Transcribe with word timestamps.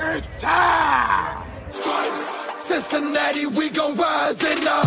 It's 0.00 0.40
time! 0.40 1.44
Cincinnati, 2.60 3.46
we 3.46 3.68
gon' 3.70 3.96
rise 3.96 4.40
and 4.44 4.68
up. 4.68 4.86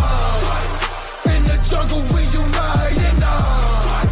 In 1.26 1.44
the 1.44 1.58
jungle, 1.70 2.04
we 2.16 2.22
united 2.32 3.24
up. 3.24 4.08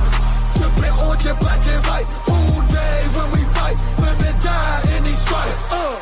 Trippin' 0.56 0.94
orange 1.06 1.26
and 1.26 1.40
black 1.40 1.66
and 1.68 1.86
white. 1.88 2.10
All 2.28 2.62
day 2.68 2.98
when 3.16 3.28
we 3.32 3.42
fight, 3.56 3.78
live 4.02 4.22
and 4.28 4.40
die 4.42 4.82
in 4.98 5.04
these 5.04 5.22
stripes. 5.24 5.72
Uh. 5.72 5.96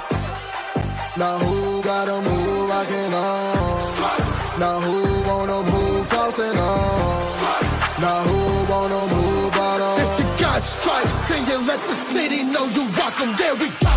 Now 1.18 1.38
who 1.40 1.84
gotta 1.84 2.22
move 2.22 2.70
rockin' 2.70 3.14
on? 3.14 4.59
Now 4.59 4.80
who 4.80 4.98
wanna 5.30 5.59
move 5.72 6.09
tossing 6.09 6.58
on? 6.58 8.02
Now 8.02 8.22
who 8.30 8.72
wanna 8.72 9.02
move 9.14 9.52
bottom? 9.54 9.95
If 10.06 10.20
you 10.20 10.26
got 10.42 10.62
stripes, 10.62 11.30
then 11.30 11.45
you 11.50 11.58
let 11.68 11.82
the 11.88 11.95
city 11.95 12.44
know 12.44 12.66
you 12.66 12.84
rock 12.98 13.22
'em. 13.22 13.36
Yeah, 13.40 13.54
we 13.62 13.70
got 13.86 13.97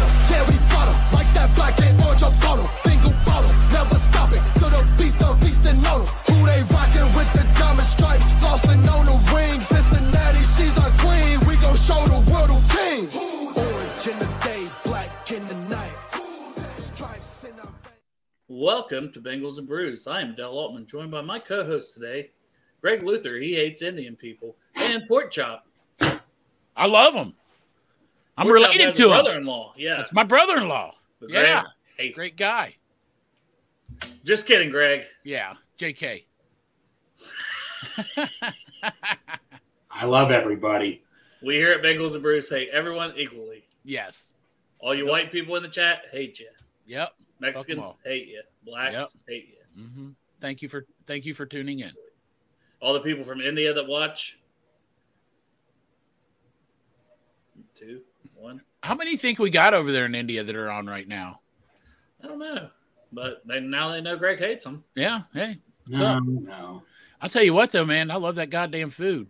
and 5.71 5.87
on 5.87 6.01
'em. 6.03 6.07
Who 6.29 6.37
they 6.47 6.63
rockin' 6.75 7.09
with 7.15 7.31
the 7.33 7.45
diamond 7.59 7.89
stripes? 7.89 8.27
Flossin' 8.43 8.83
on 8.89 9.07
the 9.07 9.19
ring. 9.35 9.61
Cincinnati, 9.61 10.43
she's 10.57 10.77
our 10.79 10.91
queen. 10.99 11.39
We 11.47 11.55
gon' 11.63 11.77
show 11.77 12.01
the 12.11 12.21
world 12.31 12.51
who 12.51 12.61
king. 12.75 13.03
Orange 13.55 14.07
in 14.13 14.19
the 14.19 14.31
day, 14.45 14.69
black 14.85 15.31
in 15.31 15.47
the 15.48 15.55
night. 15.69 15.95
Stripes 16.79 17.45
in 17.45 17.55
Welcome 18.48 19.13
to 19.13 19.21
Bengals 19.21 19.59
and 19.59 19.69
Brews. 19.69 20.07
I 20.07 20.21
am 20.23 20.35
Del 20.35 20.53
Altman, 20.53 20.87
joined 20.87 21.11
by 21.13 21.21
my 21.23 21.39
co-host 21.39 21.95
today, 21.95 22.31
Greg 22.81 23.03
Luther. 23.05 23.37
He 23.39 23.55
hates 23.55 23.81
Indian 23.83 24.17
people 24.17 24.57
and 24.77 25.07
pork 25.07 25.31
chop. 25.31 25.67
I 26.77 26.87
love 26.87 27.15
him. 27.15 27.35
I'm 28.37 28.47
Pork 28.47 28.55
related 28.55 28.95
to 28.97 29.05
him. 29.05 29.09
brother-in-law. 29.11 29.75
Yeah, 29.77 29.98
That's 29.98 30.13
my 30.13 30.25
brother-in-law. 30.25 30.95
But 31.21 31.29
Greg 31.31 31.45
Yeah, 31.47 31.63
hates 31.97 32.15
great 32.17 32.37
guy. 32.37 32.77
Just 34.25 34.47
kidding, 34.47 34.70
Greg. 34.70 35.05
Yeah, 35.25 35.55
J.K. 35.79 36.27
I 39.91 40.05
love 40.05 40.31
everybody. 40.31 41.03
We 41.42 41.55
here 41.57 41.73
at 41.73 41.83
Bengals 41.83 42.15
and 42.15 42.23
Brews 42.23 42.48
hate 42.48 42.69
everyone 42.70 43.12
equally. 43.17 43.65
yes. 43.84 44.29
All 44.83 44.95
you 44.95 45.07
white 45.07 45.31
people 45.31 45.57
in 45.57 45.62
the 45.62 45.69
chat 45.69 46.05
hate 46.11 46.41
you. 46.41 46.48
Yep. 46.87 47.11
Mexicans 47.39 47.84
hate 48.03 48.29
you. 48.29 48.41
Blacks 48.65 48.95
Yep. 48.95 49.09
hate 49.29 49.48
you. 49.48 49.83
hmm 49.84 50.09
Thank 50.41 50.62
you 50.62 50.70
for 50.70 50.87
thank 51.07 51.27
you 51.27 51.35
for 51.35 51.45
tuning 51.45 51.81
in. 51.81 51.92
All 52.81 52.95
the 52.95 53.01
people 53.01 53.23
from 53.25 53.42
India 53.42 53.75
that 53.75 53.87
watch. 53.87 54.39
Two, 57.75 58.01
one. 58.35 58.62
How 58.83 58.95
many 58.95 59.17
think 59.19 59.39
we 59.39 59.51
got 59.51 59.75
over 59.75 59.92
there 59.92 60.07
in 60.07 60.14
India 60.14 60.42
that 60.42 60.57
are 60.57 60.70
on 60.70 60.87
right 60.87 61.07
now? 61.07 61.41
I 62.25 62.27
don't 62.27 62.39
know, 62.39 62.70
but 63.12 63.42
they, 63.47 63.61
now 63.61 63.91
they 63.91 64.00
know 64.00 64.16
Greg 64.16 64.39
hates 64.39 64.64
them. 64.64 64.84
Yeah. 64.94 65.22
Hey, 65.33 65.58
what's 65.86 66.00
No, 66.00 66.06
up? 66.06 66.25
no. 66.25 66.83
I'll 67.20 67.29
tell 67.29 67.42
you 67.42 67.52
what 67.55 67.73
though, 67.73 67.85
man. 67.85 68.11
I 68.11 68.17
love 68.17 68.36
that 68.36 68.51
goddamn 68.51 68.90
food. 68.90 69.29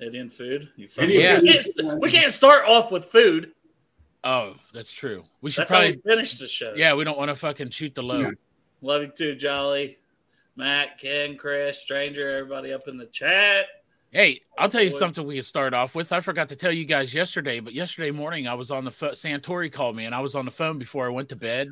Indian 0.00 0.28
food. 0.28 0.68
You 0.76 0.88
fucking- 0.88 1.10
Indian 1.10 1.40
we, 1.42 1.52
food. 1.52 1.74
can't, 1.76 2.00
we 2.00 2.10
can't 2.10 2.32
start 2.32 2.68
off 2.68 2.90
with 2.92 3.06
food. 3.06 3.52
Oh, 4.24 4.54
that's 4.74 4.92
true. 4.92 5.24
We 5.40 5.50
should 5.50 5.62
That's 5.62 5.72
how 5.72 5.80
we 5.80 5.92
probably. 5.92 6.10
finish 6.10 6.38
the 6.38 6.46
show. 6.48 6.74
Yeah, 6.76 6.94
we 6.94 7.04
don't 7.04 7.16
want 7.18 7.30
to 7.30 7.34
fucking 7.34 7.70
shoot 7.70 7.94
the 7.94 8.02
load. 8.02 8.36
Love 8.82 9.02
you 9.02 9.08
too, 9.08 9.34
Jolly. 9.34 9.98
Matt, 10.56 10.98
Ken, 10.98 11.36
Chris, 11.36 11.78
Stranger, 11.78 12.28
everybody 12.36 12.72
up 12.72 12.88
in 12.88 12.96
the 12.96 13.06
chat. 13.06 13.66
Hey, 14.10 14.40
I'll 14.56 14.68
tell 14.68 14.82
you 14.82 14.90
something 14.90 15.24
we 15.26 15.34
can 15.36 15.42
start 15.44 15.74
off 15.74 15.94
with. 15.94 16.12
I 16.12 16.20
forgot 16.20 16.48
to 16.48 16.56
tell 16.56 16.72
you 16.72 16.84
guys 16.84 17.12
yesterday, 17.14 17.60
but 17.60 17.74
yesterday 17.74 18.10
morning 18.10 18.48
I 18.48 18.54
was 18.54 18.70
on 18.70 18.84
the 18.84 18.90
phone. 18.90 19.12
Santori 19.12 19.70
called 19.70 19.94
me 19.96 20.06
and 20.06 20.14
I 20.14 20.20
was 20.20 20.34
on 20.34 20.44
the 20.44 20.50
phone 20.50 20.78
before 20.78 21.06
I 21.06 21.10
went 21.10 21.28
to 21.28 21.36
bed. 21.36 21.68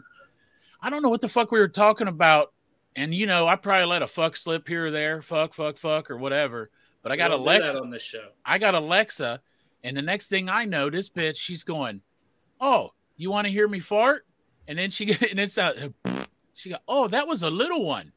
I 0.86 0.90
don't 0.90 1.02
know 1.02 1.08
what 1.08 1.20
the 1.20 1.26
fuck 1.26 1.50
we 1.50 1.58
were 1.58 1.66
talking 1.66 2.06
about. 2.06 2.52
And, 2.94 3.12
you 3.12 3.26
know, 3.26 3.44
I 3.44 3.56
probably 3.56 3.86
let 3.86 4.02
a 4.02 4.06
fuck 4.06 4.36
slip 4.36 4.68
here 4.68 4.86
or 4.86 4.90
there, 4.92 5.20
fuck, 5.20 5.52
fuck, 5.52 5.78
fuck, 5.78 6.12
or 6.12 6.16
whatever. 6.16 6.70
But 7.02 7.10
I 7.10 7.16
got 7.16 7.32
We 7.32 7.38
don't 7.38 7.44
do 7.44 7.50
that 7.50 7.60
Alexa. 7.60 7.80
on 7.80 7.90
this 7.90 8.02
show. 8.04 8.28
I 8.44 8.58
got 8.58 8.76
Alexa. 8.76 9.40
And 9.82 9.96
the 9.96 10.02
next 10.02 10.28
thing 10.28 10.48
I 10.48 10.64
know, 10.64 10.88
this 10.88 11.08
bitch, 11.08 11.38
she's 11.38 11.64
going, 11.64 12.02
Oh, 12.60 12.92
you 13.16 13.32
want 13.32 13.48
to 13.48 13.52
hear 13.52 13.66
me 13.66 13.80
fart? 13.80 14.26
And 14.68 14.78
then 14.78 14.90
she, 14.90 15.10
and 15.30 15.40
it's 15.40 15.58
out, 15.58 15.74
she 16.54 16.70
got, 16.70 16.82
Oh, 16.86 17.08
that 17.08 17.26
was 17.26 17.42
a 17.42 17.50
little 17.50 17.84
one. 17.84 18.12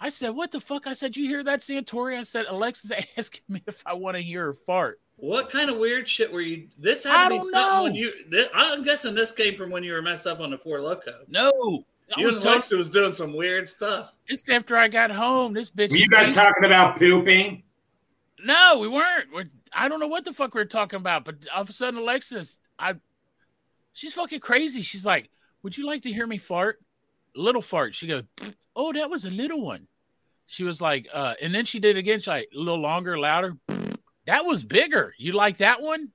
I 0.00 0.08
said, 0.08 0.30
What 0.30 0.50
the 0.50 0.58
fuck? 0.58 0.88
I 0.88 0.94
said, 0.94 1.16
You 1.16 1.28
hear 1.28 1.44
that, 1.44 1.60
Santori? 1.60 2.18
I 2.18 2.22
said, 2.22 2.46
Alexa's 2.48 2.90
asking 3.16 3.42
me 3.48 3.62
if 3.68 3.84
I 3.86 3.94
want 3.94 4.16
to 4.16 4.20
hear 4.20 4.46
her 4.46 4.52
fart. 4.52 5.00
What 5.24 5.48
kind 5.48 5.70
of 5.70 5.78
weird 5.78 6.06
shit 6.06 6.30
were 6.30 6.42
you? 6.42 6.68
This 6.78 7.04
had 7.04 7.30
to 7.30 7.36
be 7.36 7.40
something 7.40 7.82
when 7.84 7.94
you. 7.94 8.12
This, 8.28 8.46
I'm 8.54 8.82
guessing 8.82 9.14
this 9.14 9.32
came 9.32 9.54
from 9.56 9.70
when 9.70 9.82
you 9.82 9.94
were 9.94 10.02
messed 10.02 10.26
up 10.26 10.40
on 10.40 10.50
the 10.50 10.58
Four 10.58 10.80
Loco. 10.82 11.14
No. 11.28 11.84
I 12.14 12.20
You 12.20 12.26
was 12.26 12.36
and 12.36 12.42
talking, 12.44 12.52
Alexa 12.56 12.76
was 12.76 12.90
doing 12.90 13.14
some 13.14 13.34
weird 13.34 13.66
stuff. 13.66 14.14
just 14.28 14.50
after 14.50 14.76
I 14.76 14.88
got 14.88 15.10
home. 15.10 15.54
This 15.54 15.70
bitch. 15.70 15.90
Were 15.90 15.96
you 15.96 16.08
guys 16.08 16.26
being- 16.26 16.34
talking 16.44 16.64
about 16.66 16.98
pooping? 16.98 17.62
No, 18.44 18.78
we 18.80 18.88
weren't. 18.88 19.32
We're, 19.32 19.48
I 19.72 19.88
don't 19.88 19.98
know 19.98 20.06
what 20.08 20.26
the 20.26 20.32
fuck 20.34 20.52
we 20.54 20.60
were 20.60 20.66
talking 20.66 20.98
about, 21.00 21.24
but 21.24 21.36
all 21.54 21.62
of 21.62 21.70
a 21.70 21.72
sudden, 21.72 21.98
Alexis, 22.00 22.58
I, 22.78 22.94
she's 23.94 24.12
fucking 24.12 24.40
crazy. 24.40 24.82
She's 24.82 25.06
like, 25.06 25.30
"Would 25.62 25.78
you 25.78 25.86
like 25.86 26.02
to 26.02 26.12
hear 26.12 26.26
me 26.26 26.36
fart?" 26.36 26.80
A 27.34 27.40
little 27.40 27.62
fart. 27.62 27.94
She 27.94 28.06
goes, 28.06 28.24
"Oh, 28.76 28.92
that 28.92 29.08
was 29.08 29.24
a 29.24 29.30
little 29.30 29.62
one." 29.62 29.86
She 30.46 30.64
was 30.64 30.82
like, 30.82 31.08
uh, 31.14 31.32
and 31.40 31.54
then 31.54 31.64
she 31.64 31.80
did 31.80 31.96
it 31.96 32.00
again. 32.00 32.18
She's 32.18 32.26
like, 32.26 32.50
a 32.54 32.58
little 32.58 32.78
longer, 32.82 33.18
louder. 33.18 33.56
That 34.26 34.44
was 34.44 34.64
bigger. 34.64 35.14
You 35.18 35.32
like 35.32 35.58
that 35.58 35.80
one? 35.82 36.08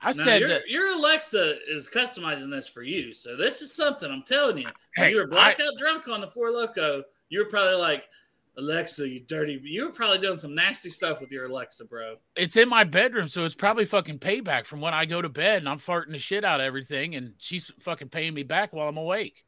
I 0.00 0.08
Now, 0.08 0.12
said, 0.12 0.40
your, 0.40 0.48
that- 0.50 0.68
your 0.68 0.96
Alexa 0.96 1.56
is 1.68 1.88
customizing 1.88 2.50
this 2.50 2.68
for 2.68 2.82
you. 2.82 3.12
So 3.12 3.36
this 3.36 3.62
is 3.62 3.74
something 3.74 4.10
I'm 4.10 4.22
telling 4.22 4.58
you. 4.58 4.68
Hey, 4.94 5.10
you 5.10 5.16
were 5.16 5.26
blackout 5.26 5.76
drunk 5.76 6.08
on 6.08 6.20
the 6.20 6.28
Four 6.28 6.50
Loco, 6.50 7.02
you 7.30 7.40
were 7.40 7.46
probably 7.50 7.74
like, 7.80 8.08
Alexa, 8.56 9.08
you 9.08 9.20
dirty. 9.20 9.60
You 9.62 9.86
were 9.86 9.92
probably 9.92 10.18
doing 10.18 10.36
some 10.38 10.52
nasty 10.54 10.90
stuff 10.90 11.20
with 11.20 11.30
your 11.30 11.46
Alexa, 11.46 11.84
bro. 11.84 12.16
it's 12.34 12.56
in 12.56 12.68
my 12.68 12.82
bedroom, 12.82 13.28
so 13.28 13.44
it's 13.44 13.54
probably 13.54 13.84
fucking 13.84 14.18
payback 14.18 14.66
from 14.66 14.80
when 14.80 14.94
I 14.94 15.04
go 15.04 15.22
to 15.22 15.28
bed 15.28 15.58
and 15.58 15.68
I'm 15.68 15.78
farting 15.78 16.10
the 16.10 16.18
shit 16.18 16.44
out 16.44 16.58
of 16.60 16.66
everything, 16.66 17.14
and 17.14 17.34
she's 17.38 17.70
fucking 17.80 18.08
paying 18.08 18.34
me 18.34 18.42
back 18.42 18.72
while 18.72 18.88
I'm 18.88 18.96
awake. 18.96 19.44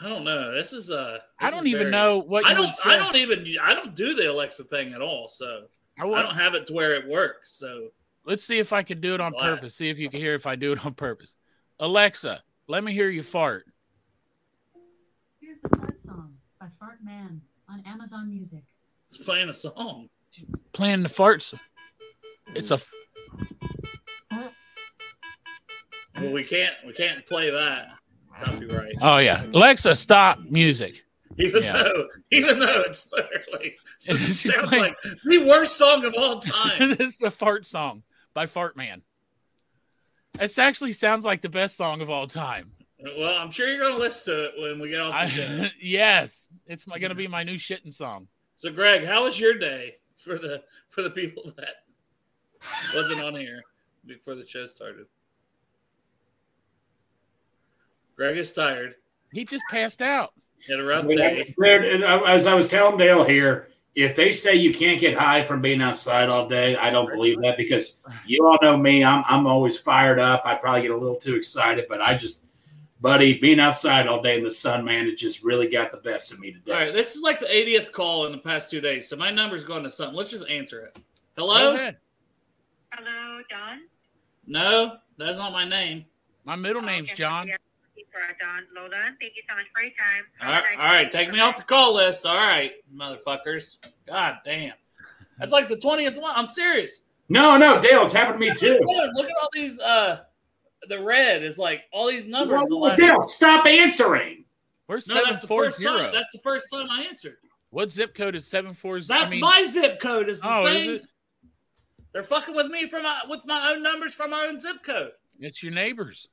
I 0.00 0.08
don't 0.08 0.24
know. 0.24 0.52
This 0.52 0.72
is 0.72 0.90
uh. 0.90 1.18
I 1.38 1.50
don't 1.50 1.66
even 1.68 1.82
very- 1.82 1.90
know 1.92 2.18
what 2.18 2.44
you 2.44 2.50
I 2.50 2.54
don't. 2.54 2.74
I 2.86 2.96
don't 2.98 3.14
even. 3.16 3.46
I 3.62 3.74
don't 3.74 3.94
do 3.94 4.14
the 4.14 4.30
Alexa 4.32 4.64
thing 4.64 4.92
at 4.92 5.02
all. 5.02 5.28
So 5.28 5.66
I 6.00 6.06
I 6.06 6.22
don't 6.22 6.34
have 6.34 6.54
it 6.54 6.66
to 6.68 6.72
where 6.72 6.94
it 6.94 7.06
works. 7.08 7.50
So 7.52 7.88
Let's 8.24 8.44
see 8.44 8.58
if 8.58 8.72
I 8.72 8.82
can 8.82 9.00
do 9.00 9.14
it 9.14 9.20
on 9.20 9.32
Black. 9.32 9.56
purpose. 9.56 9.74
See 9.74 9.90
if 9.90 9.98
you 9.98 10.08
can 10.08 10.20
hear 10.20 10.34
if 10.34 10.46
I 10.46 10.54
do 10.56 10.72
it 10.72 10.84
on 10.86 10.94
purpose. 10.94 11.34
Alexa, 11.80 12.42
let 12.68 12.84
me 12.84 12.92
hear 12.92 13.10
you 13.10 13.22
fart. 13.22 13.64
Here's 15.40 15.58
the 15.58 15.68
Fart 15.76 16.00
Song 16.00 16.34
by 16.60 16.66
Fart 16.78 16.98
Man 17.04 17.40
on 17.68 17.82
Amazon 17.86 18.30
Music. 18.30 18.62
it's 19.08 19.18
playing 19.18 19.48
a 19.48 19.54
song. 19.54 20.08
Playing 20.72 21.02
the 21.02 21.08
farts. 21.08 21.52
It's 22.54 22.70
a 22.70 22.78
Well, 24.30 24.52
we 26.32 26.44
can't. 26.44 26.74
We 26.86 26.92
can't 26.92 27.26
play 27.26 27.50
that. 27.50 27.88
Copyright. 28.44 28.94
oh 29.02 29.18
yeah. 29.18 29.44
Alexa, 29.52 29.96
stop 29.96 30.38
music. 30.48 31.04
Even 31.38 31.62
Yeah. 31.62 31.72
though, 31.82 32.08
even 32.30 32.58
though 32.58 32.82
it's 32.82 33.10
literally 33.12 33.76
it 34.06 34.16
sounds 34.16 34.68
playing- 34.68 34.82
like 34.84 34.96
the 35.24 35.38
worst 35.46 35.76
song 35.76 36.04
of 36.04 36.14
all 36.16 36.40
time. 36.40 36.90
this 36.98 37.12
is 37.14 37.18
the 37.18 37.30
fart 37.30 37.64
song 37.66 38.02
by 38.34 38.46
Fart 38.46 38.76
Man. 38.76 39.02
It 40.40 40.58
actually 40.58 40.92
sounds 40.92 41.24
like 41.24 41.42
the 41.42 41.48
best 41.48 41.76
song 41.76 42.00
of 42.00 42.10
all 42.10 42.26
time. 42.26 42.72
well, 43.18 43.40
I'm 43.40 43.50
sure 43.50 43.68
you're 43.68 43.80
gonna 43.80 43.96
listen 44.00 44.34
to 44.34 44.44
it 44.44 44.52
when 44.60 44.80
we 44.80 44.88
get 44.90 45.00
off 45.00 45.20
the 45.22 45.28
show. 45.30 45.62
I, 45.64 45.70
yes, 45.80 46.48
it's 46.66 46.86
my, 46.86 46.98
gonna 46.98 47.14
be 47.14 47.28
my 47.28 47.42
new 47.42 47.56
shitting 47.56 47.92
song. 47.92 48.28
So, 48.56 48.70
Greg, 48.70 49.04
how 49.04 49.24
was 49.24 49.38
your 49.40 49.54
day 49.54 49.96
for 50.16 50.38
the 50.38 50.62
for 50.88 51.02
the 51.02 51.10
people 51.10 51.42
that 51.56 51.84
wasn't 52.94 53.24
on 53.24 53.34
here 53.36 53.60
before 54.06 54.34
the 54.34 54.46
show 54.46 54.66
started? 54.66 55.06
Greg 58.16 58.36
is 58.36 58.52
tired. 58.52 58.94
He 59.32 59.44
just 59.44 59.64
passed 59.70 60.02
out. 60.02 60.32
He 60.64 60.72
had 60.72 60.80
a 60.80 60.84
rough 60.84 61.06
day. 61.08 61.54
As 62.26 62.46
I 62.46 62.54
was 62.54 62.68
telling 62.68 62.96
Dale 62.98 63.24
here, 63.24 63.68
if 63.94 64.16
they 64.16 64.30
say 64.30 64.54
you 64.54 64.72
can't 64.72 65.00
get 65.00 65.16
high 65.18 65.44
from 65.44 65.60
being 65.60 65.82
outside 65.82 66.28
all 66.28 66.48
day, 66.48 66.76
I 66.76 66.90
don't 66.90 67.10
believe 67.10 67.40
that 67.42 67.56
because 67.56 67.98
you 68.26 68.46
all 68.46 68.58
know 68.62 68.76
me. 68.76 69.04
I'm 69.04 69.24
I'm 69.26 69.46
always 69.46 69.78
fired 69.78 70.18
up. 70.18 70.42
I 70.44 70.54
probably 70.54 70.82
get 70.82 70.92
a 70.92 70.96
little 70.96 71.16
too 71.16 71.34
excited, 71.34 71.86
but 71.88 72.00
I 72.00 72.16
just 72.16 72.46
buddy, 73.00 73.38
being 73.38 73.58
outside 73.60 74.06
all 74.06 74.22
day 74.22 74.38
in 74.38 74.44
the 74.44 74.50
sun, 74.50 74.84
man, 74.84 75.08
it 75.08 75.18
just 75.18 75.42
really 75.42 75.68
got 75.68 75.90
the 75.90 75.96
best 75.98 76.32
of 76.32 76.38
me 76.38 76.52
today. 76.52 76.72
All 76.72 76.78
right, 76.78 76.92
this 76.94 77.16
is 77.16 77.22
like 77.22 77.40
the 77.40 77.46
80th 77.46 77.90
call 77.90 78.26
in 78.26 78.32
the 78.32 78.38
past 78.38 78.70
two 78.70 78.80
days, 78.80 79.08
so 79.08 79.16
my 79.16 79.30
number's 79.32 79.64
going 79.64 79.82
to 79.82 79.90
something. 79.90 80.16
Let's 80.16 80.30
just 80.30 80.48
answer 80.48 80.80
it. 80.84 80.96
Hello? 81.36 81.76
Hello, 82.94 83.42
Don. 83.50 83.80
No, 84.46 84.98
that's 85.18 85.36
not 85.38 85.52
my 85.52 85.68
name. 85.68 86.04
My 86.44 86.54
middle 86.56 86.82
Oh, 86.82 86.86
name's 86.86 87.08
okay, 87.08 87.16
John. 87.16 87.50
Yeah, 88.14 88.26
For 88.26 88.38
Don 88.38 88.66
Lola. 88.74 89.04
Thank 89.20 89.34
you 89.36 89.42
so 89.48 89.56
much 89.56 89.66
for 89.74 89.82
your 89.82 89.90
time. 89.92 90.24
All 90.42 90.48
right, 90.48 90.78
all 90.78 90.92
right, 90.92 91.10
take 91.10 91.32
me 91.32 91.40
off 91.40 91.56
the 91.56 91.62
call 91.62 91.94
list. 91.94 92.26
All 92.26 92.36
right, 92.36 92.72
motherfuckers. 92.94 93.78
God 94.06 94.36
damn. 94.44 94.74
That's 95.38 95.52
like 95.52 95.68
the 95.68 95.76
20th 95.76 96.20
one. 96.20 96.32
I'm 96.36 96.46
serious. 96.46 97.02
No, 97.28 97.56
no, 97.56 97.80
Dale, 97.80 98.02
it's 98.04 98.12
happened 98.12 98.40
to 98.40 98.48
me 98.48 98.54
too. 98.54 98.78
Look 98.84 99.14
look 99.14 99.26
at 99.26 99.32
all 99.40 99.48
these. 99.52 99.78
Uh, 99.78 100.20
the 100.88 101.00
red 101.00 101.42
is 101.42 101.58
like 101.58 101.84
all 101.92 102.08
these 102.08 102.26
numbers. 102.26 102.56
Well, 102.68 102.68
well, 102.68 102.80
last- 102.90 102.98
Dale, 102.98 103.20
stop 103.20 103.66
answering. 103.66 104.44
Where's 104.86 105.06
no, 105.08 105.14
seven 105.14 105.30
that's 105.30 105.42
the 105.42 105.48
four 105.48 105.64
first 105.64 105.82
time. 105.82 106.12
That's 106.12 106.32
the 106.32 106.40
first 106.40 106.66
time 106.72 106.86
I 106.90 107.06
answered. 107.08 107.36
What 107.70 107.90
zip 107.90 108.14
code 108.14 108.34
is 108.34 108.46
seven 108.46 108.74
four 108.74 109.00
zero? 109.00 109.18
That's 109.18 109.34
my 109.36 109.66
zip 109.70 110.00
code. 110.00 110.28
Is 110.28 110.40
the 110.40 110.52
Oh, 110.52 110.66
is 110.66 110.72
thing. 110.72 110.90
it? 110.96 111.02
They're 112.12 112.22
fucking 112.22 112.54
with 112.54 112.66
me 112.66 112.86
from 112.86 113.04
my, 113.04 113.22
with 113.30 113.40
my 113.46 113.72
own 113.72 113.82
numbers 113.82 114.12
from 114.12 114.30
my 114.30 114.46
own 114.46 114.60
zip 114.60 114.84
code. 114.84 115.12
It's 115.40 115.62
your 115.62 115.72
neighbors. 115.72 116.28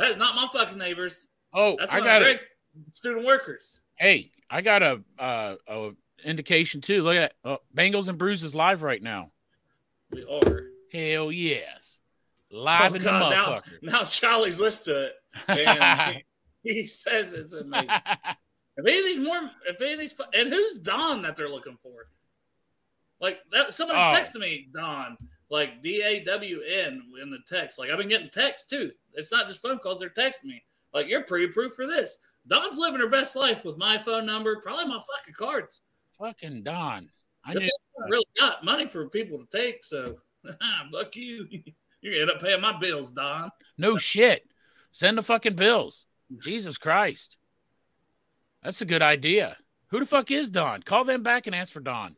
That 0.00 0.12
is 0.12 0.16
not 0.16 0.34
my 0.34 0.48
fucking 0.52 0.78
neighbors. 0.78 1.26
Oh, 1.52 1.76
That's 1.78 1.92
I 1.92 2.00
got 2.00 2.22
it. 2.22 2.44
Student 2.92 3.26
workers. 3.26 3.80
Hey, 3.96 4.30
I 4.48 4.62
got 4.62 4.82
a 4.82 5.02
uh, 5.18 5.56
a 5.68 5.90
indication 6.24 6.80
too. 6.80 7.02
Look 7.02 7.16
at 7.16 7.34
that. 7.44 7.50
Oh, 7.50 7.58
Bengals 7.76 8.08
and 8.08 8.16
Bruises 8.16 8.54
live 8.54 8.82
right 8.82 9.02
now. 9.02 9.30
We 10.10 10.24
are. 10.24 10.62
Hell 10.92 11.30
yes, 11.30 12.00
live 12.50 12.92
Oh, 12.92 12.96
in 12.96 13.02
the 13.02 13.10
God, 13.10 13.30
now, 13.30 13.46
motherfucker. 13.46 13.82
now 13.82 14.04
Charlie's 14.04 14.58
listened 14.58 14.96
to 15.46 15.56
it. 15.58 15.68
And 15.68 16.22
he, 16.64 16.72
he 16.72 16.86
says 16.86 17.34
it's 17.34 17.52
amazing. 17.52 17.90
If 18.76 18.86
any 18.86 18.98
of 18.98 19.04
these 19.04 19.18
more, 19.20 19.50
if 19.68 19.80
any 19.82 19.92
of 19.92 19.98
these, 20.00 20.14
and 20.34 20.48
who's 20.48 20.78
Don 20.78 21.22
that 21.22 21.36
they're 21.36 21.48
looking 21.50 21.76
for? 21.82 22.08
Like 23.20 23.38
that, 23.52 23.74
somebody 23.74 23.98
Oh. 24.00 24.18
texted 24.18 24.40
me 24.40 24.68
Don, 24.72 25.16
like 25.50 25.82
D 25.82 26.02
A 26.02 26.24
W 26.24 26.60
N 26.62 27.02
in 27.20 27.30
the 27.30 27.40
text. 27.46 27.78
Like 27.78 27.90
I've 27.90 27.98
been 27.98 28.08
getting 28.08 28.30
texts 28.30 28.66
too. 28.66 28.92
It's 29.14 29.32
not 29.32 29.48
just 29.48 29.62
phone 29.62 29.78
calls; 29.78 30.00
they're 30.00 30.10
texting 30.10 30.44
me. 30.44 30.62
Like 30.94 31.08
you're 31.08 31.22
pre-approved 31.22 31.74
for 31.74 31.86
this. 31.86 32.18
Don's 32.46 32.78
living 32.78 33.00
her 33.00 33.08
best 33.08 33.36
life 33.36 33.64
with 33.64 33.76
my 33.76 33.98
phone 33.98 34.26
number, 34.26 34.60
probably 34.60 34.86
my 34.86 34.98
fucking 34.98 35.34
cards. 35.36 35.82
Fucking 36.18 36.62
Don. 36.62 37.10
I 37.44 37.54
knew. 37.54 37.68
really 38.08 38.24
got 38.38 38.64
money 38.64 38.86
for 38.86 39.08
people 39.08 39.38
to 39.38 39.58
take, 39.58 39.84
so 39.84 40.16
fuck 40.92 41.16
you. 41.16 41.46
You're 42.02 42.14
gonna 42.14 42.22
end 42.22 42.30
up 42.30 42.40
paying 42.40 42.60
my 42.60 42.78
bills, 42.78 43.12
Don. 43.12 43.50
No 43.76 43.96
shit. 43.96 44.46
Send 44.90 45.18
the 45.18 45.22
fucking 45.22 45.54
bills. 45.54 46.06
Jesus 46.42 46.78
Christ. 46.78 47.36
That's 48.62 48.80
a 48.80 48.86
good 48.86 49.02
idea. 49.02 49.56
Who 49.88 50.00
the 50.00 50.06
fuck 50.06 50.30
is 50.30 50.50
Don? 50.50 50.82
Call 50.82 51.04
them 51.04 51.22
back 51.22 51.46
and 51.46 51.54
ask 51.54 51.72
for 51.72 51.80
Don. 51.80 52.16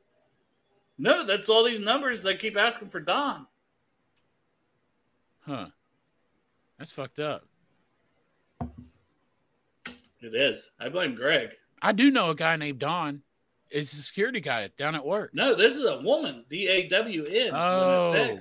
No, 0.98 1.24
that's 1.24 1.48
all 1.48 1.64
these 1.64 1.80
numbers. 1.80 2.22
They 2.22 2.36
keep 2.36 2.56
asking 2.56 2.88
for 2.88 3.00
Don. 3.00 3.46
Huh. 5.40 5.66
That's 6.78 6.92
fucked 6.92 7.18
up. 7.18 7.46
It 10.20 10.34
is. 10.34 10.70
I 10.78 10.88
blame 10.88 11.14
Greg. 11.14 11.54
I 11.80 11.92
do 11.92 12.10
know 12.10 12.30
a 12.30 12.34
guy 12.34 12.56
named 12.56 12.78
Don. 12.78 13.22
Is 13.70 13.90
a 13.94 14.02
security 14.02 14.40
guy 14.40 14.68
down 14.76 14.94
at 14.94 15.04
work. 15.04 15.30
No, 15.32 15.54
this 15.54 15.76
is 15.76 15.86
a 15.86 15.98
woman. 16.02 16.44
D 16.50 16.68
A 16.68 16.88
W 16.90 17.24
N. 17.24 17.54
Oh. 17.54 18.38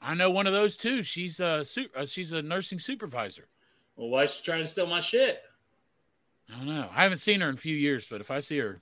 I 0.00 0.14
know 0.14 0.30
one 0.30 0.46
of 0.46 0.52
those 0.52 0.76
too. 0.76 1.02
She's 1.02 1.40
a 1.40 1.64
uh, 1.96 2.06
she's 2.06 2.32
a 2.32 2.40
nursing 2.42 2.78
supervisor. 2.78 3.48
Well, 3.96 4.08
why 4.08 4.22
is 4.22 4.34
she 4.34 4.44
trying 4.44 4.60
to 4.60 4.68
steal 4.68 4.86
my 4.86 5.00
shit? 5.00 5.42
I 6.48 6.58
don't 6.58 6.68
know. 6.68 6.88
I 6.94 7.02
haven't 7.02 7.18
seen 7.18 7.40
her 7.40 7.48
in 7.48 7.54
a 7.54 7.58
few 7.58 7.74
years, 7.74 8.06
but 8.08 8.20
if 8.20 8.30
I 8.30 8.38
see 8.38 8.58
her, 8.58 8.80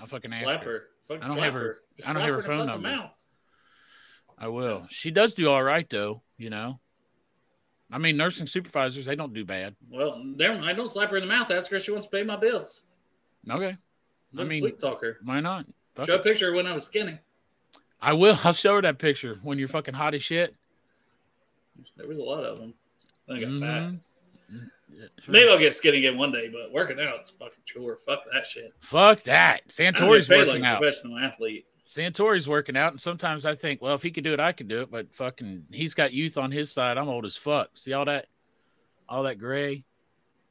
I'll 0.00 0.06
fucking 0.06 0.32
ask 0.32 0.60
her. 0.60 0.64
her. 0.64 0.82
Fucking 1.08 1.22
I 1.22 1.26
don't 1.28 1.38
have 1.38 1.54
her- 1.54 1.60
her. 1.60 1.78
I 2.06 2.12
don't 2.12 2.22
have 2.22 2.34
her 2.34 2.42
phone 2.42 2.66
number. 2.66 2.88
mouth. 2.88 3.10
I 4.38 4.48
will. 4.48 4.86
She 4.90 5.10
does 5.10 5.34
do 5.34 5.48
all 5.50 5.62
right 5.62 5.88
though. 5.88 6.22
You 6.36 6.50
know. 6.50 6.78
I 7.90 7.96
mean, 7.98 8.16
nursing 8.18 8.46
supervisors 8.46 9.06
they 9.06 9.16
don't 9.16 9.32
do 9.32 9.44
bad. 9.46 9.74
Well, 9.90 10.22
never 10.22 10.60
mind. 10.60 10.76
Don't 10.76 10.92
slap 10.92 11.10
her 11.10 11.16
in 11.16 11.22
the 11.22 11.28
mouth. 11.28 11.50
Ask 11.50 11.70
her 11.70 11.76
if 11.78 11.84
she 11.84 11.90
wants 11.90 12.06
to 12.06 12.10
pay 12.16 12.22
my 12.22 12.36
bills. 12.36 12.82
Okay. 13.50 13.76
I 14.38 14.44
mean, 14.44 14.60
sweet 14.60 14.78
talk 14.78 15.00
her. 15.00 15.16
why 15.24 15.40
not? 15.40 15.64
Fuck 15.94 16.06
Show 16.06 16.16
a 16.16 16.18
picture 16.22 16.52
when 16.52 16.66
I 16.66 16.74
was 16.74 16.84
skinny. 16.84 17.18
I 18.00 18.12
will. 18.12 18.36
I'll 18.44 18.52
show 18.52 18.74
her 18.76 18.82
that 18.82 18.98
picture 18.98 19.38
when 19.42 19.58
you're 19.58 19.68
fucking 19.68 19.94
hot 19.94 20.14
as 20.14 20.22
shit. 20.22 20.54
There 21.96 22.06
was 22.06 22.18
a 22.18 22.22
lot 22.22 22.44
of 22.44 22.58
them. 22.58 22.74
I 23.30 23.40
got 23.40 23.48
Mhm. 23.48 23.60
fat. 23.60 24.60
Maybe 25.26 25.50
I'll 25.50 25.58
get 25.58 25.74
skinny 25.76 25.98
again 25.98 26.18
one 26.18 26.32
day, 26.32 26.48
but 26.48 26.72
working 26.72 26.98
out's 27.00 27.30
fucking 27.30 27.62
chore. 27.64 27.96
Fuck 27.96 28.20
that 28.32 28.46
shit. 28.46 28.72
Fuck 28.80 29.22
that. 29.24 29.68
Santori's 29.68 30.28
working 30.28 30.62
like 30.62 30.64
out. 30.64 30.80
professional 30.80 31.18
athlete. 31.18 31.66
Santori's 31.86 32.48
working 32.48 32.76
out, 32.76 32.92
and 32.92 33.00
sometimes 33.00 33.46
I 33.46 33.54
think, 33.54 33.80
well, 33.80 33.94
if 33.94 34.02
he 34.02 34.10
could 34.10 34.24
do 34.24 34.32
it, 34.34 34.40
I 34.40 34.52
could 34.52 34.68
do 34.68 34.82
it. 34.82 34.90
But 34.90 35.14
fucking, 35.14 35.66
he's 35.72 35.94
got 35.94 36.12
youth 36.12 36.36
on 36.36 36.50
his 36.50 36.70
side. 36.70 36.98
I'm 36.98 37.08
old 37.08 37.24
as 37.24 37.36
fuck. 37.36 37.70
See 37.74 37.92
all 37.92 38.04
that, 38.04 38.26
all 39.08 39.22
that 39.22 39.38
gray. 39.38 39.84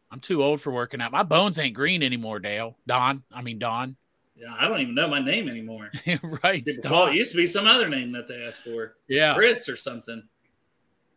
I'm 0.10 0.20
too 0.20 0.44
old 0.44 0.62
for 0.62 0.72
working 0.72 1.02
out. 1.02 1.12
My 1.12 1.24
bones 1.24 1.60
ain't 1.60 1.76
green 1.76 2.02
anymore, 2.02 2.40
Dale. 2.40 2.78
Don. 2.88 3.24
I 3.32 3.42
mean 3.42 3.60
Don. 3.60 3.96
Yeah, 4.40 4.54
I 4.56 4.68
don't 4.68 4.80
even 4.82 4.94
know 4.94 5.08
my 5.08 5.20
name 5.20 5.50
anymore. 5.50 5.90
right. 6.44 6.64
Call 6.84 7.08
it 7.08 7.16
used 7.16 7.32
to 7.32 7.38
be 7.38 7.48
some 7.48 7.66
other 7.66 7.90
name 7.90 8.12
that 8.12 8.28
they 8.28 8.44
asked 8.44 8.62
for. 8.62 8.94
Yeah. 9.08 9.34
Chris 9.34 9.68
or 9.68 9.76
something. 9.76 10.22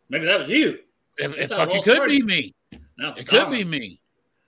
Maybe 0.09 0.25
that 0.25 0.39
was 0.39 0.49
you. 0.49 0.79
It, 1.19 1.29
it 1.29 1.37
That's 1.37 1.51
it 1.51 1.55
fucking 1.55 1.83
could 1.83 1.97
started. 1.97 2.09
be 2.09 2.23
me. 2.23 2.55
No, 3.01 3.13
It 3.17 3.27
could 3.27 3.49
be 3.49 3.63
me. 3.63 3.99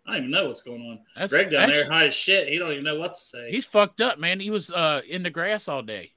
I 0.05 0.11
don't 0.11 0.19
even 0.19 0.31
know 0.31 0.47
what's 0.47 0.61
going 0.61 0.81
on. 0.81 0.99
That's 1.17 1.31
Greg 1.31 1.49
down 1.49 1.71
there 1.71 1.89
high 1.89 2.05
as 2.05 2.13
shit. 2.13 2.49
He 2.49 2.59
don't 2.59 2.71
even 2.71 2.83
know 2.83 2.99
what 2.99 3.15
to 3.15 3.21
say. 3.21 3.49
He's 3.49 3.65
fucked 3.65 3.99
up, 3.99 4.19
man. 4.19 4.39
He 4.39 4.51
was 4.51 4.69
uh 4.69 5.01
in 5.09 5.23
the 5.23 5.31
grass 5.31 5.67
all 5.67 5.81
day. 5.81 6.11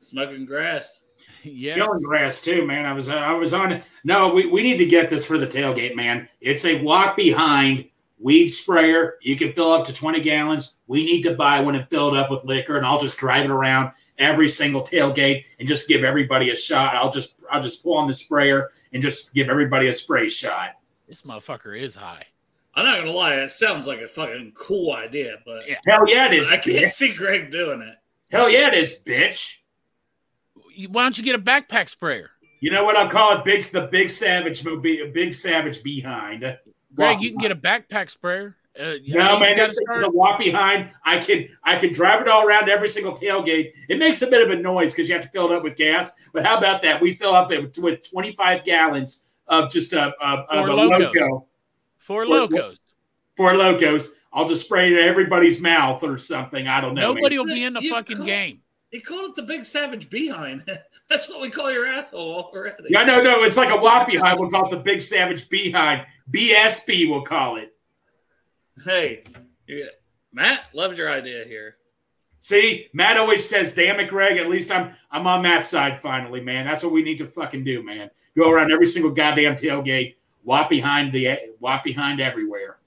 smoking 0.00 0.44
grass. 0.44 1.00
yeah. 1.44 1.74
Killing 1.74 2.02
grass 2.02 2.42
too, 2.42 2.66
man. 2.66 2.84
I 2.84 2.92
was 2.92 3.08
I 3.08 3.32
was 3.32 3.54
on. 3.54 3.82
No, 4.04 4.34
we, 4.34 4.46
we 4.46 4.62
need 4.62 4.76
to 4.78 4.86
get 4.86 5.08
this 5.08 5.24
for 5.24 5.38
the 5.38 5.46
tailgate, 5.46 5.96
man. 5.96 6.28
It's 6.42 6.66
a 6.66 6.82
walk 6.82 7.16
behind 7.16 7.86
weed 8.18 8.50
sprayer. 8.50 9.14
You 9.22 9.36
can 9.36 9.54
fill 9.54 9.72
up 9.72 9.86
to 9.86 9.94
twenty 9.94 10.20
gallons. 10.20 10.74
We 10.88 11.06
need 11.06 11.22
to 11.22 11.34
buy 11.34 11.60
one 11.60 11.74
and 11.74 11.88
fill 11.88 12.14
it 12.14 12.18
up 12.18 12.30
with 12.30 12.44
liquor, 12.44 12.76
and 12.76 12.84
I'll 12.84 13.00
just 13.00 13.16
drive 13.16 13.46
it 13.46 13.50
around 13.50 13.92
every 14.20 14.48
single 14.48 14.82
tailgate 14.82 15.44
and 15.58 15.66
just 15.66 15.88
give 15.88 16.04
everybody 16.04 16.50
a 16.50 16.56
shot. 16.56 16.94
I'll 16.94 17.10
just 17.10 17.42
I'll 17.50 17.62
just 17.62 17.82
pull 17.82 17.96
on 17.96 18.06
the 18.06 18.14
sprayer 18.14 18.70
and 18.92 19.02
just 19.02 19.34
give 19.34 19.48
everybody 19.48 19.88
a 19.88 19.92
spray 19.92 20.28
shot. 20.28 20.76
This 21.08 21.22
motherfucker 21.22 21.78
is 21.78 21.96
high. 21.96 22.26
I'm 22.74 22.84
not 22.84 23.00
gonna 23.00 23.10
lie, 23.10 23.34
it 23.34 23.50
sounds 23.50 23.88
like 23.88 24.00
a 24.00 24.06
fucking 24.08 24.52
cool 24.54 24.92
idea, 24.92 25.38
but 25.44 25.68
Yeah. 25.68 25.78
Hell 25.86 26.04
yeah, 26.06 26.26
it 26.26 26.34
is. 26.34 26.48
I 26.48 26.58
can't 26.58 26.76
bitch. 26.86 26.90
see 26.90 27.12
Greg 27.12 27.50
doing 27.50 27.82
it. 27.82 27.96
Hell 28.30 28.48
yeah, 28.48 28.68
it 28.68 28.74
is, 28.74 29.02
bitch. 29.04 29.56
Why 30.88 31.02
don't 31.02 31.18
you 31.18 31.24
get 31.24 31.34
a 31.34 31.38
backpack 31.38 31.88
sprayer? 31.88 32.30
You 32.60 32.70
know 32.70 32.84
what 32.84 32.96
I'll 32.96 33.08
call 33.08 33.38
it? 33.38 33.44
Big 33.44 33.62
the 33.64 33.88
big 33.90 34.10
savage 34.10 34.64
movie, 34.64 35.04
big 35.10 35.34
savage 35.34 35.82
behind. 35.82 36.42
Greg, 36.42 36.58
Walk 37.16 37.22
you 37.22 37.30
can 37.30 37.38
get 37.38 37.50
a 37.50 37.56
backpack 37.56 38.10
sprayer. 38.10 38.56
Uh, 38.80 38.84
No, 38.84 38.92
you 38.94 39.14
man, 39.14 39.38
gotta 39.40 39.54
this 39.56 39.74
thing 39.76 39.86
is 39.96 40.02
a 40.04 40.10
walk 40.10 40.38
behind. 40.38 40.90
I 41.04 41.18
can 41.18 41.48
I 41.64 41.76
can 41.76 41.92
drive 41.92 42.20
it 42.22 42.28
all 42.28 42.46
around 42.46 42.68
every 42.68 42.88
single 42.88 43.12
tailgate. 43.12 43.72
It 43.88 43.98
makes 43.98 44.22
a 44.22 44.26
bit 44.28 44.42
of 44.42 44.50
a 44.56 44.60
noise 44.60 44.92
because 44.92 45.08
you 45.08 45.14
have 45.14 45.24
to 45.24 45.30
fill 45.30 45.50
it 45.50 45.56
up 45.56 45.62
with 45.62 45.76
gas. 45.76 46.14
But 46.32 46.46
how 46.46 46.56
about 46.56 46.82
that? 46.82 47.00
We 47.00 47.14
fill 47.14 47.34
up 47.34 47.52
it 47.52 47.76
with 47.78 48.08
25 48.10 48.64
gallons 48.64 49.28
of 49.48 49.70
just 49.70 49.92
a, 49.92 50.12
a, 50.22 50.26
of 50.26 50.46
Four 50.48 50.68
a 50.68 50.74
Locos. 50.74 51.14
loco 51.14 51.46
Four 51.98 52.26
What- 52.28 52.50
locos. 52.52 52.76
for 53.36 53.54
locos. 53.54 54.10
I'll 54.32 54.46
just 54.46 54.64
spray 54.64 54.86
it 54.86 54.92
in 54.98 55.08
everybody's 55.08 55.60
mouth 55.60 56.04
or 56.04 56.16
something. 56.16 56.68
I 56.68 56.80
don't 56.80 56.94
know. 56.94 57.12
Nobody 57.14 57.36
man. 57.36 57.46
will 57.46 57.54
be 57.54 57.64
in 57.64 57.72
the 57.74 57.82
You 57.82 57.90
fucking 57.90 58.18
call- 58.18 58.26
game. 58.26 58.60
He 58.90 59.00
called 59.00 59.30
it 59.30 59.34
the 59.36 59.42
big 59.42 59.64
savage 59.66 60.08
behind. 60.10 60.64
That's 61.08 61.28
what 61.28 61.40
we 61.40 61.50
call 61.50 61.70
your 61.72 61.86
asshole 61.86 62.50
already. 62.54 62.76
Yeah, 62.88 63.02
no, 63.04 63.20
no. 63.22 63.42
It's 63.42 63.56
like 63.56 63.70
a 63.70 63.76
walk 63.76 64.08
behind. 64.08 64.38
We'll 64.38 64.48
call 64.50 64.66
it 64.66 64.70
the 64.70 64.82
big 64.82 65.00
savage 65.00 65.48
behind. 65.48 66.06
BSB, 66.30 67.08
we'll 67.10 67.22
call 67.22 67.56
it. 67.56 67.74
Hey, 68.84 69.24
yeah. 69.66 69.86
Matt 70.32 70.64
loves 70.74 70.96
your 70.98 71.10
idea 71.10 71.44
here. 71.44 71.76
See, 72.38 72.86
Matt 72.94 73.16
always 73.18 73.46
says, 73.46 73.74
"Damn 73.74 74.00
it, 74.00 74.08
Greg." 74.08 74.38
At 74.38 74.48
least 74.48 74.70
I'm 74.70 74.94
I'm 75.10 75.26
on 75.26 75.42
Matt's 75.42 75.68
side 75.68 76.00
finally, 76.00 76.40
man. 76.40 76.64
That's 76.64 76.82
what 76.82 76.92
we 76.92 77.02
need 77.02 77.18
to 77.18 77.26
fucking 77.26 77.64
do, 77.64 77.82
man. 77.82 78.10
Go 78.36 78.50
around 78.50 78.72
every 78.72 78.86
single 78.86 79.10
goddamn 79.10 79.56
tailgate, 79.56 80.14
walk 80.44 80.68
behind 80.70 81.12
the 81.12 81.36
walk 81.58 81.84
behind 81.84 82.20
everywhere. 82.20 82.78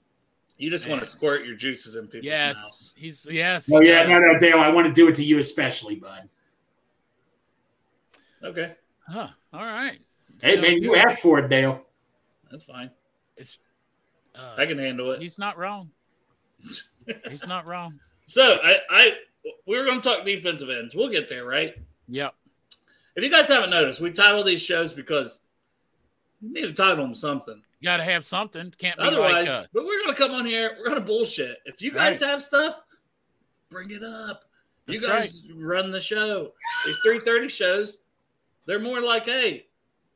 You 0.56 0.70
just 0.70 0.88
want 0.88 1.00
to 1.02 1.06
squirt 1.06 1.44
your 1.44 1.54
juices 1.56 1.94
in 1.96 2.06
people's 2.06 2.24
Yes, 2.24 2.56
mouths. 2.56 2.94
he's 2.96 3.26
yes. 3.30 3.70
Oh 3.72 3.80
yeah, 3.80 4.06
yes. 4.06 4.08
no, 4.08 4.18
no, 4.18 4.38
Dale. 4.38 4.58
I 4.58 4.70
want 4.70 4.86
to 4.88 4.92
do 4.92 5.06
it 5.08 5.14
to 5.16 5.24
you 5.24 5.38
especially, 5.38 5.96
bud. 5.96 6.28
Okay, 8.42 8.74
Huh, 9.08 9.28
all 9.52 9.64
right. 9.64 10.00
Hey, 10.42 10.54
Sounds 10.54 10.62
man, 10.62 10.82
you 10.82 10.96
asked 10.96 11.22
for 11.22 11.38
it, 11.38 11.48
Dale. 11.48 11.82
that's 12.50 12.64
fine. 12.64 12.90
It's, 13.36 13.58
uh, 14.34 14.54
I 14.56 14.66
can 14.66 14.78
handle 14.78 15.12
it. 15.12 15.22
He's 15.22 15.38
not 15.38 15.58
wrong. 15.58 15.90
he's 17.30 17.46
not 17.46 17.66
wrong. 17.66 18.00
So 18.26 18.58
I, 18.64 18.78
I 18.88 19.12
we 19.66 19.78
were 19.78 19.84
going 19.84 20.00
to 20.00 20.08
talk 20.08 20.24
defensive 20.24 20.70
ends. 20.70 20.94
We'll 20.94 21.10
get 21.10 21.28
there, 21.28 21.44
right? 21.44 21.74
Yep. 22.08 22.34
If 23.16 23.22
you 23.22 23.30
guys 23.30 23.48
haven't 23.48 23.68
noticed, 23.68 24.00
we 24.00 24.12
title 24.12 24.42
these 24.42 24.62
shows 24.62 24.94
because 24.94 25.42
You 26.40 26.54
need 26.54 26.62
to 26.62 26.72
title 26.72 27.04
them 27.04 27.14
something. 27.14 27.60
Got 27.82 27.98
to 27.98 28.04
have 28.04 28.24
something. 28.24 28.72
Can't 28.78 28.96
be 28.98 29.04
Otherwise, 29.04 29.46
like 29.46 29.48
uh, 29.48 29.64
but 29.74 29.84
we're 29.84 30.00
gonna 30.00 30.16
come 30.16 30.30
on 30.30 30.46
here. 30.46 30.74
We're 30.78 30.88
gonna 30.88 31.02
bullshit. 31.02 31.58
If 31.66 31.82
you 31.82 31.92
guys 31.92 32.18
have 32.20 32.42
stuff, 32.42 32.82
bring 33.68 33.90
it 33.90 34.02
up. 34.02 34.46
You 34.86 35.00
That's 35.00 35.42
guys 35.42 35.52
run 35.54 35.90
the 35.90 36.00
show. 36.00 36.52
These 36.86 36.98
three 37.06 37.18
thirty 37.18 37.48
shows, 37.48 37.98
they're 38.64 38.80
more 38.80 39.02
like, 39.02 39.26
hey, 39.26 39.66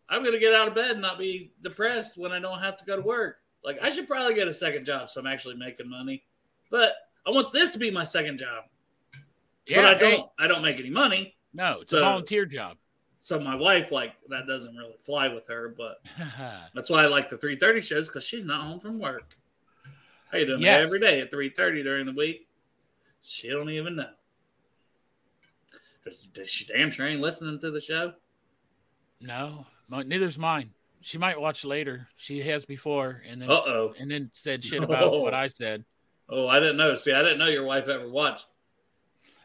I'm 0.09 0.25
gonna 0.25 0.39
get 0.39 0.55
out 0.55 0.69
of 0.69 0.75
bed 0.75 0.93
and 0.93 1.03
not 1.03 1.19
be 1.19 1.53
depressed 1.61 2.17
when 2.17 2.33
I 2.33 2.41
don't 2.41 2.61
have 2.61 2.79
to 2.79 2.87
go 2.87 2.97
to 2.97 3.03
work. 3.03 3.41
Like 3.65 3.83
I 3.83 3.91
should 3.91 4.07
probably 4.09 4.35
get 4.35 4.49
a 4.49 4.55
second 4.55 4.85
job 4.87 5.11
so 5.11 5.21
I'm 5.21 5.27
actually 5.27 5.57
making 5.57 5.89
money. 5.89 6.23
But 6.71 6.95
I 7.27 7.31
want 7.31 7.53
this 7.53 7.73
to 7.73 7.79
be 7.79 7.91
my 7.91 8.05
second 8.05 8.39
job. 8.39 8.65
yeah, 9.67 9.83
but 9.83 9.85
I 9.85 9.99
hey, 9.99 10.17
don't. 10.17 10.31
I 10.39 10.47
don't 10.49 10.63
make 10.63 10.79
any 10.81 10.91
money. 10.91 11.37
no, 11.55 11.81
it's 11.81 11.91
So- 11.91 11.99
a 11.99 12.01
volunteer 12.03 12.47
job. 12.47 12.77
So 13.21 13.39
my 13.41 13.57
wife, 13.57 13.91
like, 13.91 14.15
that 14.29 14.47
doesn't 14.47 14.77
really 14.77 14.95
fly 15.03 15.27
with 15.29 15.47
her. 15.49 15.75
But 15.77 16.01
that's 16.75 16.89
why 16.89 17.03
I 17.03 17.07
like 17.07 17.29
the 17.29 17.37
three 17.37 17.57
thirty 17.57 17.81
shows 17.81 18.09
because 18.09 18.25
she's 18.25 18.45
not 18.45 18.63
home 18.63 18.79
from 18.81 18.99
work. 19.01 19.37
How 20.31 20.39
you 20.39 20.47
doing 20.47 20.61
Yes. 20.63 20.87
every 20.87 21.01
day 21.01 21.21
at 21.21 21.31
three 21.31 21.51
thirty 21.51 21.83
during 21.83 22.07
the 22.07 22.13
week? 22.13 22.47
She 23.21 23.49
don't 23.51 23.69
even 23.71 23.97
know. 23.97 24.11
She 26.47 26.65
damn 26.65 26.91
sure 26.91 27.07
ain't 27.07 27.21
listening 27.21 27.59
to 27.59 27.71
the 27.71 27.81
show. 27.81 28.15
no, 29.21 29.67
neither's 29.91 30.39
mine. 30.39 30.71
She 31.09 31.17
might 31.17 31.41
watch 31.41 31.65
later. 31.65 32.07
She 32.17 32.41
has 32.43 32.67
before, 32.67 33.23
and 33.27 33.41
then 33.41 33.51
Uh 33.51 33.55
oh. 33.65 33.95
and 33.99 34.11
then 34.11 34.29
said 34.35 34.63
shit 34.63 34.83
about 34.85 35.05
Oh. 35.05 35.23
what 35.23 35.33
I 35.33 35.47
said. 35.47 35.87
Oh, 36.29 36.47
I 36.49 36.61
didn't 36.61 36.77
know. 36.77 36.97
See, 36.97 37.13
I 37.15 37.23
didn't 37.23 37.39
know 37.39 37.47
your 37.47 37.65
wife 37.65 37.89
ever 37.89 38.07
watched. 38.07 38.47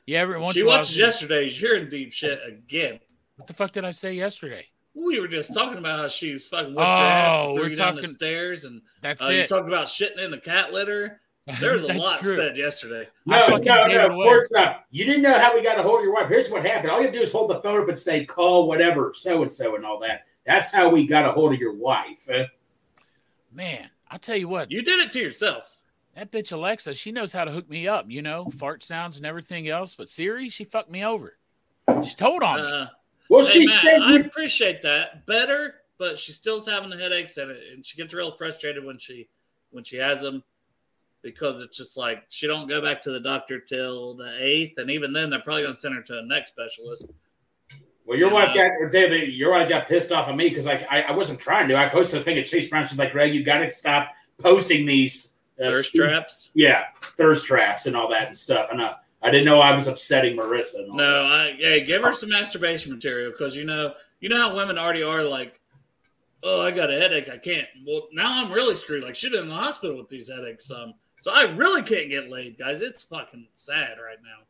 Yeah, 0.06 0.20
every 0.20 0.38
once 0.40 0.56
she 0.56 0.60
in 0.60 0.66
a 0.66 0.68
while. 0.68 0.78
watched 0.80 0.98
yesterday's. 0.98 1.62
You're 1.62 1.78
in 1.78 1.88
deep 1.88 2.12
shit 2.12 2.38
again. 2.46 3.00
What 3.38 3.48
the 3.48 3.54
fuck 3.54 3.72
did 3.72 3.86
I 3.86 3.92
say 3.92 4.12
yesterday? 4.14 4.66
We 4.94 5.22
were 5.22 5.30
just 5.30 5.54
talking 5.54 5.78
about 5.78 6.00
how 6.00 6.10
she 6.10 6.34
was 6.34 6.46
fucking 6.48 6.76
whipped 6.76 6.80
your 6.86 6.86
ass 6.86 7.32
Oh, 7.34 7.46
and 7.52 7.56
threw 7.56 7.64
we're 7.64 7.70
you 7.70 7.76
down 7.78 7.96
the 7.96 8.08
stairs, 8.10 8.66
and 8.66 8.82
That's 9.02 9.24
uh, 9.24 9.30
you 9.30 9.48
talked 9.48 9.70
about 9.70 9.88
shitting 9.88 10.20
in 10.20 10.32
the 10.32 10.40
cat 10.40 10.74
litter. 10.74 11.22
There 11.62 11.74
was 11.74 11.84
a 11.84 11.94
lot 11.94 12.20
true. 12.20 12.36
said 12.38 12.56
yesterday. 12.58 13.08
I 13.30 13.48
No, 13.50 13.58
no, 13.58 13.88
no. 13.88 14.06
away. 14.16 14.28
First 14.28 14.54
up, 14.54 14.86
you 14.92 15.04
didn't 15.06 15.24
know 15.24 15.38
how 15.40 15.54
we 15.56 15.62
got 15.64 15.78
a 15.80 15.84
hold 15.84 16.00
of 16.00 16.04
your 16.06 16.14
wife. 16.14 16.30
Here's 16.30 16.50
what 16.50 16.66
happened. 16.66 16.90
All 16.92 17.00
you 17.00 17.04
have 17.06 17.14
to 17.14 17.20
do 17.20 17.24
is 17.24 17.32
hold 17.34 17.50
the 17.50 17.62
phone 17.62 17.82
up 17.82 17.88
and 17.90 17.98
say, 17.98 18.24
call 18.26 18.66
whatever, 18.68 19.12
so 19.16 19.42
and 19.42 19.52
so, 19.52 19.76
and 19.76 19.86
all 19.86 20.00
that. 20.00 20.24
That's 20.46 20.74
how 20.74 20.90
we 20.90 21.06
got 21.08 21.26
a 21.26 21.32
hold 21.32 21.54
of 21.54 21.60
your 21.60 21.74
wife. 21.74 22.30
Uh, 22.30 22.46
Man, 23.52 23.90
I 24.10 24.18
tell 24.18 24.36
you 24.36 24.48
what, 24.48 24.72
You 24.72 24.82
did 24.82 25.00
it 25.00 25.12
to 25.12 25.20
yourself. 25.20 25.80
that 26.16 26.32
bitch 26.32 26.52
Alexa, 26.52 26.94
she 26.96 27.12
knows 27.12 27.32
how 27.32 27.46
to 27.46 27.52
hook 27.52 27.70
me 27.70 27.88
up. 27.88 28.06
You 28.10 28.22
know, 28.22 28.50
fart 28.58 28.84
sounds 28.84 29.18
and 29.18 29.26
everything 29.26 29.70
else. 29.70 29.96
But 29.96 30.10
Siri, 30.10 30.50
she 30.50 30.64
fucked 30.64 30.90
me 30.92 31.04
over. 31.06 31.38
She 32.04 32.16
told 32.16 32.42
on 32.44 32.62
me. 32.62 32.68
Uh, 32.68 32.86
well, 33.30 33.46
hey, 33.46 33.52
she 33.52 33.68
Matt, 33.68 33.84
said 33.86 34.02
I 34.02 34.18
appreciate 34.18 34.82
that. 34.82 35.26
Better, 35.26 35.76
but 35.98 36.18
she 36.20 36.32
still's 36.32 36.68
having 36.68 36.90
the 36.90 36.98
headaches, 36.98 37.38
and, 37.38 37.52
it, 37.52 37.62
and 37.74 37.86
she 37.86 37.98
gets 37.98 38.14
real 38.14 38.32
frustrated 38.32 38.84
when 38.84 38.98
she 38.98 39.28
when 39.72 39.84
she 39.84 39.98
has 39.98 40.22
them 40.22 40.44
because 41.22 41.62
it's 41.62 41.78
just 41.78 41.96
like 41.98 42.24
she 42.30 42.48
don't 42.48 42.68
go 42.68 42.82
back 42.82 43.02
to 43.02 43.12
the 43.12 43.20
doctor 43.20 43.60
till 43.60 44.14
the 44.14 44.36
eighth, 44.40 44.78
and 44.78 44.90
even 44.90 45.14
then 45.14 45.30
they're 45.30 45.40
probably 45.40 45.64
going 45.64 45.74
to 45.76 45.80
send 45.80 45.96
her 45.96 46.02
to 46.02 46.20
a 46.20 46.24
neck 46.26 46.48
specialist. 46.48 47.06
Well, 48.06 48.18
your 48.18 48.30
You 48.30 48.34
wife 48.36 48.54
got 48.54 48.72
or 48.80 48.90
David. 48.90 49.34
Your 49.34 49.52
wife 49.52 49.70
got 49.70 49.88
pissed 49.88 50.12
off 50.12 50.28
at 50.28 50.36
me 50.36 50.50
because 50.50 50.66
like 50.66 50.86
I, 50.92 51.04
I 51.04 51.12
wasn't 51.12 51.40
trying 51.40 51.68
to. 51.70 51.76
I 51.78 51.88
posted 51.90 52.22
a 52.22 52.24
thing 52.24 52.38
at 52.38 52.46
Chase 52.46 52.70
Brown. 52.70 52.86
She's 52.86 53.00
like, 53.00 53.12
"Greg, 53.12 53.34
you 53.34 53.44
got 53.44 53.60
to 53.60 53.70
stop 53.70 54.10
posting 54.40 54.86
these 54.86 55.34
uh, 55.60 55.72
Thirst 55.72 55.94
traps. 55.96 56.50
yeah, 56.54 56.86
thirst 56.96 57.46
traps 57.46 57.86
and 57.86 57.96
all 57.96 58.10
that 58.10 58.28
and 58.28 58.36
stuff." 58.38 58.70
And 58.72 58.82
uh, 58.82 58.96
I 59.22 59.32
didn't 59.32 59.46
know 59.46 59.60
I 59.62 59.74
was 59.74 59.88
upsetting 59.88 60.36
Marissa. 60.38 60.88
No. 60.90 61.24
I 61.24 61.56
hey, 61.58 61.84
give 61.86 62.04
her 62.04 62.12
some 62.12 62.30
masturbation 62.30 62.92
material 62.92 63.32
because 63.32 63.56
you 63.56 63.64
know 63.64 63.94
you 64.20 64.28
know 64.30 64.38
how 64.38 64.56
women 64.56 64.78
already 64.78 65.04
are 65.04 65.24
like, 65.24 65.62
oh, 66.44 66.62
I 66.66 66.72
got 66.72 66.90
a 66.92 67.00
headache, 67.00 67.30
I 67.30 67.38
can't. 67.38 67.68
Well, 67.88 68.10
now 68.12 68.44
I'm 68.44 68.52
really 68.52 68.76
screwed. 68.76 69.04
Like, 69.04 69.16
she's 69.16 69.34
in 69.34 69.48
the 69.48 69.56
hospital 69.56 69.98
with 69.98 70.10
these 70.10 70.30
headaches. 70.30 70.70
Um, 70.72 70.94
so 71.22 71.32
I 71.34 71.44
really 71.44 71.84
can't 71.84 72.10
get 72.10 72.30
laid, 72.30 72.58
guys. 72.58 72.82
It's 72.82 73.04
fucking 73.04 73.48
sad 73.56 73.98
right 74.04 74.18
now. 74.22 74.44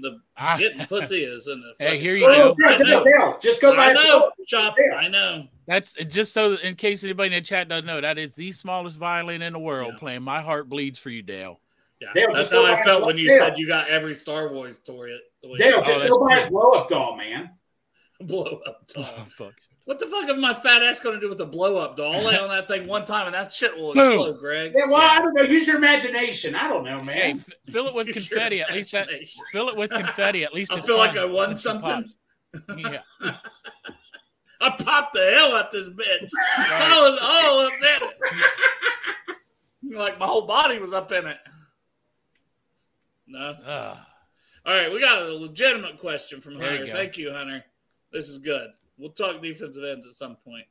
The 0.00 0.20
Ah, 0.36 0.56
getting 0.58 0.86
pussy 0.86 1.24
is 1.24 1.46
in 1.48 1.60
the. 1.60 1.72
hey, 1.78 1.98
here 1.98 2.16
you 2.16 2.26
Oh, 2.26 2.54
go. 2.54 2.56
yeah, 2.60 2.68
I 2.68 2.76
know. 2.78 3.04
Dale, 3.04 3.38
just 3.40 3.60
go 3.62 3.74
buy 3.74 3.86
I 3.86 3.90
a 3.90 3.94
know, 3.94 4.00
phone. 4.20 4.30
Chop. 4.46 4.74
Yeah. 4.78 4.96
I 4.96 5.08
know. 5.08 5.46
That's 5.66 5.92
just 5.94 6.32
so 6.32 6.54
in 6.54 6.74
case 6.74 7.04
anybody 7.04 7.28
in 7.34 7.42
the 7.42 7.46
chat 7.46 7.68
doesn't 7.68 7.86
know, 7.86 8.00
that 8.00 8.18
is 8.18 8.34
the 8.34 8.52
smallest 8.52 8.98
violin 8.98 9.40
in 9.42 9.52
the 9.54 9.58
world 9.58 9.94
Yeah. 9.94 9.98
playing 9.98 10.22
My 10.22 10.42
Heart 10.42 10.68
Bleeds 10.68 10.98
for 10.98 11.10
You, 11.10 11.22
Dale. 11.22 11.60
Yeah, 12.00 12.08
Dale, 12.14 12.34
that's 12.34 12.52
how 12.52 12.64
I 12.66 12.82
felt 12.82 13.06
when 13.06 13.16
you 13.16 13.28
Dale. 13.28 13.38
said 13.38 13.58
you 13.58 13.66
got 13.66 13.88
every 13.88 14.12
Star 14.14 14.52
Wars 14.52 14.78
toy. 14.84 15.08
toy 15.42 15.56
Dale, 15.56 15.76
Oh, 15.78 15.82
just 15.82 16.00
that's 16.00 16.10
go 16.16 16.26
buy 16.26 16.40
a 16.40 16.50
blow 16.50 16.72
up 16.72 16.88
doll, 16.88 17.16
man. 17.16 17.50
blow 18.20 18.60
up 18.66 18.86
doll. 18.88 19.04
Oh, 19.06 19.24
fuck. 19.36 19.54
What 19.86 19.98
the 19.98 20.06
fuck 20.06 20.28
is 20.30 20.40
my 20.40 20.54
fat 20.54 20.82
ass 20.82 21.00
going 21.00 21.14
to 21.14 21.20
do 21.20 21.28
with 21.28 21.36
the 21.36 21.44
blow 21.44 21.76
up 21.76 21.96
doll? 21.96 22.14
I'll 22.14 22.22
lay 22.24 22.38
on 22.38 22.48
that 22.48 22.66
thing 22.66 22.88
one 22.88 23.04
time 23.04 23.26
and 23.26 23.34
that 23.34 23.52
shit 23.52 23.76
will 23.76 23.92
Boom. 23.92 24.14
explode, 24.14 24.38
Greg. 24.38 24.72
Yeah, 24.74 24.86
well, 24.86 25.02
Yeah. 25.02 25.08
I 25.08 25.18
don't 25.18 25.34
know. 25.34 25.42
Use 25.42 25.66
your 25.66 25.76
imagination. 25.76 26.54
I 26.54 26.68
don't 26.68 26.84
know, 26.84 27.02
man. 27.02 27.16
Hey, 27.16 27.30
f- 27.32 27.50
fill 27.70 27.86
it 27.88 27.94
with 27.94 28.06
Use 28.14 28.14
confetti. 28.28 28.62
At 28.62 28.72
least 28.72 28.92
that. 28.92 29.10
Fill 29.52 29.68
it 29.68 29.76
with 29.76 29.90
confetti. 29.90 30.42
At 30.42 30.54
least 30.54 30.72
I 30.72 30.80
feel 30.80 30.96
like. 30.96 31.18
I 31.18 31.26
won 31.26 31.50
With 31.50 31.60
something. 31.60 32.08
Yeah. 32.78 33.00
I 34.60 34.70
popped 34.70 35.12
the 35.12 35.32
hell 35.36 35.54
out 35.54 35.70
this 35.70 35.88
bitch. 35.90 36.30
I 36.56 37.00
was 37.02 37.18
all 37.20 37.66
up 37.66 37.72
in 37.74 38.08
it. 39.92 39.96
like 39.98 40.18
my 40.18 40.24
whole 40.26 40.46
body 40.46 40.78
was 40.78 40.94
up 40.94 41.12
in 41.12 41.26
it. 41.26 41.38
No. 43.26 43.54
Ugh. 43.66 43.98
All 44.66 44.74
right, 44.74 44.90
we 44.90 44.98
got 44.98 45.20
a 45.20 45.34
legitimate 45.34 45.98
question 45.98 46.40
from 46.40 46.58
There 46.58 46.70
Hunter. 46.70 46.86
go. 46.86 46.92
Thank 46.94 47.18
you, 47.18 47.32
Hunter. 47.32 47.62
This 48.12 48.30
is 48.30 48.38
good. 48.38 48.70
We'll 48.96 49.10
talk 49.10 49.42
defensive 49.42 49.84
ends 49.84 50.06
at 50.06 50.14
some 50.14 50.36
point. 50.36 50.66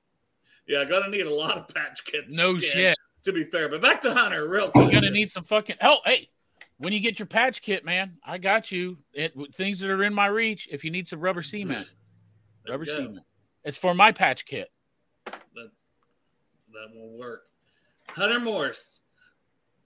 Yeah, 0.68 0.86
gonna 0.86 1.10
need 1.10 1.25
a 1.25 1.34
lot 1.34 1.58
of 1.58 1.68
patch 1.74 2.06
kits. 2.06 2.34
no 2.34 2.58
shit. 2.58 2.98
To 3.24 3.32
be 3.32 3.46
fair, 3.46 3.70
but 3.70 3.82
back 3.82 4.01
to 4.01 4.13
Hunter, 4.13 4.48
real 4.48 4.72
You're 4.75 4.92
gonna 4.92 5.10
need 5.10 5.30
some 5.30 5.44
fucking. 5.44 5.77
Oh, 5.82 5.98
hey, 6.06 6.30
when 6.77 6.92
you 6.94 7.00
get 7.00 7.20
your 7.20 7.25
patch 7.25 7.62
kit, 7.62 7.86
man, 7.86 8.18
I 8.25 8.38
got 8.38 8.72
you. 8.72 8.98
It 9.13 9.34
things 9.53 9.80
that 9.80 9.89
are 9.89 10.03
in 10.03 10.13
my 10.13 10.27
reach. 10.27 10.68
If 10.72 10.84
you 10.84 10.92
need 10.92 11.08
some 11.08 11.20
rubber 11.20 11.42
cement, 11.42 11.89
rubber 12.68 12.86
go. 12.86 12.96
cement. 12.96 13.25
It's 13.63 13.77
for 13.77 13.94
my 13.94 14.12
patch 14.12 14.46
kit. 14.46 14.70
that 15.25 15.72
that 16.74 16.96
will 16.96 17.18
work. 17.18 17.44
Hunter 18.10 18.39
Morse. 18.39 19.00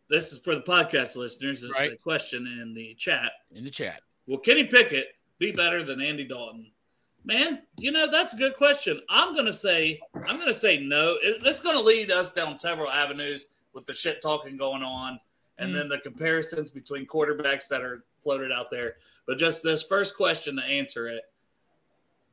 This 0.10 0.32
is 0.32 0.40
for 0.40 0.56
the 0.56 0.62
podcast 0.62 1.16
listeners. 1.16 1.62
This 1.62 1.72
is 1.72 1.78
a 1.78 1.98
question 1.98 2.48
in 2.48 2.74
the 2.74 2.96
chat. 2.96 3.32
in 3.54 3.66
the 3.66 3.70
chat. 3.70 4.02
Will 4.26 4.38
Kenny 4.38 4.64
Pickett 4.64 5.08
be 5.38 5.52
better 5.52 5.84
than 5.84 6.02
Andy 6.02 6.24
Dalton? 6.24 6.72
Man, 7.28 7.62
you 7.78 7.92
know 7.92 8.10
that's 8.10 8.34
a 8.34 8.38
good 8.38 8.56
question. 8.56 9.02
I'm 9.10 9.36
gonna 9.36 9.52
say 9.52 10.00
I'm 10.30 10.40
gonna 10.40 10.54
say 10.54 10.78
no. 10.78 11.18
It, 11.22 11.44
this 11.44 11.60
gonna 11.60 11.82
lead 11.82 12.10
us 12.10 12.32
down 12.32 12.58
several 12.58 12.90
avenues 12.90 13.48
with 13.74 13.86
the 13.86 13.94
shit 13.94 14.22
talking 14.22 14.56
going 14.56 14.82
on, 14.82 15.20
and 15.58 15.72
Mm. 15.72 15.74
then 15.76 15.90
the 15.90 15.98
comparisons 15.98 16.72
between 16.72 17.06
quarterbacks 17.06 17.68
that 17.68 17.82
are 17.82 18.06
floated 18.24 18.50
out 18.50 18.72
there. 18.72 18.96
But 19.26 19.38
just 19.40 19.62
this 19.62 19.84
first 19.84 20.16
question 20.16 20.56
to 20.56 20.64
answer 20.64 21.10
it, 21.10 21.24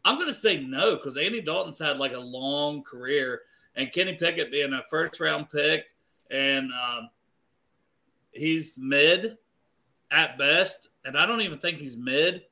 I'm 0.04 0.16
gonna 0.16 0.32
say 0.32 0.58
no 0.60 0.94
because 0.94 1.16
Andy 1.16 1.40
Dalton's 1.40 1.80
had 1.80 1.98
like 1.98 2.12
a 2.12 2.18
long 2.20 2.84
career, 2.84 3.42
and 3.74 3.90
Kenny 3.92 4.14
Pickett 4.14 4.52
being 4.52 4.72
a 4.74 4.84
first 4.88 5.18
round 5.18 5.50
pick, 5.50 5.86
and 6.30 6.70
um, 6.72 7.10
he's 8.30 8.78
mid 8.78 9.38
at 10.12 10.38
best, 10.38 10.90
and 11.04 11.18
I 11.18 11.26
don't 11.26 11.40
even 11.40 11.58
think 11.58 11.78
he's 11.78 11.96
mid. 11.96 12.44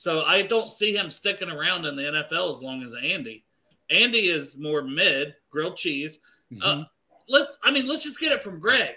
So 0.00 0.22
I 0.22 0.42
don't 0.42 0.70
see 0.70 0.94
him 0.96 1.10
sticking 1.10 1.50
around 1.50 1.84
in 1.84 1.96
the 1.96 2.04
NFL 2.04 2.54
as 2.54 2.62
long 2.62 2.84
as 2.84 2.94
Andy. 2.94 3.42
Andy 3.90 4.28
is 4.28 4.56
more 4.56 4.80
mid, 4.80 5.34
grilled 5.50 5.76
cheese. 5.76 6.20
Uh, 6.62 6.76
Mhm. 6.76 6.88
let's 7.28 7.58
I 7.64 7.72
mean, 7.72 7.84
let's 7.88 8.04
just 8.04 8.20
get 8.20 8.30
it 8.30 8.40
from 8.40 8.60
Greg 8.60 8.94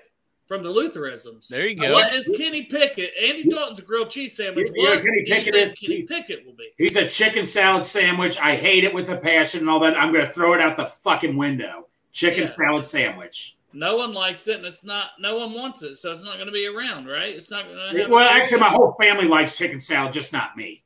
from 0.47 0.61
the 0.61 0.69
Lutheranisms. 0.69 1.47
there 1.47 1.67
you 1.67 1.73
go. 1.73 1.91
What 1.91 2.13
is 2.13 2.29
Kenny 2.37 2.65
Pickett? 2.65 3.13
Andy 3.19 3.45
Dalton's 3.45 3.79
a 3.79 3.81
grilled 3.81 4.11
cheese 4.11 4.35
sandwich. 4.37 4.69
Yeah, 4.75 4.89
What 4.91 4.99
Kenny 5.01 5.23
do 5.25 5.31
you 5.31 5.35
Pickett 5.39 5.53
think 5.55 5.65
is- 5.65 5.73
Kenny 5.73 6.03
Pickett 6.03 6.45
will 6.45 6.53
be? 6.53 6.69
He's 6.77 6.95
a 6.95 7.07
chicken 7.09 7.47
salad 7.47 7.83
sandwich. 7.83 8.37
I 8.37 8.55
hate 8.55 8.83
it 8.83 8.93
with 8.93 9.09
a 9.09 9.17
passion 9.17 9.61
and 9.61 9.71
all 9.71 9.79
that. 9.79 9.97
I'm 9.97 10.13
going 10.13 10.27
to 10.27 10.31
throw 10.31 10.53
it 10.53 10.61
out 10.61 10.77
the 10.77 10.85
fucking 10.85 11.35
window. 11.35 11.87
Chicken 12.11 12.41
Yeah. 12.41 12.45
salad 12.45 12.85
sandwich. 12.85 13.55
No 13.73 13.95
one 13.95 14.13
likes 14.13 14.47
it, 14.47 14.57
and 14.57 14.65
it's 14.67 14.83
not. 14.83 15.13
No 15.19 15.35
one 15.37 15.53
wants 15.53 15.81
it, 15.81 15.95
so 15.95 16.11
it's 16.11 16.21
not 16.23 16.35
going 16.35 16.45
to 16.45 16.51
be 16.51 16.67
around, 16.67 17.07
right? 17.07 17.33
It's 17.33 17.49
not 17.49 17.65
going 17.67 17.95
to. 17.95 18.07
Well, 18.07 18.29
actually, 18.29 18.59
my 18.59 18.69
whole 18.69 18.95
family 19.01 19.25
likes 19.27 19.57
chicken 19.57 19.79
salad, 19.79 20.13
just 20.13 20.31
not 20.31 20.55
me. 20.55 20.83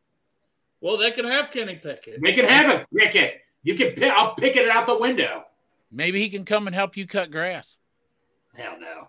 Well, 0.86 0.98
they 0.98 1.10
could 1.10 1.26
have 1.26 1.50
Kenny 1.50 1.78
Pickett. 1.78 2.22
They 2.22 2.32
can 2.32 2.46
have 2.46 2.70
it. 2.70 2.86
Pick 2.96 3.16
it. 3.16 3.42
You 3.64 3.74
can 3.74 3.94
pick. 3.94 4.14
I'll 4.14 4.36
pick 4.36 4.56
it 4.56 4.70
out 4.70 4.86
the 4.86 4.96
window. 4.96 5.44
Maybe 5.92 6.22
he 6.22 6.30
can 6.30 6.46
come 6.46 6.68
and 6.68 6.76
help 6.76 6.96
you 6.96 7.08
cut 7.08 7.32
grass. 7.32 7.80
Hell 8.54 8.76
no. 8.80 9.08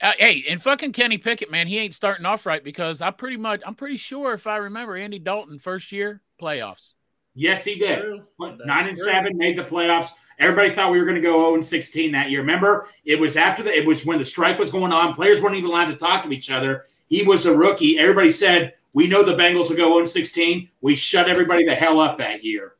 Uh, 0.00 0.12
hey, 0.18 0.44
and 0.48 0.62
fucking 0.62 0.92
Kenny 0.92 1.18
Pickett, 1.18 1.50
man, 1.50 1.66
he 1.66 1.80
ain't 1.80 1.96
starting 1.96 2.24
off 2.26 2.46
right 2.46 2.62
because 2.62 3.02
I 3.02 3.10
pretty 3.10 3.38
much, 3.38 3.60
I'm 3.66 3.74
pretty 3.74 3.96
sure 3.96 4.34
if 4.34 4.46
I 4.46 4.58
remember 4.58 4.94
Andy 4.94 5.18
Dalton 5.18 5.58
first 5.58 5.90
year 5.90 6.22
playoffs. 6.40 6.92
Yes, 7.34 7.64
he 7.64 7.74
did. 7.74 7.98
True. 7.98 8.22
That's 8.38 8.60
Nine 8.64 8.86
and 8.86 8.96
true. 8.96 9.04
seven 9.04 9.36
made 9.36 9.58
the 9.58 9.64
playoffs. 9.64 10.10
Everybody 10.38 10.70
thought 10.70 10.92
we 10.92 11.00
were 11.00 11.04
going 11.06 11.16
to 11.16 11.20
go 11.20 11.40
0 11.40 11.54
and 11.54 11.64
16 11.64 12.12
that 12.12 12.30
year. 12.30 12.38
Remember, 12.38 12.86
it 13.04 13.18
was 13.18 13.36
after 13.36 13.64
the. 13.64 13.76
It 13.76 13.84
was 13.84 14.06
when 14.06 14.18
the 14.18 14.24
strike 14.24 14.60
was 14.60 14.70
going 14.70 14.92
on. 14.92 15.12
Players 15.12 15.42
weren't 15.42 15.56
even 15.56 15.70
allowed 15.70 15.86
to 15.86 15.96
talk 15.96 16.22
to 16.22 16.30
each 16.30 16.52
other. 16.52 16.84
He 17.08 17.24
was 17.24 17.46
a 17.46 17.56
rookie. 17.56 17.98
Everybody 17.98 18.30
said, 18.30 18.74
"We 18.94 19.06
know 19.06 19.24
the 19.24 19.36
Bengals 19.36 19.68
will 19.68 19.76
go 19.76 19.94
0 19.94 20.04
16." 20.04 20.68
We 20.80 20.94
shut 20.94 21.28
everybody 21.28 21.64
the 21.64 21.74
hell 21.74 22.00
up 22.00 22.18
that 22.18 22.44
year. 22.44 22.74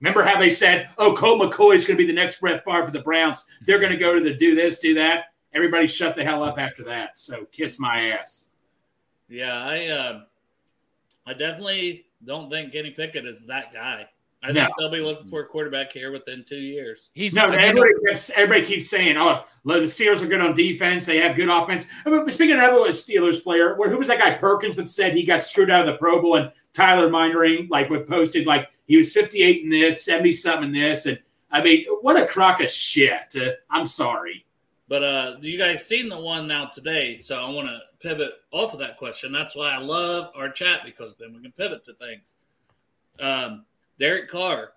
Remember 0.00 0.22
how 0.22 0.38
they 0.38 0.50
said, 0.50 0.88
"Oh, 0.98 1.14
Colt 1.14 1.40
McCoy 1.40 1.74
is 1.74 1.86
going 1.86 1.96
to 1.96 2.02
be 2.02 2.06
the 2.06 2.12
next 2.12 2.40
Brett 2.40 2.64
Favre 2.64 2.86
for 2.86 2.92
the 2.92 3.02
Browns. 3.02 3.46
They're 3.66 3.80
going 3.80 3.92
to 3.92 3.98
go 3.98 4.14
to 4.14 4.20
the 4.20 4.34
do 4.34 4.54
this, 4.54 4.78
do 4.80 4.94
that." 4.94 5.26
Everybody 5.54 5.86
shut 5.86 6.14
the 6.14 6.24
hell 6.24 6.44
up 6.44 6.58
after 6.58 6.84
that. 6.84 7.16
So 7.16 7.46
kiss 7.50 7.78
my 7.80 8.10
ass. 8.10 8.46
Yeah, 9.28 9.60
I 9.60 9.86
uh, 9.86 10.20
I 11.26 11.32
definitely 11.32 12.06
don't 12.24 12.50
think 12.50 12.72
Kenny 12.72 12.90
Pickett 12.90 13.26
is 13.26 13.44
that 13.46 13.72
guy. 13.72 14.08
I 14.42 14.52
No. 14.52 14.64
think 14.64 14.76
they'll 14.78 14.90
be 14.90 15.00
looking 15.00 15.28
for 15.28 15.40
a 15.40 15.46
quarterback 15.46 15.92
here 15.92 16.12
within 16.12 16.44
two 16.44 16.60
years. 16.60 17.10
He's 17.12 17.34
No, 17.34 17.48
again, 17.48 17.60
everybody, 17.60 17.92
keeps, 18.06 18.30
everybody 18.30 18.64
keeps 18.64 18.88
saying, 18.88 19.16
"Oh, 19.16 19.44
look, 19.64 19.80
the 19.80 19.86
Steelers 19.86 20.22
are 20.22 20.28
good 20.28 20.40
on 20.40 20.54
defense. 20.54 21.06
They 21.06 21.18
have 21.18 21.34
good 21.34 21.48
offense." 21.48 21.90
I 22.06 22.10
mean, 22.10 22.30
speaking 22.30 22.54
of 22.56 22.62
another 22.62 22.90
Steelers 22.90 23.42
player, 23.42 23.74
where 23.74 23.90
who 23.90 23.98
was 23.98 24.06
that 24.06 24.20
guy 24.20 24.34
Perkins 24.34 24.76
that 24.76 24.88
said 24.88 25.14
he 25.14 25.24
got 25.24 25.42
screwed 25.42 25.70
out 25.70 25.80
of 25.80 25.86
the 25.86 25.98
Pro 25.98 26.22
Bowl 26.22 26.36
and 26.36 26.52
Tyler 26.72 27.10
Mindering 27.10 27.66
like 27.68 27.90
would 27.90 28.06
posted 28.06 28.46
like 28.46 28.70
he 28.86 28.96
was 28.96 29.12
fifty 29.12 29.42
eight 29.42 29.64
in 29.64 29.70
this, 29.70 30.04
seventy 30.04 30.32
something 30.32 30.68
in 30.68 30.72
this, 30.72 31.06
and 31.06 31.20
I 31.50 31.62
mean, 31.62 31.86
what 32.02 32.20
a 32.20 32.26
crock 32.26 32.60
of 32.60 32.70
shit. 32.70 33.34
Uh, 33.36 33.52
I'm 33.70 33.86
sorry. 33.86 34.44
But 34.86 35.02
uh, 35.02 35.36
you 35.40 35.58
guys 35.58 35.84
seen 35.84 36.08
the 36.08 36.18
one 36.18 36.46
now 36.46 36.66
today, 36.66 37.16
so 37.16 37.38
I 37.38 37.50
want 37.50 37.68
to 37.68 37.80
pivot 37.98 38.34
off 38.52 38.72
of 38.72 38.78
that 38.78 38.96
question. 38.96 39.32
That's 39.32 39.56
why 39.56 39.72
I 39.72 39.78
love 39.78 40.30
our 40.34 40.48
chat 40.48 40.82
because 40.84 41.16
then 41.16 41.34
we 41.34 41.42
can 41.42 41.52
pivot 41.52 41.84
to 41.86 41.94
things. 41.94 42.36
Um, 43.20 43.64
Derek 43.98 44.28
Carr. 44.28 44.72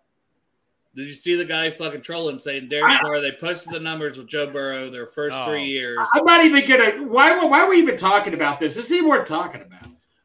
Did 0.93 1.07
you 1.07 1.13
see 1.13 1.35
the 1.35 1.45
guy 1.45 1.69
fucking 1.69 2.01
trolling 2.01 2.37
saying 2.37 2.67
Derek 2.67 2.97
I- 2.99 3.01
Carr? 3.01 3.21
They 3.21 3.31
posted 3.31 3.71
the 3.73 3.79
numbers 3.79 4.17
with 4.17 4.27
Joe 4.27 4.47
Burrow 4.47 4.89
their 4.89 5.07
first 5.07 5.37
Oh. 5.39 5.45
three 5.45 5.63
years. 5.63 5.99
I'm 6.13 6.25
not 6.25 6.43
even 6.43 6.67
gonna. 6.67 7.03
Why? 7.07 7.45
Why 7.45 7.61
are 7.61 7.69
we 7.69 7.77
even 7.77 7.95
talking 7.97 8.33
about 8.33 8.59
this? 8.59 8.75
This 8.75 8.91
ain't 8.91 9.07
worth 9.07 9.27
talking 9.27 9.61
about. 9.61 9.83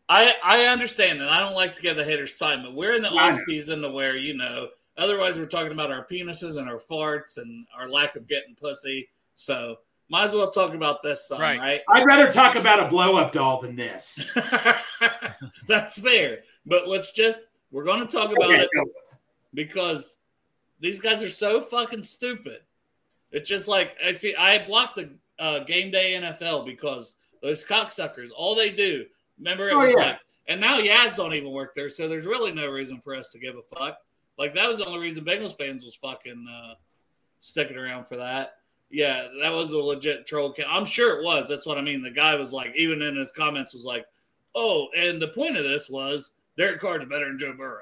I 0.09 0.35
I 0.43 0.65
understand 0.67 1.21
that. 1.21 1.29
I 1.29 1.41
don't 1.41 1.55
like 1.55 1.75
to 1.76 1.83
give 1.83 1.97
the 1.97 2.05
haters 2.05 2.37
time, 2.38 2.62
but 2.62 2.75
we're 2.75 2.95
in 2.95 3.03
the 3.03 3.11
I 3.11 3.31
off 3.33 3.38
season 3.49 3.83
to 3.83 3.91
where 3.91 4.17
you 4.17 4.35
know. 4.35 4.69
Otherwise, 4.99 5.38
we're 5.38 5.47
talking 5.47 5.73
about 5.73 5.93
our 5.93 6.05
penises 6.07 6.57
and 6.59 6.69
our 6.69 6.79
farts 6.79 7.37
and 7.37 7.67
our 7.76 7.88
lack 7.88 8.17
of 8.17 8.26
getting 8.26 8.55
pussy. 8.55 9.09
So 9.35 9.76
might 10.09 10.25
as 10.25 10.35
well 10.35 10.50
talk 10.50 10.73
about 10.75 11.03
this 11.03 11.29
some, 11.29 11.41
Right. 11.41 11.59
right? 11.61 11.81
I'd 11.91 12.07
rather 12.07 12.31
talk 12.31 12.55
about 12.55 12.81
a 12.81 12.88
blow 12.88 13.17
up 13.19 13.31
doll 13.33 13.61
than 13.61 13.76
this. 13.76 14.25
That's 15.69 15.99
fair. 15.99 16.41
But 16.65 16.88
let's 16.88 17.11
just 17.12 17.43
we're 17.76 17.85
going 17.85 18.00
to 18.00 18.06
talk 18.06 18.33
about 18.33 18.49
Okay, 18.49 18.62
it 18.73 18.88
because 19.52 20.16
these 20.80 20.99
guys 20.99 21.23
are 21.23 21.28
so 21.28 21.61
fucking 21.61 22.02
stupid. 22.04 22.61
It's 23.33 23.49
just 23.50 23.68
like 23.68 23.95
I 24.04 24.12
see. 24.14 24.35
I 24.35 24.64
blocked 24.64 24.97
the 24.97 25.11
uh, 25.38 25.59
game 25.64 25.90
day 25.90 26.14
NFL 26.18 26.64
because 26.64 27.16
those 27.42 27.62
cocksuckers. 27.64 28.28
All 28.35 28.54
they 28.54 28.71
do. 28.71 29.04
Remember, 29.38 29.68
it 29.68 29.75
Oh, 29.75 29.78
was 29.80 29.90
yeah. 29.90 29.97
like, 29.97 30.18
and 30.49 30.59
now 30.59 30.78
Yaz 30.78 31.16
don't 31.16 31.35
even 31.35 31.50
work 31.52 31.75
there, 31.75 31.90
so 31.90 32.09
there's 32.09 32.25
really 32.25 32.50
no 32.52 32.68
reason 32.71 32.99
for 32.99 33.14
us 33.14 33.30
to 33.33 33.38
give 33.38 33.56
a 33.56 33.62
fuck. 33.76 33.99
Like 34.38 34.54
that 34.54 34.66
was 34.68 34.78
the 34.78 34.87
only 34.87 35.00
reason 35.00 35.23
Bengals 35.25 35.59
fans 35.59 35.85
was 35.85 35.97
fucking 35.97 36.47
uh, 36.50 36.75
sticking 37.40 37.76
around 37.76 38.06
for 38.06 38.16
that. 38.16 38.54
Yeah, 38.88 39.28
that 39.42 39.52
was 39.52 39.73
a 39.73 39.76
legit 39.78 40.26
troll. 40.26 40.54
Ca- 40.54 40.64
I'm 40.66 40.87
sure 40.87 41.18
it 41.21 41.25
was. 41.25 41.47
That's 41.49 41.66
what 41.66 41.76
I 41.76 41.83
mean. 41.83 42.02
The 42.02 42.11
guy 42.11 42.37
was 42.37 42.54
like, 42.54 42.73
even 42.75 43.02
in 43.02 43.16
his 43.16 43.33
comments, 43.33 43.75
was 43.75 43.85
like, 43.85 44.06
"Oh, 44.54 44.88
and 44.97 45.21
the 45.21 45.28
point 45.28 45.59
of 45.59 45.64
this 45.64 45.90
was 45.90 46.33
Derek 46.57 46.81
Carr's 46.81 47.05
better 47.05 47.27
than 47.27 47.39
Joe 47.39 47.55
Burrow." 47.57 47.81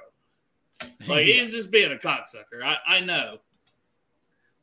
Like 1.07 1.25
he's 1.26 1.52
just 1.52 1.71
being 1.71 1.93
a 1.93 1.97
cocksucker. 1.97 2.62
I, 2.62 2.76
I 2.87 3.00
know. 3.00 3.38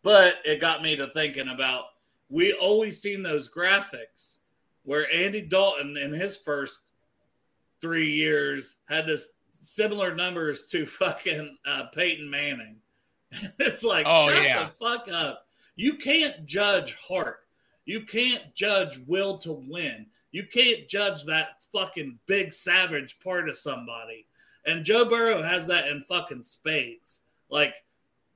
But 0.03 0.35
it 0.43 0.59
got 0.59 0.81
me 0.81 0.95
to 0.95 1.07
thinking 1.07 1.49
about 1.49 1.85
we 2.29 2.53
always 2.53 3.01
seen 3.01 3.23
those 3.23 3.49
graphics 3.49 4.37
where 4.83 5.11
Andy 5.13 5.41
Dalton 5.41 5.97
in 5.97 6.11
his 6.11 6.37
first 6.37 6.91
three 7.81 8.09
years 8.09 8.77
had 8.87 9.05
this 9.05 9.33
similar 9.59 10.15
numbers 10.15 10.67
to 10.67 10.85
fucking 10.85 11.57
uh, 11.67 11.83
Peyton 11.93 12.29
Manning. 12.29 12.77
it's 13.59 13.83
like, 13.83 14.05
Oh, 14.09 14.29
shut 14.31 14.43
yeah. 14.43 14.63
the 14.63 14.69
fuck 14.69 15.07
up. 15.11 15.45
You 15.75 15.95
can't 15.95 16.45
judge 16.45 16.95
heart. 16.95 17.40
You 17.85 18.01
can't 18.01 18.53
judge 18.53 18.99
will 19.07 19.37
to 19.39 19.53
win. 19.53 20.05
You 20.31 20.45
can't 20.45 20.87
judge 20.87 21.25
that 21.25 21.63
fucking 21.73 22.19
big 22.25 22.53
savage 22.53 23.19
part 23.19 23.49
of 23.49 23.57
somebody. 23.57 24.27
And 24.65 24.85
Joe 24.85 25.05
Burrow 25.05 25.41
has 25.41 25.67
that 25.67 25.87
in 25.87 26.03
fucking 26.03 26.43
spades. 26.43 27.21
Like 27.49 27.73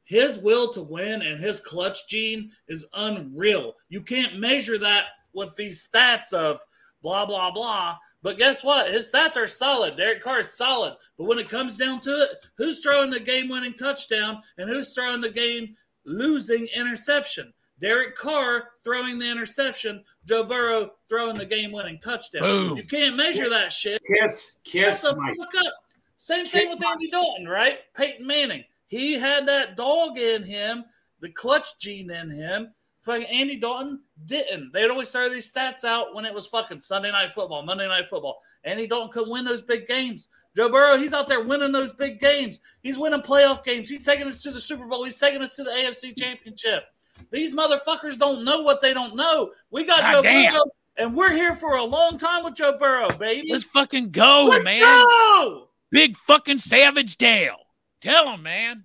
his 0.04 0.40
will 0.40 0.72
to 0.74 0.82
win 0.82 1.22
and 1.22 1.40
his 1.40 1.60
clutch 1.60 2.08
gene 2.08 2.52
is 2.68 2.88
unreal. 2.96 3.76
You 3.90 4.02
can't 4.02 4.40
measure 4.40 4.78
that 4.80 5.06
with 5.34 5.56
these 5.56 5.88
stats 5.88 6.34
of 6.34 6.60
blah 7.02 7.26
blah 7.26 7.52
blah. 7.52 7.98
But 8.24 8.40
guess 8.40 8.64
what? 8.64 8.92
His 8.92 9.12
stats 9.12 9.38
are 9.38 9.48
solid. 9.48 9.96
Derek 9.96 10.24
Carr 10.24 10.40
is 10.40 10.58
solid. 10.58 10.96
But 11.18 11.26
when 11.26 11.38
it 11.38 11.50
comes 11.50 11.78
down 11.78 12.02
to 12.02 12.10
it, 12.10 12.30
who's 12.58 12.82
throwing 12.82 13.12
the 13.12 13.20
game-winning 13.20 13.76
touchdown 13.76 14.42
and 14.58 14.68
who's 14.68 14.94
throwing 14.94 15.22
the 15.22 15.30
game-losing 15.30 16.68
interception? 16.76 17.54
Derek 17.82 18.16
Carr 18.16 18.70
throwing 18.84 19.20
the 19.20 19.30
interception. 19.30 20.04
Joe 20.26 20.44
Burrow 20.44 20.92
throwing 21.10 21.36
the 21.36 21.46
game-winning 21.46 22.00
touchdown. 22.00 22.44
Boom. 22.44 22.78
You 22.78 22.84
can't 22.84 23.16
measure 23.16 23.50
that 23.50 23.72
shit. 23.72 24.02
Kiss, 24.08 24.60
kiss 24.64 25.02
Shut 25.02 25.16
the 25.16 25.22
my. 25.22 25.36
fuck 25.38 25.66
up. 25.66 25.74
Same 26.18 26.46
thing 26.48 26.68
Kiss 26.68 26.80
with 26.80 26.88
Andy 26.88 27.10
Dalton, 27.10 27.48
right? 27.48 27.80
Peyton 27.96 28.26
Manning. 28.26 28.64
He 28.88 29.14
had 29.14 29.48
that 29.48 29.76
dog 29.76 30.18
in 30.18 30.44
him, 30.44 30.86
the 31.20 31.30
clutch 31.30 31.78
gene 31.80 32.10
in 32.10 32.30
him. 32.30 32.74
Fucking 33.02 33.28
Andy 33.28 33.58
Dalton 33.58 34.02
didn't. 34.26 34.72
They'd 34.74 34.90
always 34.90 35.12
throw 35.12 35.30
these 35.30 35.52
stats 35.52 35.84
out 35.84 36.16
when 36.16 36.26
it 36.26 36.34
was 36.34 36.48
fucking 36.48 36.82
Sunday 36.82 37.12
night 37.12 37.34
football, 37.34 37.62
Monday 37.62 37.88
night 37.88 38.08
football. 38.08 38.40
Andy 38.64 38.88
Dalton 38.88 39.12
couldn't 39.12 39.32
win 39.32 39.46
those 39.46 39.62
big 39.62 39.86
games. 39.86 40.28
Joe 40.56 40.70
Burrow, 40.70 40.98
he's 40.98 41.14
out 41.14 41.28
there 41.28 41.44
winning 41.44 41.72
those 41.72 41.94
big 41.94 42.20
games. 42.20 42.60
He's 42.82 42.98
winning 42.98 43.22
playoff 43.22 43.64
games. 43.64 43.90
He's 43.90 44.06
taking 44.06 44.28
us 44.28 44.42
to 44.42 44.50
the 44.50 44.60
Super 44.60 44.88
Bowl. 44.88 45.04
He's 45.04 45.20
taking 45.20 45.44
us 45.44 45.56
to 45.56 45.64
the 45.64 45.70
AFC 45.70 46.18
Championship. 46.18 46.86
These 47.32 47.54
motherfuckers 47.54 48.18
don't 48.18 48.44
know 48.46 48.62
what 48.62 48.82
they 48.82 48.94
don't 48.94 49.16
know. 49.16 49.52
We 49.72 49.84
got 49.86 50.02
God 50.02 50.12
Joe 50.12 50.22
damn. 50.22 50.52
Burrow, 50.54 50.64
and 50.98 51.16
we're 51.16 51.34
here 51.34 51.56
for 51.56 51.76
a 51.76 51.84
long 51.84 52.18
time 52.18 52.44
with 52.44 52.56
Joe 52.56 52.78
Burrow, 52.78 53.10
baby. 53.18 53.52
let's 53.52 53.64
fucking 53.66 54.12
go, 54.12 54.48
Let's 54.50 54.64
man. 54.66 54.82
go! 54.82 55.70
Big 55.92 56.16
fucking 56.18 56.60
Savage 56.60 57.18
Dale. 57.18 57.58
Tell 58.02 58.30
him, 58.34 58.44
man. 58.44 58.84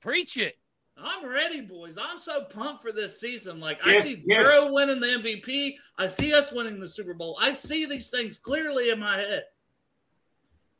Preach 0.00 0.36
it. 0.36 0.56
I'm 0.98 1.26
ready, 1.28 1.60
boys. 1.60 1.98
I'm 2.00 2.18
so 2.18 2.44
pumped 2.44 2.82
for 2.82 2.90
this 2.92 3.20
season. 3.20 3.60
Like 3.60 3.80
Yes, 3.84 3.96
I 4.06 4.08
see 4.14 4.22
yes. 4.26 4.46
Burrow 4.46 4.72
winning 4.72 5.00
the 5.00 5.06
MVP. 5.08 5.74
I 5.98 6.06
see 6.06 6.32
us 6.32 6.52
winning 6.52 6.80
the 6.80 6.88
Super 6.88 7.12
Bowl. 7.12 7.36
I 7.40 7.52
see 7.52 7.84
these 7.84 8.08
things 8.10 8.38
clearly 8.38 8.90
in 8.90 8.98
my 9.00 9.16
head. 9.18 9.44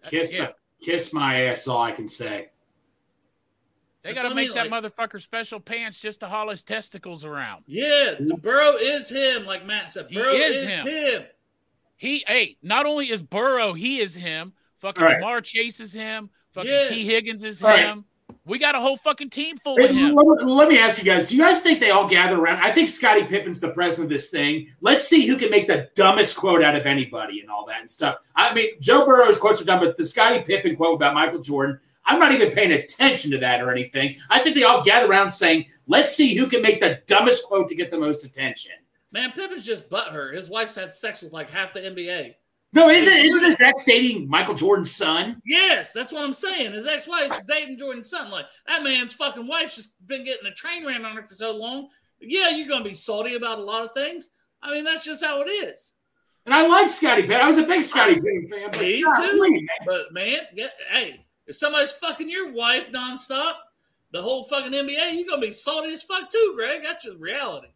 Kiss, 0.06 0.32
the, 0.32 0.54
kiss 0.82 1.12
my 1.12 1.42
ass. 1.44 1.68
All 1.68 1.82
I 1.82 1.92
can 1.92 2.08
say. 2.08 2.48
They 4.06 4.14
got 4.14 4.22
to 4.22 4.28
what 4.28 4.32
I 4.32 4.34
make 4.36 4.48
mean, 4.48 4.54
that 4.56 4.70
like- 4.70 4.84
motherfucker 4.84 5.20
special 5.20 5.60
pants 5.60 5.98
just 6.00 6.20
to 6.20 6.26
haul 6.28 6.50
his 6.50 6.62
testicles 6.62 7.24
around. 7.24 7.64
Yeah, 7.66 8.14
Burrow 8.40 8.72
is 8.80 9.08
him, 9.10 9.44
like 9.46 9.66
Matt 9.66 9.90
said. 9.90 10.06
He 10.08 10.16
Burrow 10.16 10.32
is 10.32 10.56
is, 10.56 10.68
him. 10.68 10.86
him. 10.86 11.22
He, 11.96 12.24
hey, 12.26 12.56
not 12.62 12.86
only 12.86 13.10
is 13.10 13.22
Burrow, 13.22 13.72
he 13.72 14.00
is 14.00 14.14
him. 14.14 14.52
Fucking 14.78 15.02
All 15.02 15.08
right. 15.08 15.22
Ja'Marr 15.22 15.42
Chase 15.42 15.80
is 15.80 15.92
him. 15.92 16.28
Fucking 16.52 16.70
Yes. 16.70 16.88
Tee 16.90 17.04
Higgins 17.04 17.42
is 17.44 17.62
All 17.62 17.70
right. 17.70 17.80
him. 17.86 18.04
We 18.44 18.58
got 18.58 18.74
a 18.76 18.80
whole 18.80 18.96
fucking 18.96 19.30
team 19.30 19.56
full 19.58 19.76
Hey, 19.76 19.86
of 19.88 19.90
him. 19.96 20.14
let, 20.14 20.46
let 20.46 20.68
me 20.68 20.78
ask 20.78 20.98
you 20.98 21.04
guys: 21.04 21.26
Do 21.28 21.36
you 21.36 21.42
guys 21.42 21.62
think 21.62 21.80
they 21.80 21.90
all 21.90 22.06
gather 22.08 22.38
around? 22.38 22.58
I 22.62 22.70
think 22.70 22.88
Scottie 22.88 23.24
Pippen's 23.24 23.60
the 23.60 23.70
president 23.70 24.06
of 24.12 24.16
this 24.16 24.30
thing. 24.30 24.68
Let's 24.80 25.06
see 25.08 25.26
who 25.26 25.36
can 25.36 25.50
make 25.50 25.66
the 25.66 25.88
dumbest 25.96 26.36
quote 26.36 26.62
out 26.62 26.76
of 26.76 26.86
anybody 26.86 27.40
and 27.40 27.50
all 27.50 27.66
that 27.66 27.80
and 27.80 27.90
stuff. 27.90 28.18
I 28.36 28.54
mean, 28.54 28.68
Joe 28.80 29.04
Burrow's 29.04 29.38
quotes 29.38 29.60
are 29.60 29.64
dumb, 29.64 29.80
but 29.80 29.96
the 29.96 30.04
Scottie 30.04 30.42
Pippen 30.44 30.76
quote 30.76 30.94
about 30.94 31.14
Michael 31.14 31.40
Jordan, 31.40 31.80
I'm 32.06 32.18
not 32.18 32.32
even 32.32 32.50
paying 32.52 32.72
attention 32.72 33.30
to 33.32 33.38
that 33.38 33.60
or 33.62 33.70
anything. 33.70 34.16
I 34.30 34.40
think 34.40 34.54
they 34.56 34.62
all 34.64 34.82
gather 34.82 35.10
around 35.10 35.30
saying, 35.30 35.66
"Let's 35.86 36.14
see 36.14 36.34
who 36.36 36.46
can 36.48 36.62
make 36.62 36.80
the 36.80 37.00
dumbest 37.06 37.46
quote 37.46 37.68
to 37.68 37.74
get 37.74 37.90
the 37.90 37.98
most 37.98 38.24
attention." 38.24 38.72
Man, 39.12 39.32
Pippen's 39.32 39.64
just 39.64 39.88
butthurt. 39.88 40.34
His 40.34 40.48
wife's 40.50 40.76
had 40.76 40.92
sex 40.92 41.22
with 41.22 41.32
like 41.32 41.50
half 41.50 41.72
the 41.72 41.80
NBA. 41.80 42.34
No, 42.72 42.90
isn't 42.90 43.12
isn't 43.12 43.44
his 43.44 43.60
ex 43.60 43.84
dating 43.84 44.28
Michael 44.28 44.54
Jordan's 44.54 44.94
son? 44.94 45.40
Yes, 45.46 45.92
that's 45.92 46.12
what 46.12 46.22
I'm 46.24 46.32
saying. 46.32 46.72
His 46.72 46.86
ex-wife's 46.86 47.42
dating 47.44 47.78
Jordan's 47.78 48.10
son. 48.10 48.30
Like 48.30 48.46
that 48.66 48.82
man's 48.82 49.14
fucking 49.14 49.46
wife's 49.46 49.76
just 49.76 49.94
been 50.06 50.24
getting 50.24 50.46
a 50.46 50.52
train 50.52 50.84
ran 50.84 51.04
on 51.04 51.16
her 51.16 51.22
for 51.22 51.34
so 51.34 51.56
long. 51.56 51.88
Yeah, 52.20 52.50
you're 52.50 52.68
gonna 52.68 52.84
be 52.84 52.94
salty 52.94 53.34
about 53.34 53.58
a 53.58 53.62
lot 53.62 53.84
of 53.84 53.92
things. 53.94 54.30
I 54.62 54.72
mean, 54.72 54.84
that's 54.84 55.04
just 55.04 55.24
how 55.24 55.40
it 55.42 55.46
is. 55.48 55.92
And 56.44 56.54
I 56.54 56.66
like 56.66 56.90
Scottie 56.90 57.22
Pippen. 57.22 57.40
I 57.40 57.48
was 57.48 57.58
a 57.58 57.64
big 57.64 57.82
Scottie 57.82 58.14
Pippen 58.14 58.46
fan. 58.48 58.68
But 58.70 58.80
Me 58.80 59.02
golly, 59.02 59.28
too. 59.30 59.52
man. 59.54 59.66
But 59.86 60.12
man, 60.12 60.38
get, 60.54 60.72
hey, 60.90 61.25
if 61.46 61.56
somebody's 61.56 61.92
fucking 61.92 62.30
your 62.30 62.52
wife 62.52 62.90
nonstop, 62.92 63.54
the 64.12 64.22
whole 64.22 64.44
fucking 64.44 64.72
NBA, 64.72 65.14
you're 65.14 65.28
gonna 65.28 65.40
be 65.42 65.52
salty 65.52 65.92
as 65.92 66.02
fuck 66.02 66.30
too, 66.30 66.52
Greg. 66.56 66.82
That's 66.82 67.04
just 67.04 67.18
reality. 67.18 67.68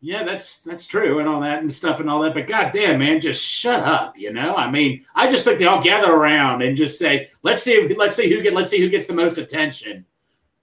Yeah, 0.00 0.24
that's 0.24 0.62
that's 0.62 0.86
true 0.86 1.20
and 1.20 1.28
all 1.28 1.40
that 1.42 1.62
and 1.62 1.72
stuff 1.72 2.00
and 2.00 2.10
all 2.10 2.20
that. 2.22 2.34
But 2.34 2.48
goddamn, 2.48 2.98
man, 2.98 3.20
just 3.20 3.40
shut 3.40 3.80
up. 3.82 4.18
You 4.18 4.32
know, 4.32 4.56
I 4.56 4.68
mean, 4.68 5.04
I 5.14 5.30
just 5.30 5.44
think 5.44 5.60
they 5.60 5.66
all 5.66 5.80
gather 5.80 6.12
around 6.12 6.62
and 6.62 6.76
just 6.76 6.98
say, 6.98 7.28
"Let's 7.42 7.62
see, 7.62 7.94
let's 7.94 8.16
see 8.16 8.28
who 8.28 8.42
get, 8.42 8.52
let's 8.52 8.68
see 8.68 8.80
who 8.80 8.88
gets 8.88 9.06
the 9.06 9.14
most 9.14 9.38
attention." 9.38 10.04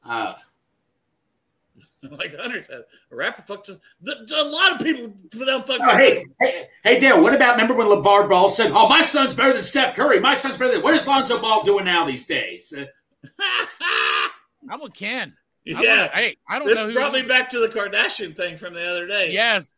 Uh, 0.04 0.34
like 2.12 2.35
Hunter 2.38 2.62
said, 2.63 2.83
a 3.12 3.15
rapper 3.15 3.41
fucked. 3.41 3.69
The, 4.01 4.15
a 4.38 4.43
lot 4.45 4.73
of 4.73 4.79
people 4.79 5.13
put 5.31 5.45
down 5.47 5.63
fucking. 5.63 5.85
oh, 5.85 5.97
hey, 5.97 6.23
hey, 6.39 6.67
hey, 6.83 6.99
Dale, 6.99 7.21
what 7.21 7.33
about 7.33 7.53
remember 7.55 7.73
when 7.75 7.88
LaVar 7.88 8.29
Ball 8.29 8.49
said, 8.49 8.71
"Oh, 8.73 8.88
my 8.88 9.01
son's 9.01 9.33
better 9.33 9.51
than 9.53 9.63
Steph 9.63 9.95
Curry. 9.95 10.19
My 10.19 10.33
son's 10.33 10.57
better 10.57 10.73
than." 10.73 10.83
What 10.83 10.93
is 10.93 11.05
Lonzo 11.07 11.41
Ball 11.41 11.63
doing 11.63 11.85
now 11.85 12.05
these 12.05 12.25
days? 12.25 12.73
Uh, 12.77 12.85
I'm 14.69 14.81
with 14.81 14.93
Ken. 14.93 15.35
I 15.67 15.71
Yeah. 15.71 15.77
wanna- 15.79 16.07
hey, 16.13 16.38
I 16.47 16.59
don't 16.59 16.67
This 16.69 16.77
know 16.79 16.88
who. 16.88 16.93
brought 16.93 17.13
me 17.13 17.21
back 17.23 17.49
to 17.49 17.59
the 17.59 17.67
Kardashian 17.67 18.35
thing 18.35 18.55
from 18.57 18.73
the 18.73 18.88
other 18.89 19.05
day. 19.07 19.31
Yes. 19.33 19.73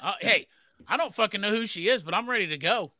Uh, 0.00 0.14
hey, 0.20 0.46
I 0.88 0.96
don't 0.96 1.14
fucking 1.14 1.40
know 1.40 1.50
who 1.50 1.66
she 1.66 1.88
is, 1.88 2.02
but 2.02 2.14
I'm 2.14 2.28
ready 2.28 2.48
to 2.48 2.58
go. 2.58 2.92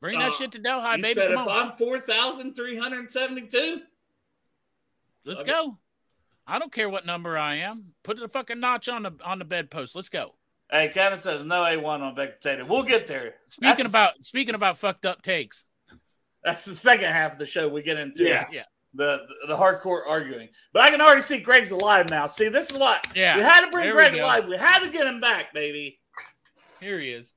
Bring 0.00 0.18
that 0.18 0.32
Uh, 0.32 0.34
shit 0.34 0.52
to 0.52 0.58
Delhi, 0.58 0.96
You 0.96 1.02
baby. 1.02 1.14
said 1.14 1.32
Come 1.32 1.42
if 1.42 1.48
on. 1.48 1.70
I'm 1.70 1.76
4,372, 1.76 3.80
Let's 5.24 5.40
okay. 5.40 5.50
go. 5.50 5.78
I 6.46 6.58
don't 6.58 6.72
care 6.72 6.88
what 6.90 7.06
number 7.06 7.38
I 7.38 7.56
am. 7.56 7.94
Put 8.02 8.18
the 8.18 8.28
fucking 8.28 8.60
notch 8.60 8.88
on 8.88 9.02
the 9.04 9.12
on 9.24 9.38
the 9.38 9.44
bedpost. 9.44 9.96
Let's 9.96 10.08
go. 10.08 10.34
hey, 10.70 10.88
Kevin 10.88 11.18
says 11.18 11.44
no 11.44 11.62
A1 11.62 12.00
on 12.00 12.14
baked 12.14 12.42
potato. 12.42 12.64
We'll 12.66 12.82
get 12.82 13.06
there. 13.06 13.34
Speaking 13.46 13.68
That's- 13.70 13.88
about 13.88 14.24
speaking 14.24 14.54
about 14.54 14.78
fucked 14.78 15.06
up 15.06 15.22
takes. 15.22 15.64
That's 16.42 16.64
the 16.66 16.74
second 16.74 17.06
half 17.12 17.32
of 17.32 17.38
the 17.38 17.46
show 17.46 17.68
we 17.68 17.82
get 17.82 17.98
into. 17.98 18.24
Yeah. 18.24 18.46
Yeah. 18.52 18.64
The, 18.96 19.22
the 19.42 19.48
the 19.48 19.56
hardcore 19.56 20.02
arguing. 20.06 20.50
But 20.72 20.82
I 20.82 20.90
can 20.90 21.00
already 21.00 21.22
see 21.22 21.38
Greg's 21.38 21.70
alive 21.70 22.10
now. 22.10 22.26
See, 22.26 22.48
this 22.48 22.70
is 22.70 22.76
what 22.78 23.06
Yeah. 23.16 23.36
we 23.36 23.42
had 23.42 23.62
to 23.64 23.70
bring 23.70 23.84
There 23.84 23.94
Greg 23.94 24.14
go. 24.14 24.20
alive. 24.20 24.46
We 24.46 24.56
had 24.56 24.80
to 24.80 24.90
get 24.90 25.06
him 25.06 25.20
back, 25.20 25.52
baby. 25.54 25.98
Here 26.80 26.98
he 27.00 27.08
is. 27.10 27.32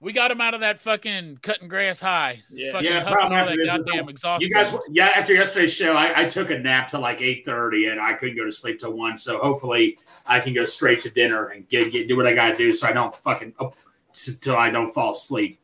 We 0.00 0.12
got 0.12 0.30
him 0.30 0.40
out 0.40 0.52
of 0.52 0.60
that 0.60 0.78
fucking 0.80 1.38
cutting 1.40 1.68
grass 1.68 1.98
high. 1.98 2.42
Yeah. 2.50 2.78
Yeah, 2.80 2.98
huffing 3.00 3.12
problem 3.12 3.32
after 3.32 3.52
that 3.52 3.58
this, 3.58 3.70
goddamn 3.70 4.08
exhaust. 4.08 4.42
You 4.42 4.50
guys, 4.50 4.70
fumes. 4.70 4.84
yeah. 4.92 5.12
After 5.14 5.32
yesterday's 5.32 5.72
show, 5.72 5.94
I, 5.94 6.22
I 6.22 6.24
took 6.26 6.50
a 6.50 6.58
nap 6.58 6.88
till 6.88 7.00
like 7.00 7.22
eight 7.22 7.44
thirty, 7.44 7.86
and 7.86 8.00
I 8.00 8.12
couldn't 8.14 8.36
go 8.36 8.44
to 8.44 8.52
sleep 8.52 8.80
till 8.80 8.92
one. 8.92 9.16
So 9.16 9.38
hopefully, 9.38 9.98
I 10.26 10.40
can 10.40 10.52
go 10.52 10.64
straight 10.66 11.00
to 11.02 11.10
dinner 11.10 11.48
and 11.48 11.66
get, 11.68 11.90
get 11.90 12.06
do 12.06 12.16
what 12.16 12.26
I 12.26 12.34
got 12.34 12.48
to 12.48 12.54
do, 12.54 12.70
so 12.72 12.86
I 12.86 12.92
don't 12.92 13.14
fucking 13.14 13.54
oh, 13.60 13.72
t- 14.12 14.34
till 14.40 14.56
I 14.56 14.70
don't 14.70 14.88
fall 14.88 15.12
asleep 15.12 15.58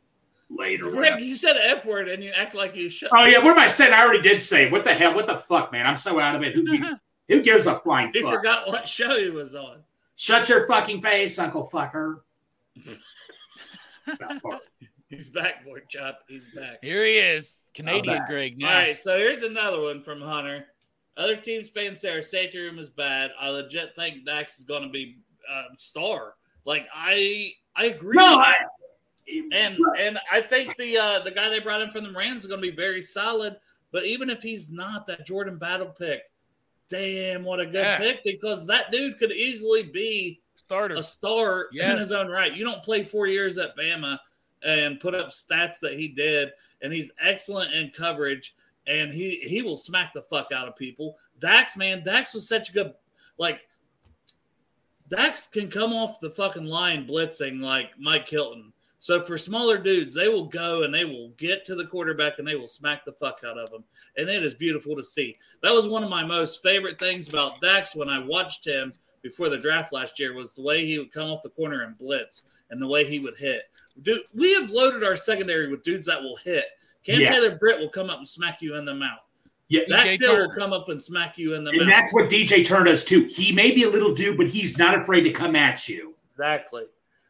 later. 0.48 0.88
or 0.88 0.92
Greg, 0.92 1.20
you 1.20 1.34
said 1.34 1.54
the 1.54 1.66
F 1.68 1.84
word 1.84 2.08
and 2.08 2.24
you 2.24 2.30
act 2.30 2.54
like 2.54 2.74
you 2.74 2.88
shut. 2.88 3.10
Oh 3.12 3.26
yeah, 3.26 3.38
what 3.38 3.52
am 3.52 3.58
I 3.58 3.66
saying? 3.66 3.92
I 3.92 4.02
already 4.02 4.22
did 4.22 4.40
say. 4.40 4.64
it. 4.66 4.72
What 4.72 4.84
the 4.84 4.94
hell? 4.94 5.14
What 5.14 5.26
the 5.26 5.36
fuck, 5.36 5.70
man? 5.72 5.86
I'm 5.86 5.96
so 5.96 6.18
out 6.18 6.34
of 6.34 6.42
it. 6.42 6.54
Who, 6.54 6.66
who 7.28 7.42
gives 7.42 7.66
a 7.66 7.74
flying 7.74 8.10
He 8.12 8.22
fuck? 8.22 8.34
forgot 8.34 8.68
what 8.68 8.88
show 8.88 9.18
he 9.18 9.30
was 9.30 9.54
on. 9.54 9.78
Shut 10.16 10.48
your 10.48 10.66
fucking 10.66 11.00
face, 11.00 11.38
Uncle 11.38 11.68
Fucker. 11.70 12.20
South 14.14 14.40
Park. 14.42 14.62
He's 15.08 15.28
back, 15.28 15.64
boy 15.64 15.80
chop. 15.88 16.20
He's 16.28 16.48
back. 16.48 16.78
Here 16.82 17.04
he 17.04 17.14
is. 17.14 17.62
Canadian. 17.74 18.22
Greg. 18.28 18.54
All 18.62 18.68
Now. 18.68 18.76
right, 18.78 18.96
so 18.96 19.18
here's 19.18 19.42
another 19.42 19.80
one 19.80 20.02
from 20.02 20.20
Hunter. 20.20 20.66
Other 21.16 21.36
teams 21.36 21.68
fans 21.68 22.00
say 22.00 22.14
our 22.14 22.22
safety 22.22 22.60
room 22.60 22.78
is 22.78 22.90
bad. 22.90 23.32
I 23.38 23.50
legit 23.50 23.94
think 23.96 24.24
Dax 24.24 24.58
is 24.58 24.64
going 24.64 24.82
to 24.82 24.88
be 24.88 25.18
uh, 25.50 25.64
star. 25.76 26.34
Like 26.64 26.86
I, 26.94 27.50
I 27.74 27.86
agree. 27.86 28.16
No, 28.16 28.38
I, 28.38 28.54
and 29.52 29.78
and 29.98 30.18
I 30.32 30.40
think 30.40 30.76
the 30.76 30.96
uh, 30.96 31.20
the 31.20 31.30
guy 31.30 31.48
they 31.48 31.58
brought 31.60 31.82
in 31.82 31.90
from 31.90 32.04
the 32.04 32.12
Rams 32.12 32.42
is 32.42 32.46
going 32.46 32.60
to 32.62 32.70
be 32.70 32.74
very 32.76 33.00
solid. 33.00 33.56
But 33.92 34.04
even 34.04 34.30
if 34.30 34.40
he's 34.42 34.70
not 34.70 35.06
that 35.08 35.26
Jordan 35.26 35.58
Battle 35.58 35.88
pick, 35.88 36.22
damn, 36.88 37.42
what 37.44 37.58
a 37.60 37.66
good 37.66 37.74
Yeah. 37.74 37.98
pick 37.98 38.22
because 38.24 38.66
that 38.68 38.92
dude 38.92 39.18
could 39.18 39.32
easily 39.32 39.82
be 39.82 40.39
Starter. 40.70 40.94
a 40.94 41.02
star 41.02 41.66
in 41.72 41.98
his 41.98 42.12
own 42.12 42.28
right. 42.28 42.54
You 42.54 42.64
don't 42.64 42.82
play 42.84 43.02
four 43.02 43.26
years 43.26 43.58
at 43.58 43.76
Bama 43.76 44.20
and 44.64 45.00
put 45.00 45.16
up 45.16 45.30
stats 45.30 45.80
that 45.80 45.94
he 45.94 46.06
did, 46.06 46.52
and 46.80 46.92
he's 46.92 47.10
excellent 47.20 47.74
in 47.74 47.90
coverage, 47.90 48.54
and 48.86 49.12
he 49.12 49.36
he 49.40 49.62
will 49.62 49.76
smack 49.76 50.14
the 50.14 50.22
fuck 50.22 50.52
out 50.52 50.68
of 50.68 50.76
people. 50.76 51.16
Dax, 51.40 51.76
man, 51.76 52.04
Dax 52.04 52.34
was 52.34 52.46
such 52.46 52.70
a 52.70 52.72
good 52.72 52.94
like. 53.36 53.66
Dax 55.08 55.48
can 55.48 55.68
come 55.68 55.92
off 55.92 56.20
the 56.20 56.30
fucking 56.30 56.66
line 56.66 57.04
blitzing 57.04 57.60
like 57.60 57.90
Mike 57.98 58.28
Hilton. 58.28 58.72
So 59.00 59.20
for 59.20 59.36
smaller 59.36 59.76
dudes, 59.76 60.14
they 60.14 60.28
will 60.28 60.44
go 60.44 60.84
and 60.84 60.94
they 60.94 61.04
will 61.04 61.30
get 61.30 61.64
to 61.64 61.74
the 61.74 61.86
quarterback 61.86 62.38
and 62.38 62.46
they 62.46 62.54
will 62.54 62.68
smack 62.68 63.04
the 63.04 63.10
fuck 63.12 63.40
out 63.44 63.58
of 63.58 63.72
him. 63.72 63.82
And 64.16 64.28
it 64.28 64.44
is 64.44 64.54
beautiful 64.54 64.94
to 64.94 65.02
see. 65.02 65.36
That 65.64 65.72
was 65.72 65.88
one 65.88 66.04
of 66.04 66.10
my 66.10 66.22
most 66.22 66.62
favorite 66.62 67.00
things 67.00 67.26
about 67.26 67.60
Dax 67.60 67.96
when 67.96 68.08
I 68.08 68.20
watched 68.20 68.64
him 68.64 68.92
before 69.22 69.48
the 69.48 69.58
draft 69.58 69.92
last 69.92 70.18
year 70.18 70.34
was 70.34 70.54
the 70.54 70.62
way 70.62 70.84
he 70.84 70.98
would 70.98 71.12
come 71.12 71.30
off 71.30 71.42
the 71.42 71.50
corner 71.50 71.82
and 71.82 71.98
blitz 71.98 72.44
and 72.70 72.80
the 72.80 72.86
way 72.88 73.04
he 73.04 73.18
would 73.18 73.36
hit. 73.36 73.64
Dude, 74.02 74.22
we 74.34 74.54
have 74.54 74.70
loaded 74.70 75.04
our 75.04 75.16
secondary 75.16 75.68
with 75.68 75.82
dudes 75.82 76.06
that 76.06 76.22
will 76.22 76.36
hit. 76.36 76.64
Cam 77.04 77.20
Yeah. 77.20 77.32
Taylor 77.32 77.56
Britt 77.56 77.78
will 77.80 77.88
come 77.88 78.10
up 78.10 78.18
and 78.18 78.28
smack 78.28 78.62
you 78.62 78.76
in 78.76 78.84
the 78.84 78.94
mouth. 78.94 79.20
yeah, 79.68 79.82
DJ 79.88 80.18
Hill 80.18 80.36
will 80.36 80.54
come 80.54 80.72
up 80.72 80.88
and 80.88 81.02
smack 81.02 81.38
you 81.38 81.54
in 81.54 81.64
the 81.64 81.70
and 81.70 81.78
mouth. 81.78 81.82
And 81.82 81.90
that's 81.90 82.12
what 82.12 82.28
DJ 82.28 82.66
Turner 82.66 82.86
does 82.86 83.04
too. 83.04 83.28
He 83.30 83.52
may 83.52 83.70
be 83.72 83.84
a 83.84 83.88
little 83.88 84.12
dude, 84.14 84.36
but 84.36 84.48
he's 84.48 84.78
not 84.78 84.94
afraid 84.94 85.22
to 85.22 85.30
come 85.30 85.54
at 85.56 85.88
you. 85.88 86.14
Exactly. 86.32 86.84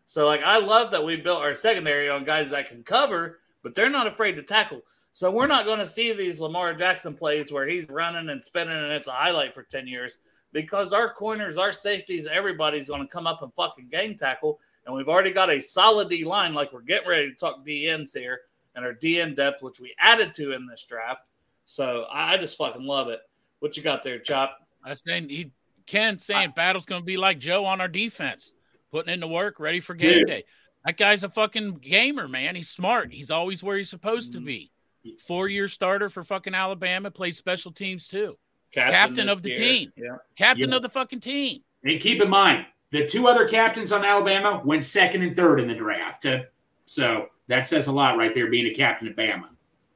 So, 0.07 0.27
like, 0.27 0.43
I 0.43 0.59
love 0.59 0.91
that 0.91 1.05
we 1.05 1.17
built 1.17 1.41
our 1.43 1.55
secondary 1.55 2.09
on 2.09 2.25
guys 2.25 2.51
that 2.51 2.69
can 2.69 2.83
cover, 2.83 3.39
but 3.63 3.75
they're 3.75 3.91
not 3.91 4.07
afraid 4.07 4.33
to 4.37 4.43
tackle. 4.43 4.83
So, 5.13 5.31
we're 5.31 5.47
not 5.47 5.67
going 5.67 5.79
to 5.79 5.87
see 5.87 6.13
these 6.13 6.41
Lamar 6.41 6.75
Jackson 6.75 7.15
plays 7.15 7.53
where 7.53 7.67
he's 7.67 7.89
running 7.89 8.29
and 8.29 8.43
spinning 8.43 8.77
and 8.77 8.93
it's 8.93 9.07
a 9.07 9.13
highlight 9.13 9.55
for 9.55 9.63
10 9.63 9.87
years 9.87 10.19
because 10.53 10.93
our 10.93 11.13
corners, 11.13 11.59
our 11.59 11.73
safeties, 11.73 12.27
everybody's 12.27 12.89
going 12.89 13.03
to 13.03 13.09
come 13.09 13.27
up 13.27 13.43
and 13.43 13.53
fucking 13.55 13.89
game 13.89 14.17
tackle. 14.17 14.59
And 14.87 14.95
we've 14.95 15.09
already 15.09 15.31
got 15.31 15.51
a 15.51 15.61
solid 15.61 16.09
D 16.09 16.25
line, 16.25 16.55
like 16.55 16.73
we're 16.73 16.81
getting 16.81 17.09
ready 17.09 17.31
to 17.31 17.37
talk 17.37 17.65
DNs 17.65 18.17
here 18.17 18.41
and 18.75 18.85
our 18.85 18.95
DN 18.95 19.37
depth, 19.37 19.63
which 19.63 19.81
we 19.81 19.95
added 19.99 20.35
to 20.35 20.53
in 20.53 20.67
this 20.67 20.85
draft. 20.85 21.23
So, 21.67 22.07
I 22.11 22.35
I 22.35 22.37
just 22.37 22.57
fucking 22.57 22.83
love 22.83 23.09
it. 23.09 23.21
What 23.61 23.77
you 23.77 23.83
got 23.83 24.03
there, 24.03 24.19
Chop? 24.19 24.67
I 24.85 24.91
was 24.91 25.03
saying 25.07 25.29
he 25.29 25.53
Ken 25.87 26.19
saying 26.19 26.55
battle's 26.57 26.87
gonna 26.87 27.05
be 27.05 27.17
like 27.17 27.39
Joe 27.39 27.65
on 27.65 27.81
our 27.81 27.89
defense, 27.89 28.53
putting 28.91 29.13
in 29.13 29.21
the 29.21 29.29
work, 29.29 29.61
ready 29.61 29.81
for 29.81 29.95
game 29.95 30.21
Dude. 30.21 30.27
day. 30.27 30.45
That 30.85 30.97
guy's 30.97 31.25
a 31.25 31.29
fucking 31.29 31.75
gamer, 31.75 32.27
man. 32.27 32.57
He's 32.57 32.71
smart. 32.71 33.13
He's 33.13 33.31
always 33.31 33.63
where 33.63 33.77
he's 33.77 33.91
supposed 33.91 34.33
to 34.33 34.39
mm-hmm. 34.39 34.47
be. 34.47 34.73
Four 35.19 35.49
year 35.49 35.69
starter 35.69 36.09
for 36.09 36.23
fucking 36.23 36.55
Alabama, 36.55 37.11
played 37.11 37.37
special 37.37 37.73
teams 37.73 38.09
too. 38.09 38.39
Captain 38.73 39.27
this 39.27 39.37
of 39.37 39.43
the 39.43 39.51
year. 39.51 39.59
team. 39.59 39.93
Yeah. 39.97 40.17
Captain 40.37 40.69
Yes. 40.71 40.77
of 40.77 40.83
the 40.83 40.89
fucking 40.89 41.21
team. 41.21 41.63
And 41.85 42.01
keep 42.01 42.21
in 42.23 42.29
mind, 42.31 42.67
the 42.91 43.07
two 43.07 43.27
other 43.29 43.47
captains 43.49 43.93
on 43.93 44.05
Alabama 44.05 44.63
went 44.65 44.85
second 44.85 45.23
and 45.23 45.35
third 45.35 45.61
in 45.61 45.69
the 45.69 45.75
draft. 45.75 46.27
Uh, 46.27 46.41
So 46.85 47.29
that 47.49 47.67
says 47.67 47.87
a 47.87 47.93
lot 47.93 48.17
right 48.17 48.35
there, 48.35 48.49
being 48.49 48.67
a 48.67 48.75
captain 48.75 49.07
at 49.09 49.17
Bama. 49.17 49.49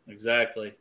Exactly. 0.09 0.75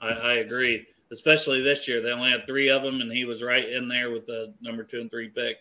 I, 0.00 0.08
I 0.08 0.32
agree. 0.34 0.86
Especially 1.12 1.60
this 1.60 1.88
year. 1.88 2.00
They 2.00 2.12
only 2.12 2.30
had 2.30 2.46
three 2.46 2.70
of 2.70 2.82
them, 2.82 3.00
and 3.00 3.10
he 3.12 3.24
was 3.24 3.42
right 3.42 3.68
in 3.68 3.88
there 3.88 4.10
with 4.10 4.26
the 4.26 4.54
number 4.60 4.84
two 4.84 5.00
and 5.00 5.10
three 5.10 5.28
pick. 5.28 5.58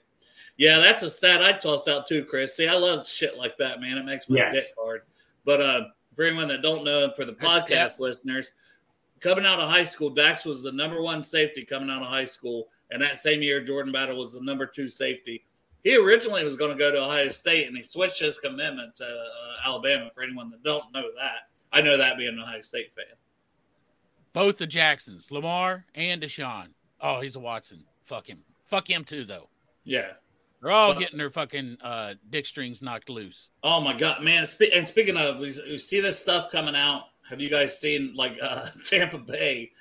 Yeah, 0.58 0.80
that's 0.80 1.04
a 1.04 1.10
stat 1.10 1.42
I 1.42 1.54
tossed 1.54 1.88
out 1.88 2.06
too, 2.08 2.24
Chris. 2.26 2.56
See, 2.56 2.68
I 2.68 2.76
love 2.76 3.08
shit 3.08 3.38
like 3.38 3.58
that, 3.58 3.82
man. 3.82 3.98
It 3.98 4.06
makes 4.06 4.30
my 4.30 4.38
Yes. 4.38 4.54
dick 4.56 4.64
hard. 4.80 5.02
But 5.46 5.62
uh, 5.62 5.82
for 6.16 6.26
anyone 6.26 6.48
that 6.50 6.62
don't 6.62 6.84
know, 6.84 7.06
and 7.06 7.16
for 7.16 7.26
the 7.26 7.34
podcast 7.34 8.00
listeners, 8.00 8.52
coming 9.20 9.46
out 9.46 9.60
of 9.60 9.70
high 9.70 9.84
school, 9.84 10.10
Dax 10.10 10.46
was 10.46 10.64
the 10.64 10.72
number 10.72 11.02
one 11.02 11.24
safety 11.24 11.64
coming 11.64 11.90
out 11.90 12.02
of 12.02 12.08
high 12.08 12.26
school. 12.26 12.68
And 12.92 13.02
that 13.02 13.18
same 13.20 13.42
year, 13.42 13.62
Jordan 13.62 13.92
Battle 13.92 14.18
was 14.18 14.34
the 14.34 14.42
number 14.42 14.66
two 14.66 14.90
safety. 14.90 15.46
He 15.84 15.96
originally 15.96 16.44
was 16.44 16.58
going 16.58 16.72
to 16.72 16.78
go 16.78 16.92
to 16.92 17.04
Ohio 17.04 17.30
State, 17.30 17.68
and 17.68 17.78
he 17.78 17.84
switched 17.84 18.20
his 18.20 18.38
commitment 18.38 18.96
to 18.96 19.06
uh, 19.06 19.68
Alabama. 19.68 20.10
For 20.14 20.24
anyone 20.24 20.50
that 20.50 20.64
don't 20.64 20.92
know 20.94 21.06
that, 21.18 21.50
I 21.72 21.82
know 21.82 21.98
that 21.98 22.18
being 22.18 22.34
an 22.34 22.40
Ohio 22.40 22.62
State 22.62 22.94
fan. 22.94 23.06
Both 24.34 24.58
the 24.58 24.68
Jacksons, 24.68 25.32
Lamar 25.32 25.86
and 25.96 26.22
Deshaun. 26.22 26.70
Oh, 27.02 27.22
he's 27.22 27.36
a 27.36 27.40
Watson. 27.40 27.86
Fuck 28.04 28.28
him. 28.28 28.44
Fuck 28.68 28.90
him 28.90 29.04
too, 29.04 29.24
though. 29.24 29.50
Yeah. 29.84 30.14
They're 30.62 30.72
all 30.72 30.94
getting 30.94 31.18
their 31.18 31.30
fucking 31.30 31.78
uh, 31.82 32.16
dick 32.30 32.46
strings 32.46 32.82
knocked 32.82 33.10
loose. 33.10 33.50
Oh 33.64 33.80
my 33.80 33.94
god, 33.94 34.22
man! 34.22 34.46
And 34.74 34.86
speaking 34.86 35.16
of, 35.16 35.40
we 35.40 35.52
see 35.52 36.02
this 36.02 36.20
stuff 36.20 36.52
coming 36.52 36.76
out. 36.76 37.04
Have 37.30 37.40
you 37.40 37.50
guys 37.50 37.80
seen 37.80 38.14
like 38.16 38.38
uh, 38.42 38.68
Tampa 38.86 39.18
Bay, 39.20 39.72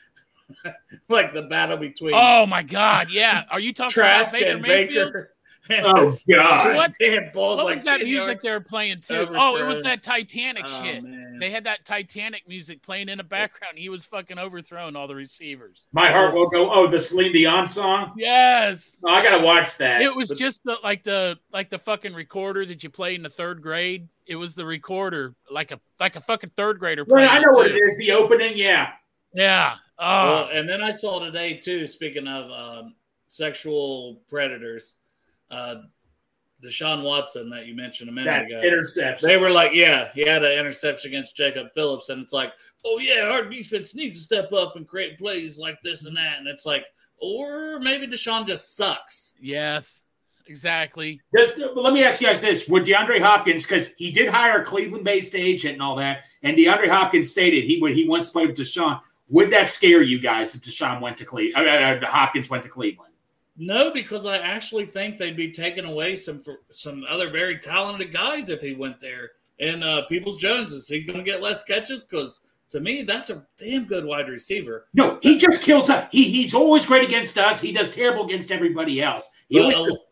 like 1.08 1.32
the 1.32 1.42
battle 1.42 1.76
between 1.76 2.12
Oh 2.14 2.46
my 2.46 2.62
God! 2.62 3.08
Yeah, 3.10 3.44
are 3.50 3.60
you 3.60 3.72
talking 3.72 3.90
Trask 3.90 4.30
about 4.34 4.40
Baker 4.40 4.52
and 4.54 4.62
Mayfield? 4.62 5.12
Baker? 5.12 5.30
Oh, 5.70 6.10
God. 6.30 6.76
What? 6.76 6.92
Damn 6.98 7.30
balls 7.32 7.58
What 7.58 7.66
like 7.66 7.74
was 7.74 7.84
that 7.84 8.00
music 8.00 8.26
yards. 8.26 8.42
they 8.42 8.50
were 8.50 8.60
playing 8.60 9.00
too? 9.02 9.12
overthrown. 9.16 9.36
Oh, 9.38 9.56
it 9.58 9.66
was 9.66 9.82
that 9.82 10.02
Titanic 10.02 10.64
Oh, 10.66 10.82
shit. 10.82 11.02
man. 11.04 11.36
They 11.38 11.50
had 11.50 11.64
that 11.64 11.84
Titanic 11.84 12.48
music 12.48 12.80
playing 12.80 13.10
in 13.10 13.18
the 13.18 13.24
background. 13.24 13.76
He 13.76 13.90
was 13.90 14.02
fucking 14.06 14.38
overthrowing 14.38 14.96
all 14.96 15.06
the 15.06 15.14
receivers. 15.14 15.88
My 15.92 16.10
heart 16.10 16.32
will 16.32 16.48
go. 16.48 16.72
Oh, 16.72 16.86
the 16.86 16.98
Celine 16.98 17.32
Dion 17.32 17.66
song. 17.66 18.14
Yes. 18.16 18.98
Oh, 19.06 19.10
I 19.12 19.22
gotta 19.22 19.44
watch 19.44 19.76
that. 19.76 20.00
It 20.00 20.14
was 20.16 20.30
just 20.30 20.64
the 20.64 20.76
like 20.82 21.04
the 21.04 21.38
like 21.52 21.68
the 21.68 21.78
fucking 21.78 22.14
recorder 22.14 22.64
that 22.64 22.82
you 22.82 22.88
play 22.88 23.14
in 23.14 23.22
the 23.22 23.28
third 23.28 23.60
grade. 23.60 24.08
It 24.28 24.36
was 24.36 24.54
the 24.54 24.64
recorder, 24.66 25.34
like 25.50 25.72
a 25.72 25.80
like 25.98 26.14
a 26.16 26.20
fucking 26.20 26.50
third 26.56 26.78
grader. 26.78 27.04
Well, 27.06 27.16
playing 27.26 27.30
I 27.30 27.38
know 27.40 27.52
what 27.52 27.66
too. 27.68 27.74
it 27.74 27.80
is. 27.82 27.96
The 27.98 28.12
opening, 28.12 28.52
yeah. 28.54 28.90
Yeah. 29.34 29.76
Oh, 29.98 30.26
Well, 30.26 30.48
and 30.52 30.68
then 30.68 30.82
I 30.82 30.90
saw 30.92 31.18
today 31.18 31.54
too. 31.54 31.86
Speaking 31.86 32.28
of 32.28 32.50
um, 32.50 32.94
sexual 33.26 34.20
predators, 34.28 34.96
uh, 35.50 35.76
Deshaun 36.62 37.02
Watson 37.02 37.48
that 37.50 37.66
you 37.66 37.74
mentioned 37.74 38.10
a 38.10 38.12
minute 38.12 38.26
That 38.30 38.46
ago. 38.46 38.60
interception. 38.66 39.28
They 39.28 39.36
were 39.38 39.50
like, 39.50 39.72
yeah, 39.74 40.10
he 40.14 40.22
had 40.26 40.44
an 40.44 40.58
interception 40.58 41.10
against 41.10 41.36
Jacob 41.36 41.68
Phillips, 41.74 42.08
and 42.08 42.20
it's 42.22 42.32
like, 42.32 42.52
oh 42.84 42.98
yeah, 42.98 43.30
our 43.32 43.44
defense 43.48 43.94
needs 43.94 44.18
to 44.18 44.24
step 44.24 44.52
up 44.52 44.76
and 44.76 44.86
create 44.86 45.18
plays 45.18 45.58
like 45.58 45.80
this 45.82 46.04
and 46.04 46.16
that, 46.16 46.38
and 46.38 46.48
it's 46.48 46.66
like, 46.66 46.84
or 47.20 47.78
maybe 47.80 48.06
Deshaun 48.06 48.46
just 48.46 48.76
sucks. 48.76 49.34
yes. 49.40 50.02
Exactly. 50.48 51.20
Just 51.36 51.60
let 51.76 51.92
me 51.92 52.02
ask 52.02 52.20
you 52.20 52.26
guys 52.26 52.40
this: 52.40 52.68
Would 52.68 52.84
DeAndre 52.84 53.20
Hopkins, 53.20 53.64
because 53.64 53.92
he 53.94 54.10
did 54.10 54.28
hire 54.28 54.62
a 54.62 54.64
Cleveland-based 54.64 55.34
agent 55.34 55.74
and 55.74 55.82
all 55.82 55.96
that, 55.96 56.24
and 56.42 56.56
DeAndre 56.56 56.88
Hopkins 56.88 57.30
stated 57.30 57.64
he 57.64 57.78
would 57.80 57.94
he 57.94 58.08
wants 58.08 58.26
to 58.28 58.32
play 58.32 58.46
with 58.46 58.56
Deshaun. 58.56 59.00
Would 59.30 59.50
that 59.50 59.68
scare 59.68 60.00
you 60.00 60.18
guys 60.18 60.54
if 60.54 60.62
Deshaun 60.62 61.02
went 61.02 61.18
to 61.18 61.24
Cleveland? 61.26 61.68
Uh, 61.68 62.06
uh, 62.06 62.10
Hopkins 62.10 62.48
went 62.48 62.62
to 62.62 62.70
Cleveland. 62.70 63.12
No, 63.58 63.90
because 63.90 64.24
I 64.24 64.38
actually 64.38 64.86
think 64.86 65.18
they'd 65.18 65.36
be 65.36 65.50
taking 65.52 65.84
away 65.84 66.16
some 66.16 66.42
some 66.70 67.04
other 67.08 67.28
very 67.28 67.58
talented 67.58 68.12
guys 68.12 68.48
if 68.48 68.60
he 68.60 68.74
went 68.74 69.00
there. 69.00 69.32
And 69.60 69.82
uh, 69.84 70.06
Peoples 70.06 70.38
Jones 70.38 70.72
is 70.72 70.88
he 70.88 71.02
going 71.02 71.18
to 71.18 71.24
get 71.24 71.42
less 71.42 71.62
catches? 71.64 72.04
Because 72.04 72.40
to 72.70 72.80
me, 72.80 73.02
that's 73.02 73.30
a 73.30 73.44
damn 73.56 73.84
good 73.84 74.04
wide 74.04 74.28
receiver. 74.28 74.86
No, 74.94 75.18
he 75.22 75.36
just 75.38 75.64
kills 75.64 75.90
us. 75.90 76.08
He 76.12 76.24
he's 76.30 76.54
always 76.54 76.86
great 76.86 77.04
against 77.04 77.36
us. 77.36 77.60
He 77.60 77.72
does 77.72 77.90
terrible 77.90 78.24
against 78.24 78.52
everybody 78.52 79.02
else. 79.02 79.30
He 79.48 79.58
But, 79.58 79.74
always- 79.74 79.90
El- 79.92 80.04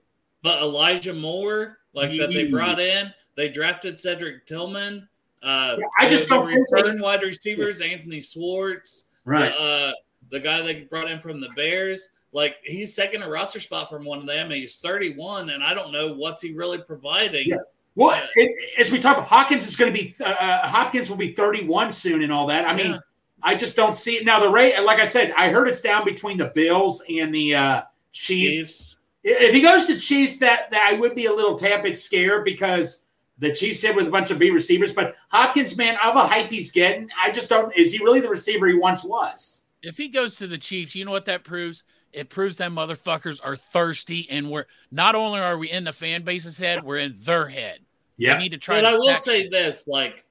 but 0.46 0.62
Elijah 0.62 1.12
Moore, 1.12 1.78
like 1.92 2.16
that 2.18 2.30
they 2.30 2.44
brought 2.46 2.78
in, 2.78 3.12
they 3.35 3.48
drafted 3.48 3.98
Cedric 3.98 4.46
Tillman. 4.46 5.09
Uh, 5.42 5.76
I 5.98 6.06
just 6.06 6.28
don't 6.28 6.46
return 6.46 7.00
wide 7.00 7.22
receivers, 7.22 7.80
Anthony 7.80 8.20
Schwartz, 8.20 9.06
right. 9.24 9.52
the, 9.52 9.61
uh, 9.61 9.92
the 10.30 10.38
guy 10.38 10.62
they 10.62 10.82
brought 10.82 11.11
in 11.11 11.18
from 11.18 11.40
the 11.40 11.48
Bears. 11.56 12.11
Like 12.30 12.59
he's 12.62 12.94
taking 12.94 13.22
a 13.22 13.28
roster 13.28 13.59
spot 13.59 13.90
from 13.90 14.04
one 14.04 14.20
of 14.20 14.26
them. 14.26 14.48
He's 14.52 14.76
31, 14.76 15.50
and 15.50 15.64
I 15.64 15.74
don't 15.74 15.90
know 15.90 16.14
what's 16.14 16.44
he 16.44 16.52
really 16.52 16.78
providing. 16.78 17.48
Yeah. 17.48 17.56
Well, 17.96 18.22
it, 18.37 18.52
as 18.78 18.92
we 18.92 19.00
talk, 19.00 19.18
Hawkins 19.26 19.66
is 19.66 19.74
going 19.74 19.92
to 19.92 20.00
be 20.00 20.14
uh, 20.20 20.28
uh, 20.28 20.68
Hopkins 20.68 21.11
will 21.11 21.16
be 21.16 21.32
31 21.32 21.90
soon 21.90 22.22
and 22.22 22.32
all 22.32 22.46
that. 22.46 22.68
I 22.68 22.72
mean, 22.72 22.92
Yeah. 22.92 22.98
I 23.42 23.56
just 23.56 23.74
don't 23.74 23.96
see 23.96 24.14
it 24.14 24.24
now. 24.24 24.38
The 24.38 24.48
rate, 24.48 24.78
like 24.78 25.00
I 25.00 25.06
said, 25.06 25.32
I 25.37 25.48
heard 25.48 25.66
it's 25.66 25.80
down 25.80 26.04
between 26.04 26.38
the 26.38 26.52
Bills 26.54 27.04
and 27.09 27.35
the 27.35 27.56
uh, 27.56 27.82
Chiefs. 28.12 28.59
Chiefs. 28.59 28.95
If 29.28 29.52
he 29.52 29.60
goes 29.60 29.88
to 29.88 29.98
Chiefs, 29.98 30.38
that, 30.38 30.70
that 30.70 30.88
I 30.88 30.98
would 30.98 31.16
be 31.16 31.26
a 31.26 31.32
little 31.32 31.56
tad 31.56 31.82
bit 31.82 31.98
scared 31.98 32.44
because 32.44 33.06
the 33.38 33.52
Chiefs 33.52 33.80
did 33.80 33.96
with 33.96 34.06
a 34.06 34.10
bunch 34.10 34.30
of 34.30 34.38
B 34.38 34.50
receivers. 34.50 34.94
But 34.94 35.16
Hopkins, 35.30 35.76
man, 35.76 35.96
of 36.02 36.14
a 36.14 36.26
hype 36.26 36.50
he's 36.50 36.70
getting, 36.70 37.08
I 37.22 37.32
just 37.32 37.48
don't. 37.48 37.74
Is 37.76 37.92
he 37.92 38.02
really 38.04 38.20
the 38.20 38.28
receiver 38.28 38.68
he 38.68 38.74
once 38.74 39.02
was? 39.04 39.64
If 39.82 39.96
he 39.96 40.08
goes 40.08 40.36
to 40.36 40.46
the 40.46 40.58
Chiefs, 40.58 40.94
you 40.94 41.04
know 41.04 41.10
what 41.10 41.24
that 41.24 41.42
proves? 41.44 41.82
It 42.12 42.30
proves 42.30 42.58
that 42.58 42.70
motherfuckers 42.70 43.40
are 43.44 43.56
thirsty, 43.56 44.26
and 44.30 44.50
we're 44.50 44.66
not 44.90 45.14
only 45.14 45.40
are 45.40 45.58
we 45.58 45.70
in 45.70 45.84
the 45.84 45.92
fan 45.92 46.22
base's 46.22 46.56
head, 46.56 46.82
we're 46.82 46.98
in 46.98 47.16
their 47.18 47.46
head. 47.46 47.80
Yeah, 48.16 48.34
They 48.34 48.44
need 48.44 48.52
to 48.52 48.58
try. 48.58 48.80
But 48.80 48.88
to 48.88 48.94
I 48.94 48.98
will 48.98 49.08
stack- 49.08 49.18
say 49.18 49.48
this: 49.48 49.86
like, 49.86 50.24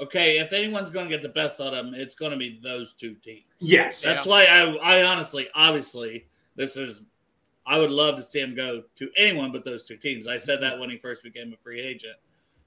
okay, 0.00 0.38
if 0.38 0.52
anyone's 0.52 0.90
going 0.90 1.06
to 1.06 1.10
get 1.10 1.22
the 1.22 1.28
best 1.28 1.60
out 1.60 1.74
of 1.74 1.84
them, 1.84 1.94
it's 1.94 2.14
going 2.14 2.32
to 2.32 2.38
be 2.38 2.58
those 2.62 2.94
two 2.94 3.14
teams. 3.14 3.44
Yes. 3.58 4.02
That's 4.02 4.26
why 4.26 4.46
I, 4.46 4.62
I 4.82 5.04
honestly, 5.04 5.48
obviously, 5.54 6.26
this 6.56 6.76
is. 6.76 7.02
I 7.70 7.78
would 7.78 7.92
love 7.92 8.16
to 8.16 8.22
see 8.22 8.40
him 8.40 8.56
go 8.56 8.82
to 8.96 9.10
anyone 9.16 9.52
but 9.52 9.64
those 9.64 9.86
two 9.86 9.96
teams. 9.96 10.26
I 10.26 10.38
said 10.38 10.60
that 10.60 10.76
when 10.76 10.90
he 10.90 10.98
first 10.98 11.22
became 11.22 11.52
a 11.52 11.56
free 11.62 11.80
agent, 11.80 12.16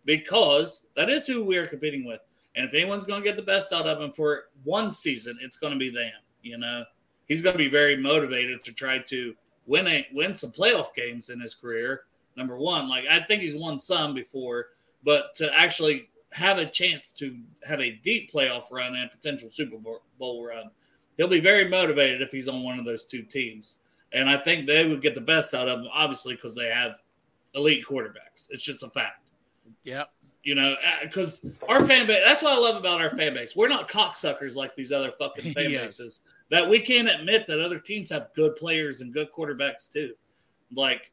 because 0.06 0.84
that 0.96 1.10
is 1.10 1.28
who 1.28 1.44
we 1.44 1.58
are 1.58 1.68
competing 1.68 2.06
with. 2.06 2.22
And 2.56 2.66
if 2.66 2.74
anyone's 2.74 3.04
going 3.04 3.22
to 3.22 3.28
get 3.28 3.36
the 3.36 3.44
best 3.44 3.74
out 3.74 3.86
of 3.86 4.02
him 4.02 4.14
for 4.14 4.46
one 4.64 4.92
season, 4.92 5.38
it's 5.42 5.58
going 5.58 5.74
to 5.74 5.80
be 5.80 5.90
them. 5.90 6.14
You 6.42 6.58
know, 6.58 6.86
he's 7.28 7.42
going 7.42 7.54
to 7.54 7.58
be 7.58 7.68
very 7.68 7.98
motivated 7.98 8.64
to 8.64 8.72
try 8.72 8.98
to 9.00 9.36
win 9.66 9.88
a 9.88 10.08
win 10.14 10.36
some 10.36 10.54
playoff 10.54 10.94
games 10.96 11.30
in 11.30 11.42
his 11.42 11.54
career. 11.54 12.04
Number 12.38 12.58
one, 12.58 12.88
like 12.88 13.04
I 13.10 13.20
think 13.20 13.42
he's 13.42 13.58
won 13.58 13.82
some 13.82 14.14
before, 14.14 14.68
but 15.04 15.36
to 15.36 15.54
actually 15.54 16.10
have 16.32 16.60
a 16.60 16.66
chance 16.66 17.12
to 17.14 17.38
have 17.68 17.82
a 17.82 17.92
deep 18.04 18.32
playoff 18.32 18.72
run 18.72 18.96
and 18.96 19.12
potential 19.12 19.50
Super 19.52 19.76
Bowl 20.18 20.46
run, 20.46 20.72
he'll 21.18 21.28
be 21.28 21.42
very 21.42 21.68
motivated 21.68 22.22
if 22.22 22.32
he's 22.32 22.48
on 22.48 22.64
one 22.64 22.80
of 22.80 22.86
those 22.86 23.04
two 23.04 23.24
teams. 23.24 23.80
And 24.14 24.30
I 24.30 24.38
think 24.38 24.68
they 24.68 24.88
would 24.88 25.02
get 25.02 25.16
the 25.16 25.22
best 25.22 25.54
out 25.54 25.68
of 25.68 25.80
them, 25.80 25.90
obviously, 25.94 26.36
because 26.36 26.56
they 26.56 26.68
have 26.68 27.02
elite 27.56 27.86
quarterbacks. 27.86 28.48
It's 28.50 28.64
just 28.64 28.84
a 28.84 28.90
fact. 28.90 29.30
Yep. 29.84 30.10
You 30.44 30.56
know, 30.56 30.74
uh, 30.74 31.04
because 31.04 31.46
our 31.70 31.86
fan 31.86 32.06
base, 32.06 32.22
that's 32.26 32.44
what 32.44 32.52
I 32.54 32.60
love 32.60 32.76
about 32.76 33.00
our 33.02 33.16
fan 33.16 33.34
base. 33.34 33.56
We're 33.56 33.70
not 33.70 33.88
cocksuckers 33.90 34.56
like 34.56 34.76
these 34.76 34.92
other 34.92 35.12
fucking 35.18 35.54
fan 35.56 35.70
Yes. 35.72 35.98
bases 35.98 36.22
that 36.50 36.70
we 36.70 36.80
can't 36.80 37.08
admit 37.08 37.48
that 37.48 37.60
other 37.62 37.80
teams 37.80 38.10
have 38.10 38.28
good 38.36 38.56
players 38.58 39.02
and 39.02 39.14
good 39.14 39.32
quarterbacks 39.32 39.90
too. 39.92 40.14
Like, 40.76 41.12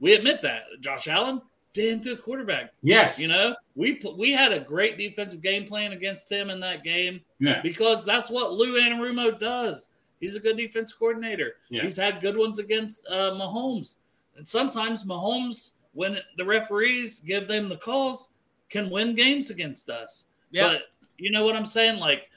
we 0.00 0.14
admit 0.14 0.40
that. 0.42 0.62
Josh 0.80 1.08
Allen, 1.08 1.42
damn 1.74 2.02
good 2.02 2.22
quarterback. 2.22 2.72
Yes. 2.82 3.20
You 3.20 3.28
know, 3.28 3.54
we 3.76 4.00
we 4.16 4.32
had 4.32 4.50
a 4.52 4.60
great 4.60 4.96
defensive 4.98 5.42
game 5.42 5.66
plan 5.66 5.92
against 5.92 6.32
him 6.32 6.48
in 6.48 6.58
that 6.60 6.82
game 6.82 7.20
Yeah. 7.38 7.60
because 7.62 8.04
that's 8.06 8.30
what 8.30 8.54
Lou 8.54 8.80
Anarumo 8.80 9.38
does. 9.38 9.89
He's 10.20 10.36
a 10.36 10.40
good 10.40 10.56
defense 10.56 10.92
coordinator. 10.92 11.54
Yeah. 11.70 11.82
He's 11.82 11.96
had 11.96 12.20
good 12.20 12.36
ones 12.36 12.58
against 12.58 13.06
uh, 13.08 13.32
Mahomes, 13.32 13.96
and 14.36 14.46
sometimes 14.46 15.04
Mahomes, 15.04 15.72
when 15.92 16.18
the 16.36 16.44
referees 16.44 17.18
give 17.20 17.48
them 17.48 17.68
the 17.68 17.78
calls, 17.78 18.28
can 18.68 18.90
win 18.90 19.14
games 19.14 19.50
against 19.50 19.90
us. 19.90 20.24
Yeah. 20.50 20.68
But 20.68 20.82
you 21.18 21.30
know 21.30 21.44
what 21.44 21.56
I'm 21.56 21.66
saying? 21.66 21.98
Like, 21.98 22.28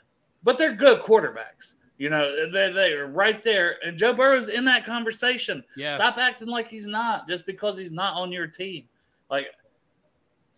but 0.44 0.58
they're 0.58 0.74
good 0.74 1.02
quarterbacks. 1.02 1.76
You 1.98 2.10
know, 2.10 2.50
they 2.52 2.72
they're 2.72 3.08
right 3.08 3.42
there, 3.44 3.78
and 3.86 3.98
Joe 3.98 4.14
Burrow's 4.14 4.50
in 4.50 4.66
that 4.66 4.86
conversation. 4.86 5.64
Yes. 5.78 5.96
Stop 5.96 6.18
acting 6.18 6.48
like 6.48 6.68
he's 6.68 6.88
not 6.88 7.28
just 7.28 7.46
because 7.46 7.78
he's 7.78 7.92
not 7.92 8.16
on 8.16 8.32
your 8.32 8.48
team. 8.48 8.86
Like 9.30 9.48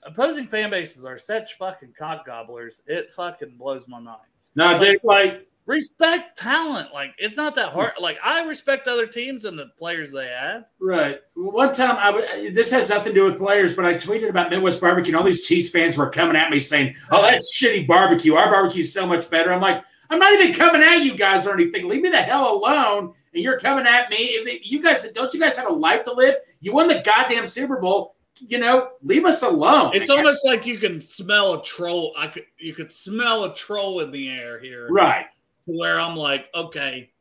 opposing 0.03 0.47
fan 0.47 0.69
bases 0.69 1.05
are 1.05 1.17
such 1.17 1.55
fucking 1.55 1.93
cock 1.97 2.25
gobblers. 2.25 2.83
It 2.87 3.11
fucking 3.11 3.57
blows 3.57 3.87
my 3.87 3.99
mind. 3.99 4.21
No, 4.55 4.79
dude, 4.79 4.99
like 5.03 5.47
Respect 5.65 6.37
talent. 6.37 6.93
Like 6.93 7.13
it's 7.17 7.37
not 7.37 7.55
that 7.55 7.69
hmm. 7.69 7.75
hard. 7.75 7.93
Like 7.99 8.17
I 8.23 8.43
respect 8.43 8.87
other 8.87 9.07
teams 9.07 9.45
and 9.45 9.57
the 9.57 9.67
players 9.77 10.11
they 10.11 10.27
have. 10.27 10.65
Right. 10.79 11.19
One 11.35 11.73
time, 11.73 11.97
I 11.97 12.11
w- 12.11 12.51
this 12.51 12.71
has 12.71 12.89
nothing 12.89 13.13
to 13.13 13.19
do 13.19 13.23
with 13.25 13.37
players, 13.37 13.75
but 13.75 13.85
I 13.85 13.95
tweeted 13.95 14.29
about 14.29 14.51
Midwest 14.51 14.79
barbecue, 14.79 15.11
and 15.11 15.17
all 15.17 15.23
these 15.23 15.47
Chiefs 15.47 15.69
fans 15.69 15.97
were 15.97 16.09
coming 16.09 16.35
at 16.35 16.51
me 16.51 16.59
saying, 16.59 16.93
"Oh, 17.11 17.21
that's 17.21 17.59
shitty 17.59 17.87
barbecue. 17.87 18.35
Our 18.35 18.51
barbecue's 18.51 18.93
so 18.93 19.07
much 19.07 19.29
better." 19.29 19.51
I'm 19.51 19.61
like, 19.61 19.83
I'm 20.09 20.19
not 20.19 20.33
even 20.33 20.53
coming 20.53 20.83
at 20.83 21.03
you 21.03 21.15
guys 21.15 21.47
or 21.47 21.53
anything. 21.53 21.87
Leave 21.87 22.01
me 22.01 22.09
the 22.09 22.17
hell 22.17 22.55
alone. 22.55 23.13
And 23.33 23.43
you're 23.43 23.59
coming 23.59 23.85
at 23.85 24.09
me. 24.09 24.59
You 24.63 24.81
guys, 24.81 25.09
don't 25.11 25.33
you 25.33 25.39
guys 25.39 25.57
have 25.57 25.69
a 25.69 25.73
life 25.73 26.03
to 26.03 26.13
live? 26.13 26.35
You 26.61 26.73
won 26.73 26.87
the 26.87 27.01
goddamn 27.03 27.47
Super 27.47 27.77
Bowl. 27.77 28.15
You 28.39 28.59
know, 28.59 28.89
leave 29.01 29.25
us 29.25 29.43
alone. 29.43 29.91
It's 29.93 30.11
almost 30.11 30.45
like 30.45 30.65
you 30.65 30.77
can 30.77 30.99
smell 31.01 31.53
a 31.53 31.63
troll. 31.63 32.13
I 32.17 32.27
could 32.27 32.45
you 32.57 32.73
could 32.73 32.91
smell 32.91 33.45
a 33.45 33.55
troll 33.55 34.01
in 34.01 34.11
the 34.11 34.29
air 34.29 34.59
here. 34.59 34.87
right. 34.89 35.25
Where 35.65 35.99
I'm 35.99 36.15
like, 36.15 36.49
okay, 36.55 37.11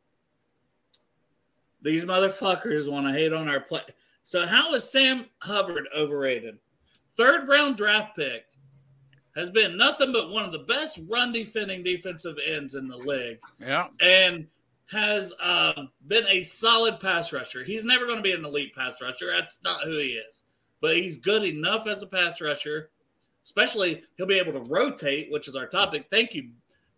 these 1.81 2.05
motherfuckers 2.05 2.91
want 2.91 3.05
to 3.07 3.13
hate 3.13 3.33
on 3.33 3.49
our 3.49 3.59
play. 3.59 3.81
So 4.23 4.45
how 4.45 4.73
is 4.73 4.89
Sam 4.89 5.25
Hubbard 5.41 5.87
overrated? 5.95 6.57
Third 7.15 7.47
round 7.47 7.77
draft 7.77 8.15
pick 8.15 8.45
has 9.35 9.49
been 9.51 9.77
nothing 9.77 10.11
but 10.11 10.31
one 10.31 10.45
of 10.45 10.51
the 10.51 10.63
best 10.63 10.99
run 11.09 11.31
defending 11.31 11.83
defensive 11.83 12.37
ends 12.47 12.75
in 12.75 12.87
the 12.87 12.97
league, 12.97 13.39
Yeah. 13.59 13.87
and 14.01 14.47
has 14.91 15.33
um, 15.41 15.89
been 16.07 16.25
a 16.27 16.41
solid 16.43 16.99
pass 16.99 17.33
rusher. 17.33 17.63
He's 17.63 17.85
never 17.85 18.05
going 18.05 18.17
to 18.17 18.23
be 18.23 18.33
an 18.33 18.45
elite 18.45 18.73
pass 18.75 19.01
rusher. 19.01 19.27
That's 19.27 19.59
not 19.63 19.81
who 19.83 19.97
he 19.97 20.13
is, 20.13 20.43
but 20.81 20.95
he's 20.95 21.17
good 21.17 21.43
enough 21.43 21.87
as 21.87 22.01
a 22.01 22.07
pass 22.07 22.39
rusher. 22.41 22.89
Especially, 23.43 24.01
he'll 24.17 24.25
be 24.25 24.39
able 24.39 24.53
to 24.53 24.59
rotate, 24.71 25.31
which 25.31 25.47
is 25.47 25.55
our 25.55 25.67
topic. 25.67 26.07
Thank 26.09 26.33
you, 26.33 26.49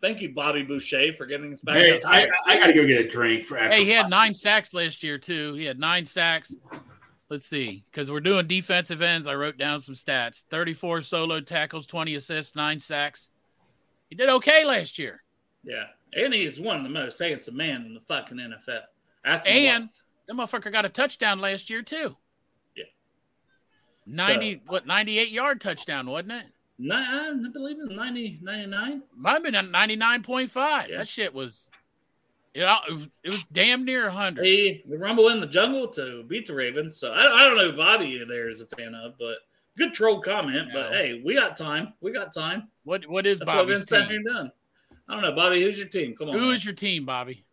thank 0.01 0.21
you, 0.21 0.33
Bobby 0.33 0.63
Boucher, 0.63 1.13
for 1.17 1.25
getting 1.25 1.53
us 1.53 1.61
back. 1.61 1.75
Hey, 1.77 1.99
on 2.01 2.05
I. 2.05 2.27
I 2.45 2.57
got 2.57 2.67
to 2.67 2.73
go 2.73 2.85
get 2.85 2.99
a 3.05 3.07
drink. 3.07 3.43
For 3.45 3.57
after 3.57 3.75
Hey, 3.75 3.85
he 3.85 3.91
had 3.91 4.09
nine 4.09 4.33
sacks 4.33 4.73
last 4.73 5.03
year 5.03 5.17
too. 5.17 5.53
He 5.53 5.65
had 5.65 5.79
nine 5.79 6.05
sacks. 6.05 6.55
Let's 7.29 7.45
see, 7.45 7.83
because 7.91 8.09
we're 8.09 8.21
doing 8.21 8.47
defensive 8.47 9.01
ends. 9.01 9.27
I 9.27 9.35
wrote 9.35 9.57
down 9.57 9.81
some 9.81 9.95
stats: 9.95 10.45
thirty-four 10.49 11.01
solo 11.01 11.41
tackles, 11.41 11.85
twenty 11.85 12.15
assists, 12.15 12.55
nine 12.55 12.79
sacks. 12.79 13.29
He 14.09 14.15
did 14.15 14.29
okay 14.29 14.63
last 14.63 14.97
year. 14.97 15.23
Yeah, 15.63 15.87
and 16.13 16.33
he's 16.33 16.57
one 16.59 16.77
of 16.77 16.83
the 16.83 16.89
most 16.89 17.19
handsome 17.19 17.57
men 17.57 17.85
in 17.85 17.93
the 17.93 17.99
fucking 17.99 18.37
NFL. 18.37 18.83
After 19.25 19.49
And- 19.49 19.85
Watt. 19.85 19.93
That 20.27 20.33
motherfucker 20.35 20.71
got 20.73 20.85
a 20.85 20.89
touchdown 20.89 21.39
last 21.39 21.69
year 21.69 21.81
too. 21.81 22.15
Yeah. 22.75 22.83
Ninety 24.05 24.61
what? 24.67 24.85
Ninety-eight 24.85 25.29
yard 25.31 25.59
touchdown, 25.61 26.07
wasn't 26.07 26.33
it? 26.33 26.45
Ni- 26.79 26.93
I 26.95 27.33
believe 27.51 27.77
in 27.79 27.95
90, 27.95 28.39
99. 28.41 29.03
Might 29.15 29.31
have 29.33 29.43
been 29.43 29.71
ninety-nine 29.71 30.21
point 30.23 30.51
five. 30.51 30.89
Yeah. 30.89 30.97
That 30.99 31.07
shit 31.07 31.33
was. 31.33 31.69
Yeah, 32.53 32.77
it 32.87 32.93
was, 32.93 33.03
it 33.23 33.31
was 33.31 33.45
damn 33.51 33.85
near 33.85 34.09
hundred. 34.09 34.45
Hey, 34.45 34.83
the 34.87 34.97
Rumble 34.97 35.29
in 35.29 35.39
the 35.39 35.47
Jungle 35.47 35.87
to 35.89 36.23
beat 36.23 36.47
the 36.47 36.55
Ravens. 36.55 36.97
So 36.97 37.11
I, 37.13 37.19
I 37.43 37.45
don't 37.47 37.55
know 37.57 37.69
who 37.71 37.77
Bobby 37.77 38.23
there 38.27 38.47
is 38.49 38.61
a 38.61 38.65
fan 38.65 38.95
of, 38.95 39.13
but 39.19 39.37
good 39.77 39.93
troll 39.93 40.21
comment. 40.21 40.69
But 40.73 40.91
hey, 40.93 41.21
we 41.23 41.35
got 41.35 41.55
time. 41.57 41.93
We 42.01 42.11
got 42.11 42.33
time. 42.33 42.69
What 42.83 43.05
what 43.07 43.25
is 43.27 43.39
That's 43.39 43.47
what 43.49 43.67
Bobby's 43.67 43.87
sitting 43.87 44.09
team? 44.09 44.23
done. 44.23 44.51
I 45.07 45.13
don't 45.13 45.21
know, 45.23 45.33
Bobby. 45.33 45.61
Who's 45.61 45.77
your 45.77 45.87
team? 45.87 46.15
Come 46.15 46.29
on. 46.29 46.37
Who 46.37 46.51
is 46.51 46.65
your 46.65 46.73
team, 46.75 47.05
Bobby? 47.05 47.43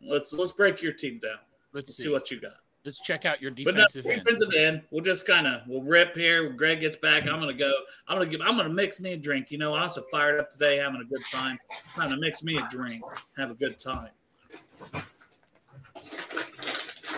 let's 0.00 0.32
let's 0.32 0.52
break 0.52 0.80
your 0.82 0.92
team 0.92 1.18
down. 1.20 1.38
Let's 1.72 1.88
Let's 1.88 1.96
see. 1.96 2.04
see 2.04 2.08
what 2.08 2.30
you 2.30 2.40
got. 2.40 2.54
Let's 2.88 3.00
check 3.00 3.26
out 3.26 3.42
your 3.42 3.50
But 3.50 3.74
no, 3.74 3.84
defensive 3.92 4.48
end. 4.54 4.76
end. 4.76 4.82
We'll 4.90 5.04
just 5.04 5.26
kind 5.26 5.46
of 5.46 5.60
we'll 5.66 5.82
rip 5.82 6.16
here. 6.16 6.48
When 6.48 6.56
Greg 6.56 6.80
gets 6.80 6.96
back. 6.96 7.28
I'm 7.28 7.38
gonna 7.38 7.52
go. 7.52 7.70
I'm 8.06 8.16
gonna 8.16 8.30
give. 8.30 8.40
I'm 8.40 8.56
gonna 8.56 8.70
mix 8.70 8.98
me 8.98 9.12
a 9.12 9.16
drink. 9.18 9.50
You 9.50 9.58
know, 9.58 9.74
I'm 9.74 9.92
so 9.92 10.06
fired 10.10 10.40
up 10.40 10.50
today, 10.50 10.78
having 10.78 11.02
a 11.02 11.04
good 11.04 11.20
time. 11.30 11.58
Trying 11.92 12.08
to 12.12 12.16
mix 12.16 12.42
me 12.42 12.56
a 12.56 12.66
drink, 12.70 13.02
have 13.36 13.50
a 13.50 13.54
good 13.54 13.78
time. 13.78 14.08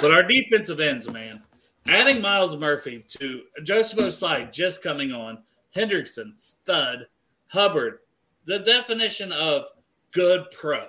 But 0.00 0.10
our 0.10 0.24
defensive 0.24 0.80
ends, 0.80 1.08
man, 1.08 1.40
adding 1.86 2.20
Myles 2.20 2.56
Murphy 2.56 3.04
to 3.20 3.44
Joseph 3.62 4.00
Ossai 4.00 4.50
just 4.50 4.82
coming 4.82 5.12
on, 5.12 5.38
Hendrickson, 5.76 6.32
stud, 6.36 7.06
Hubbard, 7.46 8.00
the 8.44 8.58
definition 8.58 9.30
of 9.30 9.66
good 10.10 10.46
pro. 10.50 10.88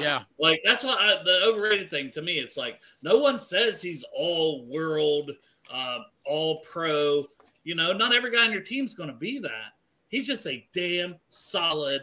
Yeah. 0.00 0.22
Like 0.38 0.60
that's 0.64 0.84
why 0.84 0.96
I, 0.98 1.22
the 1.24 1.44
overrated 1.46 1.90
thing 1.90 2.10
to 2.12 2.22
me, 2.22 2.38
it's 2.38 2.56
like 2.56 2.80
no 3.02 3.18
one 3.18 3.38
says 3.38 3.82
he's 3.82 4.04
all 4.14 4.64
world, 4.66 5.30
uh, 5.72 5.98
all 6.24 6.60
pro. 6.60 7.26
You 7.64 7.74
know, 7.74 7.92
not 7.92 8.14
every 8.14 8.30
guy 8.30 8.44
on 8.44 8.52
your 8.52 8.62
team's 8.62 8.94
going 8.94 9.10
to 9.10 9.14
be 9.14 9.38
that. 9.40 9.74
He's 10.08 10.26
just 10.26 10.46
a 10.46 10.66
damn 10.72 11.16
solid 11.28 12.02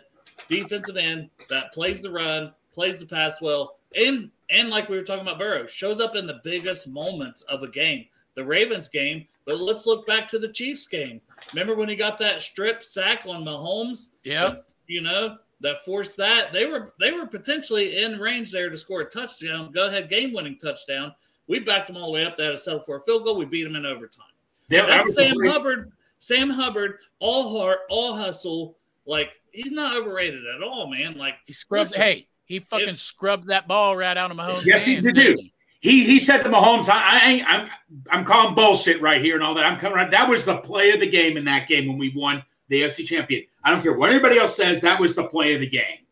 defensive 0.49 0.97
end 0.97 1.29
that 1.49 1.73
plays 1.73 2.01
the 2.01 2.11
run, 2.11 2.53
plays 2.73 2.99
the 2.99 3.05
pass 3.05 3.41
well, 3.41 3.79
and 3.95 4.29
and 4.49 4.69
like 4.69 4.89
we 4.89 4.97
were 4.97 5.03
talking 5.03 5.23
about 5.23 5.39
Burrow, 5.39 5.67
shows 5.67 5.99
up 5.99 6.15
in 6.15 6.25
the 6.25 6.39
biggest 6.43 6.87
moments 6.87 7.41
of 7.43 7.63
a 7.63 7.69
game. 7.69 8.05
The 8.35 8.45
Ravens 8.45 8.87
game, 8.87 9.25
but 9.45 9.59
let's 9.59 9.87
look 9.87 10.05
back 10.05 10.29
to 10.29 10.37
the 10.37 10.49
Chiefs 10.49 10.85
game. 10.85 11.21
Remember 11.53 11.75
when 11.75 11.89
he 11.89 11.95
got 11.95 12.19
that 12.19 12.43
strip 12.43 12.83
sack 12.83 13.23
on 13.25 13.43
Mahomes? 13.43 14.09
Yep. 14.25 14.63
You 14.85 15.01
know, 15.01 15.37
that 15.61 15.83
forced 15.85 16.17
that. 16.17 16.53
They 16.53 16.65
were 16.65 16.93
they 16.99 17.11
were 17.11 17.25
potentially 17.25 18.03
in 18.03 18.19
range 18.19 18.51
there 18.51 18.69
to 18.69 18.77
score 18.77 19.01
a 19.01 19.05
touchdown, 19.09 19.71
go 19.71 19.87
ahead 19.87 20.09
game 20.09 20.33
winning 20.33 20.57
touchdown. 20.59 21.13
We 21.47 21.59
backed 21.59 21.87
them 21.87 21.97
all 21.97 22.07
the 22.07 22.11
way 22.13 22.25
up. 22.25 22.35
They 22.37 22.45
had 22.45 22.51
to 22.51 22.57
settle 22.57 22.81
for 22.81 22.97
a 22.97 23.01
field 23.03 23.23
goal. 23.23 23.37
We 23.37 23.45
beat 23.45 23.63
them 23.63 23.75
in 23.75 23.85
overtime. 23.85 24.25
That- 24.69 24.87
that 24.87 25.03
That's 25.05 25.15
Sam 25.15 25.35
great- 25.35 25.51
Hubbard. 25.51 25.91
Sam 26.19 26.49
Hubbard, 26.49 26.97
all 27.19 27.57
heart, 27.57 27.79
all 27.89 28.15
hustle. 28.15 28.77
Like 29.05 29.39
he's 29.51 29.71
not 29.71 29.95
overrated 29.95 30.43
at 30.45 30.61
all, 30.61 30.89
man. 30.89 31.17
Like 31.17 31.35
He 31.45 31.53
scrubbed. 31.53 31.91
Listen, 31.91 32.01
hey, 32.01 32.27
he 32.45 32.59
fucking 32.59 32.89
if- 32.89 32.97
scrubbed 32.97 33.47
that 33.47 33.67
ball 33.67 33.95
right 33.95 34.17
out 34.17 34.29
of 34.31 34.37
Mahomes' 34.37 34.65
Yes, 34.65 34.85
he 34.85 34.93
hands. 34.95 35.05
did 35.05 35.15
didn't 35.15 35.35
do. 35.37 35.41
he? 35.43 35.53
He 35.79 36.03
he 36.05 36.19
said 36.19 36.41
to 36.43 36.49
Mahomes, 36.49 36.89
I, 36.89 37.19
I 37.21 37.29
ain't 37.29 37.47
I'm 37.47 37.69
I'm 38.09 38.25
calling 38.25 38.55
bullshit 38.55 38.99
right 38.99 39.21
here 39.21 39.35
and 39.35 39.43
all 39.43 39.53
that. 39.53 39.65
I'm 39.65 39.77
coming 39.79 39.95
right. 39.97 40.09
That 40.11 40.27
was 40.27 40.43
the 40.45 40.57
play 40.57 40.89
of 40.89 40.99
the 40.99 41.07
game 41.07 41.37
in 41.37 41.45
that 41.45 41.67
game 41.67 41.87
when 41.87 41.97
we 41.99 42.11
won 42.15 42.43
the 42.67 42.81
AFC 42.81 43.05
champion. 43.05 43.45
I 43.67 43.71
don't 43.71 43.81
care 43.81 43.91
what 43.93 44.09
anybody 44.09 44.37
else 44.37 44.55
says, 44.55 44.79
that 44.81 44.97
was 44.97 45.13
the 45.13 45.25
play 45.27 45.53
of 45.53 45.59
the 45.59 45.67
game. 45.67 46.05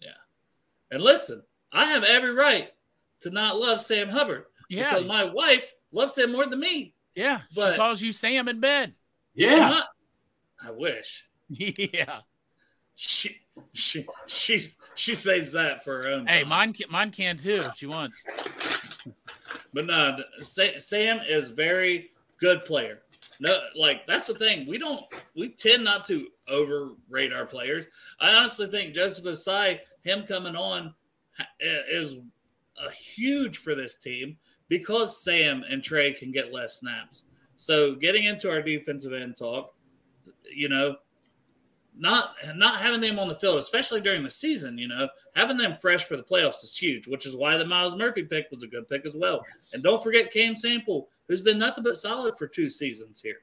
Yeah. 0.00 0.10
And 0.92 1.02
listen, 1.02 1.42
I 1.72 1.86
have 1.86 2.04
every 2.04 2.32
right 2.32 2.70
to 3.22 3.30
not 3.30 3.58
love 3.58 3.80
Sam 3.80 4.08
Hubbard 4.08 4.44
Yeah. 4.68 4.90
because 4.94 5.08
my 5.08 5.24
wife 5.24 5.74
loves 5.90 6.16
him 6.16 6.30
more 6.30 6.46
than 6.46 6.60
me. 6.60 6.94
Yeah. 7.16 7.40
but- 7.52 7.72
she 7.72 7.76
calls 7.78 8.00
you 8.00 8.12
Sam 8.12 8.46
in 8.46 8.60
bed. 8.60 8.94
Yeah. 9.34 9.56
not- 9.70 9.88
I 10.64 10.70
wish 10.70 11.26
yeah. 11.48 12.20
she 12.94 13.38
she 13.72 14.06
she 14.26 14.66
she 14.94 15.14
saves 15.16 15.50
that 15.52 15.82
for 15.82 16.02
her 16.04 16.10
own. 16.10 16.26
Hey, 16.28 16.40
time. 16.40 16.48
mine 16.48 16.72
can, 16.74 16.86
mine 16.90 17.10
can 17.10 17.38
too 17.38 17.56
if 17.56 17.70
she 17.76 17.86
wants. 17.86 18.22
But 19.74 19.86
no, 19.86 20.16
Sa- 20.38 20.78
Sam 20.78 21.20
is 21.26 21.50
very 21.50 22.10
good 22.40 22.64
player. 22.64 23.00
No, 23.40 23.58
like 23.74 24.06
that's 24.06 24.26
the 24.26 24.34
thing. 24.34 24.66
We 24.66 24.76
don't. 24.76 25.02
We 25.34 25.48
tend 25.48 25.82
not 25.82 26.06
to 26.08 26.28
overrate 26.46 27.32
our 27.32 27.46
players. 27.46 27.86
I 28.20 28.34
honestly 28.34 28.66
think 28.66 28.94
Joseph 28.94 29.24
Ossai, 29.24 29.80
him 30.02 30.24
coming 30.24 30.54
on, 30.54 30.94
is 31.58 32.16
a 32.86 32.90
huge 32.90 33.58
for 33.58 33.74
this 33.74 33.96
team 33.96 34.36
because 34.68 35.24
Sam 35.24 35.64
and 35.68 35.82
Trey 35.82 36.12
can 36.12 36.32
get 36.32 36.52
less 36.52 36.80
snaps. 36.80 37.24
So 37.56 37.94
getting 37.94 38.24
into 38.24 38.50
our 38.50 38.60
defensive 38.60 39.14
end 39.14 39.36
talk, 39.36 39.74
you 40.54 40.68
know, 40.68 40.96
not 41.96 42.34
not 42.56 42.80
having 42.80 43.00
them 43.00 43.18
on 43.18 43.28
the 43.28 43.38
field, 43.38 43.58
especially 43.58 44.00
during 44.00 44.22
the 44.22 44.30
season, 44.30 44.78
you 44.78 44.88
know, 44.88 45.08
having 45.34 45.56
them 45.56 45.76
fresh 45.80 46.04
for 46.04 46.16
the 46.16 46.22
playoffs 46.22 46.62
is 46.62 46.76
huge. 46.76 47.06
Which 47.06 47.26
is 47.26 47.36
why 47.36 47.56
the 47.56 47.66
Myles 47.66 47.96
Murphy 47.96 48.22
pick 48.22 48.50
was 48.50 48.62
a 48.62 48.68
good 48.68 48.88
pick 48.88 49.06
as 49.06 49.14
well. 49.14 49.44
And 49.72 49.82
don't 49.82 50.02
forget 50.02 50.32
Cam 50.32 50.56
Sample, 50.56 51.08
who's 51.30 51.40
been 51.40 51.60
nothing 51.60 51.84
but 51.84 51.96
solid 51.96 52.36
for 52.36 52.48
two 52.48 52.68
seasons 52.68 53.22
here. 53.22 53.42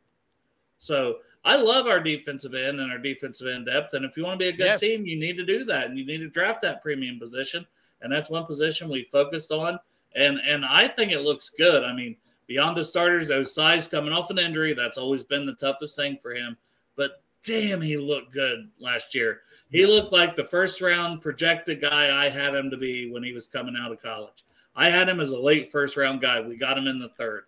So 0.78 1.20
I 1.46 1.56
love 1.56 1.88
our 1.88 2.02
defensive 2.02 2.54
end 2.54 2.82
and 2.82 2.92
our 2.92 2.98
defensive 2.98 3.48
end 3.48 3.68
depth. 3.68 3.94
And 3.94 4.04
if 4.04 4.18
you 4.18 4.24
want 4.26 4.38
to 4.38 4.46
be 4.46 4.50
a 4.50 4.52
good 4.52 4.66
Yes. 4.66 4.82
team, 4.82 5.06
you 5.06 5.18
need 5.18 5.38
to 5.38 5.46
do 5.46 5.64
that. 5.64 5.86
And 5.86 5.98
you 5.98 6.06
need 6.06 6.18
to 6.18 6.28
draft 6.28 6.62
that 6.64 6.82
premium 6.82 7.18
position. 7.18 7.66
And 8.02 8.12
that's 8.12 8.30
one 8.30 8.46
position 8.46 8.90
we 8.90 9.04
focused 9.06 9.54
on. 9.54 9.80
And 10.16 10.42
and 10.42 10.66
I 10.66 10.90
think 10.90 11.14
it 11.14 11.22
looks 11.22 11.50
good. 11.50 11.86
I 11.86 11.94
mean, 11.94 12.18
beyond 12.46 12.76
the 12.76 12.84
starters, 12.84 13.30
Ossai's 13.30 13.88
coming 13.88 14.12
off 14.12 14.30
an 14.32 14.38
injury, 14.38 14.74
that's 14.74 14.98
always 14.98 15.24
been 15.24 15.46
the 15.46 15.56
toughest 15.56 15.96
thing 15.96 16.18
for 16.22 16.36
him. 16.36 16.58
But 16.98 17.22
damn, 17.42 17.80
he 17.80 17.96
looked 17.96 18.34
good 18.34 18.70
last 18.80 19.16
year. 19.16 19.44
He 19.72 19.86
looked 19.86 20.12
like 20.12 20.36
the 20.36 20.44
first 20.44 20.82
round 20.82 21.22
projected 21.22 21.80
guy 21.80 22.26
I 22.26 22.28
had 22.28 22.54
him 22.54 22.70
to 22.70 22.78
be 22.78 23.10
when 23.10 23.24
he 23.24 23.32
was 23.32 23.48
coming 23.48 23.78
out 23.80 23.94
of 23.94 24.02
college. 24.02 24.44
I 24.76 24.90
had 24.90 25.08
him 25.08 25.22
as 25.22 25.32
a 25.32 25.40
late 25.40 25.72
first 25.72 25.96
round 25.96 26.20
guy. 26.20 26.42
We 26.42 26.58
got 26.58 26.78
him 26.78 26.88
in 26.88 27.00
the 27.00 27.10
third. 27.10 27.46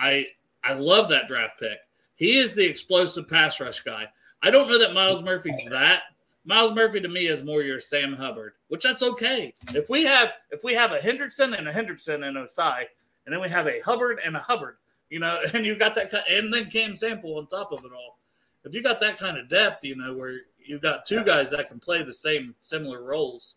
I 0.00 0.26
I 0.64 0.72
love 0.72 1.08
that 1.10 1.28
draft 1.28 1.60
pick. 1.60 1.78
He 2.14 2.38
is 2.38 2.54
the 2.54 2.66
explosive 2.66 3.28
pass 3.28 3.60
rush 3.60 3.80
guy. 3.80 4.08
I 4.42 4.50
don't 4.50 4.68
know 4.68 4.78
that 4.78 4.94
Myles 4.94 5.22
Murphy's 5.22 5.64
that. 5.66 6.02
Myles 6.44 6.74
Murphy 6.74 7.00
to 7.00 7.08
me 7.08 7.26
is 7.26 7.42
more 7.42 7.62
your 7.62 7.80
Sam 7.80 8.14
Hubbard, 8.14 8.54
which 8.68 8.82
that's 8.82 9.02
okay. 9.02 9.54
If 9.74 9.90
we 9.90 10.04
have 10.04 10.32
if 10.50 10.64
we 10.64 10.74
have 10.74 10.92
a 10.92 10.98
Hendrickson 10.98 11.56
and 11.56 11.68
a 11.68 11.72
Hendrickson 11.72 12.26
and 12.26 12.36
Ossai, 12.36 12.84
and 13.26 13.34
then 13.34 13.40
we 13.40 13.48
have 13.48 13.68
a 13.68 13.80
Hubbard 13.80 14.20
and 14.24 14.36
a 14.36 14.40
Hubbard, 14.40 14.76
you 15.10 15.18
know, 15.18 15.38
and 15.54 15.66
you 15.66 15.76
got 15.76 15.94
that, 15.94 16.12
and 16.30 16.52
then 16.52 16.70
Cam 16.70 16.96
Sample 16.96 17.36
on 17.36 17.46
top 17.46 17.72
of 17.72 17.84
it 17.84 17.92
all. 17.92 18.18
If 18.64 18.74
you 18.74 18.82
got 18.82 19.00
that 19.00 19.18
kind 19.18 19.38
of 19.38 19.48
depth, 19.48 19.84
you 19.84 19.96
know, 19.96 20.14
where 20.14 20.40
you've 20.58 20.82
got 20.82 21.06
two 21.06 21.24
guys 21.24 21.50
that 21.50 21.68
can 21.68 21.78
play 21.78 22.02
the 22.02 22.12
same 22.12 22.54
similar 22.60 23.02
roles, 23.02 23.54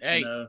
Hey, 0.00 0.18
you 0.18 0.24
know, 0.24 0.48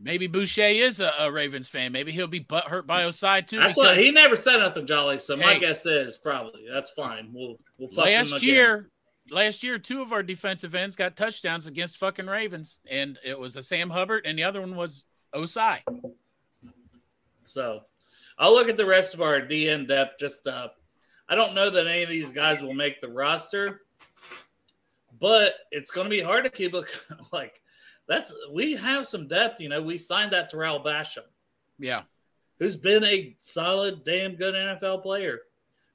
maybe 0.00 0.26
Boucher 0.26 0.62
is 0.62 1.00
a, 1.00 1.12
a 1.18 1.30
Ravens 1.32 1.68
fan. 1.68 1.92
Maybe 1.92 2.12
he'll 2.12 2.26
be 2.26 2.40
butt 2.40 2.64
hurt 2.64 2.86
by 2.86 3.04
Ossai 3.04 3.46
too. 3.46 3.60
that's 3.60 3.76
what 3.76 3.96
he 3.96 4.10
never 4.10 4.36
said 4.36 4.58
nothing, 4.58 4.86
Jolly. 4.86 5.18
So 5.18 5.36
my 5.36 5.54
Hey. 5.54 5.60
guess 5.60 5.86
is 5.86 6.16
probably 6.16 6.66
that's 6.72 6.90
fine. 6.90 7.30
We'll 7.32 7.58
we'll 7.78 7.88
fuck 7.88 8.06
last 8.06 8.42
year, 8.42 8.86
last 9.30 9.62
year, 9.62 9.78
two 9.78 10.02
of 10.02 10.12
our 10.12 10.22
defensive 10.22 10.74
ends 10.74 10.96
got 10.96 11.16
touchdowns 11.16 11.66
against 11.66 11.96
fucking 11.98 12.26
Ravens, 12.26 12.80
and 12.90 13.18
it 13.24 13.38
was 13.38 13.56
a 13.56 13.62
Sam 13.62 13.90
Hubbard, 13.90 14.24
and 14.26 14.38
the 14.38 14.44
other 14.44 14.60
one 14.60 14.76
was 14.76 15.04
Ossai. 15.34 15.78
So 17.44 17.82
I'll 18.38 18.52
look 18.52 18.68
at 18.68 18.76
the 18.76 18.86
rest 18.86 19.14
of 19.14 19.20
our 19.22 19.40
DN 19.40 19.86
depth. 19.86 20.18
Just 20.18 20.46
uh, 20.46 20.68
I 21.28 21.34
don't 21.36 21.54
know 21.54 21.70
that 21.70 21.86
any 21.86 22.02
of 22.02 22.08
these 22.08 22.32
guys 22.32 22.60
will 22.60 22.74
make 22.74 23.00
the 23.00 23.08
roster, 23.08 23.82
but 25.20 25.54
it's 25.70 25.90
going 25.90 26.06
to 26.06 26.10
be 26.10 26.20
hard 26.20 26.44
to 26.44 26.50
keep 26.50 26.74
it 26.74 26.84
like 27.32 27.60
that's. 28.06 28.34
We 28.52 28.74
have 28.74 29.06
some 29.06 29.28
depth. 29.28 29.60
You 29.60 29.68
know, 29.68 29.82
we 29.82 29.98
signed 29.98 30.32
that 30.32 30.48
to 30.50 30.56
Tarell 30.56 30.84
Basham, 30.84 31.24
Yeah, 31.78 32.02
who's 32.58 32.76
been 32.76 33.04
a 33.04 33.36
solid, 33.40 34.04
damn 34.04 34.34
good 34.34 34.54
NFL 34.54 35.02
player. 35.02 35.40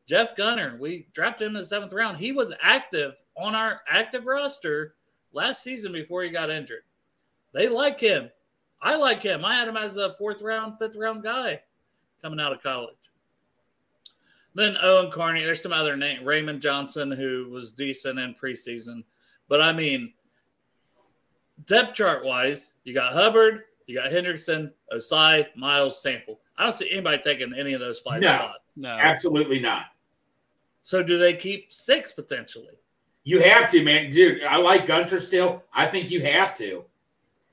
Jeff 0.08 0.36
Gunter, 0.36 0.76
we 0.80 1.08
drafted 1.14 1.48
him 1.48 1.56
in 1.56 1.62
the 1.62 1.66
seventh 1.66 1.94
round. 1.94 2.18
He 2.18 2.32
was 2.32 2.52
active 2.62 3.14
on 3.38 3.54
our 3.54 3.82
active 3.88 4.26
roster 4.26 4.96
last 5.34 5.62
season 5.62 5.92
before 5.92 6.24
he 6.24 6.30
got 6.30 6.50
injured. 6.50 6.82
They 7.54 7.68
like 7.68 8.00
him. 8.00 8.30
I 8.82 8.96
like 8.96 9.22
him. 9.22 9.46
I 9.46 9.56
had 9.56 9.68
him 9.68 9.78
as 9.78 9.98
a 9.98 10.16
fourth 10.16 10.42
round, 10.42 10.80
fifth 10.80 10.96
round 10.96 11.24
guy 11.24 11.62
coming 12.22 12.40
out 12.40 12.54
of 12.54 12.64
college. 12.64 12.96
Then 14.56 14.78
Owen 14.82 15.12
Carney. 15.12 15.44
There's 15.44 15.62
some 15.62 15.74
other 15.74 15.96
name, 15.96 16.26
Raymond 16.26 16.62
Johnson, 16.62 17.12
who 17.12 17.48
was 17.50 17.72
decent 17.72 18.20
in 18.20 18.34
preseason. 18.34 19.04
But 19.48 19.62
I 19.62 19.74
mean, 19.74 20.14
depth 21.66 21.94
chart 21.96 22.24
wise, 22.26 22.74
you 22.84 22.94
got 22.94 23.14
Hubbard, 23.14 23.64
you 23.88 23.96
got 23.96 24.12
Hendrickson, 24.12 24.72
Ossai, 24.94 25.48
Myles, 25.56 26.02
Sample. 26.02 26.40
I 26.58 26.66
don't 26.66 26.76
see 26.76 26.92
anybody 26.92 27.20
taking 27.24 27.54
any 27.54 27.74
of 27.74 27.80
those 27.80 28.00
five 28.00 28.22
No. 28.22 28.28
spots. 28.36 28.60
no, 28.76 28.90
Absolutely 28.90 29.60
not. 29.60 29.86
So 30.82 31.04
do 31.04 31.18
they 31.18 31.34
keep 31.34 31.72
six 31.74 32.12
potentially? 32.12 32.74
You 33.24 33.42
have 33.42 33.70
to, 33.72 33.84
man. 33.84 34.10
Dude, 34.10 34.44
I 34.44 34.58
like 34.58 34.86
Gunter 34.86 35.20
still. 35.20 35.64
I 35.74 35.86
think 35.86 36.10
you 36.10 36.22
have 36.24 36.54
to. 36.56 36.84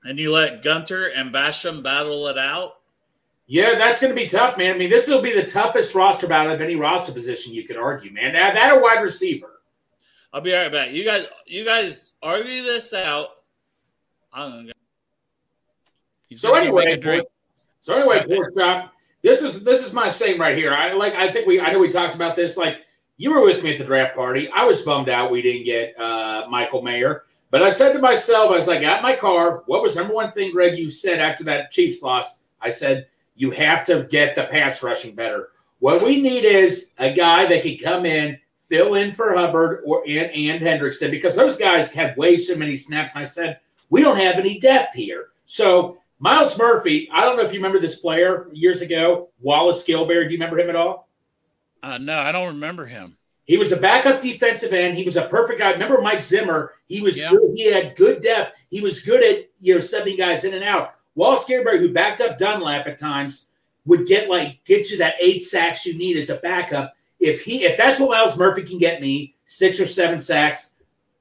And 0.05 0.19
you 0.19 0.33
let 0.33 0.63
Gunter 0.63 1.07
and 1.09 1.33
Basham 1.35 1.83
battle 1.83 2.29
it 2.29 2.39
out? 2.39 2.75
Yeah, 3.49 3.75
that's 3.77 4.01
going 4.01 4.15
to 4.15 4.21
be 4.21 4.27
tough, 4.29 4.57
man. 4.57 4.75
I 4.75 4.79
mean, 4.79 4.91
this 4.91 5.07
will 5.09 5.23
be 5.23 5.33
the 5.35 5.47
toughest 5.47 5.95
roster 5.95 6.27
battle 6.27 6.53
of 6.53 6.61
any 6.61 6.77
roster 6.77 7.13
position 7.13 7.53
you 7.55 7.65
could 7.65 7.77
argue, 7.77 8.13
man. 8.13 8.33
That, 8.33 8.55
that 8.55 8.73
or 8.73 8.81
wide 8.81 9.03
receiver. 9.03 9.61
I'll 10.33 10.41
be 10.41 10.53
right 10.53 10.71
back. 10.71 10.91
You 10.93 11.05
guys, 11.05 11.27
you 11.47 11.65
guys 11.65 12.13
argue 12.23 12.63
this 12.63 12.93
out. 12.93 13.29
I'm 14.33 14.51
gonna 14.51 14.65
go. 14.67 14.73
He's 16.29 16.41
So 16.41 16.55
anyway, 16.55 17.01
so 17.81 17.97
anyway, 17.97 18.25
pork 18.27 18.57
chop. 18.57 18.93
This 19.23 19.43
is 19.43 19.65
this 19.65 19.85
is 19.85 19.93
my 19.93 20.09
same 20.09 20.41
right 20.41 20.57
here. 20.57 20.75
I 20.75 20.93
like. 20.93 21.15
I 21.15 21.31
think 21.31 21.47
we. 21.47 21.61
I 21.61 21.73
know 21.73 21.79
we 21.79 21.89
talked 21.89 22.15
about 22.15 22.37
this. 22.37 22.57
Like 22.57 22.81
you 23.17 23.31
were 23.31 23.45
with 23.45 23.63
me 23.63 23.73
at 23.73 23.79
the 23.79 23.85
draft 23.85 24.15
party. 24.15 24.49
I 24.51 24.65
was 24.65 24.83
bummed 24.83 25.09
out 25.09 25.31
we 25.31 25.43
didn't 25.43 25.65
get 25.65 25.99
uh, 25.99 26.47
Michael 26.51 26.83
Mayer. 26.83 27.25
But 27.51 27.63
I 27.63 27.71
said 27.71 27.93
to 27.93 27.99
myself, 27.99 28.55
as 28.55 28.69
I 28.69 28.81
got 28.81 29.03
my 29.03 29.15
car, 29.15 29.63
what 29.67 29.83
was 29.83 29.97
number 29.97 30.13
one 30.13 30.33
thing, 30.33 30.53
Greg, 30.53 30.77
you 30.77 30.91
said 30.91 31.21
after 31.21 31.45
that 31.45 31.71
Chiefs 31.71 32.03
loss? 32.03 32.43
I 32.61 32.71
said, 32.71 33.07
you 33.37 33.51
have 33.53 33.85
to 33.85 34.05
get 34.11 34.35
the 34.35 34.45
pass 34.45 34.83
rushing 34.83 35.15
better. 35.15 35.51
What 35.79 36.03
we 36.03 36.21
need 36.21 36.45
is 36.45 36.93
a 36.99 37.15
guy 37.15 37.47
that 37.47 37.63
can 37.63 37.79
come 37.79 38.05
in, 38.05 38.39
fill 38.61 38.95
in 38.95 39.13
for 39.13 39.35
Hubbard 39.35 39.83
or 39.87 40.03
and, 40.07 40.31
and 40.33 40.63
Hendrickson, 40.63 41.11
because 41.11 41.37
those 41.37 41.57
guys 41.57 41.93
have 41.93 42.17
way 42.17 42.37
too 42.37 42.57
many 42.57 42.75
snaps. 42.75 43.15
And 43.15 43.23
I 43.23 43.27
said, 43.27 43.61
we 43.91 44.03
don't 44.03 44.17
have 44.19 44.37
any 44.37 44.59
depth 44.59 44.95
here. 44.95 45.29
So 45.45 45.99
Myles 46.19 46.59
Murphy, 46.59 47.09
I 47.13 47.23
don't 47.23 47.37
know 47.37 47.43
if 47.45 47.53
you 47.53 47.59
remember 47.59 47.79
this 47.79 47.97
player 48.01 48.49
years 48.53 48.83
ago, 48.83 49.29
Wallace 49.41 49.87
Gilberry. 49.87 50.25
Do 50.27 50.33
you 50.35 50.39
remember 50.39 50.59
him 50.59 50.71
at 50.71 50.77
all? 50.77 51.09
Uh, 51.83 51.99
no, 51.99 52.19
I 52.19 52.33
don't 52.33 52.49
remember 52.49 52.87
him. 52.87 53.17
He 53.45 53.59
was 53.59 53.71
a 53.71 53.77
backup 53.77 54.21
defensive 54.21 54.73
end. 54.73 54.97
He 54.99 55.05
was 55.05 55.17
a 55.17 55.27
perfect 55.29 55.61
guy. 55.61 55.71
Remember 55.71 56.01
Mike 56.03 56.21
Zimmer? 56.21 56.73
He 56.89 57.01
was 57.01 57.21
Yeah. 57.21 57.31
good. 57.31 57.53
He 57.55 57.71
had 57.71 57.95
good 57.95 58.21
depth. 58.21 58.59
He 58.71 58.81
was 58.81 59.03
good 59.03 59.23
at 59.23 59.49
you 59.61 59.75
know 59.75 59.81
sending 59.81 60.17
guys 60.17 60.45
in 60.45 60.55
and 60.55 60.65
out. 60.65 60.95
Wallace 61.15 61.45
Gilberry, 61.49 61.79
who 61.79 61.93
backed 61.93 62.21
up 62.21 62.39
Dunlap 62.39 62.87
at 62.89 62.99
times, 62.99 63.51
would 63.85 64.07
get 64.07 64.29
like 64.29 64.65
get 64.65 64.91
you 64.91 64.99
that 64.99 65.15
eight 65.21 65.43
sacks 65.43 65.87
you 65.87 65.97
need 65.97 66.17
as 66.17 66.29
a 66.31 66.37
backup. 66.37 66.97
If 67.21 67.43
he 67.43 67.63
if 67.65 67.77
that's 67.77 68.01
what 68.01 68.11
Myles 68.11 68.37
Murphy 68.37 68.63
can 68.65 68.79
get 68.79 69.01
me, 69.01 69.35
six 69.45 69.79
or 69.79 69.87
seven 69.87 70.19
sacks, 70.19 70.75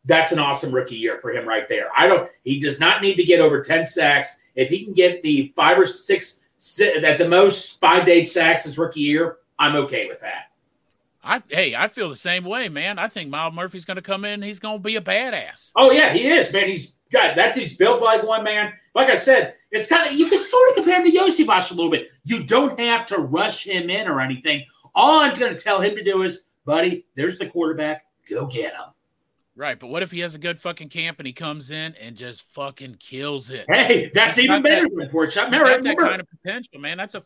that's 0.06 0.32
an 0.32 0.40
awesome 0.40 0.74
rookie 0.74 0.96
year 0.96 1.18
for 1.18 1.32
him 1.32 1.48
right 1.48 1.68
there. 1.68 1.90
I 1.98 2.08
don't 2.08 2.30
he 2.44 2.60
does 2.60 2.80
not 2.80 3.02
need 3.02 3.16
to 3.16 3.24
get 3.24 3.40
over 3.40 3.62
10 3.62 3.86
sacks. 3.86 4.42
If 4.56 4.70
he 4.70 4.86
can 4.86 4.94
get 4.94 5.22
the 5.24 5.52
five 5.56 5.78
or 5.78 5.86
six 5.86 6.42
at 6.82 7.18
the 7.18 7.28
most 7.28 7.80
five 7.80 8.06
to 8.06 8.12
eight 8.12 8.28
sacks 8.28 8.64
his 8.64 8.78
rookie 8.78 9.02
year, 9.02 9.38
I'm 9.60 9.76
okay 9.76 10.08
with 10.08 10.22
that. 10.22 10.52
I 11.24 11.42
hey, 11.50 11.76
I 11.76 11.88
feel 11.88 12.08
the 12.08 12.16
same 12.16 12.46
way, 12.46 12.70
man. 12.70 13.00
I 13.00 13.08
think 13.08 13.30
Myles 13.32 13.54
Murphy's 13.54 13.84
going 13.84 13.96
to 13.96 14.04
come 14.04 14.26
in. 14.26 14.44
He's 14.44 14.60
going 14.60 14.78
to 14.78 14.84
be 14.84 14.96
a 14.96 15.02
badass. 15.02 15.72
Oh 15.76 15.92
yeah, 15.92 16.14
he 16.14 16.28
is, 16.28 16.54
man. 16.54 16.68
He's 16.68 17.00
got 17.12 17.36
that 17.36 17.56
dude's 17.56 17.76
built 17.76 18.02
like 18.02 18.24
one 18.24 18.44
man. 18.44 18.74
Like 18.94 19.10
I 19.10 19.16
said, 19.16 19.56
it's 19.72 19.88
kind 19.88 20.08
of 20.08 20.14
you 20.16 20.30
can 20.30 20.40
sort 20.40 20.70
of 20.70 20.76
compare 20.76 21.02
him 21.02 21.12
to 21.12 21.18
Yosibas 21.18 21.72
a 21.72 21.74
little 21.74 21.92
bit. 21.92 22.10
You 22.26 22.44
don't 22.44 22.80
have 22.80 23.08
to 23.08 23.18
rush 23.18 23.66
him 23.66 23.90
in 23.90 24.08
or 24.08 24.22
anything. 24.22 24.66
All 24.94 25.22
I'm 25.22 25.36
going 25.36 25.56
to 25.56 25.62
tell 25.62 25.82
him 25.82 25.96
to 25.96 26.04
do 26.04 26.22
is, 26.22 26.46
buddy, 26.64 27.06
there's 27.16 27.40
the 27.40 27.48
quarterback. 27.48 28.06
Go 28.30 28.46
get 28.46 28.74
him. 28.74 28.95
Right, 29.58 29.80
but 29.80 29.88
what 29.88 30.04
if 30.04 30.12
he 30.12 30.20
has 30.20 30.36
a 30.36 30.38
good 30.40 30.60
fucking 30.60 30.90
camp 30.90 31.18
and 31.20 31.26
he 31.26 31.32
comes 31.32 31.72
in 31.72 31.96
and 32.02 32.18
just 32.18 32.44
fucking 32.52 32.96
kills 33.00 33.50
it? 33.50 33.66
Hey, 33.70 34.12
that's 34.14 34.36
He's 34.36 34.46
even 34.46 34.62
better 34.62 34.82
that- 34.90 34.96
than 34.96 35.10
Pork 35.10 35.30
Chop. 35.30 35.50
He's 35.50 35.62
Remember, 35.62 35.70
that 35.70 35.78
remember, 35.90 36.02
kind 36.04 36.22
of 36.22 36.28
potential, 36.30 36.80
man. 36.80 36.98
That's 36.98 37.16
a 37.16 37.24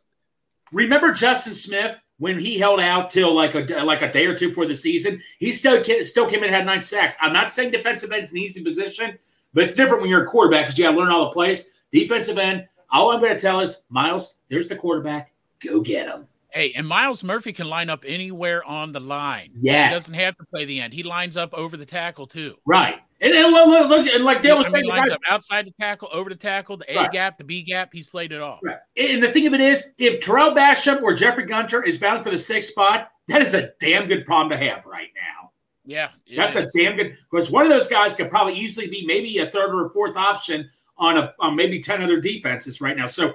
remember 0.72 1.12
Justin 1.12 1.56
Smith 1.56 2.00
when 2.20 2.38
he 2.38 2.60
held 2.60 2.80
out 2.80 3.10
till 3.10 3.34
like 3.34 3.56
a 3.56 3.62
like 3.84 4.04
a 4.04 4.12
day 4.12 4.28
or 4.28 4.36
two 4.36 4.50
before 4.50 4.68
the 4.68 4.76
season. 4.76 5.22
He 5.40 5.52
still 5.52 5.84
still 6.04 6.28
came 6.30 6.40
in 6.40 6.46
and 6.46 6.56
had 6.56 6.66
nine 6.68 6.82
sacks. 6.84 7.18
I'm 7.20 7.34
not 7.34 7.52
saying 7.52 7.72
defensive 7.72 8.12
end's 8.12 8.32
an 8.32 8.38
easy 8.38 8.64
position, 8.64 9.18
but 9.54 9.64
it's 9.64 9.74
different 9.74 10.02
when 10.02 10.12
you're 10.12 10.24
a 10.24 10.28
quarterback 10.28 10.66
because 10.66 10.78
you 10.78 10.86
got 10.86 10.92
to 10.92 10.98
learn 10.98 11.10
all 11.10 11.26
the 11.26 11.32
plays. 11.32 11.72
Defensive 11.92 12.38
end. 12.38 12.68
All 12.92 13.12
I'm 13.12 13.20
going 13.20 13.34
to 13.34 13.40
tell 13.40 13.60
is, 13.60 13.86
Myles, 13.90 14.38
there's 14.50 14.68
the 14.68 14.76
quarterback. 14.76 15.34
Go 15.66 15.82
get 15.82 16.08
him. 16.08 16.28
Hey, 16.52 16.74
and 16.76 16.88
Myles 16.88 17.24
Murphy 17.24 17.54
can 17.54 17.68
line 17.68 17.90
up 17.90 18.04
anywhere 18.08 18.64
on 18.64 18.92
the 18.92 19.00
line. 19.00 19.52
Yes. 19.62 19.92
He 19.92 19.96
doesn't 19.96 20.14
have 20.16 20.38
to 20.38 20.46
play 20.46 20.66
the 20.66 20.80
end. 20.80 20.94
He 20.94 21.04
lines 21.04 21.38
up 21.38 21.54
over 21.54 21.78
the 21.78 21.86
tackle 21.86 22.26
too. 22.26 22.56
Right. 22.66 22.96
And, 23.22 23.34
and 23.34 23.52
look, 23.54 23.68
look, 23.68 23.90
look, 23.90 24.08
and 24.08 24.24
like 24.24 24.42
Dale 24.42 24.58
was 24.58 24.66
I 24.66 24.70
mean, 24.70 24.82
saying, 24.82 24.90
lines 24.90 25.10
right, 25.10 25.16
up 25.16 25.22
outside 25.30 25.68
the 25.68 25.74
tackle, 25.80 26.10
over 26.12 26.30
the 26.30 26.36
tackle, 26.36 26.78
the 26.78 26.92
A 26.92 27.02
Right. 27.04 27.12
gap, 27.12 27.38
the 27.38 27.44
B 27.44 27.62
gap. 27.62 27.90
He's 27.92 28.08
played 28.08 28.32
it 28.32 28.42
all. 28.42 28.60
Right. 28.64 28.78
And 28.98 29.22
the 29.22 29.32
thing 29.32 29.46
of 29.46 29.54
it 29.54 29.62
is, 29.62 29.94
if 30.00 30.22
Tarell 30.22 30.56
Basham 30.56 31.02
or 31.04 31.14
Jeffrey 31.14 31.46
Gunter 31.46 31.84
is 31.84 32.00
bound 32.00 32.24
for 32.24 32.32
the 32.32 32.38
sixth 32.38 32.72
spot, 32.72 33.12
that 33.28 33.42
is 33.42 33.54
a 33.54 33.72
damn 33.80 34.08
good 34.08 34.26
problem 34.26 34.50
to 34.50 34.58
have 34.66 34.86
right 34.86 35.10
now. 35.16 35.52
Yeah, 35.86 36.10
That's 36.38 36.56
a 36.56 36.68
damn 36.76 36.96
good 36.96 37.18
because 37.32 37.50
one 37.52 37.66
of 37.66 37.72
those 37.72 37.88
guys 37.88 38.14
could 38.16 38.30
probably 38.30 38.54
easily 38.54 38.88
be 38.88 39.06
maybe 39.08 39.40
a 39.40 39.46
third 39.48 39.74
or 39.74 39.88
a 39.88 39.90
fourth 39.90 40.16
option 40.18 40.70
on 40.98 41.18
a 41.18 41.34
on 41.40 41.56
maybe 41.56 41.80
ten 41.80 42.04
other 42.04 42.20
defenses 42.20 42.80
right 42.80 42.96
now. 42.96 43.08
So 43.08 43.34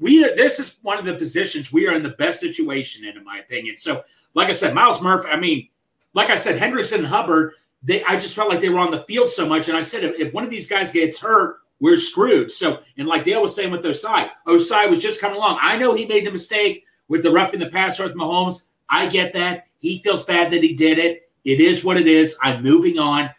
we 0.00 0.20
this 0.20 0.58
is 0.58 0.78
one 0.82 0.98
of 0.98 1.04
the 1.04 1.14
positions 1.14 1.72
we 1.72 1.86
are 1.88 1.94
in 1.94 2.02
the 2.02 2.10
best 2.10 2.40
situation 2.40 3.06
in, 3.06 3.16
in 3.16 3.24
my 3.24 3.38
opinion. 3.38 3.76
So 3.76 4.04
like 4.34 4.48
I 4.48 4.52
said, 4.52 4.74
Myles 4.74 5.02
Murphy. 5.02 5.28
I 5.28 5.36
mean, 5.36 5.68
like 6.14 6.30
I 6.30 6.36
said, 6.36 6.58
Henderson 6.58 7.00
and 7.00 7.08
Hubbard. 7.08 7.54
They 7.82 8.04
I 8.04 8.14
just 8.14 8.34
felt 8.34 8.48
like 8.48 8.60
they 8.60 8.68
were 8.68 8.78
on 8.78 8.90
the 8.90 9.02
field 9.04 9.28
so 9.28 9.48
much, 9.48 9.68
and 9.68 9.76
I 9.76 9.80
said 9.80 10.04
if, 10.04 10.18
if 10.18 10.34
one 10.34 10.44
of 10.44 10.50
these 10.50 10.68
guys 10.68 10.92
gets 10.92 11.20
hurt. 11.20 11.58
We're 11.80 11.96
screwed. 11.96 12.52
So, 12.52 12.78
and 12.96 13.08
like 13.08 13.24
Dale 13.24 13.42
was 13.42 13.56
saying 13.56 13.72
with 13.72 13.82
Ossai, 13.82 14.30
Ossai 14.46 14.88
was 14.88 15.02
just 15.02 15.20
coming 15.20 15.36
along. 15.36 15.58
I 15.60 15.76
know 15.76 15.96
he 15.96 16.06
made 16.06 16.24
the 16.24 16.30
mistake 16.30 16.84
with 17.08 17.24
the 17.24 17.32
roughing 17.32 17.58
the 17.58 17.70
passer 17.70 18.04
with 18.04 18.14
Mahomes. 18.14 18.68
I 18.88 19.08
get 19.08 19.32
that. 19.32 19.66
He 19.80 19.98
feels 19.98 20.24
bad 20.24 20.52
that 20.52 20.62
he 20.62 20.74
did 20.74 20.98
it. 20.98 21.28
It 21.44 21.60
is 21.60 21.84
what 21.84 21.96
it 21.96 22.06
is. 22.06 22.38
I'm 22.40 22.62
moving 22.62 23.00
on. 23.00 23.30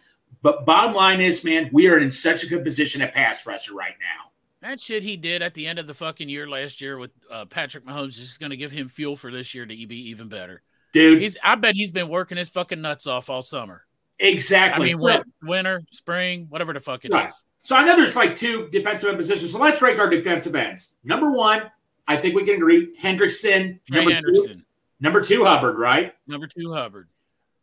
But 0.41 0.65
bottom 0.65 0.93
line 0.93 1.21
is, 1.21 1.45
man, 1.45 1.69
we 1.71 1.87
are 1.87 1.99
in 1.99 2.11
such 2.11 2.43
a 2.43 2.47
good 2.47 2.65
position 2.65 3.01
at 3.01 3.13
pass 3.13 3.47
rusher 3.47 3.73
right 3.73 3.95
now. 3.97 4.32
That 4.63 4.79
shit 4.79 5.03
he 5.03 5.17
did 5.17 5.41
at 5.41 5.53
the 5.53 5.67
end 5.67 5.77
of 5.77 5.87
the 5.87 5.93
fucking 5.93 6.29
year 6.29 6.47
last 6.47 6.79
year 6.79 6.97
with 6.97 7.11
uh, 7.29 7.43
Patrick 7.43 7.85
Mahomes 7.85 8.17
is 8.17 8.37
going 8.37 8.51
to 8.51 8.55
give 8.55 8.71
him 8.71 8.87
fuel 8.87 9.17
for 9.17 9.29
this 9.29 9.53
year 9.53 9.65
to 9.65 9.75
be 9.87 10.09
even 10.09 10.29
better. 10.29 10.61
Dude, 10.93 11.21
He's, 11.21 11.35
I 11.43 11.55
bet 11.55 11.75
he's 11.75 11.91
been 11.91 12.07
working 12.07 12.37
his 12.37 12.47
fucking 12.47 12.79
nuts 12.79 13.05
off 13.05 13.29
all 13.29 13.41
summer. 13.41 13.85
Exactly. 14.19 14.85
I 14.85 14.93
mean, 14.93 15.01
win, 15.01 15.23
winter, 15.41 15.81
spring, 15.91 16.45
whatever 16.47 16.71
the 16.71 16.79
fuck 16.79 17.03
it 17.03 17.09
is. 17.09 17.13
Right. 17.13 17.33
So 17.61 17.75
I 17.75 17.83
know 17.83 17.97
there's 17.97 18.15
like 18.15 18.37
two 18.37 18.69
defensive 18.71 19.09
end 19.09 19.17
positions. 19.17 19.51
So 19.51 19.59
let's 19.59 19.81
rank 19.81 19.99
our 19.99 20.09
defensive 20.09 20.55
ends. 20.55 20.95
Number 21.03 21.29
one, 21.29 21.63
I 22.07 22.15
think 22.15 22.33
we 22.33 22.45
can 22.45 22.55
agree, 22.55 22.95
Hendrickson. 23.01 23.79
Trey 23.85 23.97
Number 23.97 24.11
two, 24.11 24.15
Anderson, 24.15 24.65
number 25.01 25.19
two, 25.19 25.43
Hubbard, 25.43 25.77
right? 25.77 26.13
number 26.25 26.47
two, 26.47 26.71
Hubbard. 26.71 27.09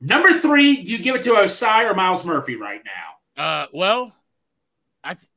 Number 0.02 0.38
three, 0.38 0.82
do 0.82 0.92
you 0.92 0.98
give 0.98 1.14
it 1.14 1.22
to 1.22 1.30
Ossai 1.30 1.90
or 1.90 1.94
Myles 1.94 2.26
Murphy 2.26 2.56
right 2.56 2.82
now? 2.84 3.42
Uh, 3.42 3.66
well, 3.72 4.12
I, 5.02 5.14
th- 5.14 5.30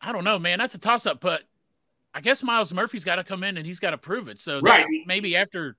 I 0.00 0.12
don't 0.12 0.24
know, 0.24 0.38
man. 0.38 0.58
That's 0.58 0.74
a 0.74 0.78
toss 0.78 1.06
up, 1.06 1.20
but 1.20 1.42
I 2.14 2.20
guess 2.20 2.42
Myles 2.42 2.72
Murphy's 2.72 3.04
got 3.04 3.16
to 3.16 3.24
come 3.24 3.44
in 3.44 3.56
and 3.56 3.66
he's 3.66 3.80
got 3.80 3.90
to 3.90 3.98
prove 3.98 4.28
it. 4.28 4.40
So 4.40 4.60
Right. 4.60 4.86
maybe 5.06 5.36
after 5.36 5.76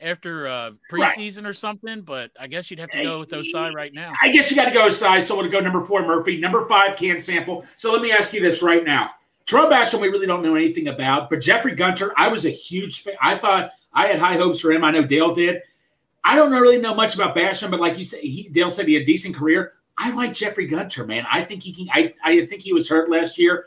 after 0.00 0.48
uh 0.48 0.70
Right. 0.92 1.16
preseason 1.16 1.46
or 1.46 1.52
something. 1.52 2.02
But 2.02 2.30
I 2.38 2.46
guess 2.46 2.70
you'd 2.70 2.80
have 2.80 2.90
to 2.90 3.02
go 3.02 3.20
with 3.20 3.30
Ossai 3.30 3.72
right 3.72 3.92
now. 3.92 4.12
I 4.22 4.30
guess 4.30 4.50
you 4.50 4.56
got 4.56 4.64
to 4.66 4.70
go 4.72 4.86
Ossai. 4.86 5.20
So 5.22 5.36
we'll 5.36 5.50
go 5.50 5.60
number 5.60 5.80
four, 5.80 6.06
Murphy. 6.06 6.38
Number 6.38 6.66
five, 6.68 6.96
Cam 6.96 7.20
Sample. 7.20 7.64
So 7.76 7.92
let 7.92 8.02
me 8.02 8.10
ask 8.10 8.32
you 8.32 8.40
this 8.40 8.62
right 8.62 8.84
now. 8.84 9.08
Tarell 9.46 9.68
Basham, 9.68 10.00
we 10.00 10.08
really 10.08 10.26
don't 10.26 10.42
know 10.42 10.54
anything 10.54 10.88
about, 10.88 11.28
but 11.28 11.40
Jeffrey 11.40 11.74
Gunter, 11.74 12.12
I 12.16 12.28
was 12.28 12.46
a 12.46 12.50
huge 12.50 13.02
fan. 13.02 13.14
I 13.20 13.36
thought 13.36 13.72
I 13.92 14.06
had 14.06 14.18
high 14.20 14.36
hopes 14.36 14.60
for 14.60 14.70
him. 14.70 14.84
I 14.84 14.90
know 14.92 15.02
Dale 15.02 15.34
did. 15.34 15.62
I 16.22 16.36
don't 16.36 16.52
really 16.52 16.78
know 16.80 16.94
much 16.94 17.14
about 17.16 17.34
Basham, 17.34 17.70
but 17.70 17.80
like 17.80 17.98
you 17.98 18.04
said, 18.04 18.20
he, 18.20 18.48
Dale 18.50 18.70
said 18.70 18.86
he 18.86 18.94
had 18.94 19.02
a 19.02 19.06
decent 19.06 19.34
career. 19.34 19.72
I 20.02 20.10
like 20.14 20.32
Jeffrey 20.32 20.66
Gunter, 20.66 21.06
man. 21.06 21.26
I 21.30 21.44
think 21.44 21.62
he 21.62 21.74
can. 21.74 21.88
I, 21.92 22.10
I 22.24 22.46
think 22.46 22.62
he 22.62 22.72
was 22.72 22.88
hurt 22.88 23.10
last 23.10 23.38
year. 23.38 23.66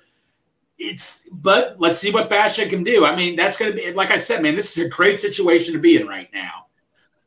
It's, 0.79 1.29
but 1.31 1.75
let's 1.79 1.99
see 1.99 2.11
what 2.11 2.27
Basham 2.27 2.71
can 2.71 2.83
do. 2.83 3.05
I 3.05 3.15
mean, 3.15 3.35
that's 3.35 3.57
going 3.57 3.71
to 3.71 3.77
be, 3.77 3.93
like 3.93 4.09
I 4.09 4.17
said, 4.17 4.41
man, 4.41 4.55
this 4.55 4.75
is 4.75 4.83
a 4.83 4.89
great 4.89 5.19
situation 5.19 5.73
to 5.75 5.79
be 5.79 5.95
in 5.95 6.07
right 6.07 6.29
now. 6.33 6.65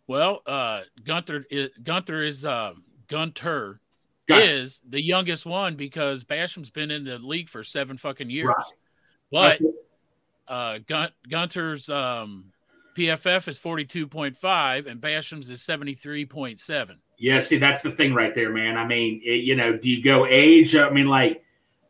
Well, 0.09 0.42
uh, 0.44 0.80
Gunter 1.04 1.46
is, 1.48 1.70
Gunter 1.80 2.24
is 2.24 2.44
uh, 2.44 2.74
Gunter 3.07 3.80
Gun- 4.26 4.42
is 4.42 4.80
the 4.88 5.00
youngest 5.00 5.46
one 5.46 5.76
because 5.76 6.24
Basham's 6.24 6.70
been 6.70 6.90
in 6.90 7.04
the 7.04 7.18
league 7.18 7.48
for 7.48 7.62
seven 7.62 7.98
fucking 7.98 8.28
years. 8.28 8.48
Right. 8.48 8.64
But 9.30 9.61
uh, 10.48 10.78
Gun- 10.86 11.12
Gunter's 11.28 11.88
um, 11.88 12.52
PFF 12.98 13.46
is 13.46 13.59
forty 13.59 13.84
two 13.84 14.09
point 14.09 14.36
five 14.36 14.86
and 14.86 15.00
Basham's 15.00 15.48
is 15.50 15.62
seventy 15.62 15.94
three 15.94 16.26
point 16.26 16.59
seven. 16.59 16.98
Yeah, 17.18 17.38
see, 17.38 17.56
that's 17.58 17.82
the 17.82 17.90
thing 17.90 18.14
right 18.14 18.34
there, 18.34 18.50
man. 18.50 18.76
I 18.76 18.86
mean, 18.86 19.20
it, 19.24 19.44
you 19.44 19.54
know, 19.54 19.76
do 19.76 19.90
you 19.90 20.02
go 20.02 20.26
age? 20.26 20.76
I 20.76 20.90
mean, 20.90 21.06
like, 21.06 21.42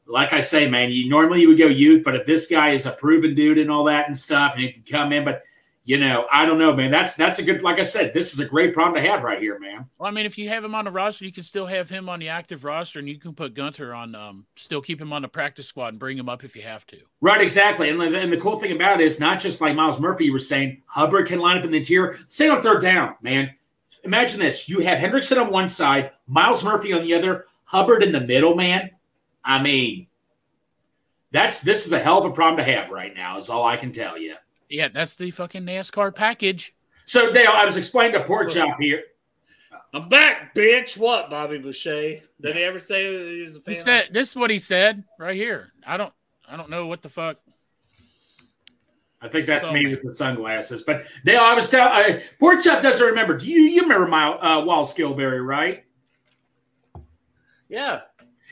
like 0.07 0.33
I 0.33 0.41
say, 0.41 0.69
man, 0.69 0.93
you 0.93 1.09
normally 1.09 1.41
you 1.41 1.49
would 1.49 1.59
go 1.59 1.67
youth, 1.67 2.05
but 2.05 2.15
if 2.15 2.27
this 2.27 2.47
guy 2.47 2.71
is 2.71 2.87
a 2.87 2.93
proven 2.93 3.35
dude 3.35 3.59
and 3.59 3.71
all 3.71 3.85
that 3.85 4.07
and 4.07 4.17
stuff, 4.17 4.55
and 4.55 4.63
he 4.63 4.73
can 4.73 4.83
come 4.85 5.13
in, 5.13 5.25
but 5.25 5.43
you 5.87 5.99
know, 5.99 6.27
I 6.33 6.47
don't 6.47 6.59
know, 6.59 6.75
man. 6.75 6.91
That's 6.91 7.15
that's 7.15 7.39
a 7.39 7.45
good. 7.45 7.63
Like 7.63 7.79
I 7.79 7.85
said, 7.85 8.13
this 8.13 8.33
is 8.33 8.41
a 8.41 8.45
great 8.45 8.75
problem 8.75 9.01
to 9.01 9.09
have 9.09 9.23
right 9.23 9.41
here, 9.41 9.57
man. 9.61 9.89
Well, 9.99 10.09
I 10.09 10.11
mean, 10.11 10.27
if 10.27 10.37
you 10.37 10.49
have 10.49 10.65
him 10.65 10.75
on 10.75 10.85
the 10.85 10.91
roster, 10.91 11.25
you 11.25 11.31
can 11.31 11.45
still 11.45 11.65
have 11.67 11.89
him 11.89 12.09
on 12.09 12.19
the 12.19 12.29
active 12.29 12.65
roster, 12.65 12.99
and 12.99 13.09
you 13.09 13.21
can 13.21 13.35
put 13.35 13.55
Gunter 13.55 13.95
on, 13.95 14.17
um, 14.17 14.47
still 14.57 14.81
keep 14.81 15.01
him 15.01 15.13
on 15.13 15.23
the 15.23 15.29
practice 15.29 15.69
squad 15.69 15.89
and 15.89 15.99
bring 16.01 16.19
him 16.19 16.29
up 16.29 16.43
if 16.43 16.57
you 16.57 16.63
have 16.63 16.85
to. 16.89 16.99
Right, 17.21 17.41
exactly. 17.41 17.89
And, 17.89 18.03
and 18.03 18.33
the 18.33 18.37
cool 18.37 18.59
thing 18.59 18.73
about 18.73 19.01
it 19.01 19.05
is 19.05 19.21
not 19.21 19.39
just 19.39 19.61
like 19.61 19.77
Myles 19.77 20.01
Murphy, 20.01 20.25
you 20.25 20.33
were 20.33 20.41
saying, 20.41 20.83
Hubbard 20.87 21.29
can 21.29 21.39
line 21.39 21.59
up 21.59 21.65
in 21.65 21.71
the 21.71 21.77
interior. 21.77 22.19
Say 22.27 22.49
on 22.49 22.61
third 22.63 22.83
down, 22.83 23.15
man. 23.23 23.53
Imagine 24.07 24.39
this. 24.41 24.69
You 24.69 24.81
have 24.81 24.99
Hendrickson 24.99 25.41
on 25.41 25.51
one 25.51 25.69
side, 25.69 26.13
Myles 26.29 26.63
Murphy 26.63 26.93
on 26.93 27.03
the 27.03 27.13
other, 27.15 27.47
Hubbard 27.65 28.03
in 28.03 28.13
the 28.13 28.21
middle, 28.21 28.55
man. 28.55 28.91
I 29.45 29.61
mean, 29.61 30.07
that's 31.33 31.61
this 31.61 31.87
is 31.87 31.93
a 31.93 31.99
hell 31.99 32.19
of 32.19 32.25
a 32.25 32.33
problem 32.33 32.65
to 32.65 32.73
have 32.73 32.91
right 32.91 33.15
now, 33.15 33.37
is 33.37 33.51
all 33.51 33.65
I 33.65 33.77
can 33.77 33.91
tell 33.91 34.17
you. 34.17 34.37
Yeah, 34.69 34.89
that's 34.89 35.17
the 35.17 35.31
fucking 35.33 35.65
NASCAR 35.65 36.15
package. 36.15 36.75
So 37.05 37.33
Dale, 37.33 37.51
I 37.53 37.65
was 37.65 37.77
explaining 37.77 38.13
to 38.15 38.25
Pork 38.25 38.51
Chop 38.51 38.79
here. 38.81 39.03
I'm 39.93 40.09
back, 40.09 40.55
bitch. 40.55 40.97
What, 40.97 41.31
Bobby 41.31 41.59
Boucher? 41.59 42.21
Did 42.41 42.57
he 42.57 42.63
ever 42.63 42.79
say 42.79 43.39
he 43.39 43.47
was 43.47 43.57
a 43.57 43.61
fan? 43.61 43.75
He 43.75 43.81
said, 43.81 44.09
"This 44.13 44.31
is 44.31 44.37
what 44.37 44.51
he 44.51 44.59
said 44.59 45.05
right 45.19 45.37
here." 45.37 45.73
I 45.87 45.97
don't, 45.97 46.13
I 46.49 46.57
don't 46.57 46.71
know 46.71 46.87
what 46.87 47.03
the 47.03 47.09
fuck. 47.09 47.39
I 49.23 49.29
think 49.29 49.47
that's 49.47 49.67
So 49.67 49.73
me 49.73 49.85
mad. 49.85 49.93
with 49.93 50.03
the 50.03 50.13
sunglasses. 50.13 50.83
But 50.83 51.07
Dale, 51.25 51.41
I 51.41 51.55
was 51.55 51.69
telling 51.69 52.21
Pork 52.39 52.63
Chop 52.63 52.83
doesn't 52.83 53.05
remember. 53.05 53.37
Do 53.37 53.47
you 53.47 53.63
you 53.63 53.83
remember 53.83 54.07
my 54.07 54.29
uh, 54.29 54.65
Wallace 54.65 54.95
Gilberry, 54.95 55.45
right? 55.45 55.85
yeah. 57.69 58.01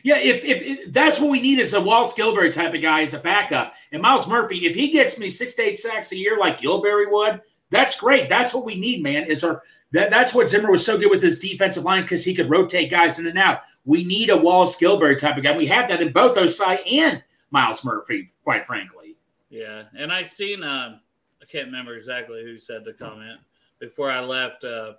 Yeah, 0.03 0.19
if, 0.19 0.45
if, 0.45 0.63
if 0.63 0.93
that's 0.93 1.19
what 1.19 1.31
we 1.31 1.41
need 1.41 1.59
is 1.59 1.73
a 1.73 1.81
Wall 1.81 2.05
Gilberry 2.05 2.53
type 2.53 2.75
of 2.75 2.83
guy 2.83 3.01
as 3.01 3.15
a 3.15 3.19
backup. 3.19 3.73
And 3.91 4.03
Myles 4.03 4.29
Murphy, 4.29 4.67
if 4.67 4.75
he 4.75 4.91
gets 4.91 5.19
me 5.19 5.31
six 5.31 5.55
to 5.55 5.63
eight 5.63 5.79
sacks 5.79 6.13
a 6.13 6.17
year 6.17 6.37
like 6.39 6.61
Gilberry 6.61 7.11
would, 7.11 7.41
that's 7.71 7.99
great. 7.99 8.29
That's 8.29 8.53
what 8.53 8.67
we 8.67 8.75
need, 8.79 9.03
man. 9.03 9.25
Is 9.25 9.43
our 9.43 9.63
that, 9.93 10.11
that's 10.11 10.35
what 10.35 10.49
Zimmer 10.51 10.71
was 10.71 10.85
so 10.85 10.99
good 10.99 11.11
with 11.11 11.23
his 11.23 11.39
defensive 11.39 11.85
line 11.85 12.03
because 12.03 12.25
he 12.25 12.35
could 12.35 12.51
rotate 12.51 12.91
guys 12.91 13.19
in 13.19 13.27
and 13.27 13.39
out. 13.39 13.61
We 13.87 14.05
need 14.05 14.29
a 14.29 14.37
Wallace 14.37 14.77
Gilberry 14.79 15.19
type 15.19 15.39
of 15.39 15.43
guy. 15.43 15.57
We 15.57 15.67
have 15.67 15.89
that 15.89 16.03
in 16.03 16.13
both 16.13 16.37
Ossai 16.37 16.79
and 16.93 17.23
Myles 17.51 17.83
Murphy, 17.85 18.29
quite 18.43 18.67
frankly. 18.67 19.04
Yeah, 19.55 19.85
and 19.97 20.11
I 20.11 20.25
seen 20.25 20.65
um, 20.65 20.99
I 21.41 21.45
can't 21.45 21.67
remember 21.67 21.95
exactly 21.95 22.43
who 22.43 22.59
said 22.59 22.85
the 22.85 22.93
comment 22.93 23.39
before 23.79 24.11
I 24.11 24.19
left. 24.19 24.65
Uh, 24.65 24.95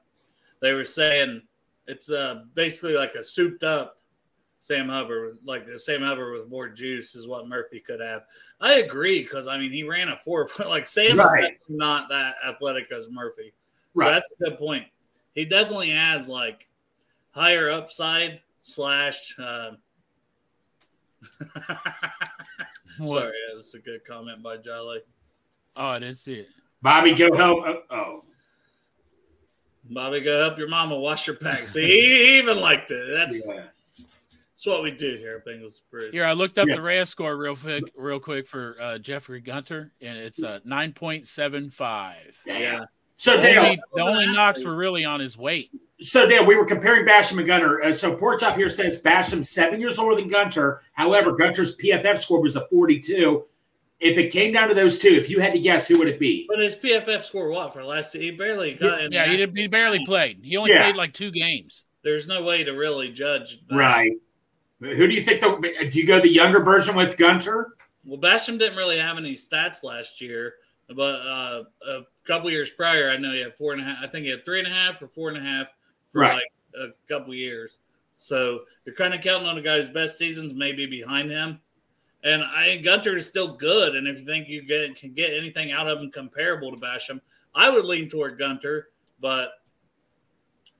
they 0.61 0.73
were 0.73 0.85
saying 0.85 1.41
it's 1.87 2.09
uh, 2.09 2.43
basically 2.53 2.95
like 2.95 3.15
a 3.15 3.23
souped 3.23 3.65
up 3.65 3.99
Sam 4.61 4.87
Hubbard, 4.87 5.39
like 5.43 5.65
the 5.67 5.77
Sam 5.77 6.03
Hubbard 6.03 6.39
with 6.39 6.49
more 6.49 6.69
juice, 6.69 7.15
is 7.15 7.27
what 7.27 7.49
Murphy 7.49 7.81
could 7.81 7.99
have. 7.99 8.21
I 8.61 8.75
agree 8.75 9.23
because 9.23 9.49
I 9.49 9.57
mean 9.57 9.73
he 9.73 9.83
ran 9.83 10.07
a 10.07 10.15
four 10.15 10.47
foot 10.47 10.69
like 10.69 10.87
Sam 10.87 11.17
Right. 11.19 11.51
is 11.55 11.59
not 11.67 12.07
that 12.07 12.35
athletic 12.47 12.93
as 12.93 13.09
Murphy. 13.09 13.51
So 13.93 14.03
Right. 14.05 14.11
that's 14.11 14.29
a 14.39 14.43
good 14.49 14.57
point. 14.57 14.85
He 15.33 15.43
definitely 15.43 15.89
has 15.89 16.29
like 16.29 16.69
higher 17.31 17.69
upside 17.69 18.39
slash. 18.61 19.35
Uh, 19.37 19.71
What? 22.97 23.19
sorry, 23.21 23.33
that 23.49 23.57
was 23.57 23.73
a 23.73 23.79
good 23.79 24.05
comment 24.05 24.41
by 24.41 24.57
Jolly. 24.57 24.99
Oh, 25.75 25.87
I 25.87 25.99
didn't 25.99 26.17
see 26.17 26.35
it. 26.35 26.49
Bobby, 26.81 27.13
go 27.13 27.35
help. 27.35 27.59
Oh, 27.65 27.81
oh. 27.91 28.23
Bobby, 29.89 30.21
go 30.21 30.39
help 30.41 30.57
your 30.57 30.67
mama 30.67 30.97
wash 30.97 31.27
your 31.27 31.35
pants. 31.35 31.73
See, 31.73 31.85
he 31.85 32.37
even 32.39 32.59
liked 32.59 32.91
it. 32.91 33.05
That's 33.11 33.47
Yeah. 33.47 33.65
that's 33.97 34.65
what 34.65 34.81
we 34.81 34.91
do 34.91 35.17
here 35.17 35.35
at 35.37 35.45
Bengals 35.45 35.81
Bridge. 35.91 36.11
Here, 36.11 36.25
I 36.25 36.33
looked 36.33 36.57
up 36.57 36.67
Yeah. 36.67 36.75
the 36.75 36.81
RAS 36.81 37.09
score 37.09 37.37
real 37.37 37.55
quick, 37.55 37.83
real 37.95 38.19
quick 38.19 38.47
for 38.47 38.77
uh, 38.81 38.97
Jeffrey 38.97 39.41
Gunter, 39.41 39.91
and 40.01 40.17
it's 40.17 40.43
uh, 40.43 40.59
nine 40.63 40.93
point 40.93 41.27
seven 41.27 41.69
five. 41.69 42.39
Yeah. 42.45 42.85
So 43.15 43.37
The 43.37 43.41
Dale, 43.43 43.63
only, 43.63 43.79
the 43.93 44.01
only 44.01 44.25
knocks 44.27 44.63
were 44.63 44.75
really 44.75 45.05
on 45.05 45.19
his 45.19 45.37
weight. 45.37 45.69
so 45.99 46.27
Dale, 46.27 46.45
we 46.45 46.55
were 46.55 46.65
comparing 46.65 47.05
Basham 47.05 47.37
and 47.37 47.47
Gunter. 47.47 47.81
Uh, 47.81 47.91
so 47.93 48.15
Porchop 48.15 48.55
here 48.55 48.67
says 48.69 49.01
Basham 49.01 49.43
seven 49.45 49.79
years 49.79 49.97
older 49.97 50.15
than 50.19 50.27
Gunter. 50.27 50.81
However, 50.93 51.31
Gunter's 51.35 51.77
PFF 51.77 52.17
score 52.17 52.41
was 52.41 52.55
a 52.55 52.67
42. 52.67 53.43
If 54.01 54.17
it 54.17 54.31
came 54.33 54.51
down 54.51 54.67
to 54.67 54.75
those 54.75 54.99
two, 54.99 55.07
if 55.09 55.29
you 55.29 55.39
had 55.39 55.53
to 55.53 55.59
guess, 55.59 55.87
who 55.87 55.97
would 55.99 56.09
it 56.09 56.19
be? 56.19 56.45
But 56.49 56.59
his 56.59 56.75
PFF 56.75 57.23
score 57.23 57.49
what 57.49 57.71
for 57.73 57.83
last? 57.85 58.11
He 58.13 58.31
barely 58.31 58.73
got 58.73 58.99
in. 59.01 59.11
Yeah, 59.13 59.25
he, 59.25 59.37
did, 59.37 59.55
he 59.55 59.67
barely 59.67 60.03
played. 60.05 60.37
He 60.43 60.57
only 60.57 60.71
Yeah. 60.71 60.83
played 60.83 60.97
like 60.97 61.13
two 61.13 61.31
games. 61.31 61.85
There's 62.03 62.27
no 62.27 62.43
way 62.43 62.65
to 62.65 62.71
really 62.73 63.09
judge. 63.09 63.65
that. 63.69 63.75
Right. 63.75 64.11
Who 64.81 65.07
do 65.07 65.15
you 65.15 65.21
think? 65.21 65.39
The, 65.39 65.87
do 65.89 65.99
you 65.99 66.05
go 66.05 66.19
the 66.19 66.27
younger 66.29 66.61
version 66.61 66.95
with 66.95 67.17
Gunter? 67.17 67.75
Well, 68.03 68.19
Basham 68.19 68.59
didn't 68.59 68.77
really 68.77 68.99
have 68.99 69.17
any 69.17 69.33
stats 69.33 69.81
last 69.83 70.19
year, 70.19 70.55
but 70.89 71.15
uh, 71.21 71.63
a 71.87 72.01
couple 72.25 72.49
years 72.49 72.69
prior, 72.69 73.09
I 73.09 73.17
know 73.17 73.31
he 73.31 73.39
had 73.39 73.55
four 73.55 73.73
and 73.73 73.81
a 73.81 73.85
half. 73.85 74.03
I 74.03 74.07
think 74.07 74.25
he 74.25 74.31
had 74.31 74.45
three 74.45 74.59
and 74.59 74.67
a 74.67 74.71
half 74.71 75.01
or 75.01 75.07
four 75.07 75.29
and 75.29 75.37
a 75.37 75.41
half 75.41 75.67
for 76.11 76.21
Right. 76.21 76.35
like 76.35 76.51
a 76.79 76.87
couple 77.07 77.33
years. 77.33 77.79
So 78.17 78.61
you're 78.85 78.95
kind 78.95 79.13
of 79.13 79.21
counting 79.21 79.47
on 79.47 79.57
a 79.57 79.61
guy's 79.61 79.89
best 79.89 80.17
seasons 80.17 80.53
maybe 80.53 80.85
behind 80.85 81.29
him. 81.31 81.59
And 82.23 82.43
I 82.43 82.77
Gunter 82.77 83.15
is 83.17 83.27
still 83.27 83.55
good, 83.55 83.95
and 83.95 84.07
if 84.07 84.19
you 84.19 84.25
think 84.25 84.49
you 84.49 84.63
get 84.63 84.95
can 84.95 85.13
get 85.13 85.33
anything 85.33 85.71
out 85.71 85.87
of 85.87 85.99
him 85.99 86.09
comparable 86.09 86.71
to 86.71 86.77
Basham, 86.77 87.21
I 87.53 87.69
would 87.69 87.85
lean 87.85 88.09
toward 88.09 88.39
Gunter, 88.39 88.89
but 89.19 89.51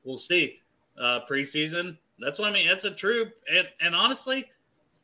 we'll 0.04 0.18
see. 0.18 0.60
Uh, 0.98 1.20
preseason, 1.30 1.98
that's 2.20 2.40
what 2.40 2.50
I 2.50 2.52
mean. 2.54 2.68
That's 2.68 2.86
a 2.86 2.92
true, 2.92 3.30
and 3.54 3.68
and 3.82 3.94
honestly, 3.94 4.50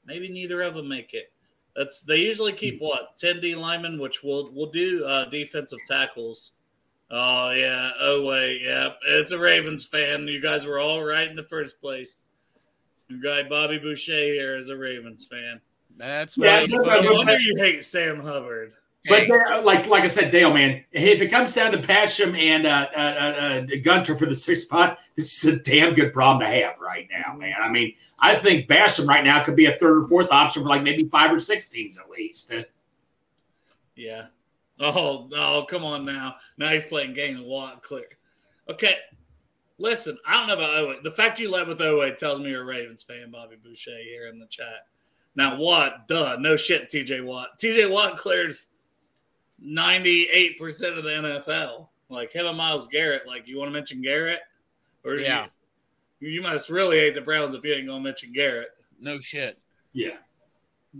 maybe 0.05 0.29
neither 0.29 0.61
of 0.61 0.73
them 0.73 0.87
make 0.87 1.13
it. 1.13 1.31
That's 1.75 2.01
they 2.01 2.17
usually 2.17 2.53
keep 2.53 2.79
what 2.81 3.17
ten 3.17 3.39
D 3.39 3.55
linemen, 3.55 3.99
which 3.99 4.23
we'll 4.23 4.49
we'll 4.51 4.71
do 4.71 5.05
uh, 5.05 5.25
defensive 5.25 5.79
tackles. 5.87 6.51
Oh 7.09 7.51
yeah, 7.51 7.91
oh 7.99 8.25
wait, 8.25 8.61
yeah, 8.63 8.89
it's 9.07 9.31
a 9.31 9.39
Ravens 9.39 9.85
fan. 9.85 10.27
You 10.27 10.41
guys 10.41 10.65
were 10.65 10.79
all 10.79 11.03
right 11.03 11.29
in 11.29 11.35
the 11.35 11.43
first 11.43 11.79
place. 11.81 12.15
Your 13.09 13.19
guy 13.19 13.47
Bobby 13.47 13.77
Boucher 13.79 14.13
here 14.13 14.57
is 14.57 14.69
a 14.69 14.77
Ravens 14.77 15.25
fan. 15.25 15.59
That's 15.97 16.37
Yeah, 16.37 16.61
why. 16.61 16.65
no, 16.67 16.77
no, 16.77 16.83
No 16.83 17.01
no, 17.01 17.13
wonder 17.13 17.39
you 17.39 17.55
hate 17.57 17.83
Sam 17.83 18.21
Hubbard. 18.21 18.73
But 19.07 19.27
there- 19.27 19.61
like 19.63 19.87
like 19.87 20.03
I 20.03 20.07
said, 20.07 20.29
Dale, 20.31 20.53
man, 20.53 20.83
if 20.91 21.21
it 21.21 21.29
comes 21.29 21.53
down 21.55 21.71
to 21.71 21.79
Basham 21.79 22.37
and 22.37 22.67
uh, 22.67 22.87
uh, 22.95 22.99
uh, 22.99 23.01
uh, 23.01 23.65
Gunter 23.83 24.15
for 24.15 24.27
the 24.27 24.35
sixth 24.35 24.65
spot, 24.65 24.99
this 25.15 25.43
is 25.43 25.53
a 25.53 25.57
damn 25.57 25.93
good 25.95 26.13
problem 26.13 26.39
to 26.41 26.45
have 26.53 26.79
right 26.79 27.07
now, 27.11 27.33
man. 27.35 27.55
I 27.59 27.69
mean, 27.69 27.95
I 28.19 28.35
think 28.35 28.67
Basham 28.67 29.07
right 29.07 29.23
now 29.23 29.43
could 29.43 29.55
be 29.55 29.65
a 29.65 29.75
third 29.77 30.03
or 30.03 30.07
fourth 30.07 30.31
option 30.31 30.61
for 30.61 30.69
like 30.69 30.83
maybe 30.83 31.05
five 31.05 31.31
or 31.31 31.39
six 31.39 31.67
teams 31.69 31.97
at 31.97 32.09
least. 32.09 32.53
Uh, 32.53 32.61
Yeah. 33.95 34.27
Oh 34.79 35.27
no, 35.31 35.63
come 35.63 35.83
on 35.83 36.05
now. 36.05 36.35
Now 36.57 36.69
he's 36.69 36.85
playing 36.85 37.13
game 37.13 37.37
of 37.37 37.45
Watt 37.45 37.81
clear. 37.83 38.05
Okay. 38.69 38.95
Listen, 39.77 40.15
I 40.27 40.33
don't 40.37 40.47
know 40.47 40.53
about 40.53 40.77
Owe. 40.77 40.95
The 41.03 41.09
fact 41.11 41.39
you 41.39 41.49
led 41.49 41.67
with 41.67 41.81
Owe 41.81 42.11
tells 42.13 42.39
me 42.39 42.51
you're 42.51 42.61
a 42.61 42.65
Ravens 42.65 43.01
fan, 43.03 43.31
Bobby 43.31 43.55
Boucher 43.63 43.97
here 44.03 44.27
in 44.27 44.37
the 44.37 44.45
chat. 44.45 44.85
Now 45.35 45.55
Watt, 45.57 46.07
duh, 46.07 46.37
no 46.39 46.55
shit, 46.55 46.91
TJ 46.91 47.25
Watt. 47.25 47.59
TJ 47.59 47.89
Watt 47.91 48.17
clears 48.17 48.67
98% 49.63 50.97
of 50.97 51.03
the 51.03 51.41
NFL. 51.47 51.87
Like 52.09 52.31
him 52.31 52.45
and 52.45 52.57
Myles 52.57 52.87
Garrett. 52.87 53.27
Like 53.27 53.47
you 53.47 53.57
want 53.57 53.69
to 53.69 53.73
mention 53.73 54.01
Garrett? 54.01 54.39
Or 55.05 55.15
Yeah. 55.15 55.47
you, 56.19 56.29
you 56.29 56.41
must 56.41 56.69
really 56.69 56.97
hate 56.99 57.15
the 57.15 57.21
Browns 57.21 57.55
if 57.55 57.63
you 57.63 57.73
ain't 57.73 57.87
gonna 57.87 58.03
mention 58.03 58.33
Garrett. 58.33 58.69
No 58.99 59.17
shit. 59.19 59.57
yeah. 59.93 60.17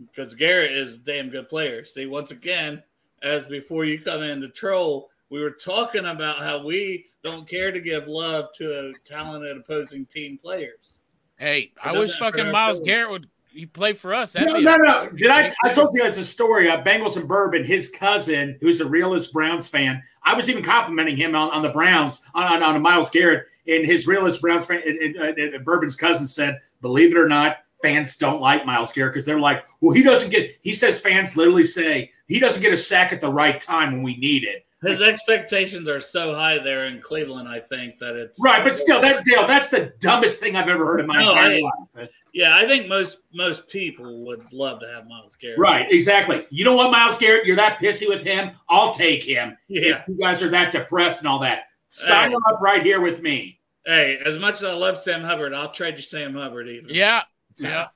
because 0.10 0.34
Garrett 0.36 0.72
is 0.72 0.96
a 0.96 1.00
damn 1.00 1.30
good 1.30 1.50
player. 1.50 1.84
See, 1.84 2.06
once 2.08 2.32
again, 2.32 2.82
as 3.24 3.46
before 3.46 3.84
you 3.86 4.00
come 4.00 4.24
in 4.24 4.40
to 4.42 4.48
troll, 4.48 5.10
we 5.30 5.42
were 5.42 5.52
talking 5.52 6.06
about 6.06 6.40
how 6.40 6.64
we 6.66 7.06
don't 7.24 7.48
care 7.48 7.72
to 7.72 7.80
give 7.82 8.08
love 8.08 8.54
to 8.58 8.94
talented 9.06 9.58
opposing 9.58 10.06
team 10.06 10.38
players. 10.42 11.02
Hey, 11.38 11.72
I 11.84 11.92
wish 11.92 12.18
fucking 12.18 12.52
Myles. 12.52 12.80
Garrett 12.80 13.12
would 13.12 13.30
he 13.52 13.66
play 13.66 13.94
for 13.94 14.14
us. 14.14 14.34
That'd 14.34 14.48
No, 14.50 14.60
no, 14.60 14.76
no. 14.78 15.10
Did 15.10 15.30
I? 15.30 15.52
I 15.64 15.72
told 15.72 15.94
you 15.94 16.02
guys 16.02 16.18
a 16.18 16.24
story. 16.26 16.70
Uh, 16.70 16.82
Bengals 16.82 17.18
and 17.18 17.28
Bourbon, 17.28 17.64
his 17.64 17.90
cousin, 17.90 18.58
who's 18.62 18.82
a 18.82 18.88
realist 18.88 19.34
Browns 19.34 19.68
fan. 19.68 20.02
I 20.24 20.34
was 20.34 20.50
even 20.50 20.64
complimenting 20.64 21.18
him 21.18 21.36
on, 21.36 21.50
on 21.52 21.62
the 21.62 21.70
Browns 21.70 22.26
on, 22.34 22.44
on, 22.44 22.64
on 22.64 22.82
Myles 22.82 23.10
Garrett, 23.10 23.46
and 23.68 23.86
his 23.86 24.08
realist 24.08 24.42
Browns 24.42 24.66
fan. 24.66 24.82
And, 24.86 25.16
and, 25.16 25.38
and 25.38 25.66
Bourbon's 25.66 25.96
cousin 25.96 26.28
said, 26.28 26.60
"Believe 26.82 27.16
it 27.16 27.20
or 27.20 27.28
not, 27.28 27.58
fans 27.82 28.18
don't 28.18 28.42
like 28.42 28.66
Myles 28.66 28.92
Garrett 28.94 29.14
because 29.14 29.26
they're 29.26 29.40
like, 29.40 29.66
well, 29.82 29.94
he 29.94 30.04
doesn't 30.04 30.30
get. 30.32 30.52
He 30.62 30.74
says 30.74 31.00
fans 31.00 31.36
literally 31.36 31.64
say 31.64 32.12
he 32.28 32.40
doesn't 32.40 32.62
get 32.62 32.74
a 32.74 32.78
sack 32.78 33.12
at 33.14 33.22
the 33.22 33.32
right 33.32 33.60
time 33.60 33.92
when 33.94 34.04
we 34.04 34.18
need 34.18 34.44
it. 34.44 34.66
His 34.84 35.00
expectations 35.00 35.88
are 35.88 36.00
so 36.00 36.34
high 36.34 36.58
there 36.58 36.86
in 36.86 37.02
Cleveland, 37.02 37.48
I 37.48 37.60
think 37.60 38.00
that 38.00 38.16
it's 38.16 38.40
Right, 38.44 38.64
but 38.64 38.76
still, 38.76 39.00
that 39.00 39.24
Dale, 39.24 39.46
that's 39.46 39.70
the 39.70 39.94
dumbest 40.00 40.40
thing 40.40 40.56
I've 40.56 40.68
ever 40.70 40.84
heard 40.88 41.02
in 41.02 41.06
my 41.06 41.18
No, 41.18 41.30
entire 41.30 41.52
I- 41.52 41.62
life. 42.00 42.10
Yeah, 42.34 42.56
I 42.56 42.66
think 42.66 42.88
most 42.88 43.20
most 43.34 43.68
people 43.68 44.24
would 44.26 44.54
love 44.54 44.80
to 44.80 44.88
have 44.94 45.06
Myles 45.08 45.36
Garrett. 45.36 45.60
Right, 45.60 45.86
exactly. 45.92 46.46
You 46.50 46.64
don't 46.64 46.78
want 46.78 46.92
Myles 46.92 47.18
Garrett. 47.18 47.46
You're 47.46 47.58
that 47.58 47.80
pissy 47.82 48.08
with 48.08 48.24
him. 48.24 48.52
I'll 48.70 48.94
take 48.94 49.24
him. 49.24 49.58
Yeah. 49.68 50.00
If 50.00 50.08
you 50.08 50.18
guys 50.18 50.42
are 50.42 50.50
that 50.50 50.72
depressed 50.72 51.20
and 51.20 51.28
all 51.28 51.40
that, 51.40 51.64
sign 51.90 52.30
Hey. 52.30 52.36
him 52.36 52.42
up 52.48 52.62
right 52.62 52.84
here 52.84 53.02
with 53.02 53.22
me. 53.22 53.60
Hey, 53.86 54.18
as 54.26 54.38
much 54.38 54.56
as 54.56 54.64
I 54.64 54.74
love 54.74 54.98
Sam 54.98 55.22
Hubbard, 55.24 55.54
I'll 55.54 55.72
trade 55.72 55.98
you 55.98 56.04
Sam 56.04 56.34
Hubbard 56.34 56.70
even. 56.70 56.94
Yeah, 56.94 57.24
yeah. 57.58 57.88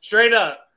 Straight 0.00 0.32
up. 0.32 0.68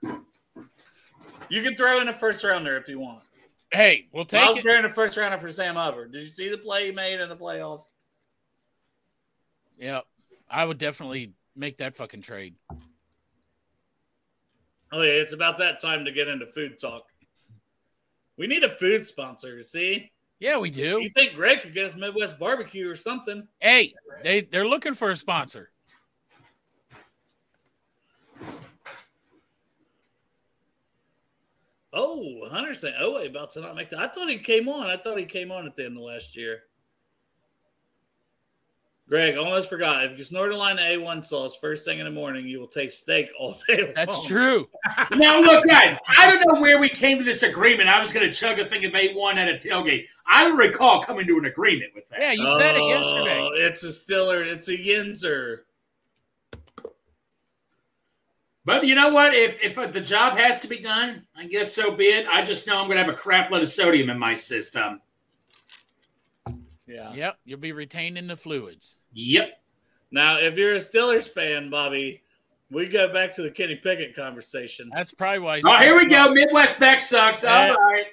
You 1.50 1.64
can 1.64 1.76
throw 1.76 2.02
in 2.02 2.10
a 2.10 2.14
first 2.14 2.44
rounder 2.44 2.76
if 2.78 2.88
you 2.90 3.00
want. 3.00 3.24
Hey, 3.72 4.08
we'll 4.12 4.26
take 4.26 4.42
Myles 4.44 4.58
it. 4.60 4.64
Garrett 4.64 4.86
a 4.86 4.90
first 4.90 5.18
rounder 5.18 5.38
for 5.38 5.52
Sam 5.52 5.76
Hubbard. 5.76 6.12
Did 6.12 6.20
you 6.22 6.28
see 6.28 6.50
the 6.50 6.58
play 6.58 6.88
he 6.88 6.92
made 6.92 7.20
in 7.20 7.30
the 7.30 7.36
playoffs? 7.36 7.84
Yeah, 9.80 10.02
I 10.50 10.66
would 10.66 10.78
definitely 10.78 11.34
make 11.56 11.78
that 11.78 11.96
fucking 11.96 12.22
trade. 12.22 12.56
Oh 14.92 15.02
yeah, 15.02 15.12
it's 15.14 15.34
about 15.34 15.58
that 15.58 15.80
time 15.82 16.06
to 16.06 16.12
get 16.12 16.28
into 16.28 16.46
food 16.46 16.80
talk. 16.80 17.08
We 18.38 18.48
need 18.48 18.64
a 18.64 18.70
food 18.70 19.06
sponsor. 19.06 19.62
See, 19.64 20.12
Yeah, 20.40 20.58
we 20.60 20.70
do. 20.70 21.00
you 21.02 21.10
think 21.10 21.34
Greg 21.34 21.62
could 21.62 21.74
get 21.74 21.86
us 21.88 21.96
Midwest 21.96 22.38
barbecue 22.40 22.90
or 22.90 22.96
something? 22.96 23.48
Hey, 23.60 23.94
they 24.24 24.42
they're 24.42 24.68
looking 24.68 24.94
for 24.94 25.10
a 25.12 25.16
sponsor. 25.18 25.72
Oh, 31.94 32.48
Hunter 32.50 32.74
saying, 32.74 32.96
"Oh 33.00 33.16
wait, 33.16 33.32
about 33.32 33.52
to 33.54 33.62
not 33.62 33.76
make 33.76 33.90
that." 33.90 34.00
I 34.00 34.08
thought 34.08 34.30
he 34.30 34.38
came 34.38 34.68
on. 34.68 34.88
I 34.88 34.98
thought 34.98 35.18
he 35.18 35.26
came 35.26 35.52
on 35.52 35.66
at 35.66 35.76
the 35.76 35.86
end 35.86 35.98
of 35.98 36.04
last 36.04 36.36
year. 36.36 36.64
Greg, 39.10 39.38
almost 39.38 39.70
forgot. 39.70 40.04
If 40.04 40.18
you 40.18 40.24
snort 40.26 40.52
a 40.52 40.58
line 40.58 40.78
of 40.78 40.84
A1 40.84 41.24
sauce 41.24 41.56
first 41.56 41.86
thing 41.86 42.00
in 42.00 42.06
the 42.06 42.12
morning, 42.12 42.46
you 42.46 42.60
will 42.60 42.68
taste 42.68 43.00
steak 43.00 43.30
all 43.40 43.58
day 43.68 43.84
long. 43.84 43.94
That's 43.96 44.26
true. 44.28 44.68
Now, 45.16 45.40
look, 45.40 45.66
guys, 45.66 45.98
I 46.18 46.30
don't 46.32 46.54
know 46.54 46.62
where 46.62 46.80
we 46.80 46.90
came 46.90 47.18
to 47.18 47.24
this 47.24 47.44
agreement. 47.44 47.88
I 47.90 48.02
was 48.02 48.12
going 48.12 48.26
to 48.26 48.34
chug 48.34 48.60
a 48.60 48.66
thing 48.66 48.84
of 48.86 48.92
A1 48.92 49.36
at 49.36 49.48
a 49.48 49.54
tailgate. 49.54 50.06
I 50.28 50.44
don't 50.44 50.58
recall 50.58 51.02
coming 51.02 51.26
to 51.28 51.38
an 51.38 51.46
agreement 51.46 51.92
with 51.96 52.10
that. 52.10 52.20
Yeah, 52.20 52.32
you 52.34 52.46
said 52.58 52.76
it 52.76 52.82
Oh, 52.82 52.88
yesterday. 52.90 53.48
It's 53.66 53.84
a 53.84 53.92
stiller. 53.92 54.44
It's 54.44 54.68
a 54.68 54.78
Yinzer. 54.78 55.60
But 58.66 58.86
you 58.86 58.96
know 58.96 59.10
what? 59.10 59.34
If, 59.34 59.62
if 59.62 59.94
the 59.94 60.02
job 60.02 60.38
has 60.38 60.60
to 60.62 60.68
be 60.68 60.80
done, 60.80 61.26
I 61.36 61.48
guess 61.48 61.74
so 61.74 61.96
be 61.96 62.06
it. 62.06 62.28
I 62.28 62.44
just 62.44 62.68
know 62.68 62.80
I'm 62.80 62.88
going 62.88 62.98
to 62.98 63.04
have 63.04 63.14
a 63.14 63.18
crap 63.18 63.50
load 63.50 63.62
of 63.62 63.70
sodium 63.70 64.10
in 64.10 64.20
my 64.20 64.36
system. 64.36 65.00
Yeah. 66.88 67.14
Yep, 67.14 67.38
you'll 67.46 67.60
be 67.60 67.72
retaining 67.74 68.28
the 68.28 68.36
fluids. 68.36 68.98
Yep. 69.14 69.52
Now, 70.12 70.38
if 70.40 70.58
you're 70.58 70.74
a 70.76 70.80
Steelers 70.80 71.30
fan, 71.30 71.70
Bobby, 71.70 72.22
we 72.72 72.88
go 72.88 73.12
back 73.12 73.34
to 73.36 73.42
the 73.42 73.52
Kenny 73.52 73.76
Pickett 73.76 74.16
conversation. 74.16 74.90
That's 74.94 75.12
probably 75.12 75.40
why. 75.40 75.58
he's- 75.58 75.66
Oh, 75.68 75.78
here 75.84 75.98
we 75.98 76.08
go. 76.10 76.32
Midwest 76.32 76.80
Beck 76.80 77.02
sucks. 77.02 77.44
All 77.44 77.68
Yeah. 77.68 77.74
right. 77.74 78.06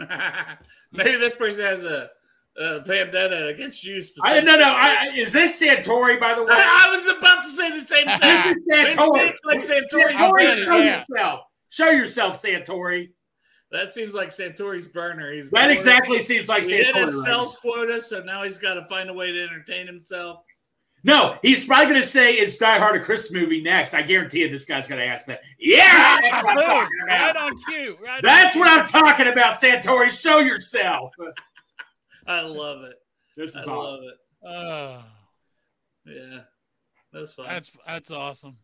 Maybe 0.92 1.16
this 1.16 1.34
person 1.34 1.60
has 1.64 1.84
a 1.84 2.10
uh, 2.58 2.80
Vendetta 2.80 3.46
against 3.48 3.82
you. 3.84 4.02
I 4.22 4.40
no 4.40 4.56
no. 4.56 4.64
I, 4.64 5.08
I- 5.10 5.14
is 5.16 5.32
this 5.32 5.60
Santori 5.62 6.18
by 6.20 6.34
the 6.34 6.42
way? 6.44 6.52
I, 6.52 6.86
I 6.86 6.96
was 6.96 7.16
about 7.18 7.42
to 7.42 7.48
say 7.48 7.70
the 7.70 7.84
same 7.84 8.06
thing. 8.06 8.18
This 8.20 8.56
is 8.56 8.62
It 8.66 8.98
Santori. 8.98 9.26
seems 9.26 9.38
like 9.44 9.58
Santori's 9.58 10.16
I'll 10.16 10.32
Santori, 10.32 10.56
show 10.56 10.78
yeah. 10.78 11.04
yourself. 11.08 11.40
Show 11.70 11.90
yourself, 11.90 12.34
Santori. 12.42 13.10
That 13.72 13.92
seems 13.92 14.12
like 14.14 14.28
Santori's 14.28 14.86
burner. 14.86 15.32
He's 15.32 15.48
That 15.50 15.70
exactly 15.70 16.18
seems 16.20 16.48
like 16.48 16.64
He 16.64 16.72
hit 16.72 16.94
Santori. 16.94 17.04
his 17.06 17.14
right 17.16 17.24
sales 17.24 17.56
quota, 17.56 18.00
so 18.02 18.22
now 18.22 18.42
he's 18.42 18.58
got 18.58 18.74
to 18.74 18.84
find 18.84 19.08
a 19.08 19.14
way 19.14 19.32
to 19.32 19.42
entertain 19.42 19.86
himself. 19.86 20.44
No, 21.04 21.36
he's 21.42 21.64
probably 21.66 21.86
going 21.86 22.00
to 22.00 22.06
say 22.06 22.34
it's 22.34 22.56
Die 22.56 22.78
Hard 22.78 23.00
a 23.00 23.04
Christmas 23.04 23.32
movie 23.42 23.60
next. 23.60 23.92
I 23.94 24.02
guarantee 24.02 24.40
you 24.40 24.48
this 24.50 24.66
guy's 24.66 24.86
going 24.86 25.00
to 25.00 25.06
ask 25.06 25.26
that. 25.26 25.40
Yeah, 25.58 26.20
that's 26.20 26.30
what 26.44 26.46
I'm 26.50 26.54
Boom, 26.56 26.64
talking 26.66 26.88
right 27.08 27.30
about. 27.30 27.36
on 27.52 27.58
cue. 27.64 27.96
Right 28.00 28.14
on 28.16 28.20
That's 28.22 28.52
cue. 28.52 28.60
what 28.60 28.78
I'm 28.78 28.86
talking 28.86 29.26
about, 29.26 29.54
Santori. 29.54 30.10
Show 30.22 30.38
yourself. 30.40 31.12
I 32.26 32.42
love 32.42 32.82
it. 32.84 32.94
This 33.36 33.56
I 33.56 33.60
is 33.60 33.66
love 33.66 33.78
awesome. 33.78 34.04
it. 34.04 34.46
Oh, 34.46 35.02
Yeah, 36.06 36.40
that's 37.12 37.34
fun. 37.34 37.46
that's 37.48 37.70
that's 37.86 38.10
awesome. 38.12 38.58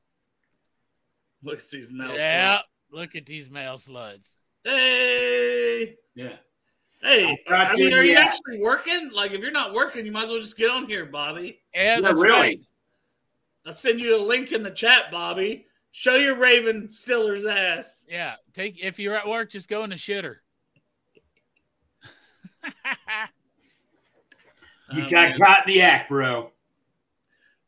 Look 1.43 1.59
at 1.61 1.71
these 1.71 1.91
mouths. 1.91 2.15
Yeah, 2.19 2.61
look 2.93 3.17
at 3.17 3.27
these 3.27 3.51
male 3.51 3.79
sluts. 3.79 4.37
Hey, 4.65 5.97
Yeah. 6.15 6.37
hey. 7.03 7.39
I 7.49 7.75
mean, 7.77 7.93
are 7.95 8.03
you 8.03 8.13
yeah. 8.13 8.21
actually 8.21 8.61
working? 8.61 9.11
Like, 9.13 9.33
if 9.33 9.41
you're 9.41 9.51
not 9.51 9.73
working, 9.73 10.05
you 10.05 10.13
might 10.13 10.25
as 10.25 10.29
well 10.31 10.41
just 10.41 10.57
get 10.57 10.71
on 10.71 10.87
here, 10.89 11.07
Bobby. 11.07 11.61
Yeah, 11.75 11.97
Yeah, 11.97 12.01
that's 12.01 12.21
really. 12.21 12.31
right. 12.39 12.61
I'll 13.67 13.73
send 13.73 14.01
you 14.01 14.17
a 14.21 14.23
link 14.23 14.53
in 14.53 14.63
the 14.63 14.71
chat, 14.71 15.11
Bobby. 15.11 15.67
Show 15.91 16.15
your 16.17 16.37
Raven 16.37 16.89
Stiller's 16.89 17.45
ass. 17.45 18.05
Yeah, 18.09 18.35
take 18.53 18.79
if 18.83 18.99
you're 18.99 19.17
at 19.17 19.27
work, 19.27 19.51
just 19.51 19.69
go 19.69 19.85
in 19.85 19.91
the 19.91 19.97
shitter. 19.97 20.37
You 24.91 25.03
Oh, 25.05 25.09
got 25.11 25.29
man. 25.29 25.35
caught 25.39 25.69
in 25.69 25.75
the 25.75 25.83
act, 25.83 26.09
bro. 26.09 26.51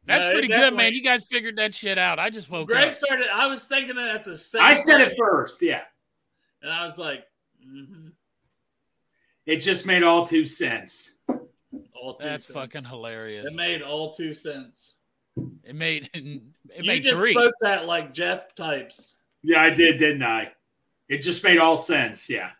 That's 0.06 0.22
No, 0.24 0.30
it 0.30 0.32
pretty 0.32 0.48
good, 0.48 0.72
man. 0.72 0.94
You 0.94 1.02
guys 1.02 1.22
figured 1.26 1.56
that 1.56 1.74
shit 1.74 1.98
out. 1.98 2.18
I 2.18 2.30
just 2.30 2.48
woke 2.48 2.68
Greg 2.68 2.78
up. 2.78 2.84
Greg 2.84 2.94
started. 2.94 3.26
I 3.30 3.46
was 3.46 3.66
thinking 3.66 3.98
it 3.98 4.14
at 4.14 4.24
the 4.24 4.38
same. 4.38 4.62
I 4.62 4.72
said 4.72 5.02
it 5.02 5.18
first. 5.18 5.60
Yeah. 5.60 5.82
And 6.62 6.72
I 6.72 6.84
was 6.86 6.98
like, 6.98 7.24
mhm, 7.66 8.12
It 9.46 9.56
just 9.58 9.86
made 9.86 10.02
all 10.02 10.24
two 10.26 10.44
sense. 10.44 11.16
all 11.94 12.14
two 12.14 12.24
That's 12.26 12.46
cents. 12.46 12.54
fucking 12.56 12.84
hilarious. 12.84 13.46
It 13.50 13.54
made 13.56 13.82
all 13.82 14.12
two 14.12 14.34
cents. 14.34 14.94
It 15.64 15.74
made 15.74 16.10
it 16.14 16.24
you 16.24 16.42
made 16.84 17.02
just 17.02 17.16
three. 17.18 17.32
spoke 17.32 17.54
that 17.62 17.86
like 17.86 18.12
Jeff 18.12 18.54
types. 18.54 19.14
Yeah, 19.42 19.62
I 19.62 19.70
did, 19.70 19.96
didn't 19.96 20.22
I? 20.22 20.52
It 21.08 21.18
just 21.22 21.42
made 21.42 21.58
all 21.58 21.76
sense. 21.76 22.28
Yeah. 22.28 22.50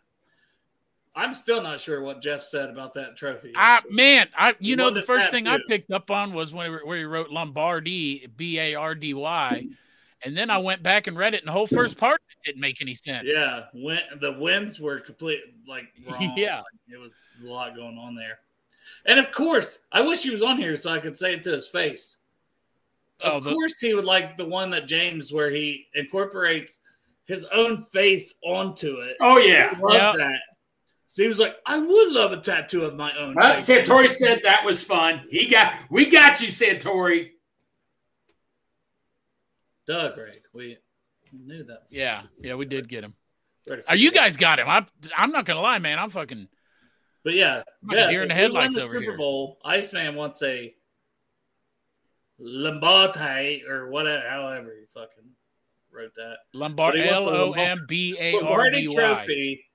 I'm 1.13 1.33
still 1.33 1.61
not 1.61 1.79
sure 1.81 2.01
what 2.01 2.21
Jeff 2.21 2.41
said 2.43 2.69
about 2.69 2.93
that 2.93 3.17
trophy. 3.17 3.51
I 3.55 3.81
man, 3.89 4.29
I 4.35 4.55
you 4.59 4.77
know 4.77 4.89
the 4.89 5.01
first 5.01 5.25
that 5.25 5.31
thing 5.31 5.45
I 5.47 5.57
picked 5.67 5.91
up 5.91 6.09
on 6.09 6.33
was 6.33 6.53
when 6.53 6.71
where 6.85 6.97
he 6.97 7.03
wrote 7.03 7.29
Lombardi, 7.29 8.27
B 8.37 8.57
A 8.59 8.75
R 8.75 8.95
D 8.95 9.13
Y, 9.13 9.67
and 10.23 10.37
then 10.37 10.49
I 10.49 10.59
went 10.59 10.81
back 10.83 11.07
and 11.07 11.17
read 11.17 11.33
it, 11.33 11.41
and 11.41 11.47
the 11.49 11.51
whole 11.51 11.67
first 11.67 11.97
part 11.97 12.21
of 12.21 12.25
it 12.29 12.30
didn't 12.43 12.61
make 12.61 12.81
any 12.81 12.95
sense. 12.95 13.29
yeah, 13.31 13.65
when 13.73 13.99
the 14.19 14.33
wins 14.33 14.79
were 14.79 14.99
complete 14.99 15.41
like 15.67 15.85
wrong. 16.07 16.33
Yeah. 16.37 16.57
Like, 16.57 16.65
it 16.89 16.97
was 16.97 17.43
a 17.45 17.49
lot 17.49 17.75
going 17.75 17.97
on 17.97 18.15
there. 18.15 18.39
And 19.05 19.19
of 19.19 19.31
course, 19.31 19.79
I 19.91 20.01
wish 20.01 20.23
he 20.23 20.29
was 20.29 20.43
on 20.43 20.57
here 20.57 20.75
so 20.75 20.91
I 20.91 20.99
could 20.99 21.17
say 21.17 21.33
it 21.35 21.43
to 21.43 21.51
his 21.51 21.67
face. 21.67 22.17
Of 23.19 23.33
Oh, 23.33 23.39
the- 23.39 23.51
course, 23.51 23.79
he 23.79 23.93
would 23.93 24.05
like 24.05 24.37
the 24.37 24.45
one 24.45 24.69
that 24.71 24.87
James, 24.87 25.31
where 25.31 25.49
he 25.51 25.87
incorporates 25.93 26.79
his 27.25 27.45
own 27.45 27.83
face 27.85 28.33
onto 28.43 28.95
it. 28.97 29.15
Oh, 29.21 29.37
yeah. 29.37 29.77
Love 29.79 29.93
Yeah. 29.93 30.13
that. 30.17 30.39
So 31.07 31.23
he 31.23 31.27
was 31.27 31.39
like, 31.39 31.55
I 31.65 31.77
would 31.77 32.11
love 32.11 32.31
a 32.31 32.37
tattoo 32.37 32.83
of 32.83 32.95
my 32.95 33.11
own. 33.17 33.35
Face. 33.35 33.69
Santori 33.69 34.09
said 34.09 34.41
that 34.43 34.63
was 34.65 34.81
fun. 34.83 35.25
He 35.29 35.49
got, 35.49 35.73
we 35.89 36.09
got 36.09 36.41
you, 36.41 36.47
Santori. 36.47 37.31
Doug, 39.87 40.15
Greg. 40.15 40.41
We 40.53 40.77
knew 41.33 41.63
that. 41.63 41.83
Was 41.83 41.93
yeah, 41.93 42.23
yeah, 42.41 42.55
we 42.55 42.65
did 42.65 42.87
get 42.89 43.03
him. 43.03 43.13
Ready 43.69 43.81
for 43.83 43.91
Oh, 43.91 43.93
you 43.95 44.11
guys 44.11 44.37
got 44.37 44.59
him. 44.59 44.67
I 44.69 44.85
I'm 45.17 45.31
not 45.31 45.45
gonna 45.45 45.61
lie, 45.61 45.79
man. 45.79 45.99
I'm 45.99 46.09
fucking 46.09 46.47
But 47.23 47.33
yeah, 47.35 47.63
like 47.83 47.97
a 47.97 48.09
deer 48.09 48.23
in 48.23 48.27
the 48.29 48.33
if 48.33 48.37
we 48.37 48.43
win 48.43 48.61
headlights 48.63 48.75
the 48.75 48.81
over 48.83 48.91
Super 48.93 48.99
here. 49.01 49.17
Bowl, 49.17 49.59
Iceman 49.63 50.15
wants 50.15 50.41
a 50.43 50.73
Lombardi 52.39 53.63
or 53.67 53.89
whatever, 53.89 54.27
however 54.27 54.73
you 54.73 54.85
fucking 54.93 55.29
wrote 55.91 56.13
that. 56.15 56.37
Lombard 56.53 56.93
But 56.95 57.05
he 57.05 57.11
wants 57.11 57.25
L 57.27 57.29
a 57.33 57.37
O 57.37 57.45
Lombard- 57.49 57.67
M 57.67 57.85
B 57.87 58.17
A 58.19 58.33
R 58.35 58.41
Lombardi 58.41 58.81
D 58.81 58.87
Y. 58.89 58.93
trophy, 58.95 59.65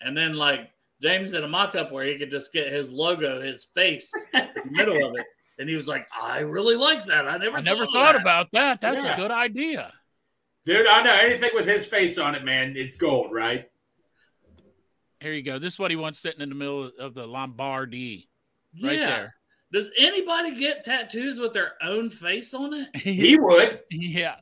and 0.00 0.16
then 0.16 0.34
like 0.36 0.70
James 1.02 1.32
did 1.32 1.44
a 1.44 1.48
mock-up 1.48 1.92
where 1.92 2.04
he 2.04 2.16
could 2.18 2.30
just 2.30 2.52
get 2.52 2.68
his 2.72 2.92
logo, 2.92 3.40
his 3.42 3.64
face, 3.74 4.10
in 4.32 4.48
the 4.54 4.70
middle 4.70 5.08
of 5.08 5.14
it, 5.16 5.26
and 5.58 5.68
he 5.68 5.74
was 5.76 5.88
like, 5.88 6.06
"I 6.18 6.40
really 6.40 6.76
like 6.76 7.04
that. 7.06 7.26
I 7.28 7.36
never, 7.38 7.58
I 7.58 7.60
never 7.60 7.84
thought, 7.86 7.92
thought 7.92 8.12
that. 8.12 8.20
about 8.20 8.52
that. 8.52 8.80
That's 8.80 9.04
Yeah. 9.04 9.14
a 9.14 9.16
good 9.16 9.30
idea. 9.30 9.92
Dude, 10.66 10.86
I 10.86 11.00
know 11.02 11.14
anything 11.14 11.50
with 11.54 11.66
his 11.66 11.86
face 11.86 12.18
on 12.18 12.34
it, 12.34 12.44
man. 12.44 12.74
It's 12.76 12.96
gold, 12.96 13.32
right? 13.32 13.70
Here 15.20 15.32
you 15.32 15.42
go. 15.42 15.58
This 15.60 15.74
is 15.74 15.78
what 15.78 15.90
he 15.92 15.96
wants 15.96 16.18
sitting 16.18 16.40
in 16.40 16.48
the 16.48 16.54
middle 16.56 16.90
of 16.98 17.14
the 17.14 17.24
Lombardi. 17.26 18.28
Right 18.82 18.98
yeah. 18.98 19.06
there. 19.06 19.34
Does 19.72 19.90
anybody 19.96 20.58
get 20.58 20.84
tattoos 20.84 21.38
with 21.38 21.52
their 21.52 21.74
own 21.82 22.10
face 22.10 22.52
on 22.52 22.74
it? 22.74 22.88
He 22.96 23.38
would. 23.38 23.80
yeah. 23.90 24.36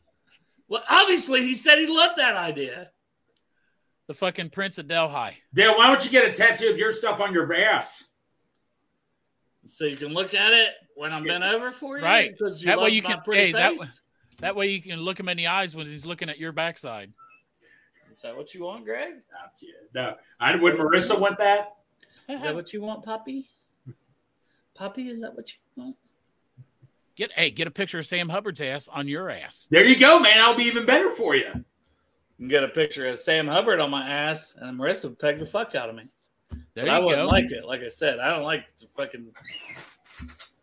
Well, 0.67 0.83
obviously, 0.89 1.43
he 1.43 1.55
said 1.55 1.79
he 1.79 1.87
loved 1.87 2.17
that 2.17 2.37
idea. 2.37 2.91
The 4.07 4.15
fucking 4.15 4.51
Prince 4.51 4.79
of 4.79 4.89
Delhi. 4.89 5.37
Dale, 5.53 5.77
why 5.77 5.87
don't 5.87 6.03
you 6.05 6.11
get 6.11 6.25
a 6.27 6.33
tattoo 6.33 6.71
of 6.71 6.79
yourself 6.79 7.21
on 7.21 7.33
your 7.35 7.53
ass? 7.55 8.05
So 9.67 9.85
you 9.85 9.97
can 9.97 10.13
look 10.13 10.35
at 10.35 10.53
it 10.53 10.75
when 10.95 11.13
I'm 11.13 11.25
bent 11.25 11.45
over 11.45 11.71
for 11.71 11.99
you, 11.99 12.05
Right. 12.05 12.33
Because 12.33 12.63
you 12.63 12.67
That 12.67 12.81
way 12.81 12.91
you 12.91 13.03
my 13.03 13.13
can- 13.13 13.21
pretty 13.23 13.47
hey, 13.47 13.53
face. 13.53 13.81
That 13.81 14.01
way 14.55 14.69
you 14.69 14.83
can 14.83 15.01
look 15.01 15.19
him 15.19 15.29
in 15.29 15.37
the 15.37 15.47
eyes 15.47 15.75
when 15.77 15.87
he's 15.87 16.07
looking 16.07 16.29
at 16.29 16.39
your 16.39 16.53
backside. 16.53 17.13
Is 18.13 18.23
that 18.23 18.37
what 18.37 18.55
you 18.55 18.63
want, 18.65 18.85
Greg? 18.85 19.15
No, 19.95 20.15
I 20.39 20.55
would. 20.55 20.75
Marissa 20.75 21.19
want 21.19 21.39
that? 21.39 21.77
Is 22.29 22.43
that 22.43 22.55
what 22.55 22.73
you 22.73 22.81
want, 22.81 23.05
Poppy? 23.05 23.45
Poppy, 24.75 25.09
is 25.09 25.21
that 25.21 25.35
what 25.35 25.53
you 25.53 25.59
want? 25.77 25.97
Get 27.17 27.33
hey, 27.33 27.51
get 27.51 27.67
a 27.67 27.71
picture 27.71 27.99
of 27.99 28.07
Sam 28.07 28.29
Hubbard's 28.29 28.61
ass 28.61 28.89
on 28.89 29.07
your 29.07 29.31
ass. 29.31 29.69
There 29.71 29.85
you 29.85 29.97
go, 29.99 30.19
man. 30.19 30.39
I'll 30.39 30.57
be 30.57 30.65
even 30.65 30.85
better 30.85 31.11
for 31.11 31.37
you. 31.37 31.47
You 31.55 31.65
can 32.39 32.49
get 32.49 32.65
a 32.65 32.69
picture 32.69 33.07
of 33.07 33.19
Sam 33.19 33.47
Hubbard 33.47 33.79
on 33.79 33.91
my 33.91 34.09
ass, 34.09 34.55
and 34.59 34.79
Marissa 34.79 35.05
would 35.05 35.19
peg 35.19 35.39
the 35.39 35.47
fuck 35.47 35.75
out 35.77 35.89
of 35.89 35.95
me. 35.95 36.09
There 36.75 36.85
But 36.87 36.89
I 36.89 36.99
wouldn't 36.99 37.29
go. 37.29 37.33
like 37.33 37.51
it. 37.53 37.65
Like 37.65 37.83
I 37.83 37.89
said, 37.89 38.19
I 38.19 38.31
don't 38.31 38.43
like 38.43 38.65
the 38.79 38.87
fucking. 38.97 39.29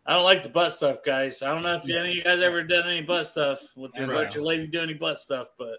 I 0.06 0.14
don't 0.14 0.24
like 0.24 0.42
the 0.44 0.50
butt 0.50 0.74
stuff, 0.74 1.04
guys. 1.06 1.42
I 1.44 1.54
don't 1.54 1.62
know 1.64 1.76
if 1.76 1.84
any 1.84 2.10
of 2.12 2.16
you 2.16 2.24
guys 2.24 2.42
ever 2.42 2.64
done 2.64 2.88
any 2.88 3.02
butt 3.04 3.28
stuff 3.28 3.62
with 3.76 3.92
your 3.96 4.08
Right. 4.08 4.18
let 4.18 4.36
your 4.36 4.44
lady 4.44 4.66
do 4.68 4.82
any 4.82 4.94
butt 4.96 5.18
stuff, 5.20 5.50
but 5.60 5.78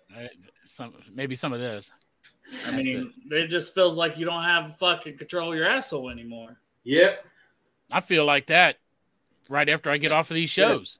Some 0.67 0.95
maybe 1.13 1.35
some 1.35 1.53
of 1.53 1.61
this. 1.61 1.91
I 2.25 2.71
That's 2.71 2.77
mean, 2.77 3.13
it 3.31 3.49
just 3.49 3.75
feels 3.75 3.97
like 3.99 4.19
you 4.19 4.25
don't 4.25 4.43
have 4.45 4.77
fucking 4.79 5.19
control 5.19 5.51
of 5.53 5.59
your 5.59 5.67
asshole 5.67 6.09
anymore. 6.11 6.61
Yep. 6.85 7.25
I 7.91 8.01
feel 8.01 8.25
like 8.25 8.47
that 8.47 8.79
right 9.49 9.69
after 9.69 9.91
I 9.91 9.97
get 9.99 10.13
off 10.13 10.31
of 10.31 10.35
these 10.37 10.51
shows 10.51 10.99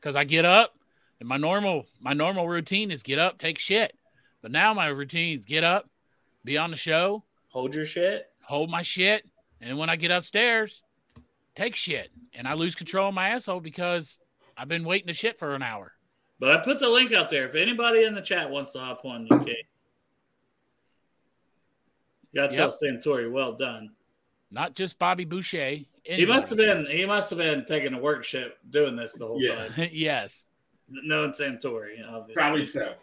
because 0.00 0.14
I 0.16 0.24
get 0.24 0.44
up 0.44 0.74
and 1.20 1.28
my 1.28 1.36
normal 1.36 1.86
my 2.00 2.12
normal 2.12 2.48
routine 2.48 2.90
is 2.90 3.02
get 3.02 3.18
up, 3.18 3.38
take 3.38 3.58
shit. 3.58 3.96
But 4.42 4.50
now 4.50 4.74
my 4.74 4.86
routine 4.88 5.38
is 5.38 5.44
get 5.44 5.64
up, 5.64 5.88
be 6.44 6.58
on 6.58 6.70
the 6.70 6.76
show, 6.76 7.24
Hold 7.48 7.74
your 7.74 7.86
shit. 7.86 8.30
hold 8.42 8.68
my 8.68 8.82
shit, 8.82 9.24
and 9.60 9.78
when 9.78 9.88
I 9.88 9.96
get 9.96 10.10
upstairs, 10.10 10.82
take 11.54 11.76
shit, 11.76 12.10
and 12.32 12.46
I 12.46 12.54
lose 12.54 12.74
control 12.74 13.08
of 13.08 13.14
my 13.14 13.30
asshole 13.30 13.60
because 13.60 14.18
I've 14.56 14.68
been 14.68 14.84
waiting 14.84 15.08
to 15.08 15.12
shit 15.12 15.38
for 15.38 15.54
an 15.54 15.62
hour. 15.62 15.92
But 16.40 16.50
I 16.52 16.58
put 16.64 16.78
the 16.78 16.88
link 16.88 17.12
out 17.12 17.30
there. 17.30 17.46
If 17.46 17.54
anybody 17.54 18.04
in 18.04 18.14
the 18.14 18.20
chat 18.20 18.50
wants 18.50 18.72
to 18.72 18.80
hop 18.80 19.04
on, 19.04 19.22
you 19.30 19.38
can. 19.38 19.54
You 22.32 22.40
gotta 22.42 22.56
tell 22.56 22.68
Santori, 22.70 23.30
well 23.30 23.52
done. 23.52 23.90
Not 24.50 24.74
just 24.74 24.98
Bobby 24.98 25.24
Boucher. 25.24 25.78
He 26.02 26.26
must 26.26 26.48
have 26.48 26.58
been 26.58 26.86
he 26.86 27.06
must 27.06 27.30
have 27.30 27.38
been 27.38 27.64
taking 27.64 27.94
a 27.94 27.98
work 27.98 28.24
shift 28.24 28.56
doing 28.70 28.96
this 28.96 29.12
the 29.14 29.26
whole 29.26 29.40
Yeah. 29.40 29.68
time. 29.68 29.88
yes. 29.92 30.44
Knowing 30.88 31.30
Santori, 31.30 32.04
obviously. 32.06 32.34
Probably 32.34 32.66
so. 32.66 32.94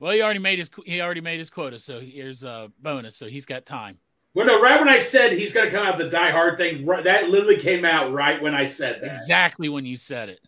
Well, 0.00 0.12
he 0.12 0.22
already 0.22 0.40
made 0.40 0.58
his 0.58 0.70
he 0.84 1.00
already 1.00 1.20
made 1.20 1.38
his 1.38 1.50
quota, 1.50 1.78
so 1.78 2.00
here's 2.00 2.42
a 2.44 2.72
bonus. 2.80 3.14
So 3.14 3.26
he's 3.26 3.46
got 3.46 3.64
time. 3.66 3.98
Well, 4.34 4.46
no, 4.46 4.60
right 4.60 4.78
when 4.80 4.88
I 4.88 4.98
said 4.98 5.32
he's 5.32 5.52
going 5.52 5.68
to 5.70 5.74
come 5.76 5.86
out 5.86 5.98
the 5.98 6.08
Die 6.08 6.30
Hard 6.30 6.56
thing, 6.56 6.86
right, 6.86 7.04
that 7.04 7.28
literally 7.28 7.58
came 7.58 7.84
out 7.84 8.12
right 8.12 8.40
when 8.40 8.54
I 8.54 8.64
said 8.64 9.02
that. 9.02 9.08
Exactly 9.10 9.68
when 9.68 9.84
you 9.84 9.96
said 9.96 10.30
it. 10.30 10.40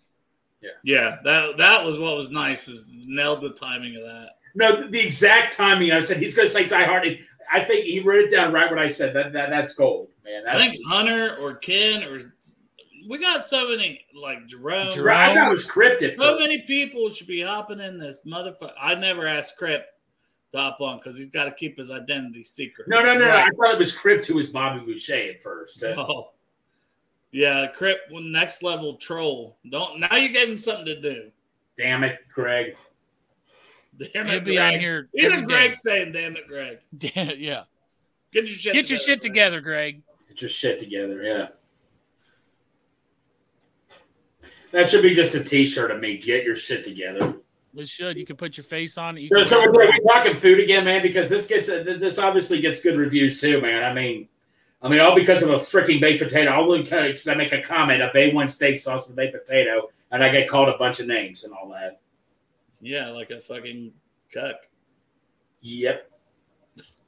Yeah, 0.63 0.71
Yeah. 0.83 1.17
that 1.25 1.59
that 1.59 1.85
was 1.85 1.99
what 1.99 2.17
was 2.17 2.31
nice 2.31 2.67
is 2.69 2.91
nailed 3.07 3.43
the 3.43 3.51
timing 3.51 3.97
of 3.97 4.03
that. 4.03 4.31
No, 4.55 4.89
the 4.89 5.01
exact 5.05 5.55
timing. 5.57 5.93
I 5.93 6.01
said 6.01 6.17
he's 6.17 6.35
going 6.35 6.47
to 6.49 6.53
say 6.53 6.67
Die 6.67 6.85
Hard. 6.85 7.05
and 7.07 7.19
I 7.53 7.61
think 7.61 7.85
he 7.85 8.01
wrote 8.01 8.25
it 8.25 8.31
down 8.31 8.53
right 8.53 8.71
when 8.71 8.79
I 8.79 8.87
said 8.87 9.15
that. 9.15 9.33
that 9.35 9.51
that's 9.51 9.75
gold, 9.75 10.09
man. 10.25 10.45
I 10.49 10.57
That's, 10.57 10.71
think 10.73 10.87
Hunter 10.89 11.37
or 11.37 11.55
Ken 11.57 12.05
or 12.05 12.33
we 13.07 13.19
got 13.19 13.45
so 13.45 13.69
many 13.69 14.07
like 14.15 14.47
Jerome. 14.47 14.91
Jerome. 14.93 15.19
I 15.19 15.35
thought 15.35 15.47
it 15.49 15.51
was 15.51 15.67
cryptic. 15.67 16.17
So 16.17 16.39
many 16.39 16.63
people 16.63 17.11
should 17.11 17.27
be 17.27 17.43
hopping 17.43 17.81
in 17.81 17.99
this 17.99 18.23
motherfucker. 18.25 18.73
I 18.81 18.95
never 18.95 19.27
asked 19.27 19.59
Crip 19.59 19.87
to 20.55 20.61
hop 20.61 20.81
on 20.81 20.97
because 20.99 21.17
he's 21.17 21.27
got 21.27 21.45
to 21.45 21.51
keep 21.53 21.77
his 21.79 21.91
identity 21.91 22.45
secret. 22.45 22.89
No, 22.89 23.03
no, 23.03 23.15
no, 23.15 23.21
no. 23.21 23.31
I 23.31 23.49
thought 23.51 23.73
it 23.75 23.79
was 23.79 23.93
Crip 23.97 24.25
who 24.25 24.35
was 24.37 24.49
Bobby 24.51 24.81
Boucher 24.85 25.31
at 25.31 25.39
first. 25.39 25.83
Oh. 25.85 26.31
Yeah, 27.33 27.67
Crip, 27.75 27.99
next 28.11 28.63
level 28.63 28.95
troll. 28.95 29.59
Don't 29.69 29.99
now 30.01 30.15
you 30.17 30.29
gave 30.29 30.49
him 30.49 30.59
something 30.59 30.87
to 30.87 31.01
do. 31.01 31.31
Damn 31.77 32.05
it, 32.05 32.19
Greg. 32.33 32.77
Damn 33.99 34.27
He'll 34.27 34.37
it, 34.37 34.45
be 34.45 34.55
Greg. 34.57 34.75
on 34.75 34.81
here. 34.81 35.09
Even 35.15 35.33
every 35.33 35.45
Greg 35.45 35.71
day. 35.71 35.77
saying, 35.77 36.13
"Damn 36.13 36.37
it, 36.37 36.47
Greg, 36.47 36.79
yeah. 37.01 37.65
get 38.33 38.47
your 38.47 38.47
shit 38.47 38.73
Get 38.73 38.89
your 38.89 38.99
shit 39.01 39.21
Greg." 39.21 39.33
together, 39.33 39.61
Greg. 39.61 40.03
Get 40.29 40.43
your 40.43 40.49
shit 40.49 40.79
together, 40.79 41.23
yeah. 41.23 41.49
That 44.71 44.89
should 44.89 45.03
be 45.03 45.15
just 45.15 45.35
a 45.37 45.43
T-shirt 45.43 45.91
of 45.93 46.01
me. 46.01 46.19
Get 46.19 46.45
your 46.45 46.57
shit 46.57 46.83
together. 46.85 47.35
This 47.75 47.89
should. 47.89 48.17
You 48.17 48.25
can 48.25 48.37
put 48.37 48.57
your 48.57 48.65
face 48.65 48.97
on 48.97 49.17
it. 49.19 49.23
You 49.23 49.29
So, 49.29 49.37
can 49.37 49.45
so 49.45 49.73
we're, 49.73 49.83
it. 49.83 50.03
we 50.05 50.11
talking 50.11 50.37
food 50.37 50.61
again, 50.61 50.85
man, 50.85 51.03
because 51.03 51.29
this 51.29 51.47
gets 51.49 51.69
uh, 51.69 51.83
this 51.83 52.19
obviously 52.21 52.61
gets 52.61 52.81
good 52.81 52.97
reviews 52.97 53.41
too, 53.41 53.61
man. 53.61 53.83
I 53.83 53.93
mean, 53.93 54.29
I 54.81 54.89
mean, 54.89 55.01
all 55.01 55.15
because 55.17 55.43
of 55.43 55.51
a 55.51 55.57
freaking 55.57 56.01
baked 56.01 56.23
potato. 56.23 56.53
All 56.53 56.77
because 56.79 57.27
uh, 57.27 57.33
I 57.33 57.35
make 57.35 57.53
a 57.53 57.61
comment, 57.61 58.01
a 58.01 58.11
bay 58.15 58.33
one 58.33 58.47
steak 58.49 58.79
sauce 58.79 59.09
with 59.09 59.17
baked 59.17 59.35
potato, 59.35 59.89
and 60.13 60.23
I 60.23 60.29
get 60.29 60.49
called 60.49 60.69
a 60.69 60.79
bunch 60.79 61.01
of 61.01 61.09
names 61.09 61.43
and 61.45 61.53
all 61.53 61.69
that. 61.71 62.01
Yeah, 62.81 63.09
like 63.11 63.31
a 63.31 63.41
fucking 63.41 63.93
cuck. 64.33 64.57
Yep. 65.63 66.11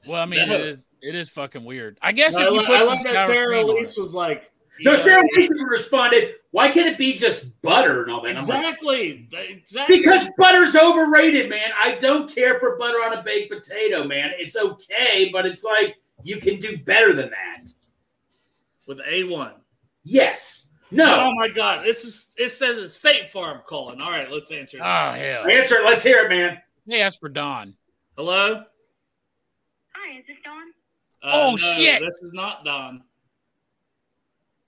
Well, 0.08 0.22
I 0.22 0.26
mean, 0.26 0.48
No. 0.48 0.54
it 0.54 0.60
is. 0.66 0.88
It 1.02 1.14
is 1.14 1.28
fucking 1.28 1.64
weird. 1.64 1.98
I 2.02 2.10
guess 2.12 2.34
I, 2.34 2.42
if 2.44 2.50
you 2.50 2.58
li- 2.60 2.66
put 2.66 2.74
I 2.74 2.78
some 2.80 2.88
like 2.88 3.02
that 3.04 3.26
Sarah 3.28 3.60
Elise 3.62 3.96
was 3.98 4.14
like, 4.14 4.50
No, 4.84 4.92
you 4.92 4.98
Sarah 4.98 5.22
Mason 5.34 5.56
responded, 5.68 6.34
"Why 6.50 6.70
can't 6.70 6.86
it 6.88 6.98
be 6.98 7.16
just 7.16 7.60
butter 7.62 8.02
and 8.02 8.12
all 8.12 8.22
that?" 8.22 8.36
And 8.36 8.48
like, 8.48 8.58
exactly, 8.74 9.28
exactly. 9.32 9.98
Because 9.98 10.30
butter's 10.36 10.76
overrated, 10.76 11.48
man. 11.48 11.70
I 11.82 11.94
don't 11.96 12.32
care 12.32 12.58
for 12.60 12.76
butter 12.76 12.98
on 12.98 13.14
a 13.14 13.22
baked 13.22 13.52
potato, 13.52 14.04
man. 14.04 14.32
It's 14.36 14.56
okay, 14.56 15.30
but 15.32 15.46
it's 15.46 15.64
like 15.64 15.96
you 16.24 16.38
can 16.38 16.58
do 16.58 16.76
better 16.78 17.12
than 17.12 17.30
that. 17.30 17.70
with 18.86 19.00
a 19.08 19.24
one. 19.24 19.54
Yes. 20.04 20.68
No. 20.92 21.26
Oh 21.26 21.34
my 21.34 21.48
god, 21.48 21.84
this 21.84 22.04
is 22.04 22.26
it 22.36 22.50
says 22.50 22.78
it's 22.78 22.94
State 22.94 23.30
Farm 23.32 23.60
calling. 23.66 24.00
All 24.00 24.10
right, 24.10 24.30
let's 24.30 24.52
answer. 24.52 24.78
Oh 24.80 25.10
hell! 25.12 25.46
Answer 25.50 25.76
it. 25.78 25.84
Let's 25.84 26.02
hear 26.04 26.20
it, 26.24 26.28
man. 26.28 26.58
They 26.86 27.00
asked 27.00 27.18
for 27.18 27.28
Don. 27.28 27.74
Hello. 28.16 28.62
Hi, 29.94 30.18
is 30.18 30.24
this 30.28 30.36
Dawn? 30.44 30.68
Uh, 31.22 31.30
Oh, 31.32 31.50
no, 31.50 31.56
shit. 31.56 32.00
This 32.00 32.22
is 32.22 32.32
not 32.32 32.64
Don. 32.64 33.02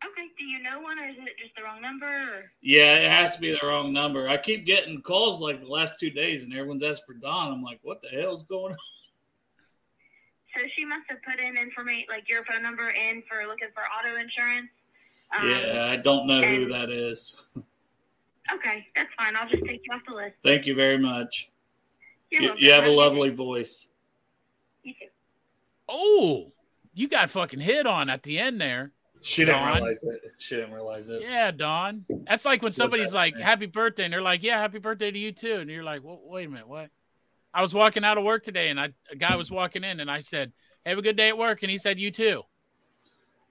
Okay, 0.05 0.29
do 0.39 0.45
you 0.45 0.63
know 0.63 0.81
one 0.81 0.99
or 0.99 1.09
is 1.09 1.17
it 1.19 1.37
just 1.39 1.57
the 1.57 1.63
wrong 1.65 1.83
number? 1.83 2.07
Or? 2.07 2.53
Yeah, 2.63 2.99
it 2.99 3.11
has 3.11 3.35
to 3.35 3.41
be 3.41 3.51
the 3.51 3.67
wrong 3.67 3.93
number. 3.93 4.29
I 4.29 4.37
keep 4.37 4.65
getting 4.65 5.03
calls 5.03 5.41
like 5.41 5.61
the 5.61 5.67
last 5.67 5.99
two 5.99 6.11
days, 6.11 6.45
and 6.45 6.53
everyone's 6.53 6.85
asked 6.85 7.05
for 7.05 7.15
Don. 7.15 7.53
I'm 7.53 7.63
like, 7.63 7.81
what 7.83 8.01
the 8.01 8.09
hell's 8.09 8.45
going 8.45 8.73
on? 8.73 8.79
So 10.57 10.63
she 10.77 10.85
must 10.85 11.03
have 11.09 11.19
put 11.23 11.41
in 11.41 11.57
information, 11.59 12.07
like 12.09 12.29
your 12.29 12.45
phone 12.45 12.63
number 12.63 12.89
in 12.91 13.23
for 13.29 13.47
looking 13.47 13.69
for 13.75 13.83
auto 13.83 14.21
insurance. 14.21 14.69
Um, 15.37 15.49
yeah, 15.49 15.89
I 15.91 15.97
don't 15.97 16.27
know 16.27 16.43
who 16.43 16.67
that 16.67 16.91
is. 16.91 17.37
Okay, 18.53 18.87
that's 18.97 19.11
fine. 19.19 19.37
I'll 19.37 19.49
just 19.49 19.65
take 19.65 19.83
you 19.85 19.93
off 19.93 20.03
the 20.09 20.15
list. 20.15 20.37
Thank 20.43 20.67
you 20.67 20.75
very 20.75 20.99
much. 20.99 21.51
You're 22.31 22.57
You, 22.57 22.73
have 22.73 22.85
a 22.85 22.91
lovely 22.91 23.31
voice. 23.31 23.89
You 24.83 24.95
too. 24.95 25.07
Oh, 25.89 26.53
you 26.95 27.09
got 27.09 27.31
fucking 27.31 27.61
hit 27.61 27.87
on 27.87 28.09
at 28.09 28.23
the 28.23 28.39
end 28.39 28.61
there. 28.61 28.93
She 29.23 29.45
didn't 29.45 29.67
realize 29.67 30.03
it. 30.03 30.21
She 30.39 30.57
didn't 30.57 30.73
realize 30.73 31.11
it. 31.11 31.23
Yeah, 31.23 31.51
Don. 31.51 32.05
That's 32.27 32.45
like 32.45 32.63
when 32.63 32.73
So 32.73 32.85
somebody's 32.85 33.09
bad, 33.09 33.15
like, 33.15 33.35
man. 33.35 33.43
"Happy 33.43 33.67
birthday," 33.67 34.05
and 34.05 34.13
they're 34.13 34.23
like, 34.23 34.43
"Yeah, 34.43 34.59
happy 34.59 34.79
birthday 34.79 35.11
to 35.11 35.19
you 35.19 35.33
too," 35.33 35.57
and 35.57 35.69
you're 35.71 35.83
like, 35.85 36.03
well, 36.05 36.21
"Wait 36.25 36.47
a 36.47 36.51
minute, 36.51 36.69
what?" 36.69 36.91
I 37.53 37.63
was 37.63 37.75
walking 37.75 38.05
out 38.05 38.19
of 38.19 38.25
work 38.25 38.43
today, 38.45 38.69
and 38.69 38.79
I, 38.79 38.93
a 39.11 39.17
guy 39.17 39.35
was 39.37 39.51
walking 39.51 39.83
in, 39.85 40.01
and 40.01 40.11
I 40.11 40.21
said, 40.21 40.53
"Have 40.87 40.99
a 40.99 41.03
good 41.03 41.17
day 41.17 41.29
at 41.29 41.39
work," 41.39 41.63
and 41.63 41.71
he 41.71 41.79
said, 41.79 41.99
"You 41.99 42.11
too." 42.11 42.43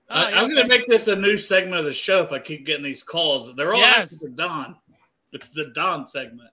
Oh, 0.10 0.16
I, 0.16 0.28
okay. 0.28 0.40
going 0.40 0.56
to 0.56 0.68
make 0.68 0.88
this 0.88 1.10
a 1.10 1.16
new 1.18 1.36
segment 1.36 1.80
of 1.80 1.86
the 1.86 1.92
show 1.92 2.24
if 2.24 2.32
I 2.32 2.40
keep 2.40 2.66
getting 2.66 2.84
these 2.84 3.04
calls. 3.04 3.54
They're 3.56 3.74
all 3.74 3.80
Yes. 3.80 4.06
asking 4.06 4.20
for 4.20 4.30
Don. 4.30 4.78
It's 5.34 5.48
the 5.50 5.66
Don 5.76 6.08
segment. 6.08 6.50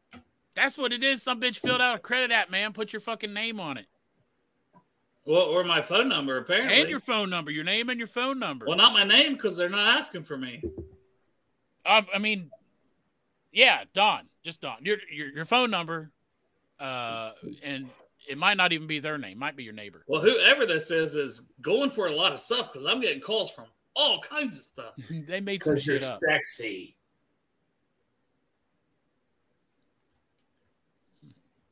That's 0.56 0.76
what 0.76 0.92
it 0.92 1.04
is. 1.04 1.22
Some 1.22 1.40
bitch 1.40 1.58
filled 1.58 1.80
out 1.80 1.94
a 1.94 1.98
credit 2.00 2.32
app, 2.32 2.50
man. 2.50 2.72
Put 2.72 2.92
your 2.92 2.98
fucking 3.00 3.32
name 3.32 3.60
on 3.60 3.76
it 3.76 3.86
Well, 5.26 5.42
or 5.42 5.64
my 5.64 5.80
phone 5.80 6.08
number, 6.08 6.36
apparently. 6.36 6.80
and 6.80 6.90
your 6.90 7.00
phone 7.00 7.30
number, 7.30 7.50
your 7.50 7.64
name 7.64 7.88
and 7.88 7.98
your 7.98 8.06
phone 8.06 8.38
number. 8.38 8.66
well, 8.66 8.76
not 8.76 8.92
my 8.92 9.04
name 9.04 9.32
because 9.34 9.56
they're 9.56 9.70
not 9.70 9.98
asking 9.98 10.24
for 10.24 10.36
me. 10.36 10.62
Um, 11.86 12.06
I 12.14 12.18
mean, 12.18 12.50
yeah, 13.52 13.84
Don, 13.94 14.28
just 14.44 14.60
Don. 14.60 14.76
Your 14.82 14.98
your 15.10 15.28
your 15.28 15.44
phone 15.46 15.70
number, 15.70 16.10
uh, 16.78 17.32
and 17.62 17.88
it 18.28 18.36
might 18.36 18.56
not 18.58 18.72
even 18.72 18.86
be 18.86 19.00
their 19.00 19.16
name. 19.16 19.38
Might 19.38 19.56
be 19.56 19.64
your 19.64 19.72
neighbor. 19.72 20.04
Well, 20.08 20.20
whoever 20.20 20.66
this 20.66 20.90
is 20.90 21.14
is 21.14 21.42
going 21.62 21.90
for 21.90 22.08
a 22.08 22.12
lot 22.12 22.32
of 22.32 22.40
stuff 22.40 22.70
because 22.72 22.86
I'm 22.86 23.00
getting 23.00 23.20
calls 23.20 23.50
from 23.50 23.66
all 23.96 24.20
kinds 24.20 24.56
of 24.56 24.62
stuff. 24.62 24.94
they 25.28 25.40
made 25.40 25.62
some 25.62 25.74
Because 25.74 25.86
you're 25.86 26.04
up. 26.04 26.20
sexy. 26.28 26.96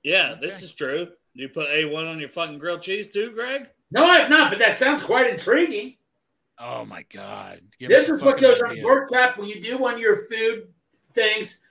Yeah, 0.03 0.35
this 0.41 0.63
is 0.63 0.73
true. 0.73 1.09
You 1.35 1.49
put 1.49 1.69
A1 1.69 2.11
on 2.11 2.21
your 2.21 2.29
fucking 2.29 2.59
grilled 2.59 2.83
cheese 2.83 3.13
too, 3.13 3.31
Greg? 3.31 3.69
No, 3.91 4.05
I 4.05 4.19
have 4.19 4.31
not, 4.31 4.51
but 4.51 4.59
that 4.59 4.75
sounds 4.75 5.03
quite 5.03 5.31
intriguing. 5.31 5.97
Oh 6.59 6.85
my 6.85 7.05
god! 7.13 7.61
Give 7.79 7.89
this 7.89 8.09
is 8.09 8.23
what 8.23 8.35
fucking 8.35 8.49
goes 8.49 8.63
on 8.63 8.71
idea. 8.73 8.83
Pork 8.83 9.11
Chop 9.13 9.39
when 9.39 9.49
you 9.49 9.61
do 9.61 9.79
one 9.79 9.95
of 9.95 10.01
your 10.01 10.25
food 10.27 10.69
things. 11.13 11.63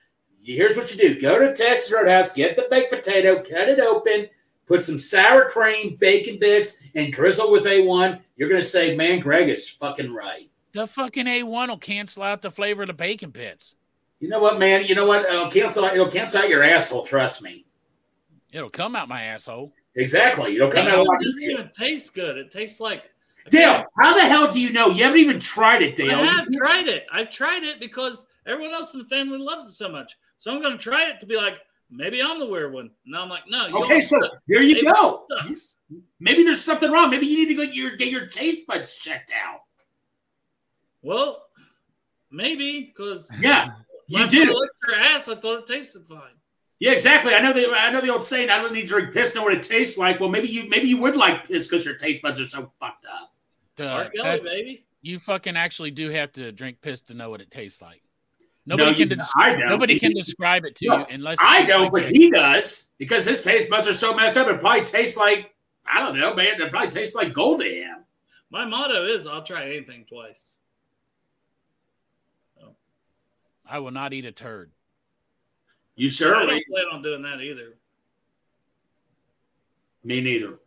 Here's 0.44 0.76
what 0.76 0.92
you 0.92 0.98
do: 1.14 1.20
go 1.20 1.38
to 1.38 1.54
Texas 1.54 1.92
Roadhouse, 1.92 2.32
get 2.32 2.56
the 2.56 2.66
baked 2.70 2.92
potato, 2.92 3.36
cut 3.36 3.68
it 3.68 3.80
open, 3.80 4.28
put 4.66 4.84
some 4.84 4.98
sour 4.98 5.48
cream, 5.48 5.96
bacon 5.98 6.38
bits, 6.38 6.78
and 6.94 7.12
drizzle 7.12 7.50
with 7.50 7.64
A1. 7.64 8.20
You're 8.36 8.48
gonna 8.48 8.62
say, 8.62 8.96
"Man, 8.96 9.20
Greg 9.20 9.48
is 9.48 9.70
fucking 9.70 10.12
right." 10.12 10.50
The 10.72 10.86
fucking 10.86 11.26
A1 11.26 11.68
will 11.68 11.78
cancel 11.78 12.22
out 12.22 12.42
the 12.42 12.50
flavor 12.50 12.82
of 12.82 12.88
the 12.88 12.94
bacon 12.94 13.30
bits. 13.30 13.76
You 14.20 14.28
know 14.28 14.40
what, 14.40 14.58
man? 14.58 14.84
You 14.84 14.94
know 14.94 15.06
what? 15.06 15.24
It'll 15.24 15.50
cancel. 15.50 15.84
out, 15.84 15.94
It'll 15.94 16.10
cancel 16.10 16.42
out 16.42 16.48
your 16.48 16.62
asshole. 16.62 17.04
Trust 17.04 17.42
me. 17.42 17.64
It'll 18.52 18.70
come 18.70 18.94
out 18.94 19.08
my 19.08 19.22
asshole. 19.22 19.72
Exactly. 19.96 20.56
It'll 20.56 20.70
come 20.70 20.86
It 20.86 20.92
out 20.92 20.98
a 20.98 21.02
lot 21.02 21.20
doesn't 21.20 21.50
even 21.50 21.70
taste 21.76 22.14
good. 22.14 22.36
It 22.36 22.50
tastes 22.50 22.80
like 22.80 23.04
Dale, 23.50 23.84
how 23.98 24.14
the 24.14 24.20
hell 24.20 24.50
do 24.50 24.60
you 24.60 24.70
know? 24.72 24.88
You 24.88 25.02
haven't 25.04 25.18
even 25.18 25.40
tried 25.40 25.82
it, 25.82 25.96
Dale. 25.96 26.20
I 26.20 26.24
have 26.24 26.48
tried 26.52 26.86
it. 26.86 27.06
I've 27.12 27.30
tried 27.30 27.64
it 27.64 27.80
because 27.80 28.24
everyone 28.46 28.72
else 28.72 28.92
in 28.94 29.00
the 29.00 29.04
family 29.06 29.38
loves 29.38 29.66
it 29.66 29.72
so 29.72 29.88
much. 29.88 30.16
So 30.38 30.52
I'm 30.52 30.60
going 30.60 30.74
to 30.74 30.78
try 30.78 31.08
it 31.08 31.18
to 31.20 31.26
be 31.26 31.36
like, 31.36 31.60
maybe 31.90 32.22
I'm 32.22 32.38
the 32.38 32.46
weird 32.46 32.72
one. 32.72 32.90
And 33.04 33.16
I'm 33.16 33.28
like, 33.28 33.42
no. 33.48 33.66
you 33.66 33.82
Okay, 33.84 34.00
so 34.00 34.20
suck. 34.20 34.30
there 34.46 34.62
you 34.62 34.74
Maybe 34.74 34.86
go. 34.86 35.26
Maybe 36.20 36.44
there's 36.44 36.62
something 36.62 36.90
wrong. 36.92 37.10
Maybe 37.10 37.26
you 37.26 37.36
need 37.38 37.48
to 37.56 37.66
get 37.66 37.74
your 37.74 37.96
get 37.96 38.12
your 38.12 38.26
taste 38.26 38.66
buds 38.68 38.94
checked 38.94 39.32
out. 39.32 39.60
Well, 41.02 41.42
maybe 42.30 42.92
because 42.94 43.28
Yeah, 43.40 43.72
you 44.06 44.18
last 44.20 44.32
time 44.32 44.42
I 44.42 44.44
do. 44.44 44.66
your 44.88 44.96
ass, 44.96 45.28
I 45.28 45.34
thought 45.34 45.58
it 45.60 45.66
tasted 45.66 46.06
fine. 46.06 46.20
Yeah, 46.82 46.90
exactly. 46.90 47.32
I 47.32 47.38
know 47.40 47.52
the 47.52 47.70
I 47.72 47.92
know 47.92 48.00
the 48.00 48.08
old 48.08 48.24
saying. 48.24 48.50
I 48.50 48.58
don't 48.58 48.72
need 48.72 48.80
to 48.82 48.86
drink 48.88 49.12
piss. 49.14 49.36
Know 49.36 49.44
what 49.44 49.52
it 49.54 49.62
tastes 49.62 49.96
like. 49.96 50.18
Well, 50.18 50.28
maybe 50.28 50.48
you 50.48 50.68
maybe 50.68 50.88
you 50.88 51.00
would 51.00 51.16
like 51.16 51.46
piss 51.46 51.68
because 51.68 51.84
your 51.86 51.94
taste 51.94 52.22
buds 52.22 52.40
are 52.40 52.44
so 52.44 52.72
fucked 52.80 53.06
up. 53.06 53.32
Duh, 53.76 53.86
R. 53.86 54.04
Kelly, 54.06 54.22
that- 54.24 54.42
baby. 54.42 54.84
you 55.00 55.20
fucking 55.20 55.56
actually 55.56 55.92
do 55.92 56.10
have 56.10 56.32
to 56.32 56.50
drink 56.50 56.80
piss 56.80 57.00
to 57.02 57.14
know 57.14 57.30
what 57.30 57.40
it 57.40 57.52
tastes 57.52 57.80
like. 57.80 58.02
Nobody 58.66 58.90
you- 58.98 59.06
can. 59.06 59.16
Des- 59.18 59.24
I 59.36 59.54
nobody 59.68 60.00
can 60.00 60.12
describe 60.14 60.64
it 60.64 60.74
to 60.76 60.88
No, 60.88 60.98
you 60.98 61.06
unless 61.10 61.38
I 61.40 61.58
tastes 61.58 61.72
don't, 61.72 61.82
like 61.84 61.92
but 61.92 62.00
chicken. 62.06 62.20
he 62.20 62.30
does 62.32 62.90
because 62.98 63.24
his 63.26 63.42
taste 63.42 63.70
buds 63.70 63.86
are 63.86 63.94
so 63.94 64.12
messed 64.16 64.36
up. 64.36 64.48
It 64.48 64.58
probably 64.58 64.84
tastes 64.84 65.16
like 65.16 65.54
I 65.86 66.00
don't 66.00 66.18
know, 66.18 66.34
man. 66.34 66.60
It 66.60 66.70
probably 66.72 66.90
tastes 66.90 67.14
like 67.14 67.32
gold 67.32 67.60
to 67.60 67.66
him. 67.68 67.98
My 68.50 68.64
motto 68.64 69.04
is 69.04 69.28
I'll 69.28 69.44
try 69.44 69.66
anything 69.68 70.04
twice. 70.08 70.56
I 73.64 73.78
will 73.78 73.92
not 73.92 74.12
eat 74.12 74.24
a 74.26 74.32
turd. 74.32 74.72
You 76.02 76.10
I 76.26 76.30
don't 76.46 76.66
plan 76.66 76.84
on 76.90 77.00
doing 77.00 77.22
that 77.22 77.40
either. 77.40 77.74
Me 80.02 80.20
neither. 80.20 80.58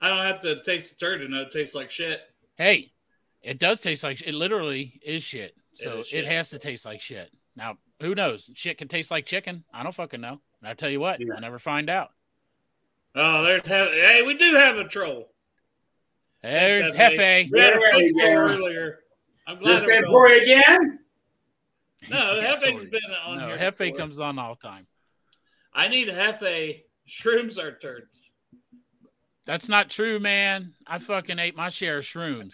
I 0.00 0.08
don't 0.08 0.24
have 0.24 0.40
to 0.42 0.62
taste 0.62 0.96
the 0.96 1.04
turd 1.04 1.20
to 1.20 1.26
know 1.28 1.40
it 1.42 1.50
tastes 1.50 1.74
like 1.74 1.90
shit. 1.90 2.20
Hey, 2.56 2.92
it 3.42 3.58
does 3.58 3.80
taste 3.80 4.04
like 4.04 4.18
shit. 4.18 4.28
it. 4.28 4.34
Literally 4.34 5.00
is 5.04 5.24
shit. 5.24 5.56
It 5.72 5.78
So 5.82 5.98
is 5.98 6.06
it 6.06 6.10
shit. 6.10 6.24
has 6.26 6.50
to 6.50 6.60
taste 6.60 6.86
like 6.86 7.00
shit. 7.00 7.32
Now, 7.56 7.78
who 8.00 8.14
knows? 8.14 8.50
Shit 8.54 8.78
can 8.78 8.86
taste 8.86 9.10
like 9.10 9.26
chicken. 9.26 9.64
I 9.74 9.82
don't 9.82 9.92
fucking 9.94 10.20
know. 10.20 10.40
And 10.60 10.68
I 10.68 10.74
tell 10.74 10.90
you 10.90 11.00
what, 11.00 11.18
Yeah. 11.20 11.34
I 11.36 11.40
never 11.40 11.58
find 11.58 11.90
out. 11.90 12.10
Oh, 13.16 13.42
there's 13.42 13.62
Hefe. 13.62 13.90
Hey, 13.90 14.22
we 14.24 14.34
do 14.34 14.54
have 14.54 14.76
a 14.76 14.84
troll. 14.86 15.32
There's 16.40 16.94
Thanks, 16.94 17.16
Hefe. 17.18 17.50
We 17.50 17.58
had 17.58 17.74
a 17.74 17.78
There 17.80 17.90
phone 17.90 18.00
you 18.04 18.14
call 18.14 18.34
go. 18.34 18.52
earlier. 18.54 19.00
I'm 19.48 19.58
glad. 19.58 19.76
This 19.76 19.90
I'm 19.90 20.04
for 20.04 20.28
you 20.28 20.40
again. 20.40 21.00
No, 22.08 22.16
Yeah, 22.40 22.52
I 22.52 22.56
Hefe's 22.56 22.64
told 22.70 22.82
you. 22.82 22.90
been 22.90 23.00
on 23.26 23.38
No, 23.38 23.46
here. 23.48 23.58
Hefe 23.58 23.78
before. 23.78 23.98
comes 23.98 24.20
on 24.20 24.38
all 24.38 24.54
time. 24.56 24.86
I 25.72 25.88
need 25.88 26.08
Hefe. 26.08 26.82
Shrooms 27.08 27.58
are 27.58 27.72
turds. 27.76 28.30
That's 29.46 29.68
not 29.68 29.88
true, 29.90 30.18
man. 30.20 30.74
I 30.86 30.98
fucking 30.98 31.38
ate 31.38 31.56
my 31.56 31.70
share 31.70 31.98
of 31.98 32.04
shrooms. 32.04 32.52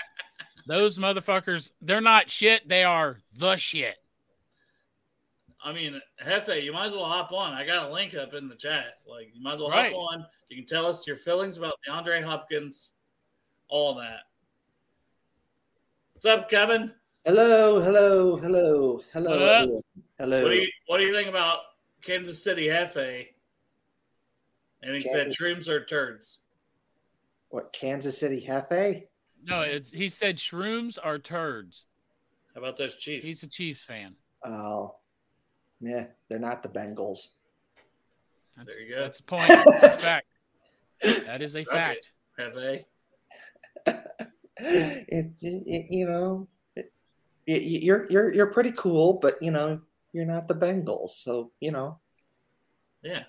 Those 0.67 0.99
motherfuckers, 0.99 1.73
they're 1.83 2.01
not 2.01 2.31
shit. 2.31 2.69
They 2.69 2.85
are 2.85 3.19
the 3.35 3.57
shit. 3.57 3.97
I 5.63 5.73
mean, 5.73 6.01
Hefe, 6.23 6.63
you 6.63 6.73
might 6.73 6.87
as 6.87 6.93
well 6.93 7.05
hop 7.07 7.33
on. 7.33 7.53
I 7.53 7.67
got 7.67 7.91
a 7.91 7.93
link 7.93 8.15
up 8.15 8.33
in 8.35 8.49
the 8.49 8.55
chat. 8.55 8.99
Like, 9.07 9.31
you 9.35 9.43
might 9.43 9.55
as 9.55 9.61
well 9.61 9.71
Right. 9.71 9.93
hop 9.93 10.13
on. 10.13 10.27
You 10.49 10.57
can 10.57 10.67
tell 10.67 10.87
us 10.87 11.07
your 11.07 11.17
feelings 11.17 11.57
about 11.59 11.75
DeAndre 11.89 12.23
Hopkins, 12.23 12.93
all 13.69 13.95
that. 13.95 14.21
What's 16.13 16.27
up, 16.27 16.49
Kevin? 16.49 16.95
Hello, 17.25 17.81
hello, 17.81 18.37
hello, 18.37 19.01
hello, 19.13 19.31
What 19.31 19.43
up? 19.43 19.63
everyone. 19.63 19.83
hello. 20.19 20.43
What 20.43 20.51
do 20.51 20.57
you 20.57 20.69
What 20.87 20.99
do 20.99 21.05
you 21.05 21.15
think 21.15 21.29
about 21.29 21.61
Kansas 22.03 22.43
City 22.43 22.67
Hefe? 22.67 23.29
And 24.83 24.95
he 24.95 25.03
Kansas- 25.03 25.37
said 25.39 25.45
shrooms 25.47 25.69
are 25.69 25.83
turds. 25.85 26.41
What 27.49 27.73
Kansas 27.73 28.19
City 28.19 28.45
Hefe? 28.47 29.07
No, 29.43 29.63
it's 29.63 29.91
he 29.91 30.09
said 30.09 30.37
shrooms 30.37 30.99
are 31.03 31.19
turds. 31.19 31.87
How 32.55 32.61
about 32.61 32.77
those 32.77 32.97
Chiefs? 32.97 33.25
He's 33.25 33.43
a 33.43 33.49
Chiefs 33.49 33.81
fan. 33.83 34.17
Oh, 34.45 34.97
yeah, 35.81 36.07
they're 36.29 36.39
not 36.39 36.63
the 36.63 36.69
Bengals. 36.69 37.29
That's, 38.57 38.77
There 38.77 38.83
you 38.85 38.95
go. 38.95 39.01
That's 39.01 39.21
a 39.21 39.25
point. 39.25 39.49
That's 39.49 39.95
a 39.95 39.99
fact. 39.99 40.27
That 41.03 41.41
is 41.43 41.55
a 41.57 41.65
Suck 41.65 41.73
fact. 41.73 42.13
Hefe. 42.39 42.85
it, 43.87 44.07
it, 44.59 45.33
it- 45.41 45.87
you 45.91 46.07
know, 46.07 46.17
it, 46.27 46.27
y- 46.27 46.41
y- 46.41 46.54
you're 47.47 48.07
you're 48.11 48.33
you're 48.35 48.47
pretty 48.53 48.73
cool, 48.73 49.15
but 49.15 49.41
you 49.43 49.51
know, 49.51 49.81
you're 50.13 50.25
not 50.25 50.49
the 50.49 50.55
Bengals. 50.55 51.11
So 51.11 51.53
you 51.61 51.71
know, 51.73 52.01
Yeah. 53.03 53.25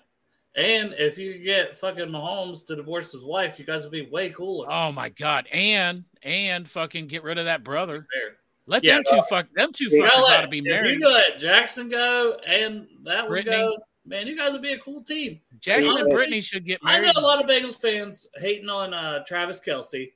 And 0.58 0.94
if 0.98 1.18
you 1.18 1.38
get 1.38 1.76
fucking 1.76 2.06
Mahomes 2.08 2.64
to 2.66 2.76
divorce 2.76 3.12
his 3.12 3.22
wife, 3.22 3.58
you 3.58 3.66
guys 3.66 3.82
would 3.82 3.92
be 3.92 4.06
way 4.08 4.30
cooler. 4.30 4.66
Oh 4.70 4.90
my 4.90 5.10
god. 5.10 5.46
And 5.52 6.04
and 6.22 6.66
fucking 6.66 7.08
get 7.08 7.22
rid 7.24 7.36
of 7.38 7.44
that 7.44 7.62
brother. 7.62 8.06
There. 8.14 8.36
Let 8.66 8.82
Yeah. 8.82 8.94
them 8.96 9.04
two 9.10 9.22
fuck 9.28 9.46
them 9.54 9.72
two 9.72 9.84
You 9.90 10.02
fuckers 10.02 10.06
gotta 10.08 10.18
ought 10.22 10.30
let, 10.30 10.40
to 10.42 10.48
be 10.48 10.58
if 10.58 10.64
married. 10.64 10.98
you 11.00 11.08
let 11.12 11.38
Jackson 11.38 11.88
go 11.90 12.38
and 12.46 12.88
that 13.04 13.24
would 13.24 13.44
Brittany. 13.44 13.56
go, 13.56 13.76
man, 14.06 14.26
you 14.26 14.34
guys 14.36 14.52
would 14.52 14.62
be 14.62 14.72
a 14.72 14.78
cool 14.78 15.02
team. 15.04 15.40
Jackson 15.60 15.94
and 15.98 16.08
Brittany 16.08 16.40
should 16.40 16.64
get 16.64 16.82
married. 16.82 17.04
I 17.06 17.12
know 17.12 17.20
a 17.20 17.20
lot 17.20 17.44
of 17.44 17.50
Bengals 17.50 17.78
fans 17.80 18.26
hating 18.36 18.70
on 18.70 18.94
uh, 18.94 19.22
Travis 19.24 19.60
Kelce, 19.60 20.12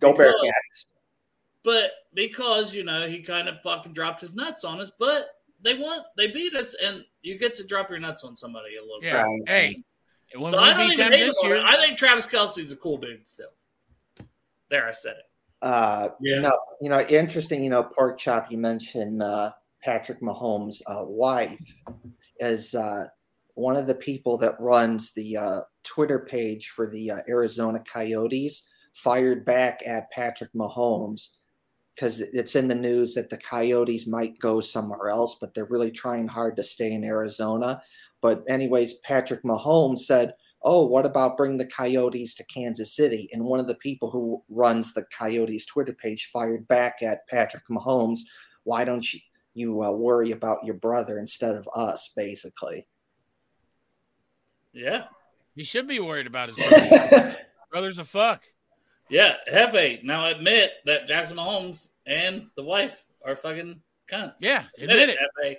go 0.00 0.12
Because- 0.12 0.32
Bearcats. 0.32 0.86
But 1.66 1.90
because 2.14 2.72
you 2.72 2.84
know 2.84 3.08
he 3.08 3.18
kind 3.18 3.48
of 3.48 3.60
fucking 3.60 3.92
dropped 3.92 4.20
his 4.20 4.36
nuts 4.36 4.62
on 4.62 4.80
us, 4.80 4.92
but 5.00 5.30
they 5.60 5.74
want 5.74 6.04
they 6.16 6.28
beat 6.28 6.54
us, 6.54 6.76
and 6.86 7.04
you 7.22 7.36
get 7.36 7.56
to 7.56 7.64
drop 7.64 7.90
your 7.90 7.98
nuts 7.98 8.22
on 8.22 8.36
somebody 8.36 8.76
a 8.76 8.80
little 8.80 9.02
Yeah. 9.02 9.22
Right. 9.22 9.42
Hey. 9.48 9.76
When. 10.36 10.52
So 10.52 10.58
we 10.58 10.62
I 10.62 10.74
don't 10.74 10.86
beat 10.86 10.92
even 10.92 11.10
them 11.10 11.18
hate 11.18 11.26
this 11.26 11.42
year. 11.42 11.60
I 11.66 11.76
think 11.76 11.98
Travis 11.98 12.28
Kelce's 12.28 12.70
a 12.70 12.76
cool 12.76 12.98
dude 12.98 13.26
still. 13.26 13.50
There, 14.68 14.88
I 14.88 14.92
said 14.92 15.16
it. 15.16 15.24
Uh, 15.60 16.10
Yeah. 16.20 16.38
no, 16.38 16.56
you 16.80 16.88
know, 16.88 17.00
interesting. 17.00 17.64
You 17.64 17.70
know, 17.70 17.82
pork 17.82 18.16
chop. 18.16 18.48
You 18.48 18.58
mentioned 18.58 19.20
uh, 19.20 19.50
Patrick 19.82 20.20
Mahomes' 20.20 20.82
uh, 20.86 21.02
wife 21.04 21.66
is 22.38 22.76
uh, 22.76 23.06
one 23.54 23.74
of 23.74 23.88
the 23.88 23.94
people 23.96 24.38
that 24.38 24.54
runs 24.60 25.10
the 25.14 25.36
uh, 25.36 25.60
Twitter 25.82 26.20
page 26.20 26.68
for 26.68 26.88
the 26.88 27.10
uh, 27.10 27.18
Arizona 27.28 27.80
Coyotes. 27.80 28.68
Fired 28.94 29.44
back 29.44 29.80
at 29.84 30.10
Patrick 30.10 30.52
Mahomes 30.54 31.30
because 31.96 32.20
it's 32.20 32.54
in 32.54 32.68
the 32.68 32.74
news 32.74 33.14
that 33.14 33.30
the 33.30 33.38
Coyotes 33.38 34.06
might 34.06 34.38
go 34.38 34.60
somewhere 34.60 35.08
else, 35.08 35.36
but 35.40 35.54
they're 35.54 35.64
really 35.64 35.90
trying 35.90 36.28
hard 36.28 36.54
to 36.56 36.62
stay 36.62 36.92
in 36.92 37.02
Arizona. 37.02 37.80
But 38.20 38.44
anyways, 38.48 38.94
Patrick 39.02 39.42
Mahomes 39.44 40.00
said, 40.00 40.34
"Oh, 40.62 40.84
what 40.86 41.06
about 41.06 41.38
bring 41.38 41.56
the 41.56 41.66
Coyotes 41.66 42.34
to 42.36 42.44
Kansas 42.44 42.94
City?" 42.94 43.28
And 43.32 43.44
one 43.44 43.60
of 43.60 43.66
the 43.66 43.76
people 43.76 44.10
who 44.10 44.42
runs 44.48 44.92
the 44.92 45.06
Coyotes 45.16 45.64
Twitter 45.64 45.94
page 45.94 46.28
fired 46.32 46.68
back 46.68 47.02
at 47.02 47.26
Patrick 47.28 47.64
Mahomes, 47.70 48.20
"Why 48.64 48.84
don't 48.84 49.12
you 49.12 49.20
you 49.54 49.82
uh, 49.82 49.90
worry 49.90 50.32
about 50.32 50.64
your 50.64 50.74
brother 50.74 51.18
instead 51.18 51.54
of 51.54 51.66
us?" 51.74 52.12
Basically. 52.14 52.86
Yeah, 54.74 55.04
he 55.54 55.64
should 55.64 55.88
be 55.88 56.00
worried 56.00 56.26
about 56.26 56.54
his 56.54 56.68
brother. 56.68 57.38
brother's 57.70 57.98
a 57.98 58.04
fuck. 58.04 58.42
Yeah. 59.08 59.36
Hefe, 59.52 60.02
now 60.04 60.26
admit 60.28 60.72
that 60.84 61.06
Jackson 61.06 61.36
Mahomes 61.36 61.90
and 62.06 62.46
the 62.56 62.62
wife 62.64 63.04
are 63.24 63.36
fucking 63.36 63.80
cunts. 64.10 64.34
Yeah, 64.40 64.64
admit 64.78 65.10
it. 65.10 65.18
Hefe. 65.44 65.56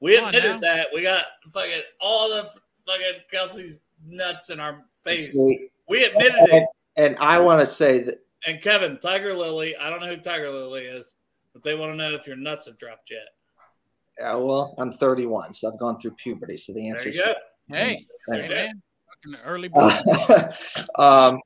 We 0.00 0.16
Come 0.16 0.26
admitted 0.28 0.60
that. 0.60 0.88
We 0.94 1.02
got 1.02 1.24
fucking 1.52 1.82
all 2.00 2.28
the 2.28 2.50
fucking 2.86 3.22
Kelce's 3.32 3.82
nuts 4.06 4.50
in 4.50 4.60
our 4.60 4.84
face. 5.04 5.32
See, 5.32 5.68
We 5.88 6.04
admitted 6.04 6.34
and, 6.38 6.52
it. 6.52 6.68
and 6.96 7.16
I 7.18 7.40
want 7.40 7.60
to 7.60 7.66
say 7.66 8.02
that 8.04 8.18
And 8.46 8.60
Kevin, 8.62 8.98
Tiger 9.00 9.34
Lily, 9.34 9.76
I 9.76 9.90
don't 9.90 10.00
know 10.00 10.06
who 10.08 10.16
Tiger 10.18 10.50
Lily 10.50 10.82
is, 10.82 11.14
but 11.52 11.64
they 11.64 11.74
want 11.74 11.92
to 11.92 11.96
know 11.96 12.12
if 12.12 12.26
your 12.28 12.36
nuts 12.36 12.66
have 12.66 12.78
dropped 12.78 13.10
yet. 13.10 14.24
uh, 14.24 14.38
well, 14.38 14.74
I'm 14.78 14.92
31, 14.92 15.54
so 15.54 15.72
I've 15.72 15.78
gone 15.80 15.98
through 16.00 16.12
puberty. 16.12 16.56
So 16.56 16.72
the 16.72 16.88
answer 16.88 17.04
There 17.04 17.12
is 17.12 17.16
you 17.16 17.24
go. 17.24 17.34
Hey, 17.74 18.06
hey 18.30 18.48
man. 18.48 18.82
Fucking 19.24 19.40
early 19.44 19.68
bird. 19.74 20.52
Uh, 20.96 21.30
um, 21.32 21.40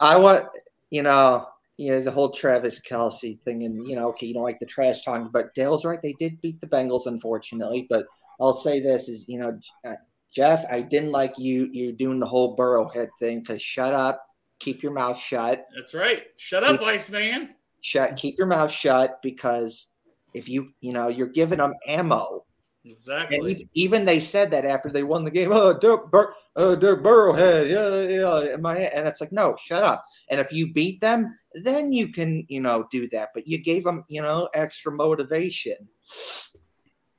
I 0.00 0.16
want, 0.16 0.46
you 0.90 1.02
know, 1.02 1.46
you 1.76 1.92
know 1.92 2.00
the 2.00 2.10
whole 2.10 2.30
Travis 2.30 2.80
Kelce 2.80 3.40
thing, 3.42 3.64
and 3.64 3.86
you 3.86 3.96
know, 3.96 4.08
okay, 4.08 4.26
you 4.26 4.34
don't 4.34 4.42
like 4.42 4.58
the 4.60 4.66
trash 4.66 5.02
talking, 5.04 5.28
but 5.32 5.54
Dale's 5.54 5.84
right. 5.84 6.00
They 6.02 6.14
did 6.18 6.40
beat 6.40 6.60
the 6.60 6.66
Bengals, 6.66 7.06
unfortunately. 7.06 7.86
But 7.88 8.06
I'll 8.40 8.54
say 8.54 8.80
this: 8.80 9.08
is 9.08 9.28
you 9.28 9.38
know, 9.38 9.58
uh, 9.84 9.94
Jeff, 10.34 10.64
I 10.70 10.80
didn't 10.80 11.12
like 11.12 11.38
you 11.38 11.68
you 11.72 11.92
doing 11.92 12.18
the 12.18 12.26
whole 12.26 12.56
Burrowhead 12.56 13.08
thing 13.20 13.40
because 13.40 13.60
shut 13.62 13.92
up, 13.92 14.24
keep 14.58 14.82
your 14.82 14.92
mouth 14.92 15.18
shut, 15.18 15.66
That's 15.74 15.94
right. 15.94 16.24
Shut 16.36 16.64
up, 16.64 16.80
Iceman. 16.82 17.54
shut, 17.80 18.16
keep 18.16 18.38
your 18.38 18.46
mouth 18.46 18.70
shut, 18.72 19.20
because 19.22 19.88
if 20.34 20.48
you 20.48 20.70
you 20.80 20.92
know 20.92 21.08
you're 21.08 21.26
giving 21.28 21.58
them 21.58 21.74
ammo. 21.86 22.44
And 22.86 22.94
Exactly. 22.94 23.52
e- 23.52 23.68
even 23.74 24.04
they 24.04 24.20
said 24.20 24.50
that 24.52 24.64
after 24.64 24.90
they 24.90 25.02
won 25.02 25.24
the 25.24 25.30
game. 25.30 25.50
Oh, 25.52 25.76
Dirk, 25.76 26.10
Bur- 26.10 26.34
uh, 26.54 26.76
Dirk 26.76 27.02
Burrowhead, 27.02 27.68
yeah, 27.68 28.16
yeah. 28.16 28.54
And, 28.54 28.62
my, 28.62 28.76
and 28.78 29.08
it's 29.08 29.20
like, 29.20 29.32
no, 29.32 29.56
shut 29.60 29.82
up. 29.82 30.04
And 30.30 30.40
if 30.40 30.52
you 30.52 30.72
beat 30.72 31.00
them, 31.00 31.36
then 31.54 31.92
you 31.92 32.12
can, 32.12 32.46
you 32.48 32.60
know, 32.60 32.86
do 32.90 33.08
that. 33.08 33.30
But 33.34 33.48
you 33.48 33.58
gave 33.58 33.84
them, 33.84 34.04
you 34.08 34.22
know, 34.22 34.48
extra 34.54 34.92
motivation. 34.92 35.76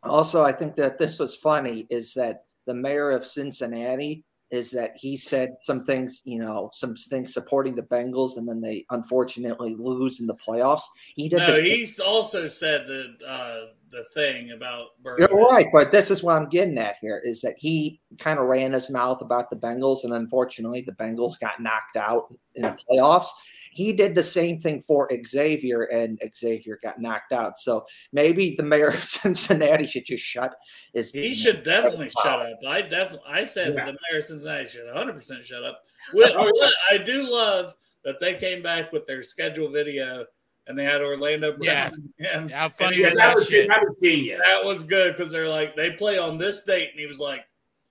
Also, 0.03 0.43
I 0.43 0.53
think 0.53 0.76
that 0.78 0.97
this 0.97 1.20
was 1.20 1.36
funny 1.36 1.86
is 1.89 2.13
that 2.13 2.45
the 2.65 2.74
mayor 2.74 3.11
of 3.11 3.26
Cincinnati 3.26 4.24
is 4.49 4.72
that 4.72 4.91
he 4.95 5.18
said 5.18 5.57
some 5.61 5.84
things, 5.84 6.22
you 6.24 6.39
know, 6.39 6.70
some 6.74 6.95
things 6.95 7.34
supporting 7.34 7.76
the 7.76 7.82
Bengals, 7.82 8.38
and 8.38 8.47
then 8.47 8.61
they 8.61 8.86
unfortunately 8.91 9.76
lose 9.78 10.22
in 10.22 10.28
the 10.28 10.38
playoffs. 10.47 10.84
He 11.15 11.28
did 11.28 11.39
No, 11.39 11.59
he's 11.59 11.99
also 11.99 12.47
said 12.47 12.88
that 12.88 13.18
uh, 13.28 13.74
the 13.89 14.03
thing 14.13 14.51
about 14.51 15.01
Burrow. 15.01 15.17
You're 15.19 15.47
right, 15.47 15.67
but 15.71 15.91
this 15.91 16.11
is 16.11 16.23
what 16.23 16.35
I'm 16.35 16.49
getting 16.49 16.77
at 16.77 16.95
here 17.01 17.21
is 17.23 17.41
that 17.41 17.55
he 17.57 18.01
kind 18.19 18.39
of 18.39 18.45
ran 18.47 18.73
his 18.73 18.89
mouth 18.89 19.21
about 19.21 19.49
the 19.49 19.55
Bengals, 19.55 20.03
and 20.03 20.13
unfortunately, 20.13 20.81
the 20.81 20.91
Bengals 20.93 21.39
got 21.39 21.61
knocked 21.61 21.97
out 21.97 22.33
in 22.55 22.63
the 22.63 22.77
playoffs. 22.89 23.27
He 23.71 23.93
did 23.93 24.15
the 24.15 24.23
same 24.23 24.59
thing 24.59 24.81
for 24.81 25.09
Xavier, 25.25 25.83
and 25.83 26.19
Xavier 26.35 26.79
got 26.81 26.99
knocked 26.99 27.31
out. 27.31 27.59
So 27.59 27.85
maybe 28.11 28.55
the 28.57 28.63
mayor 28.63 28.88
of 28.89 29.03
Cincinnati 29.03 29.85
should 29.85 30.05
just 30.05 30.23
shut 30.23 30.55
his. 30.93 31.11
He 31.11 31.33
should 31.33 31.63
definitely 31.63 32.09
shut 32.09 32.39
up. 32.41 32.57
I 32.67 32.81
definitely, 32.81 33.27
I 33.29 33.45
said 33.45 33.75
Yeah. 33.75 33.85
the 33.85 33.97
mayor 34.11 34.19
of 34.19 34.25
Cincinnati 34.25 34.65
should 34.65 34.85
100 34.88 35.13
percent 35.13 35.43
shut 35.45 35.63
up. 35.63 35.81
With, 36.13 36.33
Oh, 36.35 36.71
I 36.91 36.97
do 36.97 37.29
love 37.31 37.75
that 38.03 38.19
they 38.19 38.35
came 38.35 38.63
back 38.63 38.91
with 38.91 39.05
their 39.05 39.21
schedule 39.21 39.69
video 39.69 40.25
and 40.68 40.78
they 40.78 40.84
had 40.84 41.01
Orlando 41.01 41.51
Brown. 41.51 41.61
Yes. 41.63 41.99
and- 42.34 42.51
How 42.51 42.70
funny 42.70 42.97
he 42.97 43.01
was 43.03 43.11
was 43.11 43.18
that 43.20 43.28
that 43.28 43.36
was, 43.36 43.47
shit? 43.47 43.68
that 43.68 43.82
was 43.88 43.95
genius. 44.01 44.41
That 44.43 44.65
was 44.65 44.84
good 44.84 45.15
because 45.15 45.32
they're 45.32 45.49
like 45.49 45.76
they 45.76 45.91
play 45.91 46.18
on 46.18 46.38
this 46.38 46.63
date, 46.63 46.89
and 46.91 46.99
he 46.99 47.07
was 47.07 47.20
like, 47.20 47.45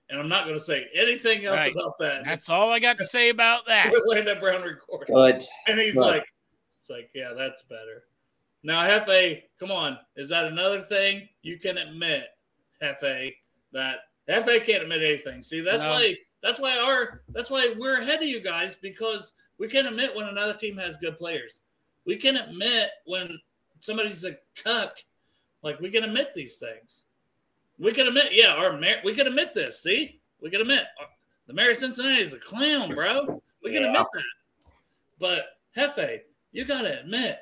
and 0.09 0.19
I'm 0.19 0.29
not 0.29 0.45
going 0.45 0.57
to 0.57 0.63
say 0.63 0.87
anything 0.93 1.45
else 1.45 1.57
Right. 1.57 1.71
about 1.73 1.97
that. 1.99 2.23
That's 2.25 2.49
all 2.49 2.69
I 2.69 2.79
got 2.79 2.97
to 2.99 3.05
say 3.05 3.29
about 3.29 3.65
that. 3.67 3.91
Orlando 3.93 4.39
Brown 4.39 4.61
recorded, 4.61 5.07
Good. 5.13 5.43
and 5.67 5.79
he's 5.79 5.95
Good. 5.95 6.01
like, 6.01 6.25
it's 6.79 6.89
like, 6.89 7.09
yeah, 7.13 7.33
that's 7.37 7.63
better. 7.63 8.03
Now, 8.63 8.83
Hefe, 8.85 9.43
come 9.59 9.71
on, 9.71 9.97
is 10.15 10.29
that 10.29 10.45
another 10.45 10.81
thing 10.81 11.27
you 11.41 11.57
can 11.59 11.77
admit, 11.77 12.27
Hefe, 12.81 13.33
that 13.73 13.99
Hefe 14.29 14.65
can't 14.65 14.83
admit 14.83 15.03
anything? 15.03 15.41
See, 15.43 15.61
that's 15.61 15.83
No. 15.83 15.89
why 15.89 16.15
that's 16.43 16.59
why 16.59 16.77
our 16.77 17.23
that's 17.29 17.49
why 17.49 17.73
we're 17.77 17.99
ahead 18.01 18.21
of 18.21 18.27
you 18.27 18.39
guys 18.41 18.75
because 18.75 19.33
we 19.57 19.67
can 19.67 19.87
admit 19.87 20.15
when 20.15 20.27
another 20.27 20.53
team 20.53 20.77
has 20.77 20.95
good 20.97 21.17
players. 21.17 21.61
We 22.07 22.15
can 22.15 22.37
admit 22.37 22.89
when 23.05 23.37
somebody's 23.81 24.23
a 24.23 24.37
cuck. 24.63 24.97
Like 25.61 25.79
we 25.81 25.91
can 25.91 26.05
admit 26.05 26.33
these 26.33 26.57
things. 26.57 27.03
We 27.77 27.91
can 27.91 28.07
admit, 28.07 28.27
yeah, 28.31 28.53
our 28.55 28.77
mayor. 28.79 29.01
We 29.03 29.13
can 29.13 29.27
admit 29.27 29.53
this. 29.53 29.81
See, 29.83 30.19
we 30.41 30.49
can 30.49 30.61
admit 30.61 30.85
uh, 30.99 31.05
the 31.45 31.53
mayor 31.53 31.71
of 31.71 31.77
Cincinnati 31.77 32.21
is 32.21 32.33
a 32.33 32.39
clown, 32.39 32.95
bro. 32.95 33.41
We 33.63 33.71
can 33.73 33.83
Yeah. 33.83 33.89
admit 33.89 34.07
that. 34.15 34.23
But 35.19 35.45
Hefe, 35.75 36.21
you 36.53 36.63
gotta 36.65 37.01
admit, 37.01 37.39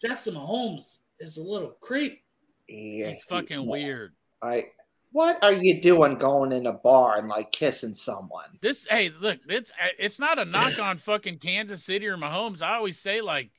Jackson 0.00 0.34
Mahomes 0.34 0.98
is 1.20 1.36
a 1.36 1.42
little 1.42 1.76
creep. 1.80 2.22
Yeah, 2.68 3.08
He's 3.08 3.22
fucking 3.24 3.66
weird. 3.66 4.14
I. 4.40 4.64
What 5.12 5.42
are 5.44 5.52
you 5.52 5.80
doing 5.80 6.16
going 6.16 6.52
in 6.52 6.66
a 6.66 6.72
bar 6.72 7.18
and 7.18 7.28
like 7.28 7.52
kissing 7.52 7.94
someone? 7.94 8.58
This 8.60 8.86
hey, 8.86 9.10
look, 9.20 9.38
it's 9.48 9.70
it's 9.98 10.18
not 10.18 10.38
a 10.38 10.44
knock 10.44 10.78
on 10.78 10.98
fucking 10.98 11.38
Kansas 11.38 11.84
City 11.84 12.06
or 12.06 12.16
Mahomes. 12.16 12.62
I 12.62 12.74
always 12.76 12.98
say 12.98 13.20
like, 13.20 13.50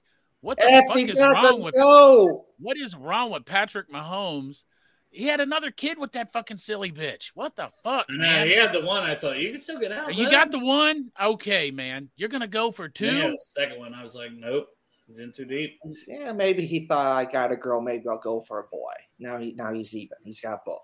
what 0.41 0.57
the 0.57 0.83
fuck 0.87 0.97
is 0.97 1.19
wrong 1.19 1.61
with 1.61 1.75
go. 1.75 2.45
What 2.59 2.77
is 2.77 2.95
wrong 2.95 3.31
with 3.31 3.45
Patrick 3.45 3.91
Mahomes? 3.91 4.63
He 5.11 5.25
had 5.25 5.39
another 5.41 5.69
kid 5.69 5.99
with 5.99 6.13
that 6.13 6.33
fucking 6.33 6.57
silly 6.57 6.91
bitch. 6.91 7.27
What 7.35 7.55
the 7.55 7.69
fuck, 7.83 8.07
And 8.09 8.17
man? 8.17 8.41
uh, 8.41 8.45
he 8.45 8.55
had 8.55 8.73
the 8.73 8.83
one 8.83 9.03
I 9.03 9.13
thought 9.13 9.37
you 9.37 9.51
could 9.51 9.61
still 9.63 9.79
get 9.79 9.91
out. 9.91 10.15
you 10.15 10.25
bud." 10.25 10.31
got 10.31 10.51
the 10.51 10.57
one? 10.57 11.11
Okay, 11.21 11.69
man. 11.69 12.09
You're 12.15 12.29
gonna 12.29 12.47
go 12.47 12.71
for 12.71 12.89
two? 12.89 13.05
Yeah, 13.05 13.27
the 13.27 13.37
second 13.37 13.77
one. 13.77 13.93
I 13.93 14.01
was 14.01 14.15
like, 14.15 14.31
nope, 14.33 14.69
he's 15.05 15.19
in 15.19 15.31
too 15.31 15.45
deep. 15.45 15.77
Yeah, 16.07 16.33
maybe 16.33 16.65
he 16.65 16.87
thought 16.87 17.05
I 17.05 17.31
got 17.31 17.51
a 17.51 17.55
girl. 17.55 17.79
Maybe 17.79 18.05
I'll 18.09 18.17
go 18.17 18.41
for 18.41 18.57
a 18.61 18.63
boy. 18.63 18.93
Now 19.19 19.37
he 19.37 19.53
now 19.53 19.71
he's 19.71 19.93
even. 19.93 20.17
He's 20.23 20.41
got 20.41 20.65
both. 20.65 20.81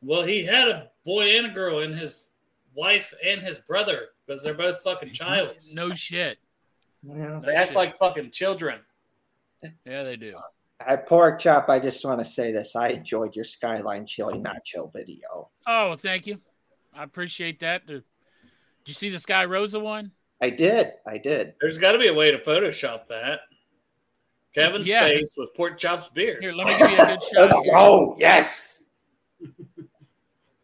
Well, 0.00 0.22
he 0.22 0.44
had 0.44 0.68
a 0.68 0.90
boy 1.04 1.36
and 1.36 1.46
a 1.46 1.50
girl, 1.50 1.80
and 1.80 1.94
his 1.94 2.28
wife 2.74 3.12
and 3.24 3.40
his 3.40 3.58
brother 3.58 4.08
because 4.26 4.42
they're 4.42 4.54
both 4.54 4.80
fucking 4.82 5.10
childs. 5.12 5.74
No 5.74 5.92
shit. 5.94 6.38
Yeah. 7.02 7.40
They 7.44 7.52
act 7.54 7.74
like 7.74 7.96
fucking 7.96 8.30
children. 8.32 8.80
Yeah, 9.84 10.02
they 10.04 10.16
do. 10.16 10.36
At 10.86 11.06
Pork 11.08 11.40
Chop, 11.40 11.68
I 11.68 11.80
just 11.80 12.04
want 12.04 12.20
to 12.20 12.24
say 12.24 12.52
this. 12.52 12.76
I 12.76 12.88
enjoyed 12.90 13.34
your 13.34 13.44
Skyline 13.44 14.06
Chili 14.06 14.38
Nacho 14.38 14.92
video. 14.92 15.50
Oh, 15.66 15.96
thank 15.96 16.26
you. 16.26 16.38
I 16.94 17.02
appreciate 17.04 17.58
that. 17.60 17.86
Did 17.86 18.02
you 18.86 18.94
see 18.94 19.10
the 19.10 19.18
Sky 19.18 19.44
Rosa 19.44 19.80
one? 19.80 20.12
I 20.40 20.50
did. 20.50 20.88
I 21.06 21.18
did. 21.18 21.54
There's 21.60 21.78
got 21.78 21.92
to 21.92 21.98
be 21.98 22.06
a 22.08 22.14
way 22.14 22.30
to 22.30 22.38
Photoshop 22.38 23.08
that. 23.08 23.40
Kevin's 24.54 24.86
Yeah. 24.88 25.02
face 25.06 25.30
with 25.36 25.52
pork 25.54 25.78
chops 25.78 26.08
beard. 26.10 26.42
Here, 26.42 26.52
let 26.52 26.66
me 26.68 26.78
give 26.78 26.90
you 26.90 26.96
a 27.02 27.06
good 27.06 27.22
shot. 27.34 27.50
Let's 27.50 27.62
here. 27.64 27.74
go. 27.74 28.16
Yes. 28.18 28.82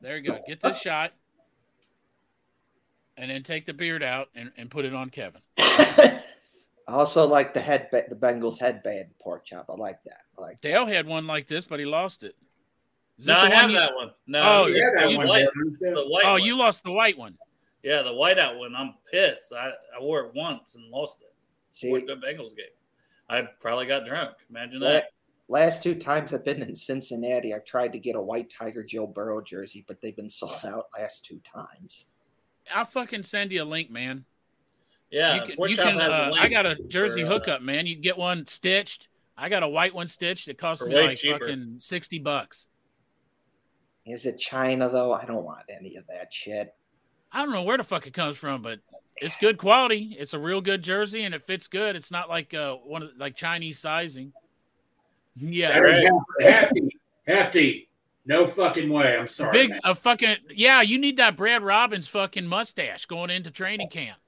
There 0.04 0.18
you 0.18 0.22
go. 0.22 0.38
Get 0.46 0.60
this 0.60 0.78
shot. 0.78 1.12
And 3.16 3.30
then 3.30 3.42
take 3.42 3.64
the 3.64 3.72
beard 3.72 4.02
out 4.02 4.28
and, 4.34 4.52
and 4.58 4.70
put 4.70 4.84
it 4.84 4.92
on 4.94 5.08
Kevin. 5.08 5.40
I 5.58 6.20
also 6.88 7.26
like 7.26 7.54
the 7.54 7.60
head, 7.60 7.88
the 7.90 8.14
Bengals 8.14 8.58
headband 8.58 9.06
pork 9.18 9.46
chop. 9.46 9.66
I 9.70 9.74
like 9.74 10.02
that. 10.04 10.20
I 10.36 10.42
like. 10.42 10.60
Dale 10.60 10.84
had 10.84 11.06
one 11.06 11.26
like 11.26 11.46
this, 11.46 11.64
but 11.64 11.78
he 11.80 11.86
lost 11.86 12.22
it. 12.22 12.36
Is 13.18 13.26
No, 13.26 13.34
this 13.34 13.42
I 13.44 13.50
have 13.54 13.70
you- 13.70 13.76
that 13.78 13.94
one. 13.94 14.10
No, 14.26 14.42
Oh, 14.42 14.64
it's 14.66 14.78
yeah, 14.78 14.90
that 15.00 15.08
the 15.08 15.16
one, 15.16 15.26
white, 15.28 15.44
Darren. 15.46 15.94
the 15.94 16.04
white 16.06 16.24
Oh, 16.26 16.32
one. 16.32 16.42
you 16.42 16.56
lost 16.58 16.82
the 16.84 16.92
white 16.92 17.16
one. 17.16 17.38
Yeah, 17.82 18.02
the 18.02 18.10
whiteout 18.12 18.58
one. 18.58 18.74
I'm 18.74 18.94
pissed. 19.10 19.52
I, 19.54 19.68
I 19.98 20.02
wore 20.02 20.20
it 20.26 20.34
once 20.34 20.74
and 20.74 20.90
lost 20.90 21.22
it. 21.22 21.32
See, 21.70 21.88
Wore 21.88 22.00
the 22.00 22.14
Bengals 22.16 22.54
game. 22.56 22.66
I 23.28 23.42
probably 23.60 23.86
got 23.86 24.04
drunk. 24.04 24.34
Imagine 24.50 24.80
la- 24.80 24.88
that. 24.88 25.04
Last 25.54 25.84
two 25.84 25.94
times 25.94 26.34
I've 26.34 26.44
been 26.44 26.62
in 26.62 26.74
Cincinnati, 26.74 27.54
I've 27.54 27.64
tried 27.64 27.92
to 27.92 27.98
get 28.00 28.16
a 28.16 28.20
white 28.20 28.50
Tiger 28.50 28.82
Joe 28.82 29.06
Burrow 29.06 29.40
jersey, 29.40 29.84
but 29.86 30.00
they've 30.00 30.16
been 30.16 30.28
sold 30.28 30.64
out 30.66 30.86
last 30.98 31.24
two 31.24 31.40
times. 31.40 32.06
I'll 32.74 32.84
fucking 32.84 33.22
send 33.22 33.52
you 33.52 33.62
a 33.62 33.64
link, 33.64 33.88
man. 33.88 34.24
Yeah, 35.12 35.36
you 35.36 35.40
can, 35.42 35.68
you 35.70 35.76
can, 35.76 35.98
has 36.00 36.10
a 36.10 36.24
uh, 36.24 36.30
link 36.30 36.44
I 36.44 36.48
got 36.48 36.66
a 36.66 36.74
jersey 36.88 37.22
for, 37.22 37.28
uh, 37.28 37.30
hookup, 37.30 37.62
man. 37.62 37.86
You 37.86 37.94
can 37.94 38.02
get 38.02 38.18
one 38.18 38.46
stitched. 38.48 39.08
I 39.38 39.48
got 39.48 39.62
a 39.62 39.68
white 39.68 39.94
one 39.94 40.08
stitched. 40.08 40.48
It 40.48 40.58
cost 40.58 40.84
me 40.84 41.00
like 41.00 41.18
cheaper. 41.18 41.38
fucking 41.38 41.76
60 41.78 42.18
bucks. 42.18 42.66
Is 44.04 44.26
it 44.26 44.38
China 44.38 44.88
though? 44.88 45.12
I 45.12 45.24
don't 45.24 45.44
want 45.44 45.62
any 45.68 45.94
of 45.94 46.04
that 46.08 46.32
shit. 46.32 46.74
I 47.30 47.44
don't 47.44 47.52
know 47.52 47.62
where 47.62 47.76
the 47.76 47.84
fuck 47.84 48.08
it 48.08 48.12
comes 48.12 48.36
from, 48.36 48.60
but 48.60 48.80
it's 49.18 49.36
good 49.36 49.58
quality. 49.58 50.16
It's 50.18 50.34
a 50.34 50.38
real 50.38 50.60
good 50.60 50.82
jersey 50.82 51.22
and 51.22 51.34
it 51.34 51.46
fits 51.46 51.68
good. 51.68 51.94
It's 51.94 52.10
not 52.10 52.28
like 52.28 52.54
uh 52.54 52.74
one 52.74 53.04
of 53.04 53.10
like 53.16 53.36
Chinese 53.36 53.78
sizing. 53.78 54.32
Yeah. 55.36 55.72
Very 55.72 56.08
hefty, 56.40 56.88
hefty. 57.26 57.88
No 58.26 58.46
fucking 58.46 58.88
way. 58.88 59.18
I'm 59.18 59.26
sorry. 59.26 59.52
Big 59.52 59.70
man. 59.70 59.80
a 59.84 59.94
fucking 59.94 60.36
yeah, 60.54 60.80
you 60.80 60.96
need 60.98 61.18
that 61.18 61.36
Brad 61.36 61.62
Robbins 61.62 62.08
fucking 62.08 62.46
mustache 62.46 63.04
going 63.04 63.28
into 63.30 63.50
training 63.50 63.90
camp. 63.90 64.18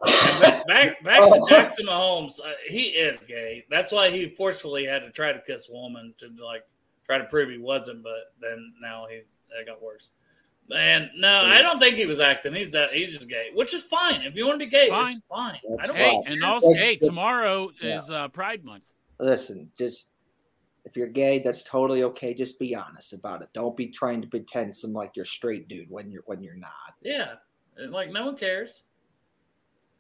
back 0.41 0.67
back, 0.67 1.03
back 1.03 1.21
to 1.21 1.47
Jackson 1.49 1.87
Mahomes. 1.87 2.39
Uh, 2.41 2.53
he 2.67 2.89
is 2.89 3.19
gay. 3.25 3.65
That's 3.71 3.93
why 3.93 4.11
he 4.11 4.29
forcefully 4.29 4.85
had 4.85 5.01
to 5.03 5.11
try 5.11 5.33
to 5.33 5.41
kiss 5.47 5.69
a 5.71 5.73
woman 5.73 6.13
to 6.19 6.29
like 6.45 6.63
try 7.07 7.17
to 7.17 7.25
prove 7.25 7.49
he 7.51 7.57
wasn't. 7.59 8.03
But 8.03 8.33
then 8.41 8.75
now 8.83 9.07
he 9.09 9.21
that 9.57 9.65
got 9.67 9.81
worse. 9.83 10.11
And 10.77 11.09
no, 11.17 11.45
I 11.45 11.63
don't 11.63 11.79
think 11.79 11.95
he 11.97 12.05
was 12.07 12.21
acting. 12.21 12.53
He's 12.53 12.73
that. 12.73 12.93
He's 12.93 13.15
just 13.17 13.29
gay, 13.31 13.49
which 13.55 13.73
is 13.73 13.85
fine. 13.85 14.21
If 14.23 14.35
you 14.37 14.47
want 14.47 14.61
to 14.61 14.67
be 14.67 14.71
gay, 14.71 14.89
Fine. 14.91 15.13
it's 15.13 15.21
fine. 15.31 15.61
That's 15.79 15.85
I 15.85 15.87
don't. 15.87 15.97
Hey, 15.97 16.23
and 16.27 16.45
also 16.45 16.69
That's- 16.71 16.83
hey, 16.83 16.95
that's- 16.97 17.09
tomorrow 17.09 17.71
yeah. 17.81 17.97
is 17.97 18.11
uh 18.11 18.29
Pride 18.29 18.63
Month. 18.65 18.83
Listen, 19.21 19.71
just 19.79 20.11
if 20.97 21.01
you're 21.01 21.09
gay, 21.09 21.41
that's 21.41 21.63
totally 21.63 22.03
okay. 22.05 22.33
Just 22.33 22.59
be 22.59 22.75
honest 22.75 23.13
about 23.13 23.43
it. 23.43 23.51
Don't 23.53 23.77
be 23.77 23.89
trying 23.89 24.23
to 24.23 24.29
pretend 24.29 24.75
some 24.75 24.95
like 24.95 25.11
you're 25.15 25.27
straight 25.27 25.69
dude 25.69 25.91
when 25.91 26.11
you're 26.11 26.23
when 26.25 26.43
you're 26.43 26.57
not. 26.57 26.95
Yeah, 27.03 27.35
like 27.91 28.11
no 28.11 28.25
one 28.25 28.37
cares. 28.39 28.85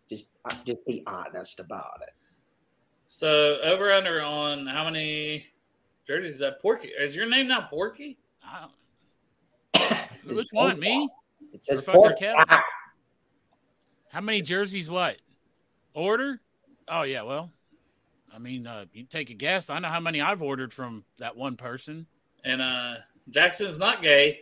Just 0.09 0.29
uh, 0.47 0.55
just 0.65 0.87
be 0.87 1.03
honest 1.07 1.61
about 1.61 2.01
it. 2.01 2.15
So 3.09 3.59
over 3.63 3.93
under 3.93 4.23
on 4.23 4.67
how 4.67 4.85
many 4.85 5.49
jerseys 6.07 6.33
is 6.33 6.39
that 6.39 6.63
Porky? 6.63 6.89
Is 6.89 7.15
your 7.15 7.29
name 7.29 7.47
not 7.47 7.69
Porky? 7.69 8.17
Which 10.25 10.49
one? 10.53 10.81
Me? 10.81 11.11
It 11.53 11.63
says 11.63 11.81
Or 11.81 11.85
fucking 11.85 12.01
pork 12.01 12.19
Kevin? 12.19 12.45
chop. 12.49 12.65
How 14.13 14.23
many 14.23 14.41
jerseys? 14.41 14.89
What 14.89 15.19
order? 15.93 16.41
Oh 16.89 17.03
yeah, 17.03 17.21
well, 17.21 17.51
I 18.37 18.39
mean, 18.39 18.67
uh, 18.67 18.85
you 18.93 19.05
take 19.05 19.31
a 19.31 19.35
guess. 19.35 19.71
I 19.71 19.79
know 19.79 19.89
how 19.89 19.99
many 19.99 20.21
I've 20.21 20.43
ordered 20.43 20.71
from 20.71 21.05
that 21.19 21.35
one 21.35 21.57
person. 21.57 22.07
And 22.45 22.61
uh 22.61 22.97
Jackson's 23.31 23.79
not 23.79 24.03
gay. 24.03 24.41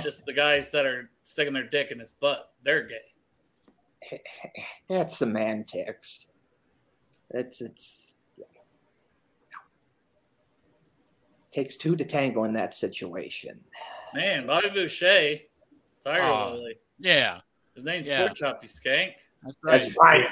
Just 0.00 0.24
the 0.24 0.32
guys 0.32 0.70
that 0.70 0.86
are 0.86 1.10
sticking 1.24 1.52
their 1.52 1.68
dick 1.68 1.90
in 1.90 1.98
his 1.98 2.12
butt. 2.12 2.52
They're 2.64 2.86
gay. 2.88 4.20
That's 4.88 5.16
semantics. 5.18 6.26
It's 7.30 7.60
it's 7.60 8.16
takes 11.52 11.76
two 11.76 11.96
to 11.96 12.04
tango 12.04 12.44
in 12.44 12.52
that 12.54 12.74
situation. 12.74 13.58
Man, 14.14 14.46
Bobby 14.46 14.70
Boucher, 14.70 15.38
Tiger 16.04 16.22
Aw. 16.22 16.50
Lily. 16.52 16.76
Yeah, 16.98 17.40
His 17.74 17.84
name's 17.84 18.06
Yeah. 18.06 18.20
Pork 18.26 18.36
Chop, 18.36 18.60
you 18.62 18.68
skank. 18.68 19.14
that's 19.42 19.56
right. 19.62 19.80
That's 19.80 19.98
right. 19.98 20.26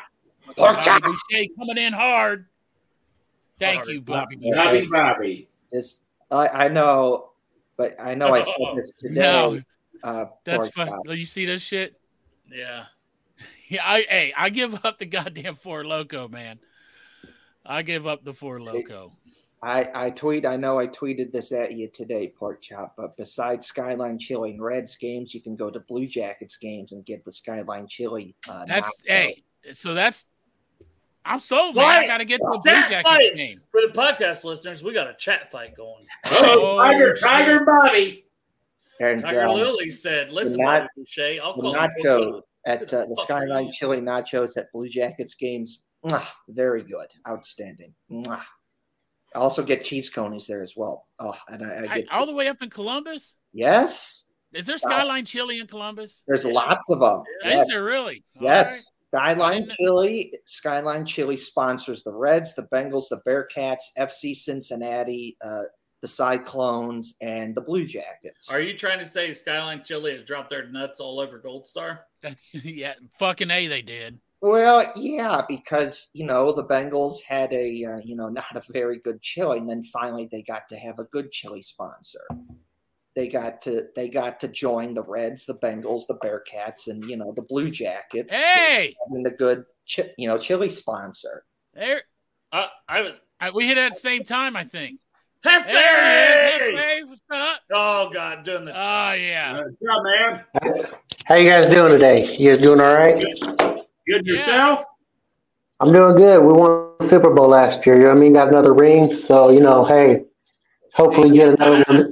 Bobby 0.46 0.54
Pork 0.56 0.84
chop. 0.84 1.02
Boucher 1.02 1.44
coming 1.58 1.76
in 1.78 1.92
hard. 1.92 2.46
Thank 3.60 3.76
Hard. 3.76 3.88
you, 3.88 4.00
Bobby 4.00 4.36
Yeah. 4.40 4.64
Bobby 4.64 4.86
Bobby. 4.90 5.48
This 5.70 6.00
I, 6.30 6.48
I 6.48 6.68
know, 6.68 7.30
but 7.76 7.94
I 8.00 8.14
know 8.14 8.34
I 8.34 8.42
said 8.42 8.54
this 8.74 8.94
today. 8.94 9.14
No, 9.20 9.60
uh, 10.02 10.24
that's 10.44 10.58
pork 10.68 10.72
fun. 10.72 10.88
chop. 10.88 11.00
You 11.16 11.24
see 11.24 11.44
this 11.44 11.62
shit? 11.62 11.94
Yeah. 12.50 12.86
Yeah, 13.68 13.82
I 13.84 14.04
hey, 14.08 14.34
I 14.36 14.50
give 14.50 14.84
up 14.84 14.98
the 14.98 15.06
goddamn 15.06 15.54
four 15.54 15.84
loco, 15.84 16.26
man. 16.26 16.58
I 17.64 17.82
give 17.82 18.04
up 18.04 18.24
the 18.24 18.32
four 18.32 18.60
loco. 18.60 19.12
I, 19.62 20.06
I 20.06 20.10
tweet. 20.10 20.44
I 20.44 20.56
know 20.56 20.76
I 20.80 20.88
tweeted 20.88 21.30
this 21.30 21.52
at 21.52 21.72
you 21.74 21.86
today, 21.86 22.32
Pork 22.36 22.62
Chop. 22.62 22.94
But 22.96 23.16
besides 23.16 23.68
Skyline 23.68 24.18
Chili 24.18 24.50
and 24.50 24.60
Reds 24.60 24.96
games, 24.96 25.32
you 25.34 25.40
can 25.40 25.54
go 25.54 25.70
to 25.70 25.78
Blue 25.78 26.08
Jackets 26.08 26.56
games 26.56 26.90
and 26.90 27.04
get 27.06 27.24
the 27.24 27.30
Skyline 27.30 27.86
Chili. 27.86 28.34
Uh, 28.48 28.64
That's 28.64 28.92
knockout. 29.06 29.06
hey, 29.06 29.42
so 29.72 29.94
that's 29.94 30.26
I'm 31.24 31.38
sold, 31.38 31.76
man. 31.76 31.84
I 31.84 32.06
gotta 32.06 32.24
get 32.24 32.38
to 32.38 32.46
a 32.46 32.58
Blue 32.58 32.72
Jackets 32.72 33.02
fight. 33.08 33.34
game. 33.36 33.60
For 33.70 33.80
the 33.82 33.92
podcast 33.92 34.44
listeners, 34.44 34.82
we 34.82 34.94
got 34.94 35.06
a 35.08 35.14
chat 35.14 35.50
fight 35.50 35.76
going. 35.76 36.06
Oh, 36.26 36.78
Tiger. 36.78 37.14
Tiger 37.14 37.64
Bobby. 37.64 38.24
And 39.00 39.20
Tiger 39.22 39.44
uh, 39.46 39.52
Lily 39.52 39.90
said, 39.90 40.30
"Listen, 40.32 40.58
the 40.58 40.64
Bobby 40.64 40.86
Boucher, 40.96 41.38
I'll 41.42 41.54
call 41.54 41.74
nacho 41.74 42.42
at 42.66 42.82
uh, 42.92 43.06
the 43.06 43.16
Skyline. 43.22 43.70
Chili 43.72 43.98
nachos 44.00 44.56
at 44.56 44.70
Blue 44.72 44.88
Jackets 44.88 45.34
games. 45.34 45.84
Mwah, 46.04 46.26
very 46.48 46.82
good, 46.82 47.06
outstanding. 47.28 47.94
Mwah. 48.10 48.42
I 49.34 49.38
also 49.38 49.62
get 49.62 49.84
cheese 49.84 50.10
coneys 50.10 50.46
there 50.46 50.62
as 50.62 50.74
well. 50.76 51.06
Oh, 51.18 51.36
and 51.48 51.64
I, 51.64 51.68
I 51.68 51.94
I, 51.94 52.04
all 52.10 52.26
the 52.26 52.32
way 52.32 52.48
up 52.48 52.62
in 52.62 52.70
Columbus. 52.70 53.36
yes. 53.52 54.24
Is 54.52 54.66
there 54.66 54.78
Skyline 54.78 55.24
Chili 55.24 55.60
in 55.60 55.68
Columbus? 55.68 56.24
There's 56.26 56.44
lots 56.44 56.90
of 56.90 56.98
them. 56.98 57.22
Is 57.44 57.52
Yes. 57.52 57.68
there 57.68 57.84
really? 57.84 58.24
All 58.36 58.42
Yes. 58.42 58.90
Skyline 59.12 59.64
Chili. 59.66 60.32
Skyline 60.44 61.04
Chili 61.04 61.36
sponsors 61.36 62.04
the 62.04 62.12
Reds, 62.12 62.54
the 62.54 62.68
Bengals, 62.72 63.08
the 63.10 63.20
Bearcats, 63.26 63.84
FC 63.98 64.34
Cincinnati, 64.34 65.36
uh, 65.44 65.62
the 66.00 66.08
Cyclones, 66.08 67.16
and 67.20 67.54
the 67.54 67.60
Blue 67.60 67.84
Jackets. 67.84 68.50
Are 68.50 68.60
you 68.60 68.76
trying 68.76 69.00
to 69.00 69.06
say 69.06 69.32
Skyline 69.32 69.82
Chili 69.84 70.12
has 70.12 70.22
dropped 70.22 70.50
their 70.50 70.68
nuts 70.68 71.00
all 71.00 71.18
over 71.20 71.38
Gold 71.38 71.66
Star? 71.66 72.06
That's 72.22 72.54
yeah, 72.64 72.94
fucking 73.18 73.50
a 73.50 73.66
they 73.66 73.82
did. 73.82 74.18
Well, 74.42 74.90
yeah, 74.96 75.42
because 75.48 76.08
you 76.14 76.24
know 76.24 76.52
the 76.52 76.64
Bengals 76.64 77.22
had 77.26 77.52
a 77.52 77.84
uh, 77.84 77.98
you 77.98 78.16
know 78.16 78.28
not 78.28 78.56
a 78.56 78.62
very 78.72 78.98
good 79.00 79.20
chili, 79.20 79.58
and 79.58 79.68
then 79.68 79.84
finally 79.84 80.28
they 80.30 80.42
got 80.42 80.68
to 80.70 80.76
have 80.76 80.98
a 80.98 81.04
good 81.04 81.30
chili 81.30 81.62
sponsor. 81.62 82.22
They 83.16 83.28
got 83.28 83.62
to 83.62 83.86
they 83.96 84.08
got 84.08 84.40
to 84.40 84.48
join 84.48 84.94
the 84.94 85.02
Reds, 85.02 85.46
the 85.46 85.54
Bengals, 85.54 86.06
the 86.06 86.18
Bearcats, 86.24 86.86
and 86.86 87.04
you 87.04 87.16
know 87.16 87.32
the 87.34 87.42
Blue 87.42 87.70
Jackets. 87.70 88.32
Hey, 88.32 88.94
having 89.08 89.26
a 89.26 89.30
good 89.30 89.64
chi- 89.94 90.12
you 90.16 90.28
know 90.28 90.38
chili 90.38 90.70
sponsor. 90.70 91.44
there 91.74 92.02
Uh, 92.52 92.68
I 92.88 93.02
was 93.02 93.12
I, 93.40 93.50
we 93.50 93.66
hit 93.66 93.78
it 93.78 93.82
at 93.82 93.94
the 93.94 94.00
same 94.00 94.24
time. 94.24 94.56
I 94.56 94.64
think. 94.64 95.00
Hefe! 95.44 95.64
There 95.64 96.60
he 96.60 96.74
is. 96.74 96.78
Hefe, 96.78 97.08
what's 97.08 97.22
up? 97.32 97.60
Oh 97.72 98.10
God, 98.12 98.44
doing 98.44 98.64
the 98.64 98.72
Oh 98.72 99.12
yeah. 99.12 99.60
What's 99.60 99.80
up, 99.90 100.04
man? 100.04 100.94
How 101.24 101.34
you 101.36 101.48
guys 101.48 101.72
doing 101.72 101.92
today? 101.92 102.36
You 102.36 102.52
guys 102.52 102.62
doing 102.62 102.80
all 102.80 102.94
right? 102.94 103.18
Good 104.06 104.26
yourself? 104.26 104.84
I'm 105.80 105.92
doing 105.92 106.14
good. 106.14 106.42
We 106.42 106.52
won 106.52 106.92
the 106.98 107.06
Super 107.06 107.30
Bowl 107.30 107.48
last 107.48 107.86
year. 107.86 107.96
You 107.96 108.02
know 108.02 108.08
what 108.10 108.18
I 108.18 108.20
mean? 108.20 108.32
Got 108.34 108.48
another 108.48 108.74
ring. 108.74 109.14
So, 109.14 109.50
you 109.50 109.60
know, 109.60 109.84
hey, 109.84 110.24
hopefully 110.92 111.30
get 111.30 111.48
another 111.48 111.82
one. 111.88 112.10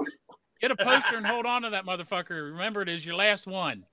Get 0.61 0.71
a 0.73 0.77
poster 0.77 1.17
and 1.17 1.27
hold 1.27 1.47
on 1.47 1.63
to 1.63 1.71
that 1.71 1.87
motherfucker. 1.87 2.51
Remember, 2.53 2.83
it 2.83 2.89
is 2.89 3.07
your 3.07 3.15
last 3.15 3.47
one. 3.47 3.85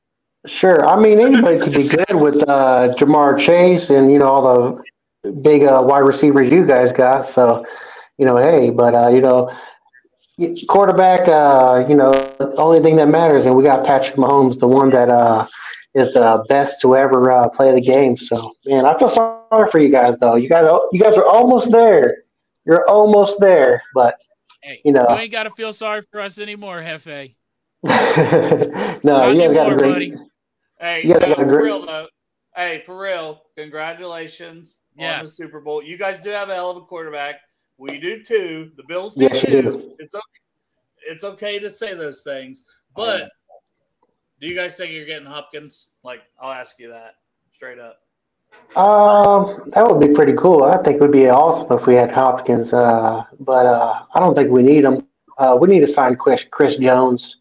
Sure. 0.48 0.86
I 0.86 1.00
mean, 1.00 1.20
anybody 1.20 1.60
could 1.60 1.74
be 1.74 1.88
good 1.88 2.14
with 2.14 2.42
uh, 2.48 2.94
Ja'Marr 2.98 3.38
Chase 3.38 3.90
and 3.90 4.12
you 4.12 4.20
know 4.20 4.28
all 4.28 4.84
the 5.24 5.32
big 5.32 5.64
uh, 5.64 5.82
wide 5.84 6.00
receivers 6.00 6.50
you 6.50 6.66
guys 6.66 6.92
got. 6.92 7.24
So, 7.24 7.66
you 8.18 8.26
know, 8.26 8.38
hey, 8.38 8.70
but 8.70 8.94
uh, 8.94 9.10
you 9.10 9.22
know, 9.22 9.52
quarterback, 10.68 11.28
uh, 11.28 11.86
you 11.88 11.96
know, 11.96 12.12
the 12.40 12.54
only 12.58 12.82
thing 12.82 12.96
that 12.98 13.08
matters, 13.08 13.46
and 13.46 13.56
we 13.56 13.64
got 13.64 13.86
Patrick 13.86 14.16
Mahomes, 14.16 14.60
the 14.60 14.68
one 14.68 14.90
that 14.90 15.10
uh, 15.10 15.48
is 15.94 16.14
the 16.14 16.44
best 16.48 16.82
to 16.82 16.96
ever 16.96 17.32
uh, 17.32 17.50
play 17.50 17.72
the 17.72 17.82
game. 17.82 18.16
So, 18.16 18.54
man, 18.66 18.86
I 18.86 18.96
feel 18.98 19.10
sorry 19.10 19.70
for 19.72 19.80
you 19.80 19.90
guys, 19.90 20.16
though. 20.18 20.36
You 20.36 20.50
guys, 20.50 20.66
you 20.92 21.00
guys 21.00 21.16
are 21.16 21.26
almost 21.26 21.72
there. 21.72 22.24
You're 22.66 22.88
almost 22.90 23.40
there, 23.40 23.82
but 23.94 24.16
Hey, 24.66 24.82
You 24.84 24.92
know. 24.94 25.06
you 25.10 25.16
ain't 25.16 25.32
got 25.32 25.44
to 25.44 25.52
feel 25.52 25.72
sorry 25.74 26.02
for 26.12 26.20
us 26.22 26.40
anymore, 26.40 26.82
Hefe. 26.82 27.36
no, 27.84 27.92
Not 29.04 29.36
you 29.36 29.42
guys 29.42 29.54
got 29.54 29.68
a 29.68 29.72
anymore, 29.72 29.76
great. 29.76 29.92
buddy. 29.94 30.16
Hey, 30.80 31.04
Yeah, 31.06 31.20
they 31.20 31.30
no, 31.30 31.36
got 31.36 31.44
a 31.44 31.48
for 31.48 31.62
real 31.64 31.86
though. 31.86 32.08
Hey, 32.56 32.82
for 32.84 33.00
real, 33.00 33.44
congratulations 33.56 34.78
on 34.98 35.22
the 35.24 35.30
Super 35.30 35.62
Bowl. 35.62 35.84
You 35.84 36.00
guys 36.00 36.20
do 36.20 36.32
have 36.32 36.50
a 36.50 36.56
hell 36.56 36.72
of 36.72 36.78
a 36.78 36.82
quarterback. 36.82 37.42
We 37.78 38.00
do 38.00 38.24
too. 38.24 38.72
The 38.76 38.84
Bills 38.88 39.14
do 39.14 39.26
Yes, 39.26 39.40
too. 39.42 39.62
do. 39.62 39.96
It's 40.00 40.16
okay. 40.16 40.24
It's 41.08 41.24
okay 41.24 41.60
to 41.60 41.70
say 41.70 41.94
those 41.94 42.24
things, 42.24 42.64
but 42.96 43.30
do 44.42 44.48
you 44.48 44.56
guys 44.56 44.76
think 44.78 44.92
you're 44.94 45.06
getting 45.06 45.28
Hopkins? 45.28 45.90
Like, 46.04 46.22
I'll 46.42 46.52
ask 46.52 46.80
you 46.80 46.90
that 46.90 47.12
straight 47.52 47.78
up. 47.78 48.00
Um, 48.76 49.70
that 49.74 49.88
would 49.90 50.06
be 50.06 50.14
pretty 50.14 50.34
cool. 50.34 50.64
I 50.64 50.78
think 50.82 50.96
it 50.98 51.02
would 51.02 51.12
be 51.12 51.30
awesome 51.30 51.72
if 51.78 51.86
we 51.88 51.96
had 51.96 52.12
Hopkins. 52.12 52.74
Uh, 52.74 53.24
but 53.40 53.66
uh, 53.66 54.04
I 54.14 54.20
don't 54.20 54.34
think 54.36 54.52
we 54.52 54.64
need 54.64 54.84
him. 54.84 55.08
Uh, 55.38 55.58
we 55.60 55.68
need 55.70 55.80
to 55.80 55.88
sign 55.88 56.16
Chris, 56.16 56.44
Chris 56.52 56.76
Jones, 56.76 57.38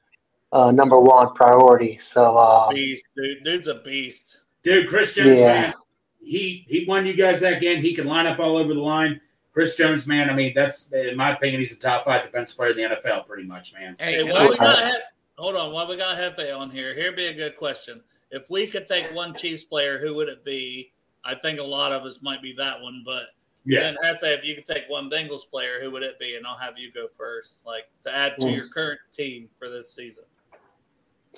uh, 0.53 0.71
number 0.71 0.99
one 0.99 1.33
priority. 1.35 1.97
So 1.97 2.37
uh, 2.37 2.71
Beast, 2.71 3.05
dude. 3.17 3.43
Dude's 3.45 3.67
a 3.69 3.77
beast. 3.77 4.39
Dude, 4.63 4.89
Chris 4.89 5.13
Jones, 5.15 5.39
Yeah. 5.41 5.47
man, 5.53 5.75
he 6.23 6.65
he 6.69 6.85
won 6.87 7.05
you 7.07 7.15
guys 7.15 7.41
that 7.41 7.61
game. 7.61 7.83
He 7.83 7.95
can 7.95 8.07
line 8.07 8.27
up 8.27 8.39
all 8.39 8.57
over 8.57 8.73
the 8.73 8.81
line. 8.81 9.21
Chris 9.53 9.77
Jones, 9.77 10.07
man, 10.07 10.31
I 10.31 10.35
mean, 10.35 10.53
that's 10.55 10.93
in 10.93 11.17
my 11.17 11.33
opinion, 11.35 11.61
he's 11.61 11.77
a 11.77 11.79
top 11.81 12.05
five 12.05 12.25
defensive 12.25 12.57
player 12.57 12.71
in 12.71 12.77
the 12.77 12.83
NFL, 12.97 13.27
pretty 13.27 13.45
much, 13.45 13.73
man. 13.75 13.95
Hey, 14.01 14.15
Hey, 14.15 14.19
and 14.21 14.29
we 14.29 14.35
got 14.35 14.59
Hef- 14.59 15.01
hold 15.37 15.55
on, 15.55 15.73
while 15.73 15.87
we 15.87 15.97
got 15.97 16.17
Hefe 16.17 16.57
on 16.57 16.71
here, 16.71 16.95
here'd 16.95 17.15
be 17.15 17.27
a 17.27 17.35
good 17.35 17.55
question. 17.57 18.01
If 18.31 18.51
we 18.51 18.67
could 18.67 18.89
take 18.89 19.15
one 19.15 19.33
Chiefs 19.35 19.63
player, 19.65 19.99
who 19.99 20.15
would 20.15 20.29
it 20.29 20.45
be? 20.45 20.91
I 21.25 21.35
think 21.35 21.59
a 21.59 21.65
lot 21.65 21.93
of 21.93 22.03
us 22.05 22.21
might 22.23 22.43
be 22.43 22.53
that 22.55 22.81
one, 22.81 23.03
but 23.05 23.29
Yeah. 23.65 23.81
then 23.81 23.97
Hefe, 24.05 24.23
if 24.39 24.45
you 24.45 24.55
could 24.55 24.67
take 24.67 24.89
one 24.89 25.09
Bengals 25.11 25.49
player, 25.51 25.81
who 25.81 25.91
would 25.91 26.03
it 26.03 26.19
be? 26.19 26.37
And 26.37 26.47
I'll 26.47 26.59
have 26.59 26.79
you 26.79 26.93
go 26.93 27.09
first, 27.09 27.65
like 27.65 27.85
to 28.03 28.15
add 28.15 28.37
to 28.41 28.47
Hmm. 28.47 28.55
your 28.55 28.69
current 28.69 29.01
team 29.13 29.49
for 29.59 29.69
this 29.71 29.91
season. 29.93 30.25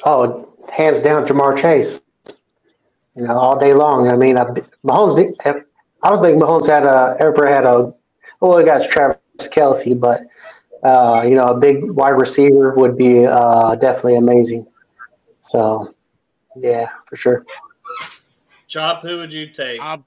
oh, 0.05 0.53
hands 0.71 0.99
down, 0.99 1.25
Ja'Marr 1.25 1.59
Chase. 1.61 2.01
You 3.15 3.23
know, 3.23 3.39
all 3.39 3.59
day 3.59 3.73
long. 3.73 4.09
I 4.09 4.17
mean, 4.17 4.37
I, 4.37 4.45
Mahomes. 4.85 5.35
I 6.03 6.11
don't 6.11 6.21
think 6.21 6.43
Mahomes 6.43 6.67
had 6.67 6.85
a 6.85 7.17
ever 7.19 7.47
had 7.47 7.65
a. 7.65 7.95
Well, 8.41 8.59
he 8.59 8.65
got 8.65 8.87
Travis 8.91 9.19
Kelce, 9.39 9.99
but 9.99 10.23
uh, 10.83 11.23
you 11.25 11.35
know, 11.35 11.47
a 11.49 11.59
big 11.59 11.91
wide 11.91 12.11
receiver 12.11 12.75
would 12.75 12.99
be 12.99 13.25
uh, 13.25 13.75
definitely 13.77 14.17
amazing. 14.17 14.67
So, 15.41 15.95
yeah, 16.57 16.89
for 17.09 17.17
sure. 17.17 17.47
Chop, 18.77 19.01
who 19.01 19.17
would 19.17 19.33
you 19.33 19.47
take? 19.47 19.81
I'll 19.81 20.05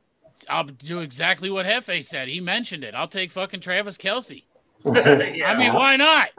I'll 0.48 0.64
do 0.64 1.00
exactly 1.00 1.50
what 1.50 1.66
Hefe 1.66 2.06
said. 2.06 2.28
He 2.28 2.40
mentioned 2.40 2.84
it. 2.84 2.94
I'll 2.94 3.08
take 3.08 3.32
fucking 3.32 3.62
Travis 3.62 3.98
Kelce. 3.98 4.44
Yeah. 4.86 5.52
I 5.52 5.58
mean, 5.58 5.74
why 5.74 5.98
not? 5.98 6.30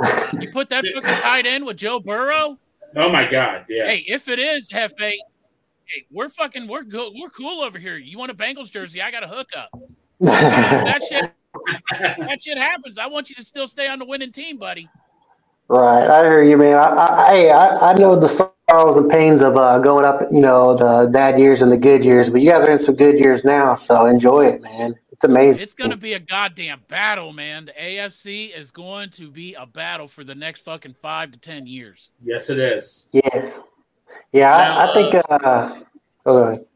You 0.40 0.50
put 0.50 0.68
that 0.68 0.86
fucking 0.94 1.02
tight 1.02 1.44
end 1.44 1.66
with 1.66 1.76
Joe 1.76 1.98
Burrow. 1.98 2.56
Oh 2.96 3.10
my 3.10 3.26
God, 3.26 3.66
yeah. 3.68 3.86
Hey, 3.86 4.04
if 4.06 4.28
it 4.28 4.38
is 4.38 4.70
Hefe, 4.70 4.98
hey, 4.98 5.18
we're 6.10 6.28
fucking 6.28 6.68
we're 6.68 6.84
good. 6.84 7.12
We're 7.16 7.30
cool 7.30 7.62
over 7.62 7.78
here. 7.78 7.96
You 7.96 8.16
want 8.16 8.30
a 8.30 8.34
Bengals 8.34 8.70
jersey? 8.70 9.02
I 9.02 9.10
got 9.10 9.24
a 9.24 9.28
hookup. 9.28 9.70
That 10.20 11.02
shit 11.02 11.32
that 11.90 12.40
shit 12.40 12.56
happens. 12.56 12.96
I 12.96 13.08
want 13.08 13.28
you 13.28 13.34
to 13.34 13.44
still 13.44 13.66
stay 13.66 13.88
on 13.88 13.98
the 13.98 14.04
winning 14.04 14.30
team, 14.30 14.56
buddy. 14.56 14.88
Right, 15.66 16.08
I 16.08 16.24
hear 16.24 16.44
you, 16.44 16.56
man. 16.56 16.76
I, 16.76 16.90
I, 16.90 17.32
hey, 17.32 17.50
I, 17.50 17.90
I 17.90 17.92
know 17.94 18.14
the 18.18 18.28
sorrows 18.70 18.96
and 18.96 19.10
pains 19.10 19.40
of 19.40 19.56
uh, 19.56 19.78
going 19.78 20.04
up, 20.04 20.20
you 20.30 20.40
know, 20.40 20.76
the 20.76 21.10
bad 21.10 21.38
years 21.38 21.60
and 21.60 21.70
the 21.70 21.76
good 21.76 22.04
years, 22.04 22.28
but 22.28 22.40
you 22.40 22.46
guys 22.46 22.62
are 22.62 22.70
in 22.70 22.78
some 22.78 22.94
good 22.94 23.18
years 23.18 23.44
now, 23.44 23.72
so 23.72 24.06
enjoy 24.06 24.46
it, 24.46 24.62
man. 24.62 24.94
It's 25.10 25.24
amazing. 25.24 25.62
It's 25.62 25.74
gonna 25.74 25.96
be 25.96 26.14
a 26.14 26.20
goddamn 26.20 26.82
battle, 26.88 27.32
man. 27.32 27.66
The 27.66 27.72
AFC 27.72 28.56
is 28.56 28.70
going 28.70 29.10
to 29.10 29.30
be 29.30 29.54
a 29.54 29.66
battle 29.66 30.06
for 30.06 30.24
the 30.24 30.34
next 30.34 30.60
fucking 30.60 30.94
five 31.02 31.32
to 31.32 31.38
ten 31.38 31.66
years. 31.66 32.10
Yes, 32.22 32.48
it 32.50 32.58
is. 32.58 33.08
Yeah, 33.12 33.50
yeah. 34.32 34.54
I, 34.54 34.88
I 34.88 34.94
think. 34.94 35.14
Uh, 35.28 35.80
oh. 36.26 36.66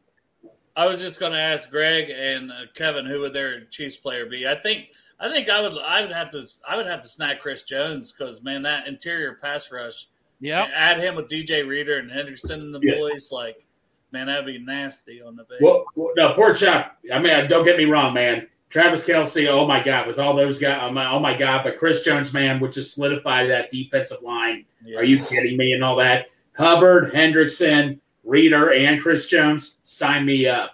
I 0.77 0.87
was 0.87 0.99
just 0.99 1.21
going 1.21 1.31
to 1.31 1.39
ask 1.39 1.71
Greg 1.71 2.09
and 2.09 2.51
uh, 2.51 2.65
Kevin 2.73 3.05
who 3.05 3.21
would 3.21 3.33
their 3.33 3.63
Chiefs 3.65 3.95
player 3.95 4.25
be. 4.25 4.45
I 4.45 4.55
think 4.55 4.89
I 5.19 5.31
think 5.31 5.49
I 5.49 5.61
would 5.61 5.73
I 5.77 6.01
would 6.01 6.11
have 6.11 6.31
to 6.31 6.45
I 6.67 6.75
would 6.75 6.87
have 6.87 7.01
to 7.01 7.07
snag 7.07 7.39
Chris 7.39 7.63
Jones 7.63 8.11
because 8.11 8.43
man 8.43 8.61
that 8.63 8.87
interior 8.87 9.39
pass 9.41 9.71
rush. 9.71 10.07
Yep. 10.41 10.69
Add 10.75 10.99
him 10.99 11.15
with 11.15 11.29
DJ 11.29 11.67
Reader 11.67 11.97
and 11.97 12.11
Henderson 12.11 12.61
and 12.61 12.73
the 12.73 12.79
Yeah. 12.83 12.95
boys 12.95 13.31
like 13.31 13.65
man 14.11 14.27
that'd 14.27 14.45
be 14.45 14.59
nasty 14.59 15.21
on 15.21 15.35
the 15.35 15.43
base. 15.43 15.59
Well, 15.61 15.85
well, 15.95 16.11
no, 16.15 16.33
poor 16.33 16.53
chop. 16.53 16.97
I 17.11 17.19
mean, 17.19 17.49
don't 17.49 17.63
get 17.65 17.77
me 17.77 17.85
wrong, 17.85 18.13
man. 18.13 18.47
Travis 18.69 19.07
Kelce, 19.07 19.47
oh 19.47 19.65
my 19.67 19.81
God, 19.81 20.07
with 20.07 20.19
all 20.19 20.35
those 20.35 20.59
guys, 20.59 20.79
oh 20.83 20.91
my, 20.91 21.09
oh 21.09 21.19
my 21.19 21.35
God. 21.37 21.63
But 21.63 21.77
Chris 21.77 22.03
Jones, 22.03 22.33
man, 22.33 22.59
would 22.59 22.71
just 22.71 22.95
solidify 22.95 23.45
that 23.47 23.69
defensive 23.69 24.21
line. 24.21 24.65
Yeah. 24.83 24.99
Are 24.99 25.03
you 25.03 25.23
kidding 25.25 25.55
me? 25.57 25.73
And 25.73 25.83
all 25.83 25.95
that. 25.97 26.27
Hubbard, 26.57 27.11
Hendrickson, 27.13 27.99
Reader, 28.23 28.73
and 28.73 29.01
Chris 29.01 29.27
Jones, 29.27 29.77
sign 29.83 30.25
me 30.25 30.47
up. 30.47 30.71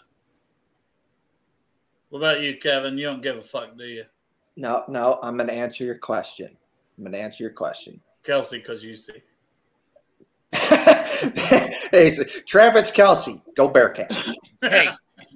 What 2.10 2.20
about 2.20 2.42
you, 2.42 2.58
Kevin? 2.58 2.98
You 2.98 3.06
don't 3.06 3.22
give 3.22 3.38
a 3.38 3.42
fuck, 3.42 3.78
do 3.78 3.86
you, 3.86 4.06
No, 4.56 4.84
no, 4.88 5.20
I'm 5.24 5.38
going 5.38 5.48
to 5.48 5.54
answer 5.56 5.84
your 5.84 5.98
question. 5.98 6.56
I'm 6.98 7.04
going 7.04 7.14
to 7.14 7.20
answer 7.20 7.44
your 7.44 7.54
question. 7.54 8.00
Kelce? 8.24 8.52
Because 8.52 8.84
you 8.86 8.96
see, 8.96 9.14
hey, 11.92 12.12
so 12.12 12.24
Travis 12.48 12.92
Kelce, 12.92 13.42
go 13.56 13.70
Bearcats. 13.70 14.34
Hey, 14.62 14.90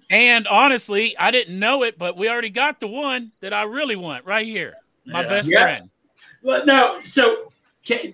and 0.10 0.48
honestly, 0.48 1.18
I 1.18 1.32
didn't 1.32 1.58
know 1.58 1.84
it, 1.84 1.98
but 1.98 2.18
we 2.18 2.30
already 2.30 2.50
got 2.50 2.80
the 2.80 2.88
one 2.88 3.32
that 3.42 3.54
I 3.54 3.64
really 3.64 3.96
want 3.96 4.26
right 4.26 4.46
here. 4.46 4.76
My 5.06 5.22
Yeah. 5.22 5.30
best 5.30 5.48
Yeah. 5.48 5.60
friend. 5.62 5.90
Well, 6.44 6.66
no. 6.66 7.00
So, 7.04 7.52
can, 7.86 8.12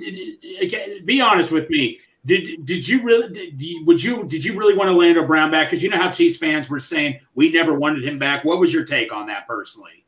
can, 0.69 1.05
be 1.05 1.21
honest 1.21 1.51
with 1.51 1.69
me. 1.69 1.99
Did 2.25 2.65
did 2.65 2.87
you 2.87 3.01
really? 3.01 3.29
Did, 3.29 3.61
you- 3.61 3.83
would 3.85 4.03
you 4.03 4.25
did 4.25 4.45
you 4.45 4.57
really 4.57 4.75
want 4.75 4.87
to 4.89 4.93
Orlando 4.93 5.25
Brown 5.25 5.49
back? 5.49 5.67
Because 5.67 5.81
you 5.81 5.89
know 5.89 5.97
how 5.97 6.11
Chiefs 6.11 6.37
fans 6.37 6.69
were 6.69 6.79
saying 6.79 7.19
we 7.33 7.51
never 7.51 7.73
wanted 7.73 8.03
him 8.03 8.19
back. 8.19 8.45
What 8.45 8.59
was 8.59 8.73
your 8.73 8.85
take 8.85 9.11
on 9.11 9.25
that 9.27 9.47
personally? 9.47 10.05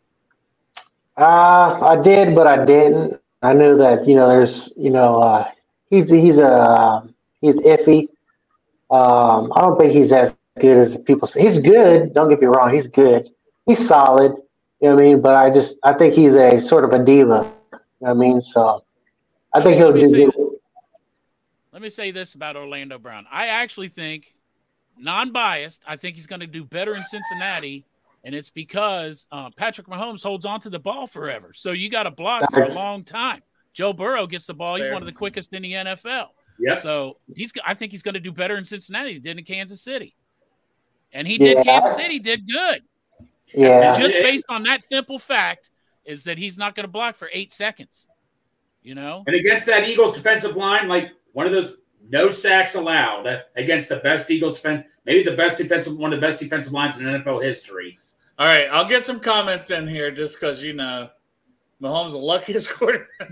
Uh, 1.17 1.79
I 1.81 2.01
did, 2.01 2.35
but 2.35 2.47
I 2.47 2.63
didn't. 2.63 3.19
I 3.41 3.53
knew 3.53 3.75
that 3.77 4.07
you 4.07 4.15
know 4.15 4.27
there's 4.27 4.69
you 4.77 4.89
know 4.89 5.17
uh, 5.19 5.49
he's 5.89 6.07
he's 6.07 6.37
a 6.37 7.07
he's 7.43 7.59
iffy. 7.59 8.07
Um, 8.89 9.51
I 9.55 9.61
don't 9.61 9.77
think 9.77 9.91
he's 9.91 10.11
as 10.11 10.35
good 10.59 10.77
as 10.77 10.97
people 10.97 11.27
say. 11.27 11.41
He's 11.41 11.57
good. 11.57 12.13
Don't 12.13 12.29
get 12.29 12.39
me 12.39 12.47
wrong. 12.47 12.73
He's 12.73 12.87
good. 12.87 13.27
He's 13.65 13.85
solid. 13.85 14.31
You 14.79 14.89
know 14.89 14.95
what 14.95 15.03
I 15.03 15.07
mean? 15.07 15.21
But 15.21 15.35
I 15.35 15.49
just 15.51 15.77
I 15.83 15.93
think 15.93 16.13
he's 16.13 16.33
a 16.33 16.57
sort 16.57 16.83
of 16.83 16.93
a 16.93 17.03
diva. 17.03 17.51
You 17.71 17.79
know 17.79 17.79
what 17.99 18.09
I 18.11 18.13
mean? 18.13 18.39
So 18.41 18.83
I 19.53 19.61
think 19.61 19.77
he'll 19.77 19.91
Let 19.91 20.09
do 20.09 20.31
good. 20.31 20.33
Let 21.71 21.81
me 21.81 21.89
say 21.89 22.11
this 22.11 22.35
about 22.35 22.55
Orlando 22.55 22.99
Brown. 22.99 23.25
I 23.31 23.47
actually 23.47 23.89
think, 23.89 24.35
non-biased, 24.97 25.83
I 25.87 25.95
think 25.95 26.15
he's 26.15 26.27
going 26.27 26.41
to 26.41 26.47
do 26.47 26.63
better 26.63 26.95
in 26.95 27.01
Cincinnati, 27.01 27.83
and 28.23 28.35
it's 28.35 28.51
because 28.51 29.27
uh, 29.31 29.49
Patrick 29.57 29.87
Mahomes 29.87 30.21
holds 30.21 30.45
on 30.45 30.59
to 30.61 30.69
the 30.69 30.77
ball 30.77 31.07
forever. 31.07 31.51
So 31.51 31.71
you 31.71 31.89
got 31.89 32.03
to 32.03 32.11
block 32.11 32.53
for 32.53 32.61
a 32.61 32.73
long 32.73 33.03
time. 33.03 33.41
Joe 33.73 33.91
Burrow 33.91 34.27
gets 34.27 34.45
the 34.45 34.53
ball; 34.53 34.75
he's 34.75 34.87
one 34.87 35.01
of 35.01 35.05
the 35.05 35.11
quickest 35.11 35.51
in 35.51 35.63
the 35.63 35.73
NFL. 35.73 36.27
Yep. 36.59 36.77
So 36.79 37.17
he's. 37.35 37.53
I 37.65 37.73
think 37.73 37.91
he's 37.91 38.03
going 38.03 38.13
to 38.13 38.19
do 38.19 38.31
better 38.31 38.57
in 38.57 38.65
Cincinnati 38.65 39.09
than 39.09 39.15
he 39.15 39.19
did 39.19 39.37
in 39.39 39.43
Kansas 39.43 39.81
City, 39.81 40.15
and 41.11 41.27
he 41.27 41.37
did. 41.37 41.57
Yeah. 41.57 41.63
Kansas 41.63 41.95
City 41.95 42.19
did 42.19 42.47
good. 42.47 42.83
Yeah. 43.53 43.93
And 43.93 44.01
just 44.01 44.15
based 44.15 44.45
on 44.49 44.63
that 44.63 44.83
simple 44.89 45.19
fact, 45.19 45.69
is 46.05 46.23
that 46.25 46.37
he's 46.37 46.57
not 46.57 46.75
going 46.75 46.85
to 46.85 46.91
block 46.91 47.15
for 47.15 47.29
eight 47.33 47.51
seconds. 47.51 48.07
You 48.81 48.95
know, 48.95 49.23
And 49.27 49.35
against 49.35 49.65
that 49.67 49.87
Eagles 49.87 50.13
defensive 50.13 50.57
line, 50.57 50.89
like 50.89 51.11
one 51.31 51.45
of 51.45 51.53
those 51.53 51.77
no 52.09 52.29
sacks 52.29 52.75
allowed 52.75 53.43
against 53.55 53.87
the 53.87 53.97
best 53.97 54.29
Eagles 54.29 54.57
defense, 54.57 54.85
maybe 55.05 55.23
the 55.23 55.37
best 55.37 55.57
defensive, 55.57 55.97
one 55.97 56.11
of 56.11 56.19
the 56.19 56.25
best 56.25 56.39
defensive 56.39 56.73
lines 56.73 56.99
in 56.99 57.05
NFL 57.07 57.41
history. 57.41 57.97
all 58.37 58.45
right, 58.45 58.67
I'll 58.69 58.87
get 58.87 59.03
some 59.03 59.21
comments 59.21 59.71
in 59.71 59.87
here 59.87 60.11
just 60.11 60.37
because 60.37 60.61
you 60.63 60.73
know 60.73 61.09
Mahomes 61.81 62.11
the 62.11 62.17
luckiest 62.17 62.69
quarterback. 62.73 63.29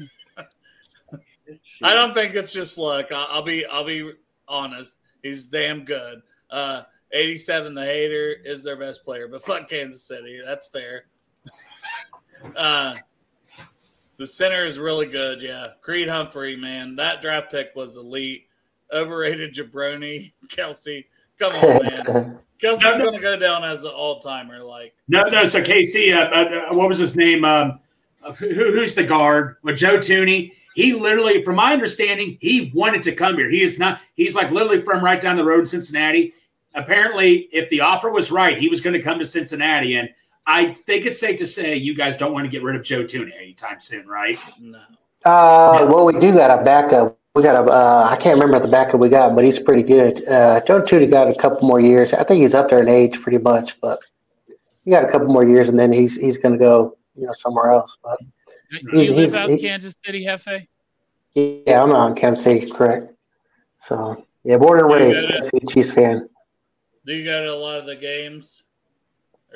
I 1.84 1.94
don't 1.94 2.14
think 2.14 2.36
it's 2.36 2.54
just 2.54 2.78
luck. 2.78 3.12
I'll, 3.12 3.28
I'll 3.32 3.42
be 3.44 3.66
I'll 3.66 3.86
be 3.86 4.12
honest. 4.48 4.98
He's 5.24 5.46
damn 5.46 5.86
good. 5.86 6.22
Uh, 6.50 6.82
87, 7.14 7.74
the 7.76 7.84
hater, 7.86 8.36
is 8.44 8.64
their 8.64 8.78
best 8.78 9.04
player, 9.04 9.28
but 9.28 9.44
fuck 9.44 9.70
Kansas 9.70 10.04
City. 10.04 10.42
That's 10.46 10.68
fair. 10.68 11.06
uh, 12.56 12.96
The 14.18 14.28
center 14.28 14.66
is 14.66 14.80
really 14.80 15.08
good. 15.08 15.42
Yeah, 15.42 15.68
Creed 15.82 16.08
Humphrey, 16.08 16.56
man, 16.56 16.96
that 16.98 17.22
draft 17.22 17.52
pick 17.52 17.72
was 17.76 17.98
elite. 17.98 18.48
Overrated 18.94 19.54
jabroni, 19.54 20.34
Kelce. 20.48 21.06
Come 21.40 21.54
on, 21.54 21.84
man. 21.86 22.40
Kelce's 22.62 22.84
No, 22.84 22.98
no. 22.98 23.04
going 23.06 23.14
to 23.16 23.22
go 23.22 23.38
down 23.40 23.64
as 23.64 23.84
an 23.84 23.90
all 23.92 24.20
timer. 24.20 24.60
Like, 24.64 24.94
No, 25.08 25.24
no. 25.24 25.46
So 25.46 25.62
KC, 25.64 26.14
uh, 26.16 26.20
uh, 26.72 26.76
what 26.76 26.88
was 26.90 26.98
his 26.98 27.16
name? 27.18 27.44
Um, 27.46 27.80
uh, 28.24 28.32
who, 28.34 28.50
who's 28.54 28.94
the 28.94 29.04
guard? 29.04 29.56
With 29.64 29.78
Joe 29.78 29.98
Thuney. 29.98 30.52
He 30.76 30.94
literally, 30.94 31.44
from 31.44 31.58
my 31.58 31.74
understanding, 31.74 32.38
he 32.40 32.72
wanted 32.74 33.04
to 33.04 33.12
come 33.12 33.36
here. 33.36 33.50
He 33.50 33.62
is 33.62 33.78
not. 33.78 34.00
He's 34.14 34.36
like 34.36 34.52
literally 34.52 34.82
from 34.82 35.04
right 35.04 35.22
down 35.22 35.38
the 35.38 35.44
road 35.44 35.62
in 35.62 35.66
Cincinnati. 35.66 36.34
Apparently, 36.74 37.50
if 37.52 37.70
the 37.70 37.82
offer 37.82 38.10
was 38.10 38.32
right, 38.32 38.58
he 38.58 38.70
was 38.70 38.80
going 38.80 38.94
to 38.94 39.02
come 39.02 39.20
to 39.20 39.26
Cincinnati. 39.26 39.96
And 39.96 40.10
I 40.48 40.74
think 40.74 41.06
it's 41.06 41.20
safe 41.20 41.38
to 41.40 41.46
say 41.46 41.76
you 41.76 41.96
guys 41.96 42.16
don't 42.16 42.32
want 42.32 42.46
to 42.46 42.50
get 42.50 42.64
rid 42.64 42.76
of 42.76 42.84
Joe 42.84 43.04
Thuney 43.04 43.36
anytime 43.36 43.80
soon, 43.80 44.08
right? 44.08 44.40
no. 44.60 44.80
Uh, 45.24 45.86
well, 45.88 46.06
we 46.06 46.14
do 46.18 46.34
got 46.34 46.60
a 46.60 46.64
backup. 46.64 47.18
We 47.36 47.44
got 47.44 47.56
a. 47.56 47.72
Uh, 47.72 48.08
I 48.10 48.16
can't 48.16 48.40
remember 48.40 48.66
the 48.66 48.72
backup 48.72 49.00
we 49.00 49.08
got, 49.08 49.36
but 49.36 49.44
he's 49.44 49.60
pretty 49.60 49.84
good. 49.84 50.28
Uh, 50.28 50.60
Joe 50.62 50.82
Thuney 50.82 51.10
got 51.10 51.28
a 51.30 51.36
couple 51.36 51.68
more 51.68 51.80
years. 51.80 52.12
I 52.12 52.24
think 52.24 52.42
he's 52.42 52.54
up 52.54 52.70
there 52.70 52.82
in 52.82 52.90
age, 52.90 53.22
pretty 53.22 53.38
much, 53.38 53.80
but 53.82 54.00
he 54.84 54.92
got 54.92 55.04
a 55.04 55.08
couple 55.08 55.28
more 55.28 55.46
years, 55.46 55.68
and 55.68 55.78
then 55.78 55.94
he's 55.94 56.16
he's 56.16 56.38
going 56.38 56.54
to 56.54 56.58
go, 56.58 56.98
you 57.16 57.26
know, 57.26 57.32
somewhere 57.32 57.72
else. 57.72 57.98
But 58.04 58.20
You 58.72 58.90
He's- 58.92 59.10
live 59.10 59.34
out 59.36 59.50
in 59.50 59.60
Kansas 59.60 59.96
City, 60.06 60.26
Hefe? 60.26 60.68
yeah, 61.34 61.84
I'm 61.84 61.92
on 61.92 62.16
Kansas 62.16 62.44
City, 62.44 62.70
correct. 62.70 63.14
So 63.78 64.26
yeah, 64.44 64.58
born 64.58 64.80
and 64.80 64.90
raised 64.90 65.16
yeah, 65.18 65.22
yeah. 65.24 65.30
Kansas 65.32 65.50
City 65.50 65.66
Chiefs 65.74 65.92
fan. 65.92 66.30
Do 67.06 67.14
you 67.16 67.26
go 67.26 67.44
to 67.44 67.54
a 67.54 67.56
lot 67.56 67.80
of 67.80 67.86
the 67.86 67.96
games? 67.96 68.64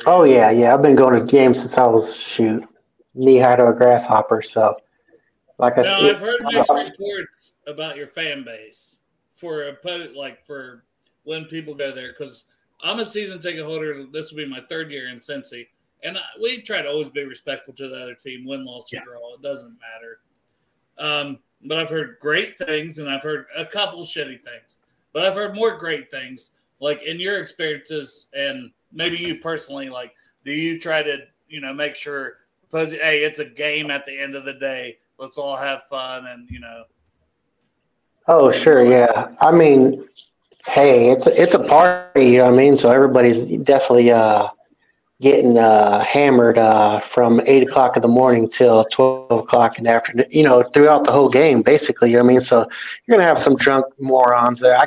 Oh 0.06 0.24
yeah, 0.24 0.50
yeah. 0.50 0.74
I've 0.74 0.82
been 0.82 0.96
going 0.96 1.14
to 1.24 1.32
games 1.32 1.58
since 1.60 1.78
I 1.78 1.86
was 1.86 2.16
shoot 2.18 2.64
knee 3.14 3.38
high 3.38 3.56
to 3.56 3.68
a 3.68 3.74
grasshopper. 3.74 4.42
So, 4.42 4.76
like 5.58 5.78
I 5.78 5.82
Now 5.82 6.02
said, 6.02 6.16
I've 6.16 6.20
heard 6.20 6.42
uh, 6.44 6.50
mixed 6.52 6.70
reports 6.72 7.52
about 7.68 7.96
your 7.96 8.08
fan 8.08 8.44
base 8.44 8.98
for 9.36 9.64
a 9.70 9.78
like 10.16 10.46
for 10.46 10.84
when 11.24 11.46
people 11.46 11.74
go 11.76 11.92
there 11.92 12.10
because 12.10 12.46
I'm 12.84 13.00
a 13.00 13.06
season 13.06 13.40
ticket 13.40 13.64
holder. 13.64 14.06
This 14.12 14.32
will 14.32 14.38
be 14.38 14.46
my 14.46 14.62
third 14.68 14.92
year 14.92 15.08
in 15.08 15.20
Cincy, 15.20 15.68
and 16.04 16.18
I, 16.18 16.22
we 16.42 16.62
try 16.62 16.82
to 16.82 16.90
always 16.90 17.10
be 17.10 17.24
respectful 17.24 17.74
to 17.76 17.88
the 17.88 18.02
other 18.04 18.16
team, 18.16 18.46
win, 18.46 18.66
loss, 18.66 18.92
or 18.94 18.98
Yeah. 18.98 19.04
draw. 19.04 19.34
It 19.34 19.42
doesn't 19.42 19.78
matter. 19.80 20.20
Um, 20.98 21.40
but 21.64 21.78
I've 21.78 21.90
heard 21.90 22.18
great 22.20 22.58
things, 22.58 23.00
and 23.00 23.10
I've 23.10 23.24
heard 23.24 23.46
a 23.58 23.66
couple 23.66 24.04
shitty 24.04 24.44
things. 24.44 24.80
But 25.14 25.24
I've 25.24 25.34
heard 25.34 25.56
more 25.56 25.78
great 25.78 26.12
things. 26.12 26.52
Like 26.80 27.04
in 27.04 27.20
your 27.20 27.40
experiences, 27.40 28.28
and 28.34 28.72
maybe 28.92 29.18
you 29.18 29.36
personally, 29.36 29.90
like, 29.90 30.14
do 30.44 30.52
you 30.52 30.80
try 30.80 31.02
to, 31.02 31.20
you 31.48 31.62
know, 31.62 31.74
make 31.74 31.96
sure, 31.96 32.38
hey, 32.72 33.24
it's 33.24 33.40
a 33.40 33.46
game 33.46 33.90
at 33.90 34.06
the 34.06 34.20
end 34.20 34.36
of 34.36 34.46
the 34.46 34.54
day. 34.54 34.98
Let's 35.18 35.38
all 35.38 35.56
have 35.56 35.84
fun, 35.90 36.28
and 36.28 36.50
you 36.50 36.60
know, 36.60 36.84
Oh, 38.28 38.52
sure, 38.52 38.84
yeah. 38.84 39.36
I 39.40 39.52
mean, 39.52 40.04
hey, 40.68 41.12
it's 41.12 41.28
a, 41.28 41.42
it's 41.42 41.54
a 41.54 41.60
party, 41.60 42.26
you 42.26 42.38
know 42.40 42.46
what 42.46 42.54
I 42.54 42.58
mean? 42.58 42.76
So 42.76 42.90
everybody's 42.90 43.44
definitely 43.64 44.12
uh, 44.12 44.48
getting 45.22 45.58
uh, 45.58 46.00
hammered 46.04 46.58
uh, 46.58 47.00
from 47.00 47.42
eight 47.46 47.64
o'clock 47.64 47.96
in 47.96 48.02
the 48.02 48.08
morning 48.08 48.48
till 48.48 48.86
twelve 48.86 49.32
o'clock 49.32 49.78
in 49.78 49.86
the 49.86 49.90
afternoon. 49.90 50.26
You 50.30 50.44
know, 50.44 50.64
throughout 50.74 51.04
the 51.04 51.12
whole 51.12 51.30
game, 51.30 51.62
basically. 51.62 52.12
You 52.12 52.18
know 52.18 52.24
I 52.24 52.28
mean? 52.28 52.40
So 52.40 52.68
you're 53.06 53.18
gonna 53.18 53.28
have 53.28 53.38
some 53.38 53.56
drunk 53.56 53.86
morons 54.00 54.60
there. 54.60 54.76
I, 54.78 54.86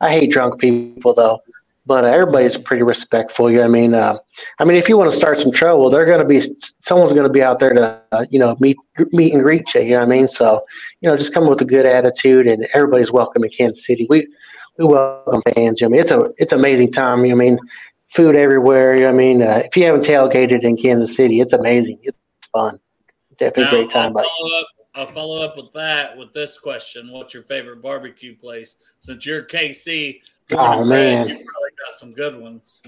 I 0.00 0.10
hate 0.10 0.30
drunk 0.30 0.60
people 0.60 1.12
though, 1.12 1.40
but 1.86 2.04
uh, 2.04 2.08
everybody's 2.08 2.56
pretty 2.56 2.82
respectful. 2.82 3.50
You 3.50 3.58
know 3.58 3.64
I 3.64 3.68
mean? 3.68 3.94
Uh, 3.94 4.18
I 4.58 4.64
mean, 4.64 4.78
if 4.78 4.88
you 4.88 4.96
want 4.96 5.10
to 5.10 5.16
start 5.16 5.38
some 5.38 5.52
trouble, 5.52 5.90
they're 5.90 6.06
gonna 6.06 6.24
be 6.24 6.40
someone's 6.78 7.12
gonna 7.12 7.28
be 7.28 7.42
out 7.42 7.58
there 7.58 7.74
to 7.74 8.02
uh, 8.12 8.24
you 8.30 8.38
know 8.38 8.56
meet 8.60 8.76
meet 9.12 9.34
and 9.34 9.42
greet 9.42 9.74
you. 9.74 9.82
You 9.82 9.90
know 9.90 10.00
what 10.00 10.06
I 10.06 10.08
mean? 10.08 10.26
So 10.26 10.64
you 11.00 11.08
know, 11.08 11.16
just 11.16 11.34
come 11.34 11.46
with 11.48 11.60
a 11.60 11.66
good 11.66 11.84
attitude, 11.84 12.46
and 12.46 12.66
everybody's 12.72 13.10
welcome 13.10 13.44
in 13.44 13.50
Kansas 13.50 13.84
City. 13.84 14.06
We 14.08 14.26
we 14.78 14.84
welcome 14.84 15.42
fans. 15.54 15.80
You 15.80 15.88
know, 15.88 15.90
I 15.90 15.92
mean, 15.92 16.00
it's 16.00 16.10
a 16.10 16.30
it's 16.38 16.52
amazing 16.52 16.90
time. 16.90 17.24
You 17.24 17.34
know, 17.34 17.34
I 17.34 17.38
mean, 17.38 17.58
food 18.08 18.36
everywhere. 18.36 18.94
You 18.94 19.02
know, 19.02 19.06
what 19.08 19.14
I 19.14 19.18
mean, 19.18 19.42
uh, 19.42 19.62
if 19.64 19.76
you 19.76 19.84
haven't 19.84 20.02
tailgated 20.04 20.62
in 20.62 20.76
Kansas 20.76 21.14
City, 21.14 21.40
it's 21.40 21.52
amazing. 21.52 21.98
It's 22.02 22.18
fun. 22.52 22.78
Definitely 23.38 23.62
a 23.62 23.66
Now, 23.66 23.70
great 23.70 23.88
time. 23.90 24.12
I'll 24.16 24.24
follow 24.24 24.58
up. 24.60 24.66
I'll 24.94 25.06
follow 25.06 25.42
up 25.44 25.56
with 25.56 25.72
that 25.74 26.16
with 26.16 26.32
this 26.32 26.58
question: 26.58 27.10
What's 27.12 27.32
your 27.34 27.44
favorite 27.44 27.80
barbecue 27.82 28.34
place? 28.36 28.76
Since 29.00 29.24
you're 29.26 29.42
KC, 29.42 30.20
Oh, 30.52 30.84
man. 30.84 31.28
you 31.28 31.34
probably 31.34 31.70
got 31.86 31.94
some 31.98 32.12
good 32.14 32.40
ones. 32.40 32.82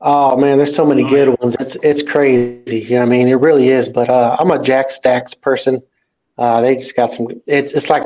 oh 0.00 0.36
man, 0.36 0.58
there's 0.58 0.74
so 0.74 0.84
many 0.84 1.02
good 1.04 1.28
ones. 1.40 1.54
It's 1.60 1.76
it's 1.76 2.02
crazy. 2.10 2.80
You 2.80 2.90
know, 2.90 2.96
what 3.00 3.06
I 3.06 3.08
mean, 3.10 3.28
it 3.28 3.34
really 3.34 3.68
is. 3.68 3.86
But 3.88 4.10
uh, 4.10 4.36
I'm 4.38 4.50
a 4.50 4.60
Jack 4.60 4.88
Stacks 4.88 5.32
person. 5.32 5.80
Uh, 6.36 6.60
they 6.60 6.74
just 6.74 6.94
got 6.96 7.10
some. 7.10 7.28
It's 7.46 7.70
it's 7.72 7.88
like 7.88 8.02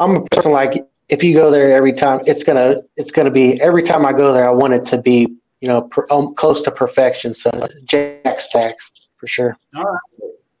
I'm 0.00 0.16
a 0.16 0.24
person 0.26 0.50
like 0.52 0.84
if 1.10 1.22
you 1.22 1.34
go 1.34 1.50
there 1.50 1.70
every 1.72 1.92
time, 1.92 2.20
it's 2.26 2.42
gonna 2.42 2.76
it's 2.96 3.10
gonna 3.10 3.30
be 3.30 3.60
every 3.60 3.82
time 3.82 4.06
I 4.06 4.12
go 4.12 4.32
there, 4.32 4.48
I 4.48 4.52
want 4.52 4.74
it 4.74 4.82
to 4.84 4.98
be 4.98 5.26
you 5.60 5.68
know 5.68 5.82
per, 5.82 6.06
um, 6.10 6.34
close 6.34 6.62
to 6.64 6.70
perfection. 6.70 7.32
So 7.32 7.50
Jack 7.88 8.38
Stacks 8.38 8.90
for 9.16 9.26
sure. 9.26 9.56
All 9.76 9.84
right. 9.84 9.98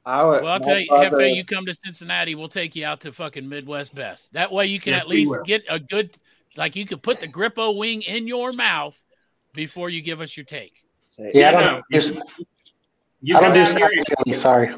I 0.06 0.24
would, 0.24 0.42
Well, 0.42 0.52
I'll 0.54 0.60
tell 0.60 0.78
you, 0.78 0.88
brother- 0.88 1.18
Hefe, 1.18 1.36
you 1.36 1.44
come 1.44 1.66
to 1.66 1.74
Cincinnati, 1.74 2.34
we'll 2.34 2.48
take 2.48 2.74
you 2.74 2.84
out 2.86 3.00
to 3.02 3.12
fucking 3.12 3.46
Midwest 3.48 3.94
Best. 3.94 4.32
That 4.32 4.50
way 4.50 4.66
you 4.66 4.80
can 4.80 4.94
Yes, 4.94 5.02
at 5.02 5.08
least 5.08 5.38
get 5.44 5.62
a 5.68 5.78
good, 5.78 6.16
like 6.56 6.74
you 6.74 6.86
could 6.86 7.02
put 7.02 7.20
the 7.20 7.28
Grippo 7.28 7.76
wing 7.76 8.00
in 8.02 8.26
your 8.26 8.50
mouth 8.52 9.00
before 9.54 9.90
you 9.90 10.00
give 10.00 10.20
us 10.22 10.36
your 10.36 10.44
take. 10.44 10.72
Yeah, 11.34 11.48
I 11.48 11.52
don't. 11.52 11.84
you- 11.90 11.98
just- 12.00 12.18
You 13.20 13.36
I 13.36 13.40
don't 13.40 13.52
do 13.52 13.74
here. 13.76 14.34
Sorry. 14.34 14.74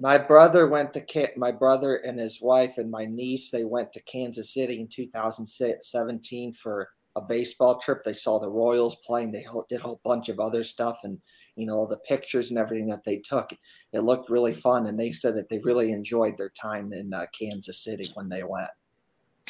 My 0.00 0.16
brother 0.16 0.68
went 0.68 0.92
to 0.94 1.00
Ca- 1.00 1.34
my 1.36 1.50
brother 1.50 1.96
and 1.96 2.18
his 2.18 2.40
wife 2.40 2.78
and 2.78 2.90
my 2.90 3.04
niece. 3.04 3.50
They 3.50 3.64
went 3.64 3.92
to 3.92 4.02
Kansas 4.02 4.54
City 4.54 4.80
in 4.80 4.88
2017 4.88 6.52
for 6.52 6.88
a 7.16 7.20
baseball 7.20 7.80
trip. 7.80 8.04
They 8.04 8.12
saw 8.12 8.38
the 8.38 8.48
Royals 8.48 8.96
playing. 9.04 9.32
They 9.32 9.44
did 9.68 9.80
a 9.80 9.82
whole 9.82 10.00
bunch 10.04 10.28
of 10.28 10.38
other 10.38 10.62
stuff, 10.62 10.98
and 11.02 11.18
you 11.56 11.66
know 11.66 11.74
all 11.74 11.88
the 11.88 11.98
pictures 11.98 12.50
and 12.50 12.58
everything 12.58 12.86
that 12.88 13.04
they 13.04 13.16
took. 13.16 13.50
It 13.92 14.00
looked 14.00 14.30
really 14.30 14.54
fun, 14.54 14.86
and 14.86 14.98
they 14.98 15.12
said 15.12 15.34
that 15.34 15.48
they 15.48 15.58
really 15.58 15.90
enjoyed 15.90 16.38
their 16.38 16.50
time 16.50 16.92
in 16.92 17.12
uh, 17.12 17.26
Kansas 17.38 17.82
City 17.82 18.12
when 18.14 18.28
they 18.28 18.44
went. 18.44 18.70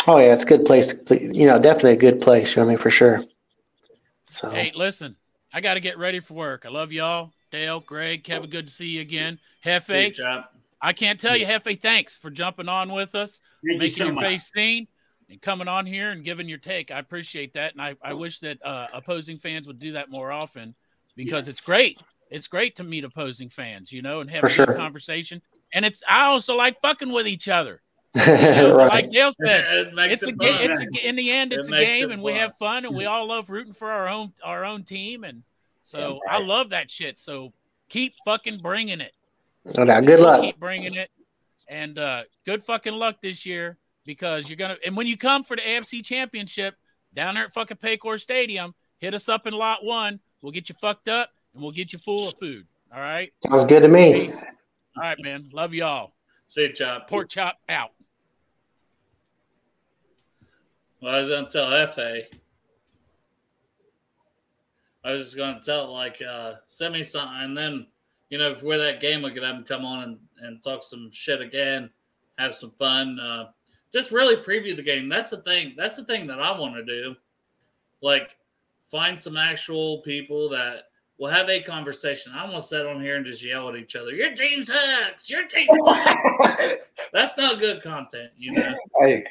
Oh 0.07 0.19
yeah, 0.19 0.33
it's 0.33 0.43
a 0.43 0.47
good 0.47 0.65
place. 0.65 0.89
To, 0.89 1.21
you 1.21 1.47
know, 1.47 1.59
definitely 1.59 1.93
a 1.93 1.97
good 1.97 2.21
place. 2.21 2.51
You 2.51 2.63
know 2.63 2.67
I 2.67 2.69
mean 2.71 2.79
for 2.79 2.91
sure. 2.91 3.23
So 4.29 4.49
Hey, 4.51 4.73
listen, 4.75 5.17
I 5.53 5.61
got 5.61 5.75
to 5.75 5.81
get 5.81 5.99
ready 5.99 6.21
for 6.21 6.35
work. 6.35 6.65
I 6.65 6.71
love 6.71 6.93
y'all. 6.93 7.33
Dale, 7.51 7.81
Greg, 7.81 8.25
Kevin, 8.25 8.51
good 8.51 8.67
to 8.67 8.73
see 8.73 8.89
you 8.89 9.01
again. 9.01 9.39
Hefe, 9.65 10.15
job. 10.15 10.45
I 10.81 10.93
can't 10.93 11.19
tell 11.19 11.37
you, 11.37 11.47
Hefe, 11.47 11.81
thanks 11.81 12.15
for 12.17 12.31
jumping 12.31 12.69
on 12.69 12.93
with 12.93 13.15
us, 13.15 13.41
Thank 13.65 13.73
you 13.75 13.79
making 13.79 13.91
so 13.97 14.05
your 14.07 14.15
much. 14.15 14.25
face 14.25 14.51
seen, 14.55 14.87
and 15.31 15.41
coming 15.43 15.67
on 15.69 15.87
here 15.87 16.11
and 16.11 16.25
giving 16.25 16.49
your 16.49 16.59
take. 16.59 16.91
I 16.91 16.99
appreciate 16.99 17.55
that. 17.55 17.73
And 17.73 17.83
I, 17.83 17.97
I 18.03 18.13
wish 18.13 18.39
that 18.41 18.65
uh, 18.65 18.87
opposing 18.93 19.39
fans 19.39 19.67
would 19.67 19.79
do 19.79 19.93
that 19.93 20.11
more 20.11 20.31
often 20.31 20.75
because 21.17 21.47
Yes. 21.47 21.57
it's 21.57 21.61
great. 21.65 21.99
It's 22.31 22.47
great 22.47 22.77
to 22.77 22.85
meet 22.85 23.05
opposing 23.05 23.49
fans, 23.49 23.91
you 23.91 24.03
know, 24.03 24.21
and 24.21 24.31
have 24.31 24.41
For 24.43 24.47
a 24.47 24.51
good 24.57 24.67
sure. 24.69 24.75
conversation. 24.77 25.43
And 25.73 25.85
it's 25.85 26.03
I 26.09 26.25
also 26.27 26.55
like 26.55 26.81
fucking 26.81 27.11
with 27.13 27.27
each 27.27 27.49
other. 27.49 27.81
You 28.15 28.25
know, 28.25 28.77
right. 28.77 28.89
Like 28.89 29.11
Dale 29.11 29.31
said, 29.33 29.65
it 29.89 29.95
makes 29.95 30.23
it's 30.23 30.29
a 30.29 30.33
game. 30.33 30.71
It's 30.71 30.81
a, 30.81 31.09
in 31.09 31.15
the 31.17 31.31
end, 31.31 31.53
It 31.53 31.61
it's 31.61 31.69
a 31.69 31.73
game, 31.73 32.11
it 32.11 32.15
and 32.15 32.23
we 32.23 32.33
have 32.35 32.55
fun, 32.59 32.85
and 32.87 32.95
we 32.97 33.05
all 33.05 33.29
love 33.29 33.51
rooting 33.51 33.75
for 33.75 33.91
our 33.91 34.09
own 34.09 34.33
our 34.43 34.65
own 34.65 34.83
team, 34.85 35.25
and 35.25 35.43
so 35.89 36.21
I 36.29 36.39
love 36.39 36.71
that 36.71 36.91
shit. 36.91 37.19
So 37.19 37.55
keep 37.89 38.13
fucking 38.27 38.59
bringing 38.59 39.01
it. 39.01 39.13
No 39.75 39.87
doubt. 39.87 40.05
Good 40.05 40.21
luck. 40.21 40.43
Keep 40.43 40.61
bringing 40.61 40.95
it, 40.95 41.11
and 41.67 41.99
uh, 41.99 42.25
good 42.45 42.63
fucking 42.63 42.93
luck 42.93 43.23
this 43.23 43.47
year 43.47 43.79
because 44.05 44.51
you're 44.51 44.59
gonna. 44.59 44.77
And 44.85 44.95
when 44.95 45.07
you 45.07 45.17
come 45.17 45.45
for 45.45 45.57
the 45.57 45.63
AFC 45.63 46.05
Championship 46.05 46.75
down 47.15 47.37
there 47.37 47.45
at 47.45 47.55
fucking 47.55 47.79
Paycor 47.79 48.21
Stadium, 48.21 48.75
hit 48.99 49.15
us 49.15 49.31
up 49.31 49.47
in 49.47 49.55
Lot 49.55 49.83
One. 49.83 50.21
We'll 50.43 50.53
get 50.53 50.69
you 50.69 50.75
fucked 50.79 51.09
up, 51.09 51.31
and 51.55 51.63
we'll 51.63 51.73
get 51.73 51.95
you 51.95 51.99
full 51.99 52.29
of 52.29 52.39
food. 52.39 52.67
All 52.93 53.01
right. 53.01 53.33
Sounds 53.47 53.67
good 53.67 53.81
to 53.81 53.89
me. 53.89 54.13
Peace. 54.13 54.45
All 54.95 55.03
right, 55.03 55.19
man. 55.21 55.49
Love 55.55 55.73
y'all. 55.73 56.13
See 56.49 56.65
you, 56.65 56.73
Chop. 56.75 57.09
Pork 57.09 57.31
chop 57.31 57.57
out. 57.71 57.93
Well, 61.01 61.15
I 61.15 61.21
was 61.21 61.31
gonna 61.31 61.49
tell 61.49 61.87
Fa. 61.87 62.25
I 65.09 65.13
was 65.13 65.25
just 65.25 65.37
gonna 65.39 65.61
tell 65.65 65.91
like 65.91 66.21
uh 66.21 66.55
send 66.67 66.93
me 66.93 67.03
something 67.03 67.41
and 67.41 67.57
then 67.57 67.87
you 68.29 68.37
know 68.37 68.53
before 68.53 68.77
that 68.77 69.01
game 69.01 69.23
we 69.23 69.31
could 69.31 69.43
have 69.43 69.57
him 69.57 69.65
come 69.65 69.87
on 69.87 70.03
and, 70.03 70.19
and 70.43 70.63
talk 70.63 70.83
some 70.83 71.11
shit 71.11 71.41
again, 71.41 71.89
have 72.37 72.55
some 72.55 72.73
fun. 72.73 73.19
Uh 73.19 73.47
just 73.91 74.13
really 74.13 74.37
preview 74.37 74.77
the 74.77 74.83
game. 74.83 75.09
That's 75.09 75.31
the 75.31 75.39
thing. 75.39 75.73
That's 75.79 75.97
the 75.97 76.05
thing 76.05 76.27
that 76.27 76.41
I 76.41 76.59
want 76.59 76.75
to 76.75 76.85
do. 76.85 77.17
Like 78.03 78.37
find 78.91 79.21
some 79.21 79.39
actual 79.39 80.03
people 80.03 80.51
that 80.51 80.91
will 81.17 81.31
have 81.31 81.49
a 81.49 81.61
conversation. 81.61 82.33
I 82.35 82.45
want 82.45 82.57
to 82.57 82.63
sit 82.63 82.87
on 82.87 83.01
here 83.01 83.17
and 83.17 83.25
just 83.25 83.43
yell 83.43 83.71
at 83.71 83.77
each 83.77 83.97
other. 83.97 84.11
Your 84.11 84.35
team 84.35 84.63
sucks. 84.63 85.31
Your 85.31 85.47
team 85.47 85.69
sucks. 85.87 86.75
That's 87.15 87.39
not 87.39 87.61
good 87.61 87.83
content, 87.83 88.31
you 88.37 88.53
know 88.53 88.77
I 89.01 89.07
agree. 89.07 89.27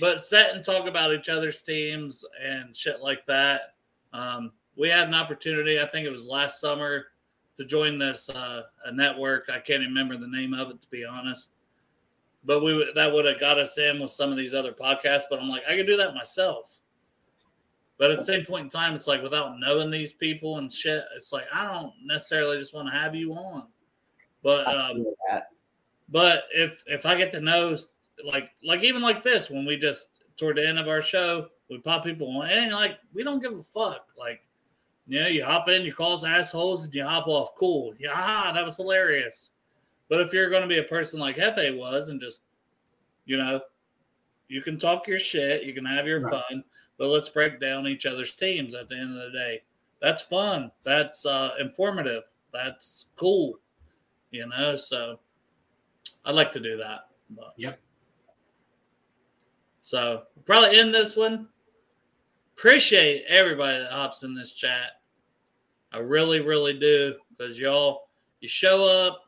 but 0.00 0.24
sit 0.24 0.54
and 0.54 0.64
talk 0.64 0.88
about 0.88 1.12
each 1.12 1.28
other's 1.28 1.60
teams 1.60 2.24
and 2.42 2.74
shit 2.74 3.02
like 3.02 3.26
that. 3.26 3.74
Um, 4.14 4.52
we 4.76 4.88
had 4.88 5.08
an 5.08 5.14
opportunity, 5.14 5.80
I 5.80 5.86
think 5.86 6.06
it 6.06 6.12
was 6.12 6.26
last 6.26 6.60
summer, 6.60 7.06
to 7.56 7.64
join 7.64 7.98
this 7.98 8.28
uh, 8.30 8.62
a 8.86 8.92
network. 8.92 9.48
I 9.52 9.58
can't 9.58 9.82
remember 9.82 10.16
the 10.16 10.28
name 10.28 10.54
of 10.54 10.70
it 10.70 10.80
to 10.80 10.90
be 10.90 11.04
honest, 11.04 11.52
but 12.44 12.62
we 12.62 12.90
that 12.94 13.12
would 13.12 13.26
have 13.26 13.40
got 13.40 13.58
us 13.58 13.78
in 13.78 14.00
with 14.00 14.10
some 14.10 14.30
of 14.30 14.36
these 14.36 14.54
other 14.54 14.72
podcasts. 14.72 15.24
But 15.28 15.40
I'm 15.40 15.48
like, 15.48 15.62
I 15.68 15.76
could 15.76 15.86
do 15.86 15.96
that 15.98 16.14
myself. 16.14 16.80
But 17.98 18.10
at 18.10 18.18
the 18.18 18.24
same 18.24 18.44
point 18.44 18.64
in 18.64 18.70
time, 18.70 18.94
it's 18.94 19.06
like 19.06 19.22
without 19.22 19.60
knowing 19.60 19.90
these 19.90 20.14
people 20.14 20.58
and 20.58 20.72
shit, 20.72 21.04
it's 21.14 21.32
like 21.32 21.44
I 21.52 21.70
don't 21.70 21.92
necessarily 22.04 22.58
just 22.58 22.74
want 22.74 22.88
to 22.88 22.98
have 22.98 23.14
you 23.14 23.34
on. 23.34 23.66
But 24.42 24.66
um, 24.66 25.04
but 26.08 26.44
if 26.54 26.82
if 26.86 27.06
I 27.06 27.14
get 27.16 27.32
to 27.32 27.40
know 27.40 27.76
like 28.24 28.50
like 28.64 28.82
even 28.82 29.02
like 29.02 29.22
this 29.22 29.50
when 29.50 29.64
we 29.64 29.76
just 29.76 30.08
toward 30.36 30.56
the 30.56 30.66
end 30.66 30.78
of 30.78 30.88
our 30.88 31.02
show 31.02 31.48
we 31.70 31.78
pop 31.78 32.04
people 32.04 32.28
on 32.36 32.48
it 32.48 32.54
ain't 32.54 32.72
like 32.72 32.98
we 33.14 33.24
don't 33.24 33.42
give 33.42 33.56
a 33.56 33.62
fuck 33.62 34.12
like 34.18 34.40
you 35.12 35.20
know 35.20 35.26
you 35.28 35.44
hop 35.44 35.68
in 35.68 35.82
you 35.82 35.92
call 35.92 36.14
us 36.14 36.24
assholes 36.24 36.84
and 36.84 36.94
you 36.94 37.04
hop 37.04 37.26
off 37.26 37.54
cool 37.56 37.92
yeah 37.98 38.10
ah, 38.14 38.50
that 38.54 38.64
was 38.64 38.76
hilarious 38.76 39.50
but 40.08 40.20
if 40.20 40.32
you're 40.32 40.50
going 40.50 40.62
to 40.62 40.68
be 40.68 40.78
a 40.78 40.84
person 40.84 41.20
like 41.20 41.36
Hefe 41.36 41.76
was 41.76 42.08
and 42.08 42.20
just 42.20 42.42
you 43.26 43.36
know 43.36 43.60
you 44.48 44.62
can 44.62 44.78
talk 44.78 45.06
your 45.06 45.18
shit 45.18 45.64
you 45.64 45.74
can 45.74 45.84
have 45.84 46.06
your 46.06 46.20
Right. 46.20 46.42
fun 46.48 46.64
but 46.98 47.08
let's 47.08 47.28
break 47.28 47.60
down 47.60 47.86
each 47.86 48.06
other's 48.06 48.34
teams 48.34 48.74
at 48.74 48.88
the 48.88 48.96
end 48.96 49.16
of 49.16 49.32
the 49.32 49.38
day 49.38 49.62
that's 50.00 50.22
fun 50.22 50.70
that's 50.82 51.26
uh 51.26 51.52
informative 51.60 52.22
that's 52.52 53.08
cool 53.16 53.58
you 54.30 54.46
know 54.46 54.76
so 54.76 55.18
I'd 56.24 56.34
like 56.34 56.52
to 56.52 56.60
do 56.60 56.76
that. 56.76 57.08
But. 57.30 57.54
Yep. 57.56 57.80
So 59.80 60.22
probably 60.44 60.78
end 60.78 60.94
this 60.94 61.16
one. 61.16 61.48
Appreciate 62.56 63.24
everybody 63.28 63.78
that 63.78 63.90
hops 63.90 64.22
in 64.22 64.34
this 64.34 64.52
chat. 64.52 65.01
I 65.92 65.98
really, 65.98 66.40
really 66.40 66.78
do 66.78 67.14
because 67.30 67.58
y'all 67.58 68.08
you 68.40 68.48
show 68.48 68.84
up. 68.84 69.24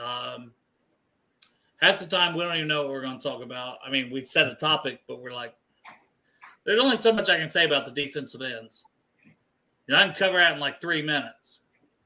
Um, 0.00 0.52
half 1.80 1.98
the 1.98 2.06
time 2.06 2.34
we 2.34 2.42
don't 2.42 2.56
even 2.56 2.68
know 2.68 2.82
what 2.82 2.90
we're 2.90 3.02
going 3.02 3.18
to 3.18 3.28
talk 3.28 3.42
about. 3.42 3.78
I 3.84 3.90
mean, 3.90 4.10
we 4.10 4.22
set 4.22 4.48
a 4.48 4.54
topic, 4.54 5.00
but 5.06 5.20
we're 5.20 5.32
like, 5.32 5.54
there's 6.64 6.82
only 6.82 6.96
so 6.96 7.12
much 7.12 7.28
I 7.28 7.38
can 7.38 7.50
say 7.50 7.64
about 7.64 7.84
the 7.84 7.90
defensive 7.90 8.42
ends. 8.42 8.84
You 9.86 9.94
know, 9.94 10.00
I 10.00 10.04
can 10.06 10.14
cover 10.14 10.38
that 10.38 10.54
in 10.54 10.60
like 10.60 10.80
three 10.80 11.02
minutes. 11.02 11.60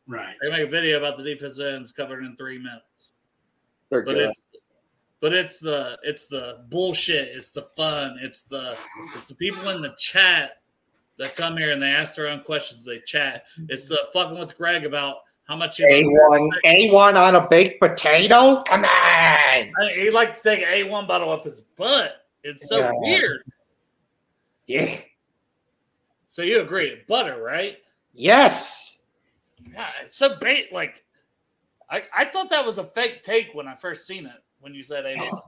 Right. 0.07 0.35
I 0.43 0.45
can 0.45 0.51
make 0.51 0.69
a 0.69 0.71
video 0.71 0.99
about 0.99 1.17
the 1.17 1.23
defensive 1.23 1.75
ends 1.75 1.93
covered 1.93 2.25
in 2.25 2.37
three 2.37 2.59
minutes 2.59 3.13
They're 3.91 4.03
but 4.05 4.15
good. 4.15 4.31
it's 4.31 4.41
but 5.21 5.33
it's 5.33 5.59
the 5.59 5.99
it's 6.05 6.29
the 6.29 6.65
bullshit 6.69 7.29
it's 7.35 7.51
the 7.51 7.63
fun 7.63 8.17
it's 8.21 8.43
the 8.43 8.79
it's 9.17 9.27
the 9.27 9.35
people 9.35 9.69
in 9.71 9.81
the 9.83 9.93
chat 9.99 10.63
that 11.19 11.35
come 11.37 11.57
here 11.57 11.71
and 11.73 11.81
they 11.83 11.91
ask 11.91 12.15
their 12.17 12.29
own 12.29 12.41
questions 12.41 12.85
they 12.85 12.99
chat 13.01 13.45
it's 13.69 13.89
the 13.89 13.99
fucking 14.13 14.39
with 14.39 14.57
greg 14.57 14.85
about 14.85 15.19
how 15.49 15.57
much 15.57 15.77
he 15.77 15.85
A1, 15.85 16.49
A1 16.65 17.15
on 17.15 17.37
a 17.37 17.49
baked 17.49 17.81
potato? 17.81 18.63
Come 18.65 18.81
on. 18.81 18.89
I- 18.89 19.71
he 19.95 20.11
like 20.11 20.37
to 20.37 20.43
take 20.43 20.67
a1 20.67 21.07
bottle 21.07 21.31
up 21.33 21.45
his 21.45 21.61
butt 21.77 22.27
it's 22.43 22.69
so 22.69 22.79
Yeah. 22.79 22.91
weird 22.95 23.43
Yeah. 24.67 24.97
so 26.27 26.43
you 26.43 26.61
agree 26.61 27.03
butter 27.09 27.43
right 27.43 27.79
Yes. 28.13 28.99
yeah 29.73 29.89
it's 30.05 30.17
so 30.17 30.37
bait 30.37 30.73
like 30.73 31.05
I, 31.89 32.03
I 32.15 32.25
thought 32.25 32.51
that 32.51 32.67
was 32.67 32.79
a 32.79 32.85
fake 32.85 33.23
take 33.23 33.51
when 33.55 33.69
i 33.69 33.75
first 33.77 34.07
seen 34.07 34.27
it 34.27 34.43
when 34.61 34.75
you 34.75 34.83
said 34.83 35.05
a1 35.05 35.29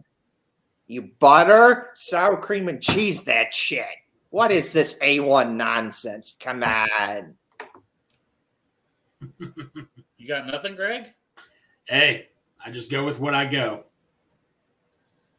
You 0.90 1.10
butter, 1.18 1.90
sour 1.96 2.38
cream, 2.38 2.66
and 2.70 2.80
cheese 2.80 3.22
that 3.24 3.52
shit. 3.54 3.84
What 4.30 4.50
is 4.52 4.72
this 4.72 4.94
A1 4.94 5.54
nonsense? 5.54 6.36
Come 6.38 6.62
on. 6.62 7.34
you 10.16 10.28
got 10.28 10.46
nothing 10.46 10.76
greg 10.76 11.12
Hey, 11.86 12.28
I 12.64 12.70
just 12.70 12.88
go 12.88 13.04
with 13.04 13.18
what 13.18 13.34
I 13.34 13.46
go. 13.46 13.84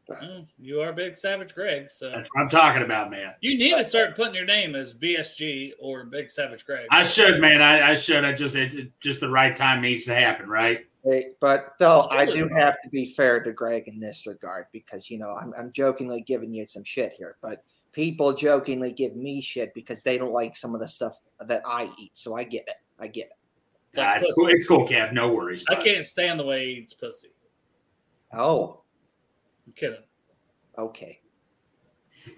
Well, 0.09 0.47
you 0.57 0.81
are 0.81 0.91
big 0.91 1.15
savage 1.15 1.53
greg 1.53 1.87
so 1.89 2.09
That's 2.09 2.27
what 2.33 2.41
I'm 2.41 2.49
talking 2.49 2.81
about, 2.81 3.11
man. 3.11 3.35
You 3.41 3.57
need 3.59 3.77
to 3.77 3.85
start 3.85 4.15
putting 4.15 4.33
your 4.33 4.45
name 4.45 4.73
as 4.73 4.95
BSG 4.95 5.73
or 5.79 6.05
Big 6.05 6.31
Savage 6.31 6.65
Greg. 6.65 6.87
I 6.89 7.03
should, 7.03 7.39
man. 7.39 7.61
I, 7.61 7.91
I 7.91 7.93
should. 7.93 8.25
I 8.25 8.33
just 8.33 8.55
it's 8.55 8.75
just 8.99 9.19
the 9.19 9.29
right 9.29 9.55
time 9.55 9.81
needs 9.81 10.05
to 10.05 10.15
happen, 10.15 10.49
right? 10.49 10.87
Hey, 11.03 11.27
but 11.39 11.75
though 11.79 12.07
I 12.09 12.25
do 12.25 12.49
have 12.57 12.75
to 12.83 12.89
be 12.89 13.13
fair 13.13 13.39
to 13.43 13.53
Greg 13.53 13.87
in 13.87 13.99
this 13.99 14.25
regard 14.25 14.65
because 14.73 15.11
you 15.11 15.19
know 15.19 15.29
I'm, 15.29 15.53
I'm 15.57 15.71
jokingly 15.71 16.21
giving 16.21 16.51
you 16.51 16.65
some 16.65 16.83
shit 16.83 17.13
here, 17.13 17.37
but 17.41 17.63
people 17.99 18.31
jokingly 18.31 18.93
give 18.93 19.17
me 19.17 19.41
shit 19.41 19.73
because 19.73 20.03
they 20.03 20.17
don't 20.17 20.31
like 20.31 20.55
some 20.55 20.73
of 20.73 20.79
the 20.79 20.87
stuff 20.87 21.17
that 21.41 21.61
I 21.65 21.89
eat. 21.97 22.11
So 22.13 22.33
I 22.33 22.45
get 22.45 22.63
it. 22.65 22.75
I 22.97 23.07
get 23.07 23.25
it. 23.25 23.33
Nah, 23.93 24.13
it's 24.15 24.33
cool. 24.37 24.47
It's 24.47 24.65
cool, 24.65 24.87
Kev. 24.87 25.11
No 25.11 25.33
worries. 25.33 25.65
I 25.69 25.75
can't 25.75 26.05
stand 26.05 26.39
the 26.39 26.45
way 26.45 26.67
he 26.67 26.71
eats 26.79 26.93
pussy. 26.93 27.27
Oh, 28.33 28.83
I'm 29.67 29.73
kidding. 29.73 29.99
okay. 30.77 31.19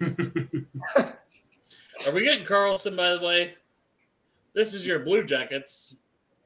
Are 2.06 2.12
we 2.12 2.24
getting 2.24 2.44
Carlson, 2.44 2.96
by 2.96 3.10
the 3.10 3.20
way? 3.20 3.54
This 4.54 4.74
is 4.74 4.84
your 4.84 4.98
Blue 4.98 5.22
Jackets. 5.22 5.94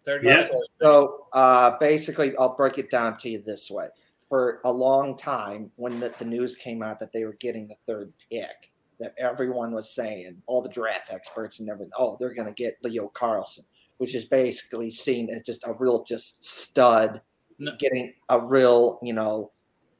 Third 0.05 0.24
Yeah. 0.24 0.47
So 0.82 1.28
uh, 1.32 1.78
basically, 1.80 2.36
I'll 2.36 2.55
break 2.55 2.76
it 2.76 2.90
down 2.90 3.16
to 3.20 3.30
you 3.30 3.40
this 3.40 3.70
way. 3.70 3.88
For 4.28 4.60
a 4.64 4.70
long 4.70 5.16
time, 5.16 5.70
when 5.76 5.98
the, 6.01 6.12
the 6.18 6.26
news 6.26 6.55
came 6.55 6.82
out 6.82 7.01
that 7.01 7.14
they 7.14 7.24
were 7.24 7.38
getting 7.40 7.68
the 7.68 7.76
third 7.86 8.12
pick, 8.30 8.72
that 8.98 9.14
everyone 9.18 9.73
was 9.73 9.90
saying, 9.90 10.40
all 10.47 10.62
the 10.62 10.68
draft 10.68 11.12
experts 11.12 11.60
and 11.60 11.68
everything, 11.68 11.93
oh, 11.98 12.16
they're 12.18 12.35
going 12.35 12.47
to 12.48 12.55
get 12.55 12.78
Leo 12.82 13.10
Carlsson, 13.14 13.64
which 13.98 14.14
is 14.14 14.24
basically 14.24 14.90
seen 14.90 15.28
as 15.31 15.43
just 15.43 15.64
a 15.64 15.73
real 15.74 16.05
just 16.05 16.44
stud, 16.44 17.20
No. 17.59 17.73
getting 17.78 18.14
a 18.28 18.40
real, 18.40 18.98
you 19.02 19.12
know, 19.12 19.51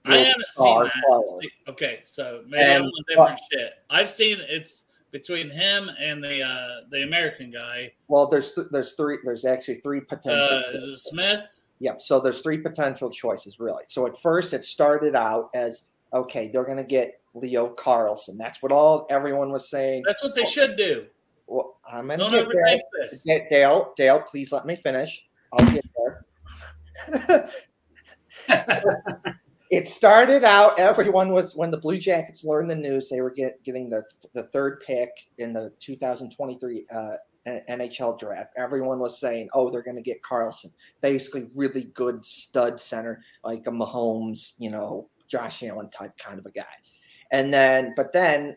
I 0.05 0.19
haven't 0.19 0.45
seen 0.57 0.83
that. 0.85 0.93
player. 1.09 1.51
Okay, 1.69 2.01
so 2.05 2.43
maybe 2.47 2.63
I'm 2.65 2.83
And- 2.83 2.85
on 2.85 3.05
different 3.09 3.41
shit. 3.53 3.73
I've 3.91 4.09
seen 4.09 4.39
it's 4.41 4.85
between 5.11 5.49
him 5.51 5.91
and 5.99 6.23
the 6.23 6.43
uh 6.43 6.81
the 6.91 7.03
American 7.03 7.51
guy. 7.51 7.93
Well, 8.09 8.27
there's 8.29 8.53
th- 8.53 8.69
there's 8.71 8.93
three. 8.93 9.19
There's 9.25 9.45
actually 9.45 9.81
three 9.81 10.01
potential. 10.01 10.33
Uh, 10.33 10.63
is 10.75 10.83
it 10.85 10.97
Smith? 10.99 11.41
Yeah, 11.81 11.95
so 11.99 12.21
there's 12.21 12.41
three 12.41 12.59
potential 12.59 13.11
choices, 13.11 13.59
really. 13.59 13.83
So 13.89 14.07
at 14.07 14.21
first, 14.23 14.55
it 14.55 14.65
started 14.65 15.15
out 15.17 15.51
as 15.55 15.85
okay, 16.13 16.49
they're 16.53 16.65
going 16.65 16.77
to 16.77 16.85
get 16.85 17.21
Leo 17.35 17.75
Carlsson. 17.75 18.37
That's 18.39 18.63
what 18.63 18.73
all 18.73 19.07
everyone 19.11 19.53
was 19.53 19.69
saying. 19.69 20.05
That's 20.07 20.23
what 20.23 20.35
they 20.35 20.45
should 20.45 20.77
do. 20.77 21.07
Well, 21.47 21.79
I'm 21.91 22.09
going 22.09 22.19
to 22.19 22.31
get 22.31 22.49
there. 22.49 22.81
this. 23.01 23.23
Dale, 23.23 23.93
Dale, 23.97 24.21
please 24.21 24.53
let 24.53 24.67
me 24.67 24.77
finish. 24.77 25.25
I'll 25.53 25.73
get 25.73 25.85
there. 25.97 27.51
it 29.71 29.89
started 29.89 30.45
out. 30.45 30.79
Everyone 30.79 31.31
was 31.31 31.55
when 31.55 31.71
the 31.71 31.79
Blue 31.79 31.99
Jackets 31.99 32.45
learned 32.45 32.71
the 32.71 32.77
news. 32.77 33.09
They 33.09 33.21
were 33.21 33.31
get, 33.31 33.63
getting 33.63 33.91
the 33.91 34.03
the 34.35 34.45
third 34.45 34.83
pick 34.87 35.11
in 35.39 35.53
the 35.53 35.73
2023 35.81 36.87
uh, 36.95 37.17
NHL 37.47 38.19
draft. 38.19 38.53
Everyone 38.57 38.99
was 38.99 39.19
saying, 39.21 39.49
"Oh, 39.55 39.71
they're 39.71 39.83
going 39.83 39.97
to 39.97 40.03
get 40.03 40.23
Carlsson." 40.23 40.73
Basically, 41.01 41.47
really 41.55 41.85
good 41.95 42.25
stud 42.27 42.81
center 42.81 43.23
like 43.45 43.67
a 43.67 43.71
Mahomes, 43.71 44.53
you 44.59 44.71
know, 44.71 45.09
Josh 45.29 45.63
Allen 45.63 45.91
type 45.91 46.13
kind 46.19 46.39
of 46.39 46.47
a 46.47 46.51
guy. 46.51 46.65
And 47.33 47.53
then, 47.53 47.93
but 47.97 48.13
then 48.13 48.57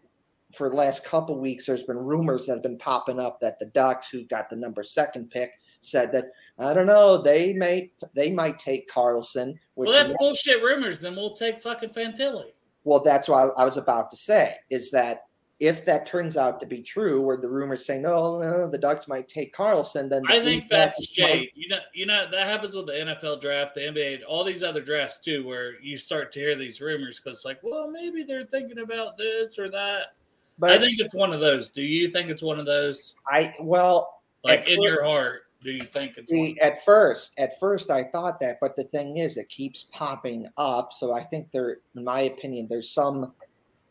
for 0.54 0.70
the 0.70 0.76
last 0.76 1.04
couple 1.04 1.40
weeks, 1.40 1.66
there's 1.66 1.84
been 1.84 1.98
rumors 1.98 2.46
that 2.46 2.54
have 2.54 2.64
been 2.64 2.78
popping 2.78 3.20
up 3.20 3.40
that 3.42 3.60
the 3.60 3.68
Ducks, 3.68 4.10
who 4.10 4.24
got 4.26 4.50
the 4.50 4.56
number 4.56 4.84
second 4.84 5.30
pick, 5.30 5.52
said 5.82 6.12
that 6.12 6.26
I 6.58 6.74
don't 6.74 6.88
know 6.88 7.22
they 7.22 7.54
may 7.54 7.92
they 8.14 8.32
might 8.32 8.60
take 8.60 8.90
Carlsson. 8.90 9.56
Which 9.76 9.88
Well, 9.88 9.94
that's 9.94 10.18
bullshit 10.20 10.62
rumors. 10.62 11.00
Then 11.00 11.16
we'll 11.16 11.36
take 11.36 11.62
fucking 11.62 11.92
Fantilli. 11.92 12.52
well, 12.84 13.02
that's 13.02 13.28
what 13.30 13.54
I 13.58 13.66
was 13.66 13.78
about 13.78 14.10
to 14.12 14.18
say. 14.18 14.56
Is 14.70 14.92
that 14.92 15.22
if 15.60 15.86
that 15.86 16.06
turns 16.06 16.38
out 16.38 16.60
to 16.62 16.66
be 16.66 16.82
true, 16.82 17.22
where 17.22 17.36
the 17.38 17.48
rumors 17.50 17.86
say 17.86 18.00
no, 18.00 18.14
oh, 18.16 18.40
no, 18.42 18.70
the 18.70 18.78
Ducks 18.78 19.08
might 19.10 19.28
take 19.28 19.54
Carlsson, 19.54 20.08
then 20.10 20.24
the 20.28 20.34
I 20.36 20.40
think 20.44 20.70
that's 20.70 21.00
might- 21.00 21.08
shade. 21.28 21.52
You 21.54 21.68
know, 21.70 21.80
you 21.94 22.06
know 22.06 22.28
that 22.32 22.48
happens 22.48 22.74
with 22.76 22.88
the 22.88 22.94
NFL 22.94 23.42
draft, 23.42 23.76
the 23.76 23.82
NBA, 23.82 24.22
all 24.28 24.44
these 24.44 24.64
other 24.64 24.82
drafts 24.82 25.20
too, 25.20 25.46
where 25.46 25.80
you 25.82 25.98
start 25.98 26.32
to 26.34 26.40
hear 26.40 26.56
these 26.56 26.80
rumors 26.80 27.20
because, 27.20 27.44
like, 27.44 27.60
well, 27.62 27.92
maybe 27.92 28.24
they're 28.24 28.46
thinking 28.46 28.80
about 28.80 29.18
this 29.18 29.60
or 29.60 29.70
that. 29.70 30.14
But 30.58 30.72
I 30.72 30.78
think 30.78 31.00
it's 31.00 31.14
one 31.14 31.34
of 31.34 31.40
those. 31.40 31.70
Do 31.72 31.82
you 31.82 32.10
think 32.10 32.30
it's 32.30 32.42
one 32.44 32.60
of 32.60 32.66
those? 32.66 33.14
I 33.30 33.54
well, 33.60 34.22
Like 34.44 34.62
in 34.62 34.78
first- 34.78 34.82
your 34.82 35.04
heart, 35.04 35.42
do 35.62 35.72
you 35.72 35.82
think 35.82 36.18
it's 36.18 36.32
one? 36.32 36.46
See, 36.48 36.60
at 36.62 36.84
first, 36.86 37.34
at 37.38 37.60
first, 37.60 37.92
I 37.92 38.06
thought 38.06 38.40
that, 38.40 38.60
but 38.62 38.78
the 38.78 38.86
thing 38.86 39.18
is, 39.18 39.36
it 39.38 39.50
keeps 39.50 39.88
popping 39.92 40.48
up. 40.58 40.94
So 40.94 41.12
I 41.12 41.24
think 41.24 41.52
there, 41.52 41.80
in 41.96 42.04
my 42.06 42.22
opinion, 42.22 42.68
there's 42.70 42.92
some 42.92 43.34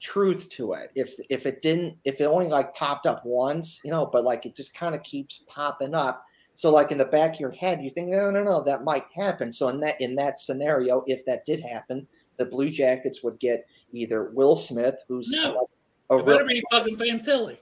truth 0.01 0.49
to 0.51 0.73
it. 0.73 0.91
If 0.95 1.15
if 1.31 1.47
it 1.47 1.63
didn't, 1.63 1.99
if 2.05 2.21
it 2.21 2.25
only 2.25 2.49
like 2.49 2.75
popped 2.75 3.07
up 3.07 3.23
once, 3.25 3.81
you 3.85 3.91
know, 3.91 4.07
but 4.07 4.25
like 4.25 4.47
it 4.47 4.55
just 4.55 4.75
kind 4.75 4.95
of 4.95 5.03
keeps 5.03 5.45
popping 5.49 5.95
up. 5.95 6.25
So 6.55 6.71
like 6.71 6.91
in 6.91 6.99
the 6.99 7.05
back 7.05 7.35
of 7.35 7.41
your 7.41 7.53
head, 7.53 7.83
you 7.83 7.91
think, 7.91 8.09
no, 8.09 8.31
no, 8.31 8.43
no, 8.43 8.63
that 8.65 8.83
might 8.83 9.05
happen. 9.15 9.53
So 9.53 9.69
in 9.69 9.81
that 9.81 10.01
in 10.01 10.15
that 10.17 10.41
scenario, 10.41 11.05
if 11.07 11.25
that 11.27 11.47
did 11.47 11.61
happen, 11.61 12.07
the 12.37 12.47
Blue 12.47 12.71
Jackets 12.71 13.23
would 13.23 13.39
get 13.39 13.67
either 13.93 14.31
Will 14.31 14.57
Smith, 14.57 14.97
who's 15.07 15.31
No. 15.31 15.69
like 16.11 16.21
a 16.21 16.25
better 16.25 16.45
real, 16.45 16.49
be 16.49 16.65
fucking 16.71 16.97
Fantilli. 16.97 17.59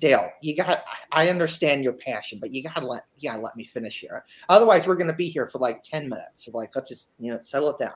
Dale, 0.00 0.28
you 0.40 0.56
got. 0.56 0.82
I 1.12 1.28
understand 1.28 1.84
your 1.84 1.92
passion, 1.92 2.38
but 2.40 2.52
you 2.52 2.62
gotta 2.62 2.86
let 2.86 3.04
you 3.18 3.30
gotta 3.30 3.42
let 3.42 3.56
me 3.56 3.64
finish 3.64 4.00
here. 4.00 4.24
Otherwise, 4.48 4.86
we're 4.86 4.96
gonna 4.96 5.12
be 5.12 5.28
here 5.28 5.48
for 5.48 5.58
like 5.58 5.82
ten 5.82 6.08
minutes. 6.08 6.44
So 6.44 6.50
like, 6.52 6.74
let's 6.74 6.88
just 6.88 7.08
you 7.18 7.32
know 7.32 7.38
settle 7.42 7.70
it 7.70 7.78
down. 7.78 7.94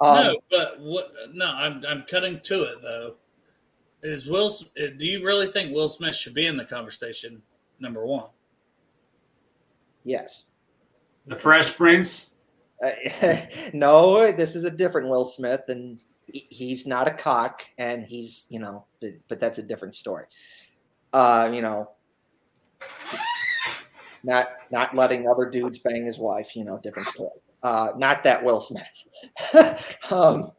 Um, 0.00 0.14
no, 0.16 0.36
but 0.50 0.80
what? 0.80 1.12
No, 1.32 1.46
I'm 1.54 1.84
I'm 1.88 2.02
cutting 2.02 2.40
to 2.40 2.62
it 2.64 2.82
though. 2.82 3.14
Is 4.02 4.26
Will? 4.26 4.50
Do 4.76 5.06
you 5.06 5.24
really 5.24 5.46
think 5.48 5.74
Will 5.74 5.88
Smith 5.88 6.14
should 6.14 6.34
be 6.34 6.46
in 6.46 6.56
the 6.56 6.64
conversation? 6.64 7.42
Number 7.80 8.04
one. 8.06 8.28
Yes. 10.04 10.44
The 11.26 11.36
Fresh 11.36 11.76
Prince. 11.76 12.34
Uh, 12.84 12.90
no, 13.72 14.30
this 14.32 14.54
is 14.54 14.64
a 14.64 14.70
different 14.70 15.08
Will 15.08 15.24
Smith, 15.24 15.62
and 15.68 15.98
he's 16.26 16.86
not 16.86 17.08
a 17.08 17.10
cock, 17.12 17.62
and 17.78 18.04
he's 18.04 18.46
you 18.50 18.58
know, 18.60 18.84
but- 19.00 19.14
but 19.28 19.40
that's 19.40 19.58
a 19.58 19.62
different 19.62 19.94
story. 19.94 20.26
Uh, 21.12 21.50
you 21.52 21.62
know, 21.62 21.88
not 24.22 24.46
not 24.70 24.94
letting 24.94 25.28
other 25.28 25.48
dudes 25.48 25.78
bang 25.78 26.04
his 26.04 26.18
wife, 26.18 26.54
you 26.54 26.64
know, 26.64 26.78
different 26.82 27.08
story. 27.08 27.30
Uh, 27.66 27.90
not 27.96 28.22
that 28.22 28.44
Will 28.44 28.60
Smith. 28.60 28.84
um, 30.12 30.52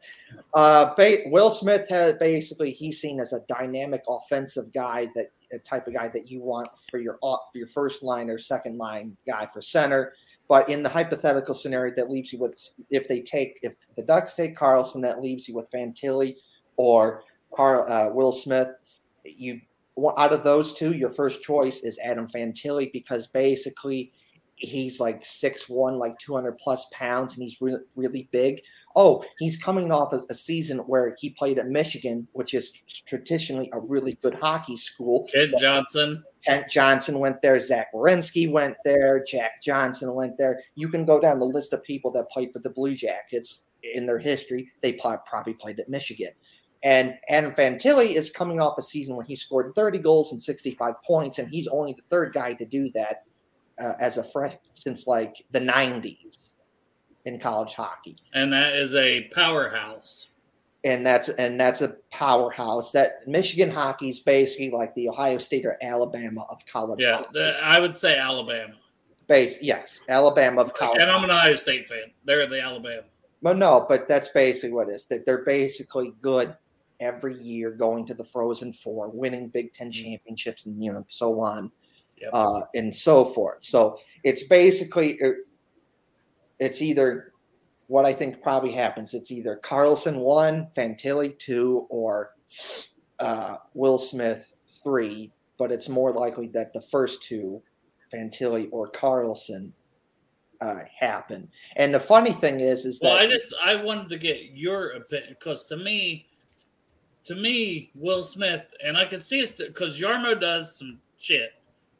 uh, 0.52 0.94
Will 1.24 1.50
Smith 1.50 1.88
has 1.88 2.16
basically 2.16 2.70
he's 2.70 3.00
seen 3.00 3.18
as 3.18 3.32
a 3.32 3.40
dynamic 3.48 4.02
offensive 4.06 4.70
guy 4.74 5.08
that 5.14 5.30
a 5.50 5.58
type 5.60 5.86
of 5.86 5.94
guy 5.94 6.08
that 6.08 6.30
you 6.30 6.42
want 6.42 6.68
for 6.90 6.98
your 6.98 7.18
for 7.22 7.46
your 7.54 7.68
first 7.68 8.02
line 8.02 8.28
or 8.28 8.38
second 8.38 8.76
line 8.76 9.16
guy 9.26 9.48
for 9.54 9.62
center. 9.62 10.12
But 10.48 10.68
in 10.68 10.82
the 10.82 10.90
hypothetical 10.90 11.54
scenario 11.54 11.94
that 11.96 12.10
leaves 12.10 12.30
you 12.30 12.40
with 12.40 12.54
if 12.90 13.08
they 13.08 13.22
take 13.22 13.58
if 13.62 13.72
the 13.96 14.02
Ducks 14.02 14.34
take 14.34 14.54
Carlsson, 14.54 15.00
that 15.00 15.22
leaves 15.22 15.48
you 15.48 15.54
with 15.54 15.70
Fantilli 15.70 16.36
or 16.76 17.22
Carl 17.56 17.90
uh, 17.90 18.12
Will 18.12 18.32
Smith. 18.32 18.68
You 19.24 19.62
out 20.18 20.34
of 20.34 20.44
those 20.44 20.74
two, 20.74 20.92
your 20.92 21.08
first 21.08 21.42
choice 21.42 21.80
is 21.80 21.98
Adam 22.04 22.28
Fantilli 22.28 22.92
because 22.92 23.28
basically 23.28 24.12
he's 24.58 25.00
like 25.00 25.24
six 25.24 25.68
one, 25.68 25.98
like 25.98 26.18
two 26.18 26.34
hundred 26.34 26.58
plus 26.58 26.86
pounds, 26.92 27.34
and 27.34 27.42
he's 27.42 27.60
really 27.60 27.80
really 27.96 28.28
big. 28.32 28.62
Oh, 28.96 29.24
he's 29.38 29.56
coming 29.56 29.92
off 29.92 30.12
a, 30.12 30.20
a 30.28 30.34
season 30.34 30.78
where 30.78 31.16
he 31.20 31.30
played 31.30 31.58
at 31.58 31.68
Michigan, 31.68 32.26
which 32.32 32.54
is 32.54 32.72
traditionally 33.06 33.70
a 33.72 33.78
really 33.78 34.18
good 34.22 34.34
hockey 34.34 34.76
school. 34.76 35.28
Kent 35.32 35.54
Johnson. 35.58 36.24
Kent 36.44 36.66
Johnson 36.70 37.18
went 37.18 37.40
there. 37.42 37.60
Zach 37.60 37.88
Werenski 37.94 38.50
went 38.50 38.76
there. 38.84 39.22
Jack 39.24 39.62
Johnson 39.62 40.14
went 40.14 40.36
there. 40.38 40.60
You 40.74 40.88
can 40.88 41.04
go 41.04 41.20
down 41.20 41.38
the 41.38 41.44
list 41.44 41.72
of 41.72 41.82
people 41.82 42.10
that 42.12 42.30
played 42.30 42.52
for 42.52 42.58
the 42.58 42.70
Blue 42.70 42.94
Jackets 42.94 43.62
in 43.82 44.06
their 44.06 44.18
history. 44.18 44.68
They 44.82 44.94
probably 44.94 45.54
played 45.54 45.78
at 45.80 45.88
Michigan. 45.88 46.30
And 46.82 47.14
Adam 47.28 47.52
Fantilli 47.52 48.14
is 48.14 48.30
coming 48.30 48.60
off 48.60 48.78
a 48.78 48.82
season 48.82 49.16
when 49.16 49.26
he 49.26 49.34
scored 49.34 49.72
30 49.74 49.98
goals 49.98 50.30
and 50.30 50.40
65 50.40 50.94
points, 51.04 51.38
and 51.38 51.48
he's 51.48 51.66
only 51.68 51.92
the 51.92 52.02
third 52.08 52.32
guy 52.32 52.54
to 52.54 52.64
do 52.64 52.90
that 52.94 53.24
uh, 53.80 53.92
as 54.00 54.18
a 54.18 54.24
fresh 54.24 54.54
since 54.74 55.06
like 55.06 55.34
the 55.50 55.60
90s 55.60 56.50
in 57.24 57.38
college 57.38 57.74
hockey. 57.74 58.16
And 58.32 58.52
that 58.52 58.74
is 58.74 58.94
a 58.94 59.24
powerhouse. 59.32 60.30
And 60.84 61.04
that's 61.04 61.28
and 61.30 61.60
that's 61.60 61.82
a 61.82 61.96
powerhouse. 62.12 62.92
That 62.92 63.26
Michigan 63.26 63.70
hockey 63.70 64.08
is 64.08 64.20
basically 64.20 64.70
like 64.70 64.94
the 64.94 65.08
Ohio 65.08 65.38
State 65.38 65.66
or 65.66 65.76
Alabama 65.82 66.46
of 66.48 66.64
college. 66.66 67.00
Yeah, 67.00 67.18
hockey. 67.18 67.28
the, 67.32 67.58
I 67.62 67.80
would 67.80 67.98
say 67.98 68.16
Alabama. 68.16 68.74
Base, 69.26 69.58
yes, 69.60 70.00
Alabama 70.08 70.62
of 70.62 70.72
college. 70.72 71.00
And 71.02 71.10
I'm 71.10 71.24
an 71.24 71.30
Ohio 71.30 71.54
State 71.54 71.86
fan. 71.86 72.04
They're 72.24 72.46
the 72.46 72.62
Alabama. 72.62 73.02
Well, 73.42 73.54
no, 73.54 73.86
but 73.88 74.08
that's 74.08 74.28
basically 74.28 74.70
what 74.70 74.88
it 74.88 74.92
is. 74.92 75.06
That 75.06 75.26
they're 75.26 75.44
basically 75.44 76.14
good 76.22 76.56
every 77.00 77.36
year, 77.36 77.70
going 77.70 78.06
to 78.06 78.14
the 78.14 78.24
Frozen 78.24 78.72
Four, 78.72 79.08
winning 79.08 79.48
Big 79.48 79.74
Ten 79.74 79.92
championships, 79.92 80.64
and 80.66 80.82
you 80.82 80.92
know 80.92 81.04
so 81.08 81.40
on, 81.40 81.70
Yep. 82.20 82.30
uh, 82.32 82.60
and 82.74 82.94
so 82.94 83.24
forth. 83.24 83.58
So 83.60 83.98
it's 84.24 84.44
basically 84.44 85.18
it's 86.58 86.82
either 86.82 87.32
what 87.86 88.04
I 88.04 88.12
think 88.12 88.42
probably 88.42 88.72
happens. 88.72 89.14
It's 89.14 89.30
either 89.30 89.60
Carlsson 89.62 90.18
one, 90.18 90.68
Fantilli 90.76 91.38
two, 91.38 91.86
or 91.88 92.30
uh, 93.18 93.56
Will 93.74 93.98
Smith 93.98 94.52
three. 94.82 95.32
But 95.58 95.72
it's 95.72 95.88
more 95.88 96.12
likely 96.12 96.46
that 96.48 96.72
the 96.72 96.82
first 96.82 97.22
two, 97.22 97.60
Fantilli 98.14 98.68
or 98.70 98.88
Carlsson, 98.88 99.72
uh, 100.60 100.80
happen. 100.98 101.48
And 101.76 101.94
the 101.94 102.00
funny 102.00 102.32
thing 102.32 102.60
is, 102.60 102.84
is 102.84 103.00
Well, 103.02 103.14
that 103.14 103.22
I 103.22 103.26
just 103.26 103.54
I 103.64 103.76
wanted 103.76 104.08
to 104.10 104.18
get 104.18 104.52
your 104.54 104.90
opinion 104.90 105.36
because 105.38 105.64
to 105.66 105.76
me, 105.76 106.26
to 107.24 107.34
me, 107.34 107.90
Will 107.94 108.22
Smith, 108.22 108.72
and 108.84 108.96
I 108.96 109.04
can 109.04 109.20
see 109.20 109.40
it's 109.40 109.52
because 109.52 110.00
Yarmo 110.00 110.40
does 110.40 110.76
some 110.78 110.98
shit, 111.18 111.52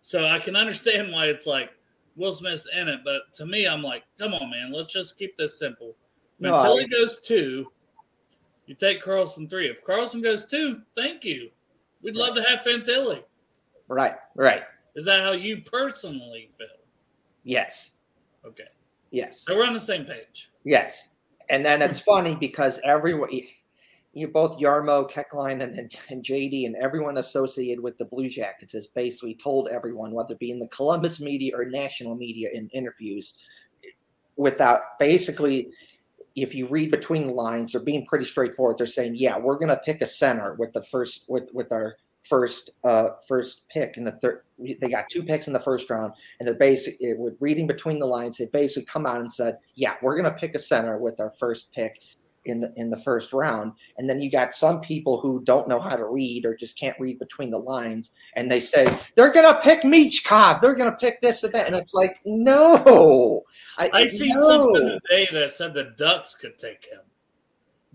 so 0.08 0.24
I 0.26 0.38
can 0.38 0.56
understand 0.56 1.12
why 1.12 1.26
it's 1.26 1.46
like 1.46 1.68
Will 2.16 2.32
Smith's 2.32 2.66
in 2.74 2.88
it. 2.88 3.00
But 3.04 3.30
to 3.34 3.44
me, 3.44 3.68
I'm 3.68 3.82
like, 3.82 4.04
come 4.18 4.32
on, 4.32 4.50
man, 4.50 4.72
let's 4.72 4.90
just 4.90 5.18
keep 5.18 5.36
this 5.36 5.58
simple. 5.58 5.94
No, 6.40 6.54
Until 6.54 6.78
I- 6.78 6.80
he 6.80 6.86
goes 6.86 7.18
two, 7.20 7.70
you 8.64 8.74
take 8.74 9.02
Carlsson 9.02 9.50
three. 9.50 9.68
If 9.68 9.84
Carlsson 9.84 10.22
goes 10.22 10.46
two, 10.46 10.80
thank 10.96 11.24
you. 11.26 11.50
We'd 12.00 12.16
love 12.16 12.34
to 12.36 12.42
have 12.42 12.60
Fantilli. 12.60 13.22
right, 13.88 14.14
right, 14.34 14.62
Is 14.94 15.04
that 15.04 15.20
how 15.24 15.32
you 15.32 15.60
personally 15.60 16.48
feel? 16.56 16.68
yes, 17.44 17.90
Okay, 18.46 18.68
yes, 19.10 19.40
so 19.46 19.54
we're 19.54 19.66
on 19.66 19.74
the 19.74 19.80
same 19.80 20.06
page. 20.06 20.50
yes. 20.64 21.08
And 21.50 21.62
then 21.64 21.82
it's 21.82 22.00
funny 22.00 22.34
because 22.34 22.80
everyone, 22.82 23.30
you 24.18 24.28
both 24.28 24.58
Jarmo, 24.58 25.10
Keckline, 25.10 25.62
and, 25.62 25.78
and, 25.78 25.94
and 26.10 26.22
JD, 26.22 26.66
and 26.66 26.76
everyone 26.76 27.18
associated 27.18 27.82
with 27.82 27.96
the 27.98 28.04
Blue 28.04 28.28
Jackets 28.28 28.74
has 28.74 28.86
basically 28.86 29.38
told 29.42 29.68
everyone, 29.68 30.12
whether 30.12 30.34
it 30.34 30.38
be 30.38 30.50
in 30.50 30.58
the 30.58 30.68
Columbus 30.68 31.20
media 31.20 31.56
or 31.56 31.64
national 31.64 32.14
media 32.14 32.48
in 32.52 32.68
interviews, 32.70 33.34
without 34.36 34.98
basically, 34.98 35.70
if 36.36 36.54
you 36.54 36.68
read 36.68 36.90
between 36.90 37.26
the 37.26 37.32
lines, 37.32 37.72
they're 37.72 37.80
being 37.80 38.06
pretty 38.06 38.24
straightforward. 38.24 38.78
They're 38.78 38.86
saying, 38.86 39.16
"Yeah, 39.16 39.38
we're 39.38 39.56
going 39.58 39.68
to 39.68 39.76
pick 39.76 40.02
a 40.02 40.06
center 40.06 40.54
with 40.54 40.72
the 40.72 40.82
first 40.82 41.24
with 41.28 41.48
with 41.52 41.72
our 41.72 41.96
first 42.28 42.70
uh 42.84 43.08
first 43.26 43.62
pick 43.68 43.96
in 43.96 44.04
the 44.04 44.12
third. 44.12 44.42
They 44.58 44.88
got 44.88 45.06
two 45.10 45.22
picks 45.22 45.46
in 45.46 45.52
the 45.52 45.60
first 45.60 45.88
round, 45.90 46.12
and 46.38 46.46
they're 46.46 46.54
basically 46.54 47.14
with 47.14 47.36
reading 47.40 47.66
between 47.66 47.98
the 47.98 48.06
lines. 48.06 48.38
They 48.38 48.46
basically 48.46 48.86
come 48.86 49.06
out 49.06 49.20
and 49.20 49.32
said, 49.32 49.58
"Yeah, 49.74 49.94
we're 50.02 50.20
going 50.20 50.32
to 50.32 50.38
pick 50.38 50.54
a 50.54 50.58
center 50.58 50.98
with 50.98 51.20
our 51.20 51.30
first 51.30 51.72
pick." 51.72 52.00
In 52.48 52.60
the, 52.60 52.72
in 52.76 52.88
the 52.88 53.00
first 53.00 53.32
round, 53.32 53.72
and 53.98 54.08
then 54.08 54.20
you 54.20 54.30
got 54.30 54.54
some 54.54 54.80
people 54.80 55.20
who 55.20 55.42
don't 55.44 55.68
know 55.68 55.78
how 55.78 55.96
to 55.96 56.06
read 56.06 56.46
or 56.46 56.56
just 56.56 56.78
can't 56.78 56.98
read 56.98 57.18
between 57.18 57.50
the 57.50 57.58
lines, 57.58 58.10
and 58.36 58.50
they 58.50 58.58
say 58.58 58.86
they're 59.16 59.32
gonna 59.32 59.60
pick 59.62 59.82
Michkov, 59.82 60.60
they're 60.62 60.74
gonna 60.74 60.96
pick 60.96 61.20
this 61.20 61.44
and 61.44 61.52
that, 61.52 61.66
and 61.66 61.76
it's 61.76 61.92
like 61.92 62.20
no, 62.24 63.42
I 63.78 64.06
seen 64.06 64.38
no. 64.38 64.40
something 64.40 64.98
today 65.08 65.28
that 65.32 65.52
said 65.52 65.74
the 65.74 65.92
Ducks 65.98 66.34
could 66.34 66.58
take 66.58 66.86
him. 66.86 67.00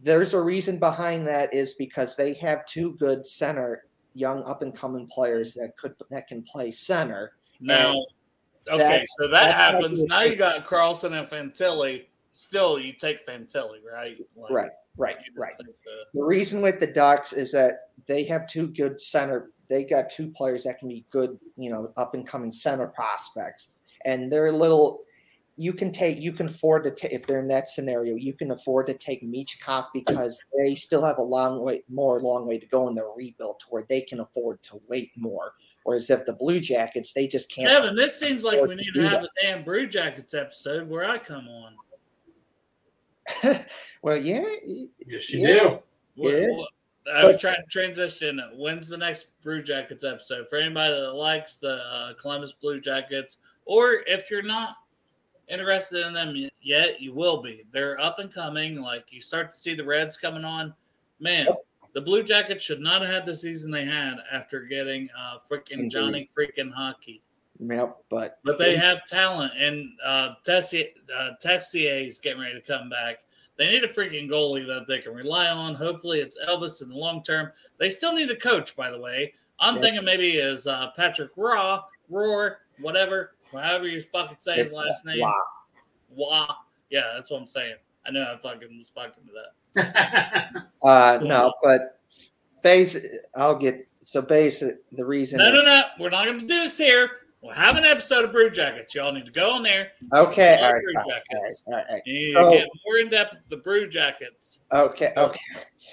there's 0.04 0.34
a 0.34 0.42
reason 0.42 0.78
behind 0.78 1.26
that 1.28 1.54
is 1.54 1.74
because 1.74 2.16
they 2.16 2.34
have 2.36 2.66
two 2.66 2.94
good 3.00 3.26
center 3.26 3.86
young 4.14 4.44
up 4.44 4.62
and 4.62 4.76
coming 4.76 5.08
players 5.08 5.54
that 5.56 5.72
could 5.78 5.96
that 6.12 6.28
can 6.28 6.44
play 6.44 6.70
center 6.72 7.34
Now, 7.60 8.06
okay, 8.70 9.04
so 9.20 9.28
that 9.30 9.56
happens. 9.56 10.04
Now 10.04 10.22
you 10.22 10.36
got 10.36 10.66
Carlsson 10.68 11.18
and 11.18 11.28
Fantilli. 11.28 12.06
Still, 12.34 12.80
you 12.80 12.94
take 12.94 13.26
Fantilli, 13.26 13.78
right? 13.90 14.18
Like, 14.36 14.52
right 14.52 14.70
right 14.98 15.16
right 15.36 15.58
the- 15.58 15.66
the 16.14 16.24
reason 16.24 16.62
with 16.62 16.80
the 16.80 16.88
ducks 16.88 17.34
is 17.34 17.52
that 17.52 17.90
they 18.08 18.24
have 18.24 18.48
two 18.48 18.68
good 18.68 19.02
center 19.02 19.52
they 19.70 19.84
got 19.84 20.10
two 20.10 20.30
players 20.30 20.64
that 20.64 20.78
can 20.80 20.88
be 20.88 21.06
good 21.10 21.38
you 21.58 21.72
know 21.72 21.92
up 21.98 22.14
and 22.14 22.28
coming 22.28 22.54
center 22.54 22.88
prospects 22.88 23.70
and 24.06 24.32
they're 24.32 24.48
a 24.48 24.52
little 24.52 25.02
you 25.56 25.74
can 25.74 25.92
take 25.92 26.20
you 26.20 26.32
can 26.32 26.48
afford 26.50 26.84
to 26.84 26.92
take 26.92 27.12
if 27.12 27.26
they're 27.26 27.40
in 27.40 27.48
that 27.48 27.70
scenario 27.70 28.16
you 28.16 28.34
can 28.34 28.52
afford 28.52 28.86
to 28.88 28.94
take 28.94 29.24
Michkov 29.24 29.86
because 29.94 30.40
they 30.58 30.76
still 30.76 31.04
have 31.04 31.18
a 31.18 31.24
long 31.24 31.62
way 31.62 31.84
more 31.90 32.22
long 32.22 32.46
way 32.46 32.60
to 32.60 32.66
go 32.68 32.88
in 32.88 32.96
their 32.96 33.10
rebuild 33.16 33.60
to 33.60 33.66
where 33.70 33.86
they 33.90 34.02
can 34.02 34.20
afford 34.20 34.62
to 34.64 34.80
wait 34.88 35.12
more 35.16 35.54
whereas 35.84 36.10
if 36.10 36.26
the 36.26 36.34
blue 36.34 36.60
jackets 36.60 37.14
they 37.14 37.28
just 37.28 37.52
can't 37.52 37.68
Kevin, 37.68 37.96
this 37.96 38.20
seems 38.20 38.44
like 38.44 38.62
we 38.62 38.76
need 38.76 38.94
to 38.94 39.08
have 39.08 39.22
that. 39.22 39.30
a 39.42 39.44
damn 39.44 39.64
Blue 39.64 39.88
Jackets 39.88 40.34
episode 40.34 40.88
where 40.88 41.04
I 41.04 41.18
come 41.18 41.48
on. 41.48 41.74
well 44.02 44.18
yeah 44.18 44.44
Yes, 45.06 45.30
you 45.32 45.40
Yeah. 45.48 45.48
do. 45.48 45.80
What- 46.16 46.34
Yeah. 46.34 46.52
what- 46.52 46.70
I 47.14 47.26
was 47.26 47.42
trying 47.42 47.56
to 47.58 47.68
transition. 47.70 48.42
When's 48.56 48.88
the 48.88 48.96
next 48.96 49.28
Blue 49.44 49.62
Jackets 49.62 50.06
episode? 50.06 50.48
For 50.50 50.56
anybody 50.58 50.94
that 50.94 51.12
likes 51.12 51.56
the 51.56 51.84
uh, 51.84 52.14
Columbus 52.14 52.54
Blue 52.54 52.80
Jackets, 52.80 53.40
or 53.66 54.04
if 54.08 54.32
you're 54.32 54.42
not 54.42 54.78
interested 55.50 56.08
in 56.08 56.14
them 56.14 56.34
yet, 56.62 57.02
you 57.02 57.14
will 57.14 57.42
be. 57.42 57.66
They're 57.74 58.00
up 58.00 58.20
and 58.20 58.34
coming. 58.34 58.82
Like 58.82 59.12
you 59.12 59.20
start 59.20 59.50
to 59.52 59.58
see 59.58 59.76
the 59.76 59.84
Reds 59.84 60.16
coming 60.16 60.46
on. 60.46 60.74
Man, 61.20 61.48
the 61.94 62.00
Blue 62.00 62.24
Jackets 62.24 62.64
should 62.64 62.80
not 62.80 63.02
have 63.02 63.12
had 63.12 63.26
the 63.26 63.36
season 63.36 63.70
they 63.70 63.84
had 63.84 64.16
after 64.32 64.62
getting 64.62 65.10
uh, 65.18 65.40
freaking 65.52 65.92
Johnny 65.92 66.24
freaking 66.24 66.72
hockey. 66.72 67.22
Yep 67.70 67.98
but 68.10 68.40
But 68.44 68.58
they 68.58 68.76
have 68.76 69.06
talent, 69.08 69.54
and 69.58 69.90
uh, 70.04 70.36
Tessier, 70.46 70.86
uh, 71.16 71.32
Texier 71.44 72.08
is 72.08 72.20
getting 72.20 72.42
ready 72.42 72.60
to 72.60 72.62
come 72.62 72.90
back. 72.90 73.20
They 73.58 73.72
need 73.72 73.84
a 73.84 73.88
freaking 73.88 74.30
goalie 74.30 74.66
that 74.66 74.88
they 74.88 75.00
can 75.00 75.14
rely 75.14 75.48
on. 75.48 75.76
Hopefully, 75.76 76.20
it's 76.20 76.38
Elvis 76.48 76.82
in 76.82 76.90
the 76.90 76.96
long 76.96 77.24
term. 77.24 77.52
They 77.78 77.90
still 77.90 78.14
need 78.14 78.32
a 78.32 78.36
coach, 78.36 78.76
by 78.76 78.90
the 78.90 79.00
way. 79.00 79.34
I'm 79.60 79.76
Yeah. 79.76 79.82
thinking 79.82 80.04
maybe 80.06 80.32
is 80.32 80.66
uh, 80.66 80.90
Patrick 80.96 81.32
Raw, 81.38 81.84
Roar, 82.10 82.62
whatever, 82.82 83.36
however 83.52 83.88
you 83.88 84.02
fucking 84.02 84.38
say 84.40 84.56
his 84.56 84.72
last 84.72 85.06
name. 85.06 85.20
Wow. 85.22 85.44
Wah. 86.10 86.56
Yeah, 86.90 87.12
that's 87.16 87.30
what 87.30 87.38
I'm 87.42 87.48
saying. 87.48 87.76
I 88.06 88.12
know 88.12 88.24
I 88.24 88.38
fucking 88.38 88.78
was 88.78 88.90
fucking 88.90 89.24
with 89.26 89.36
that. 89.76 90.52
Uh, 90.84 91.18
no, 91.24 91.54
but 91.64 92.02
base. 92.62 92.98
I'll 93.36 93.56
get 93.56 93.88
so 94.04 94.22
base. 94.22 94.60
The 94.92 95.06
reason. 95.06 95.38
No, 95.38 95.50
no, 95.50 95.62
no. 95.62 95.84
We're 95.98 96.10
not 96.10 96.26
going 96.26 96.42
to 96.42 96.46
do 96.46 96.64
this 96.64 96.78
here. 96.78 97.10
We'll 97.44 97.52
have 97.54 97.76
an 97.76 97.84
episode 97.84 98.24
of 98.24 98.32
Brew 98.32 98.50
Jackets. 98.50 98.96
Y'all 98.96 99.12
need 99.12 99.26
to 99.26 99.32
go 99.32 99.52
on 99.52 99.64
there. 99.64 99.92
Okay. 100.14 100.58
All 100.62 100.72
right. 100.74 100.82
Brew 100.82 100.94
All 100.96 101.10
right. 101.10 101.22
Jackets. 101.30 101.64
All 101.68 101.74
right, 101.74 101.86
all 101.90 101.94
right. 101.96 102.04
You 102.06 102.14
need 102.14 102.34
So- 102.34 102.50
to 102.52 102.58
get 102.58 102.68
more 102.86 102.98
in 103.00 103.10
depth 103.10 103.34
with 103.34 103.48
the 103.50 103.58
Brew 103.58 103.90
Jackets. 103.90 104.60
Okay. 104.72 105.12
Okay. 105.18 105.40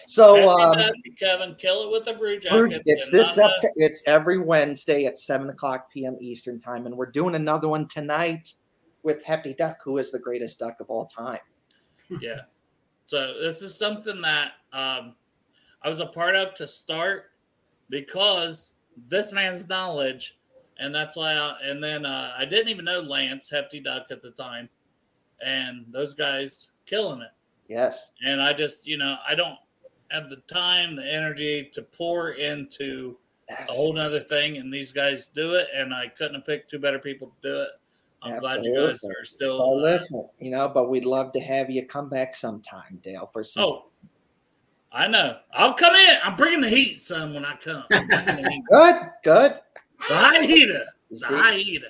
So 0.07 0.49
um, 0.49 0.77
Kevin, 1.19 1.57
kill 1.57 1.83
it 1.83 1.91
with 1.91 2.05
the 2.05 2.15
Brew 2.15 2.39
Jackets. 2.39 2.81
it's 2.87 3.11
this 3.11 3.37
not 3.37 3.51
up. 3.51 3.61
the- 3.63 3.73
It's 3.77 4.05
every 4.07 4.39
Wednesday 4.39 5.07
at 5.07 5.19
seven 5.19 5.51
o'clock 5.51 5.91
p.m. 5.93 6.17
Eastern 6.21 6.61
time, 6.61 6.87
and 6.87 6.97
we're 6.97 7.11
doing 7.11 7.35
another 7.35 7.67
one 7.67 7.89
tonight 7.89 8.55
with 9.03 9.25
Hefty 9.25 9.55
Duck, 9.55 9.79
who 9.83 9.99
is 9.99 10.13
the 10.13 10.21
greatest 10.21 10.61
duck 10.61 10.81
of 10.81 10.89
all 10.89 11.07
time. 11.07 11.41
yeah. 12.21 12.43
So 13.07 13.41
this 13.41 13.61
is 13.61 13.77
something 13.77 14.21
that 14.21 14.53
um, 14.73 15.17
I 15.83 15.89
was 15.89 15.99
a 15.99 16.07
part 16.07 16.37
of 16.37 16.55
to 16.55 16.69
start 16.69 17.33
because 17.89 18.71
this 19.09 19.33
man's 19.33 19.69
knowledge, 19.69 20.39
and 20.81 20.95
that's 20.95 21.15
why. 21.15 21.35
I, 21.35 21.57
and 21.63 21.83
then 21.83 22.05
uh, 22.05 22.33
I 22.37 22.45
didn't 22.45 22.69
even 22.69 22.85
know 22.85 23.01
Lance 23.01 23.49
Hefty 23.51 23.81
Duck 23.81 24.07
at 24.11 24.23
the 24.23 24.31
time, 24.33 24.69
and 25.45 25.85
those 25.91 26.15
guys 26.15 26.69
killing 26.87 27.21
it. 27.21 27.31
Yes. 27.69 28.11
And 28.27 28.43
I 28.43 28.53
just, 28.53 28.87
you 28.87 28.97
know, 28.97 29.17
I 29.29 29.35
don't 29.35 29.59
have 30.11 30.29
the 30.29 30.43
time, 30.53 30.97
the 30.97 31.07
energy 31.07 31.71
to 31.73 31.83
pour 31.83 32.31
into 32.31 33.17
a 33.49 33.73
whole 33.73 33.93
nother 33.93 34.21
thing, 34.21 34.57
and 34.57 34.73
these 34.73 34.91
guys 34.91 35.29
do 35.29 35.55
it, 35.55 35.69
and 35.75 35.95
I 35.95 36.09
couldn't 36.09 36.35
have 36.35 36.47
picked 36.47 36.71
two 36.71 36.79
better 36.79 36.99
people 36.99 37.29
to 37.29 37.49
do 37.49 37.61
it. 37.63 37.69
I'm 38.23 38.39
glad 38.39 38.65
you 38.65 38.75
guys 38.75 38.95
Absolutely. 38.95 39.21
are 39.21 39.25
still. 39.25 39.59
Well, 39.59 39.81
listen, 39.81 40.29
you 40.41 40.51
know, 40.51 40.69
but 40.69 40.91
we'd 40.91 41.07
love 41.07 41.33
to 41.33 41.41
have 41.41 41.71
you 41.71 41.87
come 41.87 42.09
back 42.09 42.37
sometime, 42.37 43.01
Dale, 43.03 43.31
for 43.33 43.45
some. 43.45 43.65
Oh, 43.65 43.87
I 44.93 45.07
know. 45.07 45.39
I'll 45.55 45.75
come 45.75 45.95
in. 45.95 46.17
I'm 46.23 46.37
bringing 46.37 46.61
the 46.61 46.69
heat, 46.69 47.01
son, 47.01 47.33
when 47.33 47.45
I 47.45 47.55
come. 47.57 47.85
I'm 47.91 48.07
bringing 48.09 48.43
the 48.43 48.51
heat. 48.51 48.63
Good, 48.71 48.97
good. 49.25 49.61
The. 50.09 50.87
You 51.11 51.19
The 51.19 51.53
see? 51.53 51.63
heater. 51.63 51.87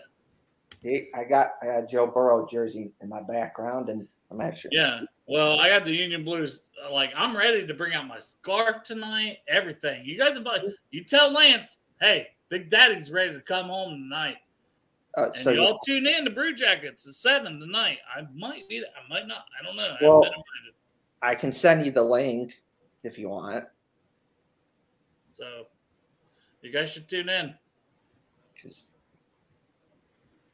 See, 0.83 1.09
I 1.15 1.25
got 1.25 1.53
I 1.63 1.67
got 1.67 1.89
Joe 1.91 2.07
Burrow 2.07 2.47
jersey 2.51 2.91
in 3.03 3.09
my 3.09 3.21
background, 3.23 3.89
and 3.89 4.07
I'm 4.31 4.41
actually 4.41 4.71
Yeah. 4.77 5.01
Well, 5.27 5.61
I 5.61 5.69
got 5.69 5.85
the 5.85 5.95
Union 5.95 6.25
Blues. 6.25 6.61
uh, 6.85 6.93
Like, 6.93 7.13
I'm 7.15 7.37
ready 7.37 7.67
to 7.67 7.75
bring 7.75 7.95
out 7.95 8.07
my 8.07 8.19
scarf 8.19 8.83
tonight, 8.83 9.39
everything. 9.47 10.05
You 10.05 10.19
guys 10.19 10.37
invite, 10.37 10.63
you 10.91 11.05
tell 11.05 11.31
Lance, 11.31 11.77
hey, 12.01 12.29
Big 12.49 12.69
Daddy's 12.71 13.13
ready 13.13 13.35
to 13.35 13.41
come 13.41 13.67
home 13.67 13.91
tonight. 13.93 14.39
Uh, 15.17 15.27
And 15.27 15.37
so 15.37 15.51
y'all 15.51 15.79
tune 15.87 16.07
in 16.07 16.25
to 16.25 16.31
Brew 16.31 16.55
Jackets 16.55 17.07
at 17.07 17.15
7 17.15 17.61
tonight. 17.61 17.99
I 18.17 18.23
might 18.35 18.69
be 18.69 18.81
there. 18.81 18.89
I 18.97 19.09
might 19.09 19.27
not. 19.29 19.45
I 19.61 19.65
don't 19.65 19.77
know. 19.77 19.97
Well-. 20.01 20.33
I 21.23 21.35
can 21.35 21.53
send 21.53 21.85
you 21.85 21.93
the 21.93 22.03
link 22.03 22.61
if 23.05 23.19
you 23.19 23.29
want. 23.29 23.67
So, 25.33 25.67
you 26.63 26.73
guys 26.73 26.91
should 26.91 27.09
tune 27.09 27.29
in. 27.29 27.55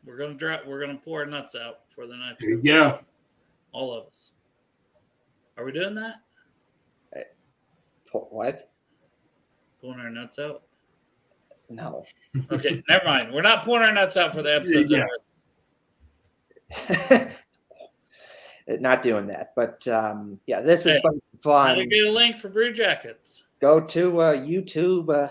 We're 0.07 0.16
gonna 0.16 0.35
drop. 0.35 0.66
We're 0.66 0.81
gonna 0.81 1.01
pour 1.05 1.20
our 1.20 1.27
nuts 1.27 1.55
out 1.55 1.81
for 1.89 2.07
the 2.07 2.16
night. 2.16 2.37
Yeah. 2.62 2.99
All 3.73 3.93
of 3.93 4.07
us. 4.07 4.33
Are 5.59 5.65
we 5.65 5.73
doing 5.73 5.95
that? 5.97 6.16
What? 8.12 8.70
Pulling 9.81 10.01
our 10.01 10.11
nuts 10.11 10.39
out? 10.39 10.62
No. 11.69 12.05
Okay, 12.51 12.83
never 12.89 13.05
mind. 13.05 13.33
We're 13.33 13.43
not 13.43 13.65
pulling 13.65 13.83
our 13.83 13.93
nuts 13.93 14.16
out 14.16 14.33
for 14.33 14.43
the 14.43 14.55
episode. 14.55 14.89
Yeah. 14.91 15.05
Not 18.81 19.03
doing 19.05 19.28
that, 19.28 19.53
but 19.55 19.87
um, 19.87 20.41
yeah, 20.47 20.61
this 20.61 20.83
has 20.85 20.97
Hey, 20.97 21.03
been 21.03 21.20
How 21.45 21.66
to 21.74 21.74
fun. 21.77 21.89
get 21.89 22.07
a 22.07 22.11
link 22.11 22.37
for 22.37 22.49
Brew 22.49 22.73
Jackets? 22.73 23.45
Go 23.61 23.81
to 23.81 24.20
uh, 24.20 24.37
YouTube. 24.37 25.09
Uh, 25.09 25.28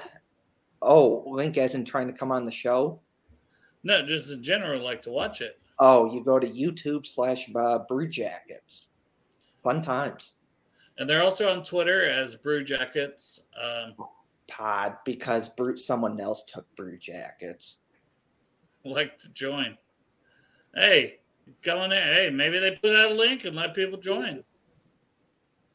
oh, 0.82 1.24
link 1.28 1.58
as 1.58 1.76
in 1.76 1.84
trying 1.84 2.08
to 2.08 2.14
come 2.14 2.32
on 2.32 2.46
the 2.46 2.52
show. 2.52 3.02
No, 3.86 4.06
just 4.06 4.32
in 4.32 4.42
general, 4.44 4.82
like 4.84 5.02
to 5.04 5.12
watch 5.12 5.40
it. 5.42 5.60
Oh, 5.80 6.12
you 6.12 6.24
go 6.24 6.40
to 6.40 6.48
YouTube 6.48 7.06
slash 7.08 7.50
uh, 7.56 7.80
Brew 7.88 8.08
Jackets. 8.08 8.88
Fun 9.64 9.82
times. 9.82 10.34
And 10.98 11.10
they're 11.10 11.22
also 11.24 11.52
on 11.52 11.64
Twitter 11.64 12.10
as 12.10 12.36
Brew 12.36 12.64
Jackets. 12.64 13.42
Um, 13.62 13.94
Pod 14.48 14.98
because 15.06 15.50
Brew, 15.50 15.76
someone 15.78 16.20
else 16.20 16.44
took 16.48 16.66
Brew 16.76 16.98
Jackets. 16.98 17.78
like 18.84 19.18
to 19.20 19.30
join. 19.34 19.78
Hey, 20.76 21.20
go 21.64 21.80
on 21.80 21.90
there. 21.90 22.14
Hey, 22.14 22.30
maybe 22.30 22.60
they 22.60 22.72
put 22.72 22.96
out 22.96 23.12
a 23.12 23.14
link 23.16 23.46
and 23.46 23.56
let 23.56 23.74
people 23.76 24.00
join. 24.00 24.44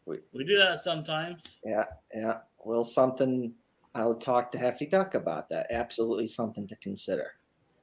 We- 0.06 0.20
We 0.32 0.44
do 0.44 0.56
that 0.58 0.80
sometimes. 0.80 1.58
Yeah, 1.64 1.84
yeah. 2.14 2.38
Well, 2.64 2.84
something 2.84 3.52
I'll 3.94 4.14
talk 4.14 4.50
to 4.52 4.58
Hefty 4.58 4.86
Duck 4.86 5.14
about 5.14 5.48
that. 5.50 5.66
Absolutely 5.70 6.28
something 6.28 6.66
to 6.68 6.76
consider. 6.76 7.32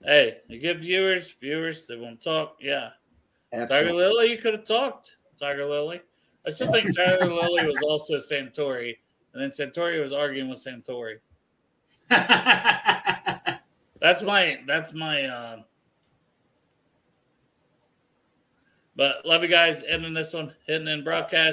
Hey, 0.04 0.38
you 0.48 0.60
give 0.60 0.80
viewers, 0.80 1.32
viewers, 1.32 1.86
they 1.88 1.98
want 1.98 2.22
to 2.22 2.30
talk. 2.30 2.58
Yeah. 2.60 2.90
Tiger 3.52 3.94
Lily, 3.94 4.32
you 4.32 4.38
could 4.38 4.54
have 4.54 4.66
talked. 4.66 5.16
Tiger 5.40 5.66
Lily. 5.66 6.02
I 6.46 6.50
still 6.50 6.72
think 6.72 6.96
Tiger 6.96 7.26
Lily 7.34 7.66
was 7.66 7.78
also 7.84 8.16
Santori, 8.16 8.98
and 9.34 9.42
then 9.42 9.52
Santori 9.52 10.02
was 10.02 10.14
arguing 10.14 10.50
with 10.50 10.64
Santori. 10.64 11.18
That's 14.00 14.22
my 14.22 14.60
that's 14.68 14.94
my 14.94 15.26
um 15.26 15.64
but 18.96 19.26
love 19.26 19.44
you 19.44 19.48
guys 19.48 19.84
ending 19.88 20.14
this 20.14 20.34
one, 20.34 20.54
hitting 20.66 20.88
in 20.88 21.04
broadcast. 21.04 21.32